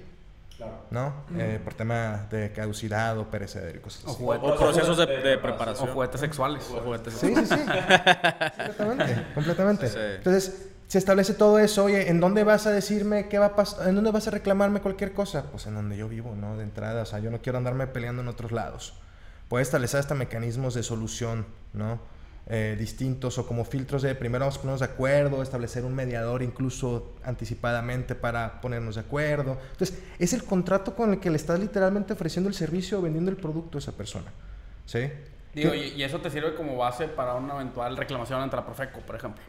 ¿no? 0.91 1.13
Eh, 1.37 1.59
por 1.63 1.73
tema 1.73 2.27
de 2.29 2.51
caducidad 2.51 3.17
o 3.17 3.29
perecedero 3.29 3.77
y 3.77 3.81
cosas 3.81 4.05
O 4.05 4.09
así. 4.09 4.17
juguetes, 4.17 4.49
O 4.49 4.55
procesos 4.57 4.97
de, 4.97 5.05
de 5.05 5.37
preparación. 5.37 5.89
o 5.89 5.93
juguetes 5.93 6.19
sexuales. 6.21 6.67
O 6.71 6.79
juguetes 6.81 7.13
Sí, 7.13 7.35
sí, 7.35 7.45
sí. 7.45 7.55
completamente, 7.55 9.25
completamente. 9.35 9.87
Sí. 9.89 9.97
Entonces, 10.17 10.69
se 10.87 10.97
establece 10.97 11.33
todo 11.33 11.59
eso. 11.59 11.83
Oye, 11.85 12.09
¿en 12.09 12.19
dónde 12.19 12.43
vas 12.43 12.65
a 12.65 12.71
decirme 12.71 13.27
qué 13.27 13.39
va 13.39 13.47
a 13.47 13.55
pasar? 13.55 13.87
¿En 13.89 13.95
dónde 13.95 14.11
vas 14.11 14.27
a 14.27 14.31
reclamarme 14.31 14.79
cualquier 14.81 15.13
cosa? 15.13 15.43
Pues 15.51 15.65
en 15.67 15.75
donde 15.75 15.97
yo 15.97 16.07
vivo, 16.07 16.33
¿no? 16.35 16.57
De 16.57 16.63
entrada, 16.63 17.03
o 17.03 17.05
sea, 17.05 17.19
yo 17.19 17.29
no 17.29 17.39
quiero 17.41 17.57
andarme 17.57 17.87
peleando 17.87 18.21
en 18.21 18.27
otros 18.29 18.51
lados. 18.51 18.93
Puede 19.49 19.63
establecer 19.63 19.99
hasta 19.99 20.15
mecanismos 20.15 20.73
de 20.73 20.83
solución, 20.83 21.45
¿no? 21.73 21.99
Eh, 22.49 22.77
distintos 22.79 23.37
o 23.39 23.45
como 23.45 23.65
filtros 23.65 24.01
de 24.03 24.15
primero 24.15 24.45
vamos 24.45 24.55
a 24.57 24.61
ponernos 24.61 24.79
de 24.79 24.85
acuerdo, 24.85 25.43
establecer 25.43 25.83
un 25.83 25.93
mediador 25.93 26.41
incluso 26.41 27.13
anticipadamente 27.25 28.15
para 28.15 28.61
ponernos 28.61 28.95
de 28.95 29.01
acuerdo. 29.01 29.57
Entonces, 29.71 30.01
es 30.17 30.31
el 30.31 30.45
contrato 30.45 30.95
con 30.95 31.11
el 31.11 31.19
que 31.19 31.29
le 31.29 31.35
estás 31.35 31.59
literalmente 31.59 32.13
ofreciendo 32.13 32.47
el 32.47 32.55
servicio 32.55 32.99
o 32.99 33.01
vendiendo 33.01 33.29
el 33.31 33.35
producto 33.35 33.77
a 33.77 33.79
esa 33.79 33.91
persona. 33.91 34.31
¿Sí? 34.85 35.09
Digo, 35.53 35.71
¿Qué- 35.71 35.87
y, 35.87 35.93
y 35.95 36.03
eso 36.03 36.21
te 36.21 36.29
sirve 36.29 36.55
como 36.55 36.77
base 36.77 37.09
para 37.09 37.33
una 37.33 37.55
eventual 37.55 37.97
reclamación 37.97 38.39
ante 38.41 38.55
la 38.55 38.65
Profeco, 38.65 39.01
por 39.01 39.17
ejemplo. 39.17 39.43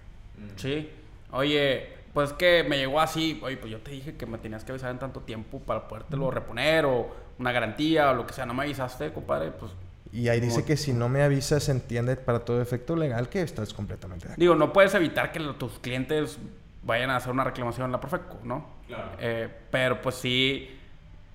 Sí. 0.57 0.91
Oye, 1.31 1.89
pues 2.13 2.33
que 2.33 2.65
me 2.65 2.79
llegó 2.79 3.01
así. 3.01 3.39
Oye, 3.45 3.59
pues 3.59 3.71
yo 3.71 3.79
te 3.79 3.93
dije 3.93 4.17
que 4.17 4.27
me 4.27 4.39
tenías 4.39 4.65
que 4.65 4.73
avisar 4.73 4.91
en 4.91 4.99
tanto 4.99 5.21
tiempo 5.21 5.61
para 5.61 5.87
podértelo 5.87 6.33
reponer 6.33 6.85
o 6.85 7.15
una 7.39 7.53
garantía 7.53 8.11
o 8.11 8.15
lo 8.15 8.27
que 8.27 8.33
sea. 8.35 8.45
No 8.45 8.55
me 8.55 8.65
avisaste, 8.65 9.13
compadre. 9.13 9.53
Pues 9.53 9.71
Y 10.13 10.29
ahí 10.29 10.41
dice 10.41 10.65
que 10.65 10.77
si 10.77 10.93
no 10.93 11.09
me 11.09 11.23
avisas, 11.23 11.65
se 11.65 11.73
entiende 11.73 12.17
para 12.17 12.41
todo 12.41 12.63
efecto 12.63 12.97
legal 12.97 13.29
que 13.29 13.43
estás 13.43 13.75
completamente 13.75 14.27
de 14.27 14.33
acuerdo. 14.35 14.41
Digo, 14.41 14.55
no 14.55 14.73
puedes 14.73 14.95
evitar 14.95 15.33
que 15.33 15.39
lo- 15.41 15.57
tus 15.57 15.79
clientes 15.79 16.39
vayan 16.83 17.11
a 17.11 17.17
hacer 17.17 17.31
una 17.33 17.45
reclamación 17.45 17.87
en 17.87 17.93
la 17.93 18.01
Profeco, 18.01 18.39
¿no? 18.45 18.67
Claro. 18.87 19.11
Eh, 19.21 19.49
pero 19.71 20.01
pues 20.01 20.15
sí, 20.15 20.71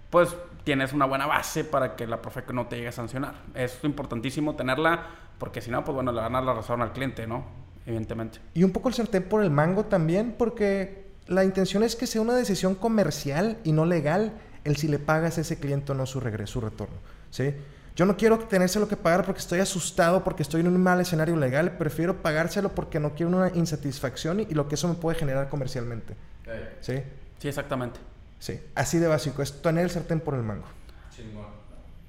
pues 0.10 0.36
tienes 0.64 0.94
una 0.94 1.06
buena 1.06 1.26
base 1.28 1.64
para 1.64 1.96
que 1.96 2.08
la 2.08 2.22
Profeco 2.22 2.54
no 2.54 2.66
te 2.68 2.78
llegue 2.78 2.88
a 2.88 2.92
sancionar. 2.94 3.36
Es 3.54 3.78
importantísimo 3.84 4.56
tenerla 4.56 5.06
porque 5.38 5.62
si 5.62 5.70
no, 5.70 5.84
pues 5.84 5.94
bueno, 5.94 6.12
le 6.12 6.22
van 6.22 6.34
a 6.36 6.40
dar 6.40 6.46
la 6.46 6.54
razón 6.54 6.82
al 6.82 6.94
cliente, 6.94 7.28
¿no? 7.28 7.46
Evidentemente. 7.86 8.40
Y 8.54 8.64
un 8.64 8.72
poco 8.72 8.88
el 8.90 8.96
sartén 8.96 9.24
por 9.24 9.44
el 9.44 9.52
mango 9.52 9.86
también, 9.86 10.34
porque 10.38 11.06
la 11.28 11.44
intención 11.44 11.84
es 11.84 11.96
que 11.96 12.08
sea 12.08 12.22
una 12.22 12.34
decisión 12.34 12.76
comercial 12.76 13.58
y 13.64 13.72
no 13.74 13.86
legal 13.86 14.34
el 14.64 14.78
si 14.78 14.88
le 14.88 14.98
pagas 15.00 15.38
a 15.38 15.42
ese 15.42 15.60
cliente 15.60 15.92
o 15.92 15.96
no 15.96 16.06
su 16.06 16.20
regreso, 16.22 16.54
su 16.54 16.62
retorno. 16.62 16.96
¿sí? 17.30 17.54
Yo 17.96 18.06
no 18.06 18.18
quiero 18.18 18.40
tenérselo 18.40 18.88
que 18.88 18.98
pagar 18.98 19.26
porque 19.26 19.40
estoy 19.40 19.60
asustado, 19.60 20.24
porque 20.24 20.42
estoy 20.42 20.62
en 20.62 20.68
un 20.68 20.82
mal 20.82 21.00
escenario 21.00 21.36
legal. 21.36 21.78
Prefiero 21.78 22.22
pagárselo 22.22 22.70
porque 22.70 23.00
no 23.00 23.14
quiero 23.14 23.36
una 23.36 23.50
insatisfacción 23.54 24.40
y, 24.40 24.44
y 24.44 24.54
lo 24.54 24.68
que 24.68 24.76
eso 24.76 24.88
me 24.88 24.96
puede 24.96 25.18
generar 25.18 25.50
comercialmente. 25.50 26.16
¿Sí? 26.82 27.04
Sí, 27.38 27.48
exactamente. 27.48 28.00
Sí. 28.40 28.60
Así 28.76 28.98
de 28.98 29.08
básico. 29.08 29.42
Es 29.42 29.62
tener 29.62 29.84
el 29.84 29.90
sartén 29.90 30.20
por 30.20 30.34
el 30.34 30.44
mango. 30.44 30.66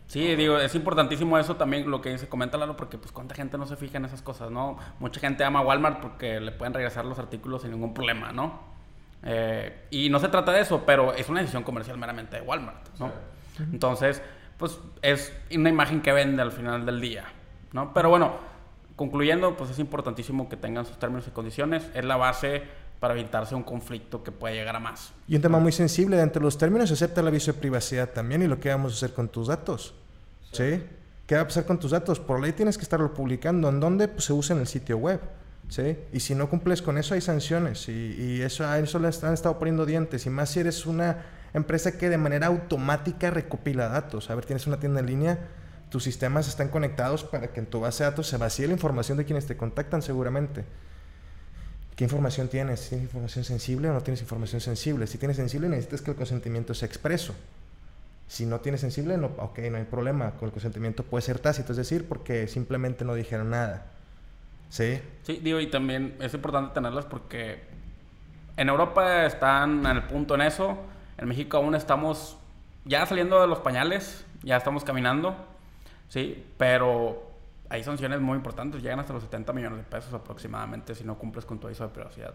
Sí, 0.07 0.37
digo, 0.37 0.59
es 0.59 0.75
importantísimo 0.77 1.39
eso 1.39 1.57
también, 1.57 1.91
lo 1.91 2.01
que 2.01 2.11
dice, 2.11 2.29
coméntalo, 2.29 2.77
porque 2.77 2.99
pues 2.99 3.11
cuánta 3.11 3.35
gente 3.35 3.59
no 3.59 3.67
se 3.67 3.75
fija 3.75 3.97
en 3.97 4.05
esas 4.05 4.23
cosas, 4.23 4.51
¿no? 4.51 4.79
Mucha 5.01 5.19
gente 5.19 5.43
ama 5.43 5.59
a 5.59 5.63
Walmart 5.63 6.01
porque 6.01 6.41
le 6.41 6.53
pueden 6.53 6.73
regresar 6.73 7.05
los 7.05 7.19
artículos 7.19 7.63
sin 7.63 7.73
ningún 7.73 7.95
problema, 7.95 8.31
¿no? 8.31 8.61
Eh, 9.25 9.87
y 9.91 10.11
no 10.11 10.21
se 10.21 10.29
trata 10.29 10.53
de 10.53 10.61
eso, 10.61 10.85
pero 10.87 11.15
es 11.15 11.29
una 11.29 11.41
decisión 11.41 11.65
comercial 11.65 11.99
meramente 11.99 12.37
de 12.37 12.43
Walmart, 12.43 12.97
¿no? 13.01 13.11
Entonces, 13.73 14.23
pues 14.59 14.79
es 15.03 15.33
una 15.55 15.69
imagen 15.69 16.01
que 16.01 16.13
vende 16.13 16.43
al 16.43 16.53
final 16.53 16.87
del 16.87 17.01
día, 17.01 17.25
¿no? 17.73 17.93
Pero 17.93 18.11
bueno, 18.11 18.35
concluyendo, 18.97 19.57
pues 19.57 19.71
es 19.71 19.79
importantísimo 19.79 20.49
que 20.49 20.57
tengan 20.57 20.87
sus 20.87 20.99
términos 20.99 21.27
y 21.27 21.31
condiciones, 21.31 21.85
es 21.95 22.05
la 22.05 22.17
base 22.17 22.63
para 23.01 23.15
evitarse 23.15 23.55
un 23.55 23.63
conflicto 23.63 24.23
que 24.23 24.33
pueda 24.33 24.55
llegar 24.55 24.77
a 24.77 24.81
más. 24.81 25.13
Y 25.29 25.37
un 25.37 25.43
tema 25.43 25.59
muy 25.59 25.73
sensible, 25.73 26.17
dentro 26.17 26.41
de 26.41 26.45
los 26.45 26.57
términos 26.57 26.89
se 26.89 26.95
acepta 26.95 27.21
el 27.21 27.27
aviso 27.27 27.53
de 27.53 27.59
privacidad 27.59 28.11
también 28.11 28.43
y 28.43 28.47
lo 28.47 28.61
que 28.61 28.71
vamos 28.71 28.93
a 28.93 28.97
hacer 28.97 29.15
con 29.15 29.29
tus 29.29 29.49
datos. 29.49 29.95
¿Sí? 30.53 30.83
¿Qué 31.27 31.35
va 31.35 31.43
a 31.43 31.45
pasar 31.45 31.67
con 31.67 31.81
tus 31.81 31.91
datos? 31.91 32.21
Por 32.21 32.41
ley 32.41 32.53
tienes 32.53 32.79
que 32.79 32.83
estarlo 32.83 33.13
publicando. 33.13 33.69
¿En 33.69 33.81
dónde? 33.81 34.09
Pues 34.09 34.25
se 34.25 34.33
usa 34.33 34.55
en 34.55 34.61
el 34.61 34.69
sitio 34.69 34.99
web. 34.99 35.21
¿Sí? 35.69 35.99
Y 36.13 36.21
si 36.21 36.35
no 36.35 36.49
cumples 36.49 36.81
con 36.81 36.97
eso 36.97 37.15
hay 37.15 37.21
sanciones 37.21 37.89
y, 37.89 37.93
y 37.93 38.43
eso, 38.43 38.67
a 38.67 38.79
eso 38.79 38.99
le 38.99 39.09
han 39.09 39.35
estado 39.35 39.59
poniendo 39.59 39.85
dientes. 39.85 40.25
Y 40.27 40.31
más 40.31 40.51
si 40.51 40.61
eres 40.61 40.87
una 40.87 41.25
empresa 41.55 41.97
que 41.97 42.09
de 42.09 42.19
manera 42.19 42.49
automática 42.49 43.31
recopila 43.31 43.89
datos. 43.89 44.29
A 44.29 44.35
ver, 44.35 44.45
tienes 44.45 44.67
una 44.67 44.79
tienda 44.79 45.01
en 45.01 45.07
línea, 45.07 45.39
tus 45.89 46.03
sistemas 46.03 46.49
están 46.49 46.69
conectados 46.69 47.25
para 47.25 47.53
que 47.53 47.61
en 47.61 47.67
tu 47.67 47.81
base 47.81 48.05
de 48.05 48.11
datos 48.11 48.27
se 48.27 48.37
vacíe 48.37 48.67
la 48.67 48.73
información 48.73 49.17
de 49.17 49.25
quienes 49.25 49.47
te 49.47 49.57
contactan 49.57 50.03
seguramente. 50.03 50.65
¿Qué 51.97 52.03
información 52.03 52.49
tienes? 52.49 52.89
¿Tienes 52.89 53.05
información 53.05 53.45
sensible 53.45 53.89
o 53.89 53.93
no 53.93 54.03
tienes 54.03 54.21
información 54.21 54.61
sensible? 54.61 55.07
Si 55.07 55.17
tienes 55.17 55.37
sensible, 55.37 55.69
necesitas 55.69 56.03
que 56.03 56.11
el 56.11 56.17
consentimiento 56.17 56.75
sea 56.75 56.89
expreso. 56.89 57.35
Si 58.27 58.47
no 58.47 58.59
tienes 58.59 58.81
sensible, 58.81 59.17
no, 59.17 59.27
ok, 59.39 59.59
no 59.71 59.77
hay 59.77 59.85
problema. 59.85 60.33
Con 60.33 60.47
el 60.47 60.53
consentimiento 60.53 61.05
puede 61.05 61.23
ser 61.23 61.39
tácito, 61.39 61.73
es 61.73 61.77
decir, 61.77 62.09
porque 62.09 62.49
simplemente 62.49 63.05
no 63.05 63.15
dijeron 63.15 63.51
nada. 63.51 63.87
¿Sí? 64.71 65.01
Sí, 65.23 65.39
digo, 65.41 65.61
y 65.61 65.69
también 65.69 66.17
es 66.19 66.35
importante 66.35 66.75
tenerlas 66.75 67.05
porque 67.05 67.61
en 68.57 68.69
Europa 68.69 69.25
están 69.27 69.87
el 69.87 70.03
punto 70.03 70.35
en 70.35 70.41
eso. 70.41 70.77
En 71.19 71.29
México 71.29 71.57
aún 71.57 71.75
estamos 71.75 72.37
ya 72.85 73.07
saliendo 73.07 73.41
de 73.41 73.47
los 73.47 73.61
pañales, 73.61 74.27
ya 74.43 74.57
estamos 74.57 74.85
caminando. 74.85 75.35
Sí, 76.09 76.45
pero 76.59 77.31
hay 77.69 77.83
sanciones 77.83 78.21
muy 78.21 78.37
importantes, 78.37 78.83
llegan 78.83 79.01
hasta 79.01 79.13
los 79.13 79.23
70 79.23 79.53
millones 79.53 79.79
de 79.79 79.85
pesos 79.85 80.13
aproximadamente 80.13 80.95
si 80.95 81.05
no 81.05 81.17
cumples 81.17 81.45
con 81.45 81.59
tu 81.59 81.67
aviso 81.67 81.85
de 81.85 81.91
privacidad. 81.91 82.35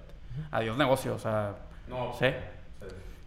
Adiós 0.51 0.77
negocio, 0.77 1.15
o 1.15 1.19
sea, 1.19 1.55
no. 1.87 2.13
¿sí? 2.13 2.27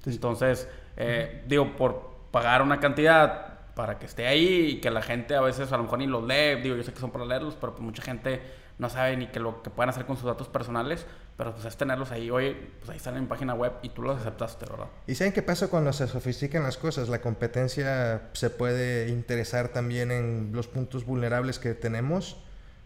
Entonces, 0.05 0.69
eh, 0.97 1.45
digo, 1.47 1.77
por 1.77 2.13
pagar 2.31 2.63
una 2.63 2.81
cantidad 2.81 3.53
para 3.75 3.99
que 3.99 4.07
esté 4.07 4.27
ahí 4.27 4.73
y 4.73 4.81
que 4.81 4.91
la 4.91 5.01
gente 5.01 5.35
a 5.35 5.41
veces 5.41 5.73
a 5.73 5.77
lo 5.77 5.85
mejor 5.85 5.99
ni 5.99 6.07
los 6.07 6.25
lee, 6.25 6.61
digo, 6.63 6.77
yo 6.77 6.83
sé 6.83 6.93
que 6.93 7.01
son 7.01 7.11
para 7.11 7.25
leerlos, 7.25 7.55
pero 7.55 7.73
pues 7.73 7.83
mucha 7.83 8.03
gente 8.03 8.43
no 8.79 8.89
sabe 8.91 9.17
ni 9.17 9.29
que 9.29 9.41
lo 9.41 9.63
que 9.63 9.71
pueden 9.71 9.91
hacer 9.91 10.05
con 10.05 10.17
sus 10.17 10.27
datos 10.27 10.49
personales, 10.49 11.07
pero 11.37 11.55
pues 11.55 11.65
es 11.65 11.77
tenerlos 11.77 12.11
ahí. 12.11 12.31
Oye, 12.31 12.57
pues 12.79 12.91
ahí 12.91 12.97
están 12.97 13.17
en 13.17 13.27
página 13.27 13.55
web 13.55 13.73
y 13.83 13.89
tú 13.89 14.03
los 14.03 14.21
aceptaste, 14.21 14.67
¿verdad? 14.67 14.87
¿Y 15.07 15.15
saben 15.15 15.33
qué 15.33 15.43
pasa 15.43 15.69
cuando 15.69 15.93
se 15.93 16.07
sofistican 16.07 16.63
las 16.63 16.77
cosas? 16.77 17.09
La 17.09 17.21
competencia 17.21 18.31
se 18.33 18.51
puede 18.51 19.09
interesar 19.09 19.69
también 19.69 20.11
en 20.11 20.51
los 20.53 20.69
puntos 20.69 21.05
vulnerables 21.05 21.59
que 21.59 21.75
tenemos, 21.75 22.37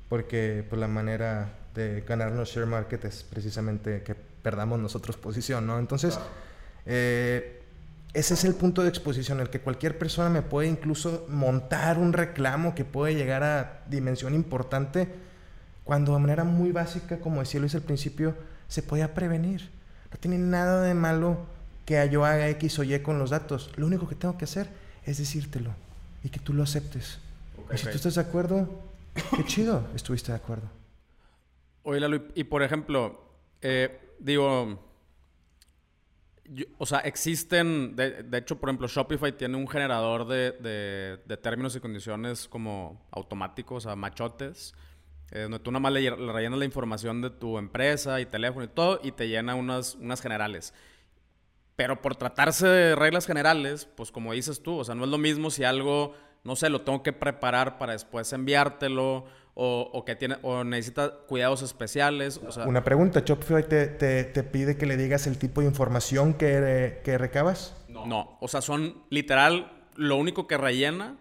porque 0.08 0.64
pues 0.68 0.80
la 0.80 0.88
manera 0.88 1.54
de 1.74 2.02
ganarnos 2.02 2.50
share 2.50 2.66
market 2.66 3.04
es 3.04 3.24
precisamente 3.24 4.02
que 4.02 4.14
perdamos 4.14 4.78
nosotros 4.78 5.16
posición, 5.16 5.66
¿no? 5.66 5.78
Entonces, 5.78 6.18
eh, 6.86 7.62
ese 8.14 8.34
es 8.34 8.44
el 8.44 8.54
punto 8.54 8.82
de 8.82 8.88
exposición, 8.88 9.40
el 9.40 9.50
que 9.50 9.60
cualquier 9.60 9.98
persona 9.98 10.30
me 10.30 10.40
puede 10.40 10.68
incluso 10.68 11.26
montar 11.28 11.98
un 11.98 12.12
reclamo 12.12 12.74
que 12.74 12.84
puede 12.84 13.14
llegar 13.14 13.42
a 13.42 13.82
dimensión 13.88 14.34
importante 14.34 15.25
cuando 15.86 16.14
de 16.14 16.18
manera 16.18 16.42
muy 16.42 16.72
básica, 16.72 17.20
como 17.20 17.40
decía 17.40 17.60
Luis 17.60 17.76
al 17.76 17.82
principio, 17.82 18.34
se 18.66 18.82
podía 18.82 19.14
prevenir. 19.14 19.70
No 20.10 20.18
tiene 20.18 20.36
nada 20.36 20.82
de 20.82 20.94
malo 20.94 21.46
que 21.84 22.08
yo 22.10 22.24
haga 22.24 22.48
X 22.48 22.80
o 22.80 22.82
Y 22.82 22.98
con 22.98 23.20
los 23.20 23.30
datos. 23.30 23.70
Lo 23.76 23.86
único 23.86 24.08
que 24.08 24.16
tengo 24.16 24.36
que 24.36 24.46
hacer 24.46 24.68
es 25.04 25.18
decírtelo 25.18 25.70
y 26.24 26.28
que 26.28 26.40
tú 26.40 26.52
lo 26.52 26.64
aceptes. 26.64 27.20
y 27.72 27.78
si 27.78 27.84
tú 27.84 27.92
estás 27.92 28.16
de 28.16 28.20
acuerdo, 28.20 28.68
qué 29.36 29.44
chido, 29.44 29.86
estuviste 29.94 30.32
de 30.32 30.38
acuerdo. 30.38 30.68
Oye, 31.84 32.00
Lalo, 32.00 32.20
y 32.34 32.42
por 32.42 32.64
ejemplo, 32.64 33.20
eh, 33.62 34.16
digo, 34.18 34.80
o 36.78 36.86
sea, 36.86 36.98
existen, 36.98 37.94
de, 37.94 38.26
hecho, 38.38 38.58
por 38.58 38.70
ejemplo, 38.70 38.88
Shopify 38.88 39.36
tiene 39.36 39.56
un 39.56 39.68
generador 39.68 40.26
de, 40.26 40.50
de, 41.24 41.36
términos 41.36 41.76
y 41.76 41.80
condiciones 41.80 42.48
como 42.48 43.06
automáticos, 43.12 43.86
o 43.86 43.88
sea, 43.88 43.94
machotes, 43.94 44.74
eh, 45.32 45.42
donde 45.42 45.58
tú 45.58 45.70
nada 45.70 45.80
más 45.80 45.92
le, 45.92 46.10
rellenas 46.10 46.58
la 46.58 46.64
información 46.64 47.20
de 47.20 47.30
tu 47.30 47.58
empresa 47.58 48.20
y 48.20 48.26
teléfono 48.26 48.64
y 48.64 48.68
todo 48.68 49.00
y 49.02 49.12
te 49.12 49.28
llena 49.28 49.54
unas, 49.54 49.96
unas 49.96 50.20
generales. 50.20 50.72
Pero 51.74 52.00
por 52.00 52.16
tratarse 52.16 52.66
de 52.66 52.94
reglas 52.94 53.26
generales, 53.26 53.88
pues 53.96 54.10
como 54.10 54.32
dices 54.32 54.62
tú, 54.62 54.78
o 54.78 54.84
sea, 54.84 54.94
no 54.94 55.04
es 55.04 55.10
lo 55.10 55.18
mismo 55.18 55.50
si 55.50 55.64
algo, 55.64 56.14
no 56.44 56.56
sé, 56.56 56.70
lo 56.70 56.82
tengo 56.82 57.02
que 57.02 57.12
preparar 57.12 57.76
para 57.78 57.92
después 57.92 58.32
enviártelo 58.32 59.26
o, 59.58 60.04
que 60.04 60.14
tiene 60.14 60.36
o 60.42 60.64
necesita 60.64 61.10
cuidados 61.26 61.62
especiales. 61.62 62.40
Una 62.66 62.84
pregunta, 62.84 63.22
Shopify 63.24 63.66
te, 63.66 63.86
te, 63.86 64.42
pide 64.42 64.76
que 64.76 64.84
le 64.84 64.98
digas 64.98 65.26
el 65.26 65.38
tipo 65.38 65.62
de 65.62 65.66
información 65.66 66.34
que, 66.34 67.00
que 67.02 67.18
recabas. 67.18 67.74
No. 67.88 68.06
no, 68.06 68.38
o 68.40 68.48
sea, 68.48 68.60
son 68.60 69.02
literal, 69.08 69.88
lo 69.96 70.16
único 70.16 70.46
que 70.46 70.58
rellena 70.58 71.16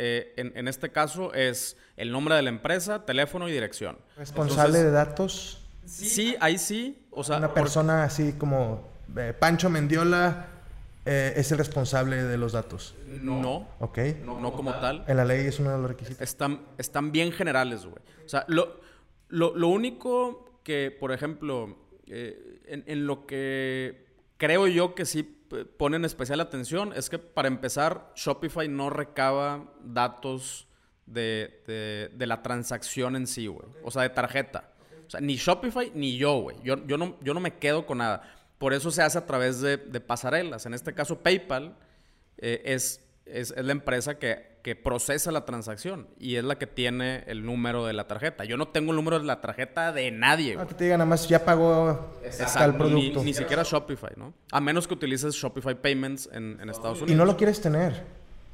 eh, 0.00 0.32
en, 0.36 0.68
este 0.68 0.92
caso 0.92 1.34
es 1.34 1.76
el 1.98 2.12
nombre 2.12 2.36
de 2.36 2.42
la 2.42 2.48
empresa, 2.48 3.04
teléfono 3.04 3.48
y 3.48 3.52
dirección. 3.52 3.98
¿Responsable 4.16 4.78
de 4.78 4.90
datos? 4.90 5.66
Sí, 5.84 6.36
ahí 6.40 6.56
sí. 6.56 7.04
O 7.10 7.24
sea, 7.24 7.38
Una 7.38 7.52
persona 7.52 8.04
así 8.04 8.34
como 8.34 8.88
eh, 9.16 9.34
Pancho 9.38 9.68
Mendiola 9.68 10.46
eh, 11.04 11.32
es 11.36 11.50
el 11.50 11.58
responsable 11.58 12.22
de 12.22 12.38
los 12.38 12.52
datos. 12.52 12.94
No. 13.20 13.68
Ok. 13.80 13.98
No, 14.24 14.52
como 14.52 14.72
tal. 14.74 15.04
En 15.08 15.16
la 15.16 15.24
ley 15.24 15.46
es 15.46 15.58
uno 15.58 15.72
de 15.72 15.78
los 15.78 15.88
requisitos. 15.88 16.20
Están, 16.20 16.60
están 16.78 17.10
bien 17.10 17.32
generales, 17.32 17.84
güey. 17.84 18.00
O 18.24 18.28
sea, 18.28 18.44
lo, 18.46 18.80
lo, 19.28 19.68
único 19.68 20.60
que, 20.62 20.96
por 20.98 21.10
ejemplo, 21.10 21.78
en, 22.06 22.84
en 22.86 23.06
lo 23.06 23.26
que 23.26 24.06
creo 24.36 24.68
yo 24.68 24.94
que 24.94 25.04
sí 25.04 25.24
ponen 25.76 26.04
especial 26.04 26.40
atención 26.40 26.92
es 26.94 27.10
que 27.10 27.18
para 27.18 27.48
empezar, 27.48 28.12
Shopify 28.14 28.68
no 28.68 28.88
recaba 28.88 29.64
datos 29.82 30.67
de, 31.12 32.10
la 32.18 32.42
transacción 32.42 33.16
en 33.16 33.26
sí, 33.26 33.46
güey. 33.46 33.66
O 33.82 33.90
sea, 33.90 34.02
de 34.02 34.10
tarjeta. 34.10 34.70
O 35.06 35.10
sea, 35.10 35.20
ni 35.20 35.36
Shopify 35.36 35.90
ni 35.94 36.16
yo, 36.16 36.40
güey. 36.40 36.56
Yo, 36.62 36.84
yo, 36.86 36.98
no, 36.98 37.16
yo 37.22 37.34
no 37.34 37.40
me 37.40 37.54
quedo 37.54 37.86
con 37.86 37.98
nada. 37.98 38.22
Por 38.58 38.74
eso 38.74 38.90
se 38.90 39.02
hace 39.02 39.18
a 39.18 39.26
través 39.26 39.60
de, 39.60 39.78
pasarelas. 40.00 40.66
En 40.66 40.74
este 40.74 40.92
caso, 40.94 41.20
PayPal 41.20 41.76
eh, 42.38 42.62
es, 42.64 43.00
es, 43.24 43.52
es, 43.56 43.64
la 43.64 43.72
empresa 43.72 44.18
que 44.18 44.58
que 44.68 44.76
procesa 44.76 45.32
la 45.32 45.44
transacción 45.44 46.08
y 46.18 46.36
es 46.36 46.44
la 46.44 46.58
que 46.58 46.66
tiene 46.66 47.24
el 47.26 47.44
número 47.44 47.86
de 47.86 47.92
la 47.92 48.06
tarjeta. 48.06 48.44
Yo 48.44 48.56
no 48.56 48.68
tengo 48.68 48.90
el 48.90 48.96
número 48.96 49.18
de 49.18 49.24
la 49.24 49.40
tarjeta 49.40 49.92
de 49.92 50.10
nadie. 50.10 50.56
No, 50.56 50.66
que 50.66 50.74
te 50.74 50.84
diga 50.84 50.98
nada 50.98 51.08
más 51.08 51.28
ya 51.28 51.42
pagó 51.44 52.12
el 52.22 52.74
producto. 52.74 53.24
Ni, 53.24 53.32
siquiera 53.32 53.62
Shopify, 53.62 54.10
¿no? 54.16 54.34
A 54.52 54.60
menos 54.60 54.86
que 54.86 54.94
utilices 54.94 55.34
Shopify 55.34 55.74
Payments 55.74 56.28
en, 56.32 56.60
Estados 56.68 56.98
Unidos. 56.98 57.10
Y 57.10 57.14
no 57.14 57.24
lo 57.24 57.36
quieres 57.36 57.60
tener. 57.60 58.04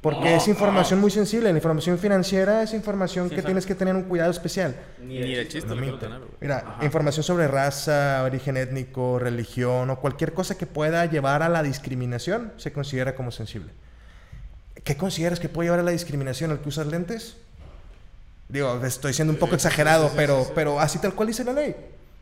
Porque 0.05 0.35
es 0.35 0.47
información 0.47 1.01
muy 1.01 1.09
sensible. 1.09 1.51
La 1.51 1.57
información 1.57 1.97
financiera 1.97 2.61
es 2.61 2.75
información 2.75 3.27
que 3.27 3.41
tienes 3.41 3.65
que 3.65 3.73
tener 3.73 3.95
un 3.95 4.03
cuidado 4.03 4.29
especial. 4.29 4.75
Ni, 5.01 5.17
de 5.17 5.47
chiste 5.47 5.73
quiero 5.73 5.97
tener. 5.97 6.21
Mira, 6.39 6.77
información 6.83 7.23
sobre 7.23 7.47
raza, 7.47 8.21
origen 8.23 8.55
étnico, 8.55 9.17
religión 9.17 9.89
o 9.89 9.99
cualquier 9.99 10.33
cosa 10.33 10.59
que 10.59 10.67
pueda 10.67 11.07
llevar 11.07 11.41
a 11.41 11.49
la 11.49 11.63
discriminación 11.63 12.53
se 12.57 12.71
considera 12.71 13.15
como 13.15 13.31
sensible. 13.31 13.71
¿Qué 14.83 14.95
consideras 14.95 15.39
que 15.39 15.49
puede 15.49 15.65
llevar 15.69 15.79
a 15.79 15.83
la 15.83 15.89
discriminación 15.89 16.51
al 16.51 16.59
que 16.59 16.69
usas 16.69 16.85
lentes? 16.85 17.37
Digo, 18.47 18.79
estoy 18.85 19.11
siendo 19.11 19.33
un 19.33 19.39
poco 19.39 19.55
exagerado, 19.55 20.11
pero, 20.15 20.45
pero 20.53 20.79
así 20.79 20.99
tal 20.99 21.15
cual 21.15 21.29
dice 21.29 21.43
la 21.43 21.53
ley, 21.53 21.75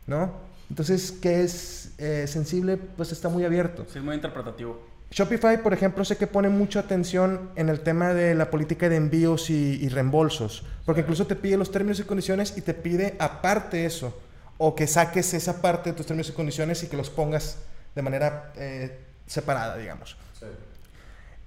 ¿no? 0.06 0.32
Entonces, 0.70 1.12
¿qué 1.12 1.42
es 1.42 1.92
eh, 1.98 2.24
sensible? 2.28 2.78
Pues 2.78 3.12
está 3.12 3.28
muy 3.28 3.44
abierto. 3.44 3.84
Sí, 3.92 3.98
es 3.98 4.04
muy 4.04 4.14
interpretativo. 4.14 4.93
Shopify, 5.14 5.62
por 5.62 5.72
ejemplo, 5.72 6.04
sé 6.04 6.16
que 6.16 6.26
pone 6.26 6.48
mucha 6.48 6.80
atención 6.80 7.50
en 7.54 7.68
el 7.68 7.80
tema 7.80 8.12
de 8.14 8.34
la 8.34 8.50
política 8.50 8.88
de 8.88 8.96
envíos 8.96 9.48
y, 9.48 9.88
reembolsos, 9.88 10.64
porque 10.84 11.02
incluso 11.02 11.24
te 11.28 11.36
pide 11.36 11.56
los 11.56 11.70
términos 11.70 12.00
y 12.00 12.02
condiciones 12.02 12.58
y 12.58 12.62
te 12.62 12.74
pide 12.74 13.14
aparte 13.20 13.86
eso, 13.86 14.20
o 14.58 14.74
que 14.74 14.88
saques 14.88 15.32
esa 15.32 15.62
parte 15.62 15.90
de 15.90 15.96
tus 15.96 16.06
términos 16.06 16.30
y 16.30 16.32
condiciones 16.32 16.82
y 16.82 16.88
que 16.88 16.96
los 16.96 17.10
pongas 17.10 17.58
de 17.94 18.02
manera 18.02 18.52
eh, 18.56 18.98
separada, 19.24 19.76
digamos. 19.76 20.16
Sí. 20.36 20.46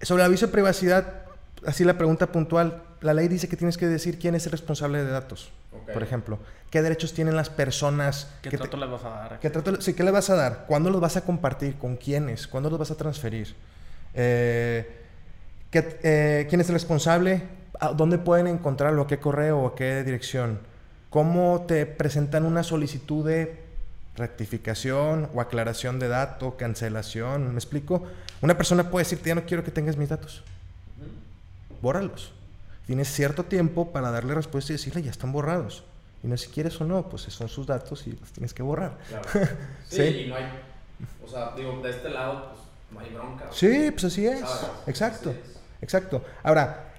Sobre 0.02 0.24
el 0.24 0.28
aviso 0.28 0.46
de 0.46 0.54
privacidad, 0.54 1.26
así 1.66 1.84
la 1.84 1.98
pregunta 1.98 2.32
puntual, 2.32 2.84
la 3.02 3.14
ley 3.14 3.28
dice 3.28 3.50
que 3.50 3.58
tienes 3.58 3.78
que 3.78 3.88
decir 3.88 4.18
quién 4.18 4.34
es 4.34 4.46
el 4.46 4.54
responsable 4.54 5.04
de 5.04 5.12
datos, 5.12 5.52
por 5.94 6.04
ejemplo. 6.04 6.40
¿Qué 6.70 6.82
derechos 6.82 7.14
tienen 7.14 7.36
las 7.36 7.50
personas? 7.50 8.34
¿Qué 8.42 8.52
trato 8.58 8.78
les 8.78 8.90
vas 8.90 9.04
a 9.04 9.10
dar? 9.10 9.40
¿Qué 9.40 9.50
trato, 9.50 9.82
sí, 9.82 9.94
¿qué 9.94 10.04
les 10.04 10.12
vas 10.12 10.30
a 10.30 10.36
dar? 10.36 10.66
¿Cuándo 10.68 10.90
los 10.90 11.00
vas 11.00 11.16
a 11.16 11.22
compartir? 11.22 11.78
¿Con 11.78 11.96
quiénes? 11.96 12.48
¿Cuándo 12.48 12.70
los 12.70 12.78
vas 12.78 12.92
a 12.92 12.96
transferir? 12.96 13.56
Eh, 14.14 14.90
eh, 15.72 16.46
¿Quién 16.50 16.62
es 16.62 16.68
el 16.68 16.74
responsable? 16.74 17.44
¿Dónde 17.96 18.18
pueden 18.18 18.48
encontrarlo? 18.48 19.04
¿A 19.04 19.08
qué 19.08 19.20
correo 19.20 19.68
a 19.68 19.76
qué 19.76 20.04
dirección? 20.04 20.60
¿Cómo 21.10 21.66
te 21.68 21.86
presentan 21.86 22.46
una 22.46 22.64
solicitud 22.64 23.26
de 23.26 23.64
rectificación 24.16 25.30
o 25.34 25.42
aclaración 25.42 26.00
de 26.00 26.10
dato, 26.10 26.58
cancelación? 26.58 27.52
¿Me 27.52 27.60
explico? 27.60 28.04
Una 28.42 28.58
persona 28.58 28.90
puede 28.90 29.06
decirte, 29.06 29.30
ya 29.30 29.36
no 29.36 29.46
quiero 29.46 29.64
que 29.64 29.72
tengas 29.72 29.96
mis 29.96 30.10
datos. 30.10 30.44
Bórralos. 31.82 32.34
Tienes 32.88 33.12
cierto 33.12 33.44
tiempo 33.44 33.92
para 33.92 34.12
darle 34.12 34.34
respuesta 34.34 34.72
y 34.72 34.76
decirle, 34.78 35.04
ya 35.04 35.12
están 35.12 35.32
borrados. 35.32 35.84
Y 36.24 36.28
no 36.28 36.38
si 36.38 36.48
quieres 36.50 36.80
o 36.82 36.86
no, 36.86 37.10
pues 37.10 37.24
son 37.24 37.50
sus 37.50 37.68
datos 37.68 38.08
y 38.08 38.14
los 38.14 38.32
tienes 38.32 38.54
que 38.54 38.64
borrar. 38.64 38.98
Claro. 39.08 39.28
Sí, 39.88 40.02
y 40.02 40.28
no 40.28 40.36
hay, 40.36 40.46
o 41.24 41.30
sea, 41.30 41.54
digo, 41.56 41.80
de 41.82 41.92
este 41.92 42.10
lado, 42.10 42.50
pues 42.50 42.62
no 42.92 43.00
hay 43.00 43.14
bronca. 43.14 43.46
Sí, 43.52 43.92
pues 43.92 44.06
así 44.06 44.26
es. 44.26 44.42
Exacto. 44.88 45.34
Exacto. 45.82 46.26
Ahora, 46.44 46.94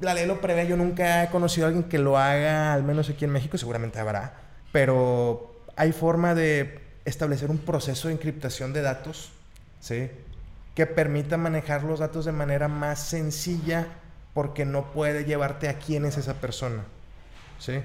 la 0.00 0.14
ley 0.14 0.26
lo 0.26 0.40
prevé, 0.40 0.66
yo 0.66 0.76
nunca 0.76 1.24
he 1.24 1.30
conocido 1.30 1.66
a 1.66 1.68
alguien 1.68 1.88
que 1.88 1.98
lo 1.98 2.18
haga, 2.18 2.72
al 2.74 2.84
menos 2.84 3.08
aquí 3.08 3.24
en 3.24 3.32
México, 3.32 3.58
seguramente 3.58 3.98
habrá, 3.98 4.34
pero 4.70 5.56
hay 5.76 5.92
forma 5.92 6.34
de 6.34 6.80
establecer 7.04 7.50
un 7.50 7.58
proceso 7.58 8.08
de 8.08 8.14
encriptación 8.14 8.72
de 8.72 8.82
datos, 8.82 9.32
¿sí? 9.80 10.10
que 10.74 10.86
permita 10.86 11.36
manejar 11.36 11.84
los 11.84 12.00
datos 12.00 12.24
de 12.24 12.32
manera 12.32 12.68
más 12.68 13.00
sencilla 13.00 13.86
porque 14.34 14.64
no 14.64 14.92
puede 14.92 15.24
llevarte 15.24 15.68
a 15.68 15.78
quién 15.78 16.04
es 16.04 16.16
esa 16.16 16.34
persona. 16.34 16.84
¿Sí? 17.58 17.80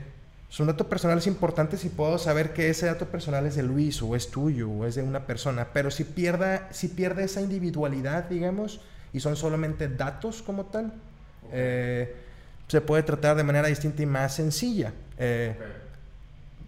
Su 0.50 0.66
dato 0.66 0.88
personal 0.88 1.18
es 1.18 1.28
importante 1.28 1.76
si 1.78 1.90
puedo 1.90 2.18
saber 2.18 2.54
que 2.54 2.70
ese 2.70 2.86
dato 2.86 3.08
personal 3.08 3.46
es 3.46 3.56
de 3.56 3.64
Luis 3.64 4.02
o 4.02 4.16
es 4.16 4.32
tuyo 4.32 4.70
o 4.70 4.86
es 4.86 4.96
de 4.96 5.04
una 5.04 5.26
persona, 5.26 5.68
pero 5.74 5.92
si, 5.92 6.06
pierda, 6.06 6.72
si 6.72 6.88
pierde 6.88 7.26
esa 7.26 7.42
individualidad, 7.42 8.26
digamos, 8.26 8.80
y 9.12 9.20
son 9.20 9.36
solamente 9.36 9.90
datos 9.90 10.42
como 10.42 10.66
tal, 10.68 10.94
eh, 11.52 12.16
se 12.68 12.80
puede 12.80 13.04
tratar 13.04 13.36
de 13.36 13.44
manera 13.44 13.68
distinta 13.68 14.02
y 14.04 14.06
más 14.06 14.36
sencilla. 14.36 14.94
Eh, 15.18 15.56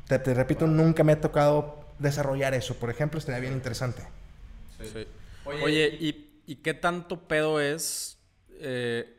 te, 0.08 0.34
repito, 0.34 0.68
nunca 0.68 1.04
me 1.04 1.14
ha 1.14 1.22
tocado 1.22 1.86
desarrollar 2.00 2.54
eso, 2.54 2.76
por 2.76 2.90
ejemplo, 2.90 3.18
estaría 3.18 3.40
bien 3.40 3.54
interesante. 3.54 4.02
Oye, 5.46 5.98
¿y, 6.46 6.56
qué 6.56 6.74
tanto 6.74 7.28
pedo 7.28 7.62
es 7.62 8.18
eh, 8.60 9.19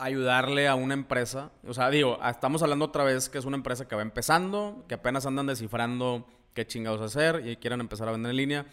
ayudarle 0.00 0.68
a 0.68 0.74
una 0.74 0.94
empresa? 0.94 1.50
O 1.66 1.74
sea, 1.74 1.90
digo, 1.90 2.18
estamos 2.24 2.62
hablando 2.62 2.86
otra 2.86 3.04
vez 3.04 3.28
que 3.28 3.38
es 3.38 3.44
una 3.44 3.56
empresa 3.56 3.86
que 3.86 3.94
va 3.94 4.02
empezando, 4.02 4.84
que 4.88 4.94
apenas 4.94 5.26
andan 5.26 5.46
descifrando 5.46 6.26
qué 6.54 6.66
chingados 6.66 7.00
hacer 7.00 7.46
y 7.46 7.56
quieren 7.56 7.80
empezar 7.80 8.08
a 8.08 8.12
vender 8.12 8.30
en 8.30 8.36
línea. 8.36 8.66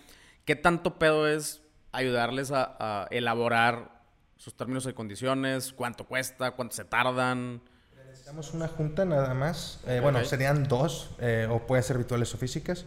¿Qué 0.45 0.55
tanto 0.55 0.97
pedo 0.97 1.27
es 1.27 1.61
ayudarles 1.91 2.51
a, 2.51 3.07
elaborar 3.11 4.01
sus 4.37 4.55
términos 4.55 4.85
y 4.85 4.93
condiciones? 4.93 5.73
¿Cuánto 5.73 6.05
cuesta? 6.05 6.51
¿Cuánto 6.51 6.75
se 6.75 6.85
tardan? 6.85 7.61
Necesitamos 7.95 8.53
una 8.53 8.67
junta 8.67 9.05
nada 9.05 9.33
más. 9.33 9.81
Eh, 9.87 9.99
bueno, 10.01 10.23
serían 10.23 10.67
dos, 10.67 11.11
eh, 11.19 11.47
o 11.49 11.67
pueden 11.67 11.83
ser 11.83 11.97
virtuales 11.97 12.33
o 12.33 12.37
físicas 12.37 12.85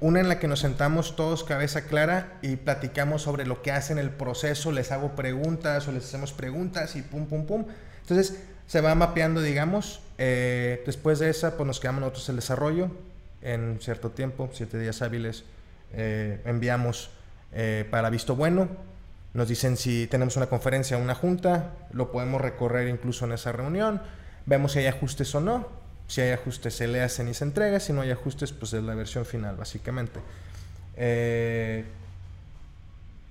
una 0.00 0.20
en 0.20 0.28
la 0.28 0.38
que 0.38 0.48
nos 0.48 0.60
sentamos 0.60 1.14
todos 1.14 1.44
cabeza 1.44 1.86
clara 1.86 2.38
y 2.42 2.56
platicamos 2.56 3.22
sobre 3.22 3.46
lo 3.46 3.62
que 3.62 3.70
hacen 3.70 3.98
el 3.98 4.10
proceso, 4.10 4.72
les 4.72 4.92
hago 4.92 5.14
preguntas 5.14 5.86
o 5.88 5.92
les 5.92 6.04
hacemos 6.04 6.32
preguntas 6.32 6.96
y 6.96 7.02
pum, 7.02 7.26
pum, 7.26 7.46
pum. 7.46 7.66
Entonces 8.00 8.40
se 8.66 8.80
va 8.80 8.94
mapeando, 8.94 9.42
digamos. 9.42 10.00
Eh, 10.16 10.82
después 10.86 11.18
de 11.18 11.28
esa, 11.28 11.56
pues 11.56 11.66
nos 11.66 11.80
quedamos 11.80 12.00
nosotros 12.00 12.28
el 12.30 12.36
desarrollo 12.36 12.90
en 13.42 13.78
cierto 13.80 14.10
tiempo, 14.10 14.48
siete 14.52 14.78
días 14.78 15.02
hábiles. 15.02 15.44
Eh, 15.92 16.40
enviamos 16.46 17.10
eh, 17.52 17.86
para 17.90 18.08
visto 18.08 18.36
bueno. 18.36 18.68
Nos 19.34 19.48
dicen 19.48 19.76
si 19.76 20.06
tenemos 20.06 20.36
una 20.36 20.46
conferencia 20.46 20.96
o 20.96 21.00
una 21.00 21.14
junta, 21.14 21.72
lo 21.92 22.10
podemos 22.10 22.40
recorrer 22.40 22.88
incluso 22.88 23.26
en 23.26 23.32
esa 23.32 23.52
reunión. 23.52 24.00
Vemos 24.46 24.72
si 24.72 24.78
hay 24.78 24.86
ajustes 24.86 25.34
o 25.34 25.40
no 25.40 25.79
si 26.10 26.20
hay 26.20 26.32
ajustes, 26.32 26.74
se 26.74 26.88
le 26.88 27.00
hacen 27.00 27.28
y 27.28 27.34
se 27.34 27.44
entrega. 27.44 27.78
Si 27.78 27.92
no 27.92 28.00
hay 28.00 28.10
ajustes, 28.10 28.52
pues 28.52 28.72
es 28.72 28.82
la 28.82 28.96
versión 28.96 29.24
final, 29.24 29.54
básicamente. 29.54 30.18
Eh, 30.96 31.84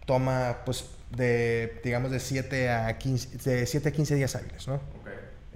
toma, 0.06 0.60
pues, 0.64 0.90
de, 1.12 1.82
digamos, 1.84 2.10
de 2.10 2.22
7 2.22 2.70
a 2.70 2.98
15, 2.98 3.50
de 3.50 3.66
7 3.66 3.90
a 3.90 3.92
15 3.92 4.16
días 4.16 4.34
hábiles, 4.34 4.66
¿no? 4.70 4.80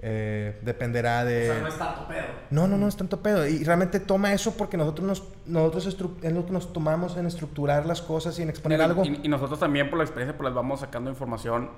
Eh, 0.02 0.58
dependerá 0.60 1.24
de... 1.24 1.50
O 1.50 1.54
sea, 1.54 1.62
no 1.62 1.68
es 1.68 1.78
tanto 1.78 2.08
pedo. 2.08 2.26
No, 2.50 2.68
no, 2.68 2.76
no 2.76 2.88
es 2.88 2.96
tanto 2.96 3.22
pedo. 3.22 3.46
Y 3.46 3.64
realmente 3.64 4.00
toma 4.00 4.34
eso 4.34 4.54
porque 4.54 4.76
nosotros 4.76 5.08
nos, 5.08 5.22
nosotros 5.46 5.86
es 5.86 5.98
lo 6.34 6.44
que 6.44 6.52
nos 6.52 6.74
tomamos 6.74 7.16
en 7.16 7.24
estructurar 7.24 7.86
las 7.86 8.02
cosas 8.02 8.38
y 8.38 8.42
en 8.42 8.50
exponer 8.50 8.82
algo. 8.82 9.02
Y, 9.02 9.28
nosotros 9.28 9.58
también 9.58 9.88
por 9.88 9.96
la 9.98 10.04
experiencia 10.04 10.36
pues 10.36 10.48
les 10.48 10.54
vamos 10.54 10.80
sacando 10.80 11.08
información. 11.08 11.70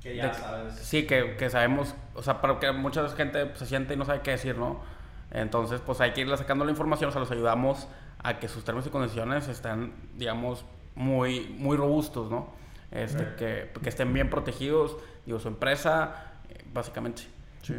Que 0.00 0.16
ya 0.16 0.32
sabes. 0.32 0.76
Sí, 0.76 1.06
que, 1.06 1.36
que, 1.36 1.50
sabemos, 1.50 1.94
o 2.14 2.22
sea, 2.22 2.40
para 2.40 2.58
que 2.58 2.72
mucha 2.72 3.06
gente 3.10 3.50
se 3.54 3.66
siente 3.66 3.92
y 3.92 3.96
no 3.98 4.06
sabe 4.06 4.22
qué 4.22 4.30
decir, 4.30 4.56
¿no? 4.56 4.93
Entonces, 5.34 5.80
pues 5.84 6.00
hay 6.00 6.12
que 6.12 6.22
irle 6.22 6.36
sacando 6.36 6.64
la 6.64 6.70
información, 6.70 7.08
o 7.08 7.12
sea, 7.12 7.20
los 7.20 7.30
ayudamos 7.30 7.88
a 8.22 8.38
que 8.38 8.48
sus 8.48 8.64
términos 8.64 8.86
y 8.86 8.90
condiciones 8.90 9.48
estén, 9.48 9.92
digamos, 10.16 10.64
muy, 10.94 11.54
muy 11.58 11.76
robustos, 11.76 12.30
¿no? 12.30 12.48
Este, 12.92 13.34
que, 13.36 13.70
que, 13.82 13.88
estén 13.88 14.12
bien 14.12 14.30
protegidos, 14.30 14.96
digo, 15.26 15.40
su 15.40 15.48
empresa, 15.48 16.32
básicamente. 16.72 17.24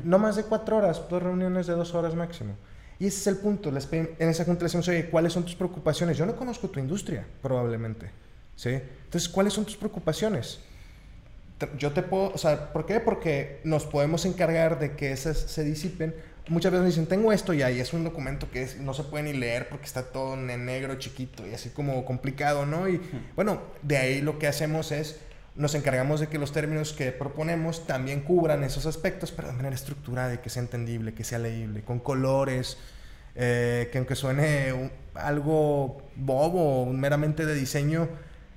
No 0.03 0.19
más 0.19 0.35
de 0.35 0.43
cuatro 0.43 0.77
horas, 0.77 1.01
dos 1.09 1.23
reuniones 1.23 1.67
de 1.67 1.73
dos 1.73 1.93
horas 1.93 2.13
máximo. 2.13 2.55
Y 2.99 3.07
ese 3.07 3.19
es 3.19 3.27
el 3.27 3.37
punto. 3.37 3.69
En 3.69 4.29
esa 4.29 4.45
junta 4.45 4.61
le 4.61 4.65
decimos, 4.65 4.87
oye, 4.87 5.09
¿cuáles 5.09 5.33
son 5.33 5.43
tus 5.43 5.55
preocupaciones? 5.55 6.17
Yo 6.17 6.25
no 6.25 6.35
conozco 6.35 6.69
tu 6.69 6.79
industria, 6.79 7.25
probablemente. 7.41 8.09
¿Sí? 8.55 8.69
Entonces, 8.69 9.29
¿cuáles 9.29 9.53
son 9.53 9.65
tus 9.65 9.77
preocupaciones? 9.77 10.59
Yo 11.77 11.91
te 11.91 12.01
puedo, 12.01 12.31
o 12.33 12.37
sea, 12.37 12.73
¿por 12.73 12.85
qué? 12.85 12.99
Porque 12.99 13.61
nos 13.63 13.85
podemos 13.85 14.25
encargar 14.25 14.79
de 14.79 14.95
que 14.95 15.11
esas 15.11 15.37
se 15.37 15.63
disipen 15.63 16.15
muchas 16.47 16.71
veces 16.71 16.83
me 16.83 16.89
dicen, 16.89 17.07
tengo 17.07 17.31
esto 17.31 17.53
y 17.53 17.61
ahí 17.61 17.79
es 17.79 17.93
un 17.93 18.03
documento 18.03 18.49
que 18.51 18.67
no 18.79 18.93
se 18.93 19.03
puede 19.03 19.23
ni 19.25 19.33
leer 19.33 19.69
porque 19.69 19.85
está 19.85 20.03
todo 20.03 20.35
en 20.35 20.65
negro 20.65 20.95
chiquito 20.95 21.45
y 21.47 21.53
así 21.53 21.69
como 21.69 22.05
complicado, 22.05 22.65
¿no? 22.65 22.87
Y 22.87 23.01
bueno, 23.35 23.61
de 23.81 23.97
ahí 23.97 24.21
lo 24.21 24.37
que 24.39 24.47
hacemos 24.47 24.91
es, 24.91 25.19
nos 25.55 25.73
encargamos 25.73 26.19
de 26.19 26.27
que 26.27 26.37
los 26.37 26.51
términos 26.51 26.93
que 26.93 27.11
proponemos 27.11 27.87
también 27.87 28.21
cubran 28.21 28.63
esos 28.63 28.85
aspectos, 28.85 29.31
pero 29.31 29.47
de 29.47 29.53
manera 29.53 29.75
estructurada 29.75 30.33
y 30.33 30.37
que 30.39 30.49
sea 30.49 30.61
entendible, 30.61 31.13
que 31.13 31.23
sea 31.23 31.39
leíble, 31.39 31.81
con 31.83 31.99
colores, 31.99 32.77
eh, 33.35 33.89
que 33.91 33.97
aunque 33.97 34.15
suene 34.15 34.91
algo 35.13 36.01
bobo, 36.15 36.85
meramente 36.87 37.45
de 37.45 37.55
diseño, 37.55 38.09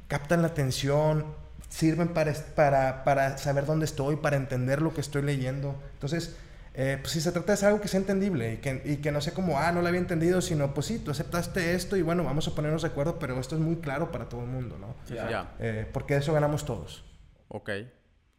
captan 0.09 0.43
la 0.43 0.49
atención, 0.49 1.25
sirven 1.69 2.09
para, 2.09 2.33
para, 2.55 3.05
para 3.05 3.39
saber 3.39 3.67
dónde 3.67 3.85
estoy, 3.85 4.17
para 4.17 4.37
entender 4.37 4.83
lo 4.83 4.93
que 4.93 5.01
estoy 5.01 5.23
leyendo. 5.23 5.81
Entonces, 5.95 6.37
eh, 6.81 6.97
pues 7.01 7.11
si 7.11 7.21
se 7.21 7.33
trata 7.33 7.57
de 7.57 7.67
algo 7.67 7.81
que 7.81 7.89
sea 7.89 7.99
entendible 7.99 8.53
y 8.53 8.57
que, 8.59 8.83
y 8.85 8.97
que 8.99 9.11
no 9.11 9.21
sea 9.21 9.35
como, 9.35 9.59
ah, 9.59 9.73
no 9.73 9.83
lo 9.83 9.89
había 9.89 9.99
entendido, 9.99 10.41
sino 10.41 10.73
pues 10.75 10.87
sí, 10.87 11.01
tú 11.01 11.11
aceptaste 11.11 11.75
esto 11.75 11.97
y 11.97 12.03
bueno, 12.03 12.23
vamos 12.23 12.47
a 12.47 12.55
ponernos 12.55 12.83
de 12.83 12.89
acuerdo, 12.89 13.19
pero 13.19 13.41
esto 13.41 13.57
es 13.57 13.61
muy 13.61 13.79
claro 13.79 14.13
para 14.13 14.29
todo 14.29 14.43
el 14.43 14.47
mundo, 14.47 14.79
¿no? 14.79 14.95
ya. 15.13 15.57
Eh, 15.59 15.91
porque 15.93 16.15
de 16.15 16.21
eso 16.21 16.33
ganamos 16.33 16.65
todos. 16.65 17.03
Ok, 17.49 17.71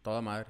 toda 0.02 0.22
madre. 0.22 0.46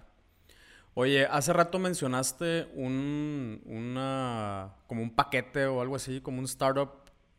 Oye, 0.94 1.26
hace 1.26 1.52
rato 1.52 1.80
mencionaste 1.80 2.68
un, 2.76 3.64
una, 3.66 4.76
como 4.86 5.02
un 5.02 5.16
paquete 5.16 5.66
o 5.66 5.82
algo 5.82 5.95
así, 5.95 6.22
como 6.22 6.38
un 6.38 6.45
startup, 6.45 6.91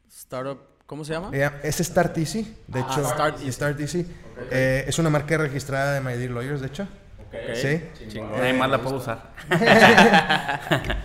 startup, 0.09 0.59
¿cómo 0.85 1.05
se 1.05 1.13
llama? 1.13 1.31
es 1.63 1.77
Start 1.77 2.19
Easy, 2.19 2.57
de 2.67 2.81
ah, 2.81 2.89
hecho. 2.91 3.05
Start, 3.05 3.39
Start 3.39 3.79
Easy. 3.79 4.05
Eh, 4.51 4.85
es 4.89 4.99
una 4.99 5.11
marca 5.11 5.39
registrada 5.39 5.95
de 5.95 6.01
My 6.01 6.15
Dear 6.15 6.33
Lawyers, 6.33 6.61
de 6.61 6.67
hecho. 6.67 6.89
Sí. 7.55 7.81
Nadie 8.19 8.53
más 8.53 8.71
la 8.71 8.83
puede 8.83 8.97
usar. 8.97 9.31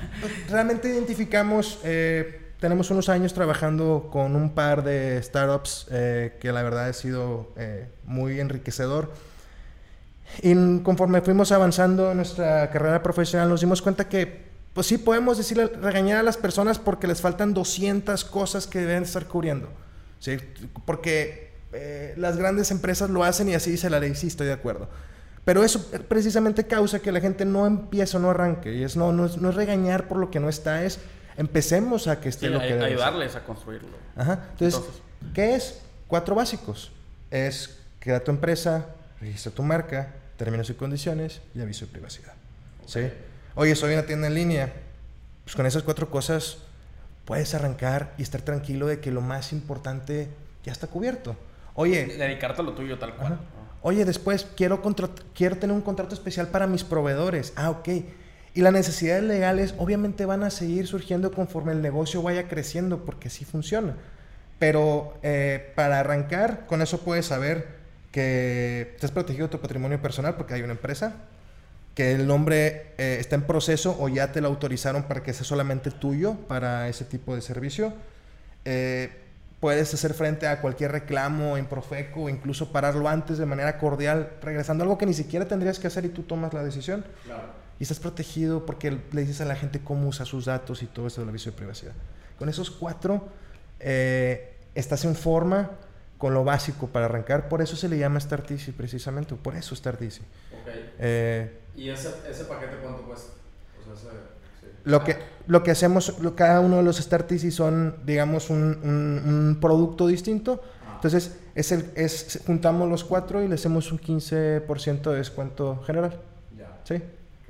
Realmente 0.49 0.89
identificamos, 0.89 1.80
eh, 1.84 2.53
tenemos 2.60 2.89
unos 2.89 3.10
años 3.10 3.34
trabajando 3.34 4.10
con 4.11 4.35
un 4.35 4.52
par 4.52 4.84
de 4.84 5.22
startups 5.22 5.88
eh, 5.91 6.38
que 6.39 6.52
la 6.52 6.64
verdad 6.64 6.88
ha 6.88 6.93
sido 6.93 7.53
eh, 7.57 7.89
muy 8.06 8.39
enriquecedor. 8.39 9.11
Y 10.41 10.80
conforme 10.80 11.22
fuimos 11.22 11.52
avanzando 11.52 12.10
en 12.11 12.18
nuestra 12.18 12.72
carrera 12.72 13.03
profesional, 13.03 13.47
nos 13.47 13.61
dimos 13.61 13.81
cuenta 13.81 14.10
que, 14.10 14.45
pues 14.73 14.88
sí, 14.88 14.97
podemos 14.97 15.38
decirle, 15.38 15.68
regañar 15.68 16.18
a 16.19 16.23
las 16.23 16.38
personas 16.38 16.80
porque 16.80 17.06
les 17.06 17.22
faltan 17.22 17.53
200 17.53 18.26
cosas 18.26 18.65
que 18.65 18.80
deben 18.80 19.03
estar 19.03 19.26
cubriendo. 19.26 19.69
¿sí? 20.19 20.38
Porque 20.85 21.53
las 22.15 22.38
grandes 22.38 22.72
empresas 22.72 23.10
lo 23.10 23.23
hacen 23.23 23.49
y 23.49 23.53
así 23.53 23.69
dice 23.69 23.89
la 23.89 23.99
ley, 23.99 24.15
sí, 24.15 24.27
estoy 24.27 24.47
de 24.47 24.53
acuerdo. 24.53 24.89
Pero 25.45 25.63
eso 25.63 25.91
precisamente 26.09 26.65
causa 26.65 26.99
que 26.99 27.11
la 27.11 27.22
gente 27.22 27.45
no 27.45 27.67
empiece 27.67 28.17
o 28.17 28.19
no 28.19 28.31
arranque. 28.31 28.73
Y 28.73 28.84
es 28.84 28.97
no, 28.97 29.11
no 29.13 29.26
es, 29.26 29.55
regañar 29.55 30.07
por 30.07 30.17
lo 30.17 30.31
que 30.31 30.39
no 30.39 30.49
está, 30.49 30.84
es 30.84 30.99
empecemos 31.38 32.07
a 32.07 32.19
que 32.19 32.30
esté 32.30 32.49
lo 32.49 32.59
que 32.59 32.65
debe 32.65 32.85
Ayudarles 32.85 33.35
a 33.35 33.43
construirlo. 33.43 33.95
Ajá. 34.15 34.47
Entonces, 34.51 34.81
¿qué 35.35 35.55
es? 35.55 35.81
Cuatro 36.07 36.34
básicos. 36.34 36.91
Es 37.30 37.77
crea 37.99 38.23
tu 38.23 38.31
empresa, 38.31 38.88
registra 39.22 39.51
tu 39.51 39.61
marca, 39.61 40.13
términos 40.38 40.69
y 40.72 40.73
condiciones 40.73 41.41
y 41.53 41.61
aviso 41.61 41.85
de 41.85 41.91
privacidad. 41.91 42.34
¿Sí? 42.88 43.01
Oye, 43.53 43.76
soy 43.76 43.93
una 43.93 44.03
tienda 44.03 44.27
en 44.27 44.34
línea. 44.34 44.73
Pues 45.43 45.55
con 45.55 45.67
esas 45.67 45.84
cuatro 45.84 46.09
cosas 46.09 46.57
puedes 47.26 47.53
arrancar 47.53 48.13
y 48.17 48.23
estar 48.23 48.41
tranquilo 48.41 48.88
de 48.88 48.99
que 48.99 49.11
lo 49.11 49.22
más 49.22 49.53
importante 49.53 50.27
ya 50.63 50.72
está 50.72 50.88
cubierto. 50.88 51.35
Oye. 51.76 52.05
Dedicarte 52.05 52.61
a 52.61 52.65
lo 52.65 52.73
tuyo 52.73 52.97
tal 52.97 53.15
cual. 53.15 53.39
Oye, 53.88 54.03
después 54.03 54.48
quiero, 54.57 54.82
quiero 55.36 55.57
tener 55.57 55.76
un 55.76 55.84
contrato 55.84 56.16
especial 56.16 56.48
para 56.48 56.66
mis 56.66 56.84
proveedores. 56.84 57.53
Ah, 57.56 57.70
ok. 57.70 57.88
Y 58.56 58.62
las 58.62 58.74
necesidades 58.74 59.22
legales 59.22 59.76
obviamente 59.78 60.26
van 60.26 60.41
a 60.41 60.49
seguir 60.49 60.88
surgiendo 60.88 61.32
conforme 61.32 61.72
el 61.72 61.84
negocio 61.84 62.24
vaya 62.24 62.48
creciendo, 62.48 63.06
porque 63.06 63.28
así 63.28 63.45
funciona. 63.45 63.95
Pero 64.57 65.14
eh, 65.22 65.72
para 65.76 65.99
arrancar, 65.99 66.66
con 66.66 66.82
eso 66.82 67.02
puedes 67.02 67.28
saber 67.28 67.76
que 68.12 68.98
has 69.03 69.12
protegido 69.12 69.52
tu 69.52 69.62
patrimonio 69.62 70.02
personal 70.02 70.36
porque 70.36 70.56
hay 70.56 70.64
una 70.64 70.74
empresa, 70.74 71.18
que 71.94 72.12
el 72.14 72.26
nombre 72.26 72.88
eh, 72.98 73.18
está 73.20 73.36
en 73.36 73.44
proceso 73.44 73.95
o 73.99 74.10
ya 74.10 74.32
te 74.32 74.41
lo 74.41 74.48
autorizaron 74.48 75.03
para 75.03 75.22
que 75.22 75.32
sea 75.32 75.45
solamente 75.45 75.91
tuyo 75.91 76.34
para 76.48 76.90
ese 76.90 77.06
tipo 77.06 77.36
de 77.36 77.44
servicio. 77.44 77.94
Eh, 78.66 79.24
puedes 79.65 79.91
hacer 79.95 80.13
frente 80.13 80.45
a 80.45 80.61
cualquier 80.61 80.91
reclamo 80.91 81.57
en 81.57 81.65
Profeco, 81.65 82.29
incluso 82.29 82.71
pararlo 82.71 83.09
antes 83.09 83.39
de 83.39 83.47
manera 83.47 83.79
cordial, 83.79 84.33
regresando 84.39 84.83
algo 84.83 84.95
que 84.99 85.07
ni 85.07 85.15
siquiera 85.15 85.47
tendrías 85.47 85.79
que 85.79 85.87
hacer 85.87 86.05
y 86.05 86.09
tú 86.09 86.21
tomas 86.21 86.53
la 86.53 86.63
decisión. 86.63 87.03
Y 87.79 87.81
estás 87.81 87.97
protegido 87.97 88.63
porque 88.67 88.91
le 88.91 89.21
dices 89.21 89.41
a 89.41 89.45
la 89.45 89.55
gente 89.55 89.79
cómo 89.79 90.07
usa 90.07 90.23
sus 90.23 90.45
datos 90.45 90.83
y 90.83 90.85
todo 90.85 91.07
eso 91.07 91.21
del 91.21 91.31
aviso 91.31 91.49
de 91.49 91.57
privacidad. 91.57 91.93
Con 92.37 92.47
esos 92.47 92.69
cuatro, 92.69 93.27
eh, 93.79 94.55
estás 94.75 95.03
en 95.03 95.15
forma 95.15 95.71
con 96.19 96.35
lo 96.35 96.43
básico 96.43 96.85
para 96.85 97.05
arrancar. 97.05 97.49
Por 97.49 97.63
eso 97.63 97.75
se 97.75 97.89
le 97.89 97.97
llama 97.97 98.19
Start 98.19 98.51
Easy, 98.51 98.71
precisamente. 98.71 99.33
Por 99.33 99.55
eso 99.55 99.75
Start 99.75 99.99
Easy. 99.99 100.21
Eh, 100.99 101.57
¿Y 101.75 101.89
ese, 101.89 102.13
ese, 102.29 102.43
paquete 102.43 102.75
cuánto 102.83 103.01
cuesta? 103.01 103.31
O 103.91 103.95
sea, 103.95 104.11
lo, 104.86 105.03
que, 105.03 105.18
lo 105.48 105.64
que 105.64 105.72
hacemos, 105.72 106.16
cada 106.36 106.60
uno 106.60 106.78
de 106.78 106.84
los 106.84 106.98
Start 106.98 107.32
Easy 107.32 107.52
son, 107.52 107.98
digamos, 108.06 108.49
un, 108.49 108.80
un, 108.84 109.57
producto 109.60 110.07
distinto. 110.07 110.64
Entonces, 110.95 111.38
es 111.56 111.72
el, 111.72 111.91
es, 111.95 112.40
juntamos 112.45 112.90
los 112.90 113.03
cuatro 113.03 113.44
y 113.44 113.48
le 113.48 113.56
hacemos 113.56 113.91
un 113.91 113.99
15% 113.99 115.12
de 115.12 115.18
descuento 115.18 115.84
general. 115.86 116.18
Ya. 116.57 116.80
¿Sí? 116.84 116.95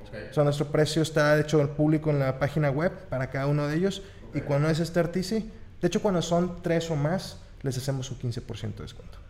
Okay. 0.07 0.27
O 0.31 0.33
sea, 0.33 0.43
nuestro 0.43 0.67
precio 0.67 1.01
está, 1.01 1.35
de 1.35 1.43
hecho, 1.43 1.61
el 1.61 1.69
público 1.69 2.09
en 2.09 2.19
la 2.19 2.39
página 2.39 2.69
web 2.69 2.91
para 3.09 3.29
cada 3.29 3.47
uno 3.47 3.67
de 3.67 3.75
ellos. 3.75 4.01
Y 4.33 4.41
cuando 4.41 4.69
es 4.69 4.79
Start 4.79 5.15
Easy, 5.15 5.51
de 5.81 5.87
hecho, 5.87 6.01
cuando 6.01 6.21
son 6.21 6.61
tres 6.61 6.89
o 6.89 6.95
más, 6.95 7.39
les 7.61 7.77
hacemos 7.77 8.09
un 8.11 8.19
15% 8.19 8.75
de 8.75 8.81
descuento. 8.83 9.24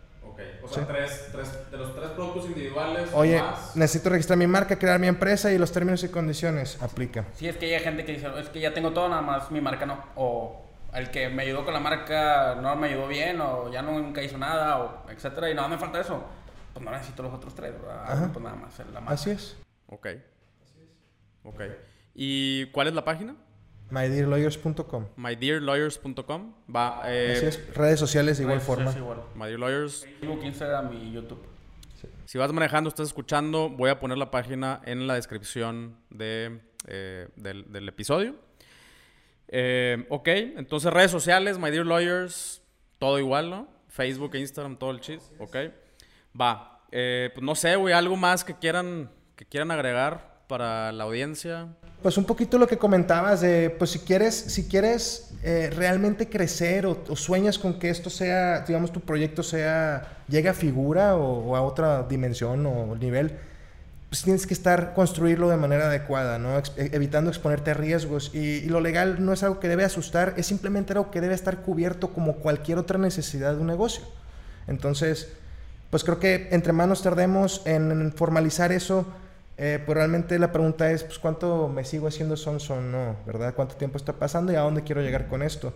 O 0.70 0.74
sea, 0.74 0.86
tres, 0.86 1.28
tres, 1.32 1.70
de 1.70 1.76
los 1.76 1.94
tres 1.94 2.10
productos 2.10 2.46
individuales. 2.46 3.08
Oye, 3.12 3.42
necesito 3.74 4.10
registrar 4.10 4.38
mi 4.38 4.46
marca, 4.46 4.78
crear 4.78 4.98
mi 4.98 5.06
empresa 5.06 5.52
y 5.52 5.58
los 5.58 5.72
términos 5.72 6.02
y 6.04 6.08
condiciones 6.08 6.80
aplica. 6.82 7.24
Sí, 7.34 7.48
es 7.48 7.56
que 7.56 7.74
hay 7.74 7.82
gente 7.82 8.04
que 8.04 8.12
dice, 8.12 8.28
es 8.38 8.48
que 8.48 8.60
ya 8.60 8.74
tengo 8.74 8.92
todo, 8.92 9.08
nada 9.08 9.22
más 9.22 9.50
mi 9.50 9.60
marca 9.60 9.86
no. 9.86 10.04
O 10.16 10.64
el 10.92 11.10
que 11.10 11.28
me 11.28 11.42
ayudó 11.42 11.64
con 11.64 11.74
la 11.74 11.80
marca 11.80 12.56
no 12.60 12.74
me 12.76 12.88
ayudó 12.88 13.08
bien, 13.08 13.40
o 13.40 13.70
ya 13.70 13.82
nunca 13.82 14.22
hizo 14.22 14.38
nada, 14.38 14.78
o 14.78 15.10
etcétera, 15.10 15.50
y 15.50 15.54
no 15.54 15.68
me 15.68 15.78
falta 15.78 16.00
eso. 16.00 16.24
Pues 16.72 16.84
no 16.84 16.90
necesito 16.90 17.22
los 17.22 17.32
otros 17.32 17.54
tres, 17.54 17.72
¿verdad? 17.80 18.30
Pues 18.32 18.44
nada 18.44 18.56
más 18.56 18.78
la 18.78 19.00
marca. 19.00 19.14
Así 19.14 19.30
es. 19.30 19.56
Ok. 19.86 20.06
Así 20.06 20.80
es. 20.80 20.90
Ok. 21.44 21.60
¿Y 22.14 22.66
cuál 22.66 22.88
es 22.88 22.94
la 22.94 23.04
página? 23.04 23.34
MyDearLawyers.com. 23.90 25.06
MyDearLawyers.com. 25.16 26.54
Va. 26.74 27.02
Eh, 27.06 27.50
Redes 27.74 28.00
sociales 28.00 28.38
de 28.38 28.44
igual 28.44 28.60
forma. 28.60 28.92
MyDearLawyers. 29.34 30.06
Facebook, 30.20 30.44
Instagram 30.44 30.92
y 30.92 31.12
YouTube. 31.12 31.42
Si 32.24 32.38
vas 32.38 32.52
manejando, 32.52 32.88
estás 32.88 33.06
escuchando, 33.08 33.68
voy 33.68 33.90
a 33.90 34.00
poner 34.00 34.18
la 34.18 34.30
página 34.32 34.80
en 34.84 35.06
la 35.06 35.14
descripción 35.14 35.96
de, 36.10 36.60
eh, 36.88 37.28
del, 37.36 37.88
episodio. 37.88 38.34
Eh, 39.48 40.04
ok, 40.08 40.28
entonces 40.28 40.92
redes 40.92 41.12
sociales, 41.12 41.58
My 41.58 41.70
Dear 41.70 41.86
Lawyers, 41.86 42.62
todo 42.98 43.20
igual, 43.20 43.50
¿no? 43.50 43.68
Facebook, 43.88 44.34
Instagram, 44.34 44.76
todo 44.76 44.90
el 44.90 45.00
chis. 45.00 45.30
Ok. 45.38 45.56
Va. 46.38 46.80
pues 46.90 47.42
no 47.42 47.54
sé, 47.54 47.76
güey, 47.76 47.94
algo 47.94 48.16
más 48.16 48.44
que 48.44 48.54
quieran, 48.58 49.10
que 49.36 49.46
quieran 49.46 49.70
agregar 49.70 50.35
para 50.46 50.92
la 50.92 51.04
audiencia 51.04 51.68
pues 52.06 52.18
un 52.18 52.24
poquito 52.24 52.56
lo 52.56 52.68
que 52.68 52.78
comentabas 52.78 53.40
de, 53.40 53.68
pues 53.68 53.90
si 53.90 53.98
quieres, 53.98 54.34
si 54.34 54.68
quieres 54.68 55.32
eh, 55.42 55.72
realmente 55.74 56.28
crecer 56.28 56.86
o, 56.86 57.16
sueñas 57.16 57.58
con 57.58 57.80
que 57.80 57.90
esto 57.90 58.10
sea, 58.10 58.60
digamos, 58.60 58.92
tu 58.92 59.00
proyecto 59.00 59.42
sea, 59.42 60.22
llegue 60.28 60.48
a 60.48 60.54
figura 60.54 61.16
o, 61.16 61.56
a 61.56 61.62
otra 61.62 62.04
dimensión 62.04 62.64
o 62.66 62.94
nivel, 62.94 63.32
pues 64.08 64.22
tienes 64.22 64.46
que 64.46 64.54
estar, 64.54 64.94
construirlo 64.94 65.48
de 65.48 65.56
manera 65.56 65.86
adecuada, 65.86 66.38
¿no? 66.38 66.58
E, 66.58 66.62
evitando 66.76 67.28
exponerte 67.28 67.72
a 67.72 67.74
riesgos. 67.74 68.30
Y, 68.32 68.38
y, 68.38 68.68
lo 68.68 68.80
legal 68.80 69.24
no 69.24 69.32
es 69.32 69.42
algo 69.42 69.58
que 69.58 69.66
debe 69.66 69.82
asustar, 69.82 70.34
es 70.36 70.46
simplemente 70.46 70.92
algo 70.92 71.10
que 71.10 71.20
debe 71.20 71.34
estar 71.34 71.62
cubierto 71.62 72.12
como 72.12 72.36
cualquier 72.36 72.78
otra 72.78 72.98
necesidad 72.98 73.54
de 73.54 73.60
un 73.62 73.66
negocio. 73.66 74.04
Entonces, 74.68 75.28
pues 75.90 76.04
creo 76.04 76.20
que 76.20 76.50
entre 76.52 76.72
manos 76.72 77.02
tardemos 77.02 77.62
en 77.66 78.12
formalizar 78.12 78.70
eso, 78.70 79.06
eh, 79.58 79.82
pues 79.84 79.96
realmente 79.96 80.38
la 80.38 80.52
pregunta 80.52 80.90
es, 80.90 81.02
pues, 81.02 81.18
¿cuánto 81.18 81.68
me 81.68 81.84
sigo 81.84 82.08
haciendo 82.08 82.36
son 82.36 82.60
son 82.60 82.92
no? 82.92 83.16
¿Verdad? 83.26 83.54
¿Cuánto 83.54 83.76
tiempo 83.76 83.96
está 83.96 84.12
pasando 84.12 84.52
y 84.52 84.56
a 84.56 84.60
dónde 84.60 84.82
quiero 84.82 85.00
llegar 85.00 85.28
con 85.28 85.42
esto? 85.42 85.72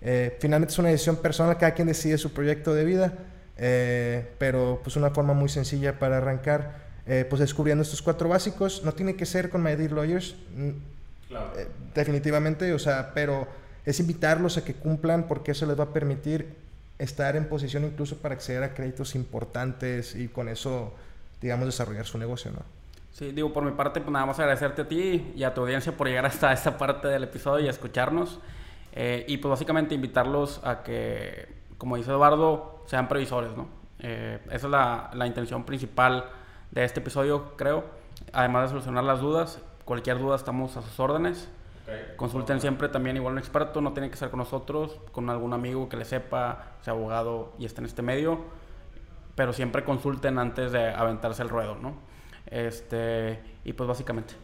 Eh, 0.00 0.36
finalmente 0.40 0.72
es 0.72 0.78
una 0.78 0.90
decisión 0.90 1.16
personal, 1.16 1.56
cada 1.58 1.74
quien 1.74 1.88
decide 1.88 2.18
su 2.18 2.32
proyecto 2.32 2.74
de 2.74 2.84
vida, 2.84 3.12
eh, 3.56 4.30
pero 4.38 4.80
pues 4.82 4.96
una 4.96 5.10
forma 5.10 5.32
muy 5.32 5.48
sencilla 5.48 5.98
para 5.98 6.18
arrancar, 6.18 6.84
pues 7.28 7.40
descubriendo 7.40 7.82
estos 7.82 8.00
cuatro 8.00 8.30
básicos, 8.30 8.82
no 8.82 8.92
tiene 8.92 9.14
que 9.14 9.26
ser 9.26 9.50
con 9.50 9.62
My 9.62 9.76
Dear 9.76 9.92
Lawyers, 9.92 10.36
claro. 11.28 11.52
definitivamente, 11.94 12.72
o 12.72 12.78
sea, 12.78 13.10
pero 13.12 13.46
es 13.84 14.00
invitarlos 14.00 14.56
a 14.56 14.64
que 14.64 14.72
cumplan 14.72 15.28
porque 15.28 15.52
eso 15.52 15.66
les 15.66 15.78
va 15.78 15.84
a 15.84 15.92
permitir 15.92 16.54
estar 16.98 17.36
en 17.36 17.44
posición 17.44 17.84
incluso 17.84 18.16
para 18.16 18.34
acceder 18.34 18.62
a 18.62 18.72
créditos 18.72 19.14
importantes 19.14 20.14
y 20.14 20.28
con 20.28 20.48
eso, 20.48 20.94
digamos, 21.42 21.66
desarrollar 21.66 22.06
su 22.06 22.16
negocio, 22.16 22.52
¿no? 22.52 22.62
Sí, 23.14 23.30
digo, 23.30 23.52
por 23.52 23.62
mi 23.64 23.70
parte, 23.70 24.00
pues 24.00 24.12
nada 24.12 24.26
más 24.26 24.40
agradecerte 24.40 24.82
a 24.82 24.88
ti 24.88 25.32
y 25.36 25.44
a 25.44 25.54
tu 25.54 25.60
audiencia 25.60 25.96
por 25.96 26.08
llegar 26.08 26.26
hasta 26.26 26.52
esta 26.52 26.76
parte 26.76 27.06
del 27.06 27.22
episodio 27.22 27.64
y 27.64 27.68
escucharnos. 27.68 28.40
Eh, 28.92 29.24
y 29.28 29.36
pues 29.36 29.50
básicamente 29.50 29.94
invitarlos 29.94 30.60
a 30.64 30.82
que, 30.82 31.46
como 31.78 31.96
dice 31.96 32.10
Eduardo, 32.10 32.82
sean 32.86 33.06
previsores, 33.06 33.56
¿no? 33.56 33.68
Eh, 34.00 34.40
esa 34.46 34.66
es 34.66 34.70
la, 34.70 35.10
la, 35.14 35.28
intención 35.28 35.62
principal 35.62 36.24
de 36.72 36.82
este 36.82 36.98
episodio, 36.98 37.56
creo. 37.56 37.84
Además 38.32 38.64
de 38.64 38.68
solucionar 38.70 39.04
las 39.04 39.20
dudas, 39.20 39.62
cualquier 39.84 40.18
duda 40.18 40.34
estamos 40.34 40.76
a 40.76 40.82
sus 40.82 40.98
órdenes. 40.98 41.48
Consulten 42.16 42.60
siempre 42.60 42.88
también 42.88 43.14
igual 43.14 43.34
un 43.34 43.38
experto, 43.38 43.80
no 43.80 43.92
tiene 43.92 44.10
que 44.10 44.16
ser 44.16 44.30
con 44.30 44.38
nosotros, 44.38 44.98
con 45.12 45.30
algún 45.30 45.52
amigo 45.52 45.88
que 45.88 45.96
le 45.96 46.04
sepa, 46.04 46.72
sea 46.80 46.94
abogado 46.94 47.52
y 47.60 47.64
esté 47.64 47.80
en 47.80 47.86
este 47.86 48.02
medio, 48.02 48.40
pero 49.36 49.52
siempre 49.52 49.84
consulten 49.84 50.38
antes 50.38 50.72
de 50.72 50.88
aventarse 50.88 51.42
el 51.42 51.48
ruedo, 51.48 51.76
¿no? 51.76 52.13
Este, 52.46 53.40
y 53.64 53.72
pues 53.72 53.88
básicamente. 53.88 54.34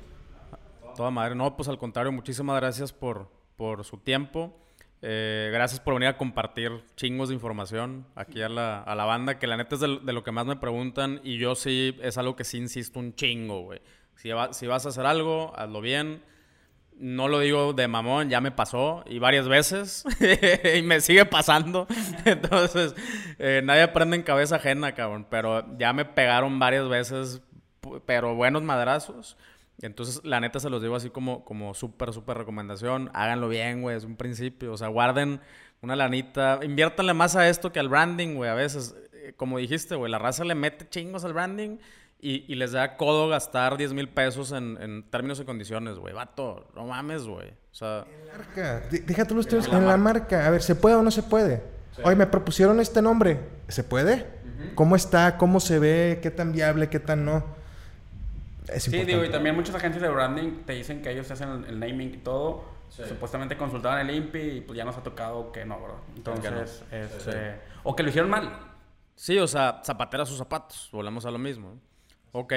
Toda 0.97 1.11
madre. 1.11 1.35
No, 1.35 1.57
pues 1.57 1.69
al 1.69 1.79
contrario, 1.79 2.13
muchísimas 2.13 2.57
gracias 2.57 2.93
por, 2.93 3.29
por 3.57 3.85
su 3.85 3.99
tiempo. 3.99 4.57
Eh, 5.03 5.49
gracias 5.53 5.81
por 5.81 5.95
venir 5.95 6.09
a 6.09 6.19
compartir 6.19 6.73
chingos 6.95 7.31
de 7.31 7.35
información 7.35 8.07
aquí 8.15 8.43
a 8.43 8.51
la, 8.51 8.83
a 8.83 8.95
la 8.95 9.07
banda, 9.07 9.39
que 9.39 9.47
la 9.47 9.57
neta 9.57 9.77
es 9.77 9.81
de, 9.81 9.89
lo 9.89 10.23
que 10.23 10.31
más 10.31 10.45
me 10.45 10.57
preguntan 10.57 11.23
y 11.25 11.39
yo 11.39 11.55
sí 11.55 11.97
es 12.03 12.19
algo 12.19 12.37
que 12.37 12.45
sí 12.45 12.59
insisto 12.59 12.99
un 12.99 13.15
chingo, 13.15 13.63
güey. 13.63 13.81
Si, 14.17 14.29
si 14.51 14.67
vas 14.67 14.85
a 14.85 14.91
hacer 14.91 15.07
algo, 15.07 15.55
hazlo 15.57 15.81
bien. 15.81 16.23
No 16.99 17.29
lo 17.29 17.39
digo 17.39 17.73
de 17.73 17.89
mamón, 17.89 18.29
ya 18.29 18.43
me 18.43 18.51
pasó 18.51 19.03
y 19.07 19.19
varias 19.19 19.49
veces 19.49 20.05
y 20.77 20.83
me 20.83 21.01
sigue 21.01 21.25
pasando. 21.25 21.87
Entonces, 22.27 22.95
eh, 23.39 23.63
nadie 23.65 23.83
aprende 23.83 24.17
en 24.17 24.23
cabeza 24.23 24.57
ajena, 24.57 24.93
cabrón. 24.95 25.27
Pero 25.31 25.79
ya 25.79 25.95
me 25.95 26.05
pegaron 26.05 26.59
varias 26.59 26.91
veces 26.91 27.41
pero 28.07 28.35
buenos 28.35 28.63
madrazos. 28.63 29.37
Entonces, 29.83 30.21
la 30.25 30.41
neta 30.41 30.61
se 30.61 30.69
los 30.69 30.83
digo 30.83 30.97
así 30.97 31.11
como, 31.11 31.45
como 31.45 31.75
súper, 31.75 32.13
súper 32.13 32.37
recomendación. 32.37 33.11
Háganlo 33.15 33.49
bien, 33.49 33.83
güey, 33.83 33.97
es 33.97 34.05
un 34.05 34.17
principio. 34.17 34.73
O 34.73 34.77
sea, 34.77 34.89
guarden 34.89 35.41
una 35.81 35.97
lanita. 35.97 36.61
Inviértanle 36.63 37.15
más 37.15 37.37
a 37.37 37.49
esto 37.49 37.73
que 37.73 37.81
al 37.81 37.89
branding, 37.89 38.35
güey. 38.35 38.51
A 38.51 38.55
veces, 38.55 38.95
eh, 39.13 39.33
como 39.37 39.59
dijiste, 39.59 39.95
güey, 39.95 40.11
la 40.11 40.19
raza 40.19 40.45
le 40.45 40.55
mete 40.55 40.89
chingos 40.89 41.25
al 41.25 41.33
branding 41.33 41.79
y, 42.23 42.55
les 42.55 42.73
da 42.73 42.99
codo 42.99 43.29
gastar 43.29 43.79
10 43.79 43.95
mil 43.95 44.09
pesos 44.11 44.53
en, 44.53 45.07
términos 45.11 45.41
y 45.41 45.45
condiciones, 45.45 45.97
güey. 45.97 46.13
Vato, 46.13 46.69
no 46.75 46.85
mames, 46.85 47.23
güey. 47.25 47.49
O 47.49 47.75
sea... 47.75 48.05
En 48.07 48.27
la 48.27 48.33
marca. 48.35 48.83
Déjate 48.91 49.35
los 49.35 49.47
en, 49.47 49.75
en 49.75 49.87
la 49.87 49.97
marca. 49.97 50.47
A 50.47 50.51
ver, 50.51 50.63
¿se 50.63 50.75
puede 50.75 50.97
o 50.97 51.03
no 51.03 51.11
se 51.11 51.23
puede? 51.23 51.63
Oye, 52.05 52.17
me 52.17 52.27
propusieron 52.27 52.81
este 52.81 53.01
nombre. 53.01 53.41
¿Se 53.69 53.85
puede? 53.85 54.27
¿Cómo 54.75 54.97
está? 54.97 55.39
¿Cómo 55.39 55.61
se 55.61 55.79
ve? 55.79 56.19
¿Qué 56.23 56.31
tan 56.31 56.53
viable? 56.53 56.91
¿Qué 56.91 57.01
tan 57.01 57.25
no? 57.25 57.60
Sí, 58.79 59.05
digo, 59.05 59.25
y 59.25 59.31
también 59.31 59.55
muchas 59.55 59.75
agencias 59.75 60.03
de 60.03 60.09
branding 60.09 60.63
te 60.65 60.75
dicen 60.75 61.03
que 61.03 61.11
ellos 61.11 61.31
hacen 61.31 61.65
el, 61.69 61.79
naming 61.79 62.15
y 62.15 62.19
todo. 62.19 62.65
Supuestamente 62.89 63.57
consultaban 63.57 64.09
el 64.09 64.15
INPI 64.15 64.39
y 64.39 64.61
pues 64.63 64.77
ya 64.77 64.85
nos 64.85 64.97
ha 64.97 65.03
tocado 65.03 65.53
que 65.53 65.65
no, 65.65 65.79
bro. 65.79 66.01
Entonces, 66.17 66.85
este, 66.91 67.61
o 67.85 67.95
que 67.95 68.03
lo 68.03 68.09
hicieron 68.09 68.31
mal. 68.31 68.59
Sí, 69.15 69.39
o 69.39 69.47
sea, 69.47 69.81
zapatera 69.85 70.27
sus 70.27 70.39
zapatos. 70.39 70.89
Volvemos 70.93 71.25
a 71.25 71.31
lo 71.31 71.39
mismo. 71.39 71.79
Ok. 72.33 72.55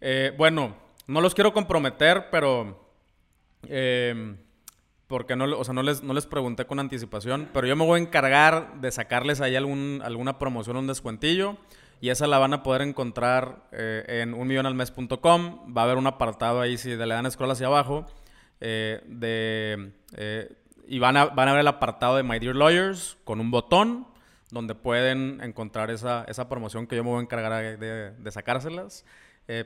Eh, 0.00 0.32
bueno, 0.38 0.74
no 1.06 1.20
los 1.20 1.34
quiero 1.34 1.52
comprometer, 1.52 2.28
pero... 2.30 2.88
Eh, 3.68 4.36
porque 5.12 5.36
no, 5.36 5.44
o 5.58 5.62
sea, 5.62 5.74
no, 5.74 5.82
les, 5.82 6.02
no 6.02 6.14
les 6.14 6.24
pregunté 6.24 6.64
con 6.64 6.80
anticipación, 6.80 7.50
pero 7.52 7.66
yo 7.66 7.76
me 7.76 7.84
voy 7.84 8.00
a 8.00 8.02
encargar 8.02 8.80
de 8.80 8.90
sacarles 8.90 9.42
ahí 9.42 9.56
algún, 9.56 10.00
alguna 10.02 10.38
promoción, 10.38 10.78
un 10.78 10.86
descuentillo. 10.86 11.58
Y 12.02 12.10
esa 12.10 12.26
la 12.26 12.40
van 12.40 12.52
a 12.52 12.64
poder 12.64 12.82
encontrar 12.82 13.68
eh, 13.70 14.22
en 14.22 14.34
unmillonalmes.com. 14.34 15.72
Va 15.72 15.82
a 15.82 15.84
haber 15.84 15.98
un 15.98 16.08
apartado 16.08 16.60
ahí, 16.60 16.76
si 16.76 16.96
le 16.96 17.06
dan 17.06 17.30
scroll 17.30 17.52
hacia 17.52 17.68
abajo, 17.68 18.06
eh, 18.58 19.00
de, 19.06 19.92
eh, 20.16 20.52
y 20.88 20.98
van 20.98 21.16
a, 21.16 21.26
van 21.26 21.48
a 21.48 21.52
ver 21.52 21.60
el 21.60 21.68
apartado 21.68 22.16
de 22.16 22.24
My 22.24 22.40
Dear 22.40 22.56
Lawyers 22.56 23.18
con 23.22 23.38
un 23.38 23.52
botón 23.52 24.08
donde 24.50 24.74
pueden 24.74 25.40
encontrar 25.44 25.92
esa, 25.92 26.24
esa 26.26 26.48
promoción 26.48 26.88
que 26.88 26.96
yo 26.96 27.04
me 27.04 27.10
voy 27.10 27.20
a 27.20 27.22
encargar 27.22 27.78
de, 27.78 28.30
sacárselas 28.32 29.04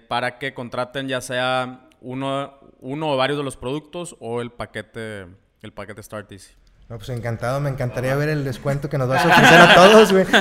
para 0.06 0.38
que 0.38 0.52
contraten 0.52 1.08
ya 1.08 1.22
sea 1.22 1.88
uno, 2.02 2.52
uno 2.80 3.12
o 3.12 3.16
varios 3.16 3.38
de 3.38 3.44
los 3.44 3.56
productos 3.56 4.14
o 4.20 4.42
el 4.42 4.50
paquete, 4.52 5.26
el 5.62 5.72
paquete 5.72 6.02
Start 6.02 6.30
Easy. 6.32 6.52
No, 6.88 6.98
pues 6.98 7.08
encantado, 7.08 7.58
me 7.58 7.68
encantaría 7.68 8.14
ver 8.14 8.28
el 8.28 8.44
descuento 8.44 8.88
que 8.88 8.96
nos 8.96 9.08
vas 9.08 9.24
a 9.24 9.28
ofrecer 9.28 9.60
a 9.60 9.74
todos, 9.74 10.12
güey. 10.12 10.24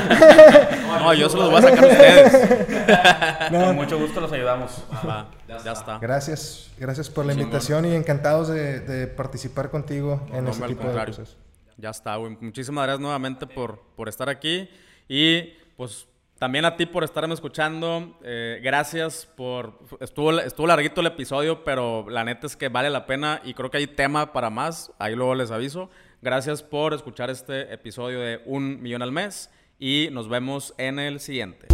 No, 0.96 1.14
yo 1.14 1.30
se 1.30 1.38
los 1.38 1.52
voy 1.52 1.60
a 1.60 1.62
sacar 1.62 1.84
a 1.84 1.88
ustedes. 1.88 2.50
No. 3.52 3.66
Con 3.66 3.76
mucho 3.76 4.00
gusto 4.00 4.22
los 4.22 4.32
ayudamos. 4.32 4.84
Ya, 5.48 5.58
ya 5.64 5.72
está. 5.72 6.00
Gracias, 6.00 6.72
gracias 6.80 7.10
por 7.10 7.26
la 7.26 7.34
invitación 7.34 7.86
y 7.86 7.94
encantados 7.94 8.48
de, 8.48 8.80
de, 8.80 9.08
participar 9.08 9.70
contigo 9.70 10.26
no, 10.30 10.38
en 10.38 10.46
no, 10.46 10.52
este 10.52 10.68
tipo 10.68 10.88
de 10.88 11.06
cosas. 11.06 11.38
Ya 11.78 11.90
está, 11.90 12.16
güey. 12.16 12.38
Muchísimas 12.42 12.86
gracias 12.86 13.02
nuevamente 13.02 13.46
por, 13.46 13.82
por 13.96 14.10
estar 14.10 14.30
aquí 14.30 14.70
y 15.08 15.54
pues 15.78 16.08
también 16.40 16.66
a 16.66 16.76
ti 16.76 16.86
por 16.86 17.04
estarme 17.04 17.34
escuchando. 17.34 18.18
Eh, 18.24 18.60
gracias 18.64 19.28
por... 19.36 19.80
Estuvo, 20.00 20.40
estuvo 20.40 20.68
larguito 20.68 21.02
el 21.02 21.08
episodio, 21.08 21.64
pero 21.64 22.08
la 22.10 22.24
neta 22.24 22.48
es 22.48 22.56
que 22.56 22.70
vale 22.70 22.90
la 22.90 23.06
pena 23.06 23.42
y 23.44 23.54
creo 23.54 23.70
que 23.70 23.78
hay 23.78 23.88
tema 23.88 24.34
para 24.34 24.50
más. 24.50 24.92
Ahí 24.98 25.16
luego 25.16 25.36
les 25.36 25.52
aviso. 25.52 25.90
Gracias 26.26 26.64
por 26.64 26.96
escuchar 26.96 27.30
este 27.30 27.72
episodio 27.72 28.20
de 28.20 28.42
Un 28.46 28.82
Millón 28.82 29.04
al 29.04 29.12
Mes 29.12 29.52
y 29.78 30.10
nos 30.12 30.28
vemos 30.28 30.74
en 30.80 30.98
el 30.98 31.20
siguiente. 31.20 31.68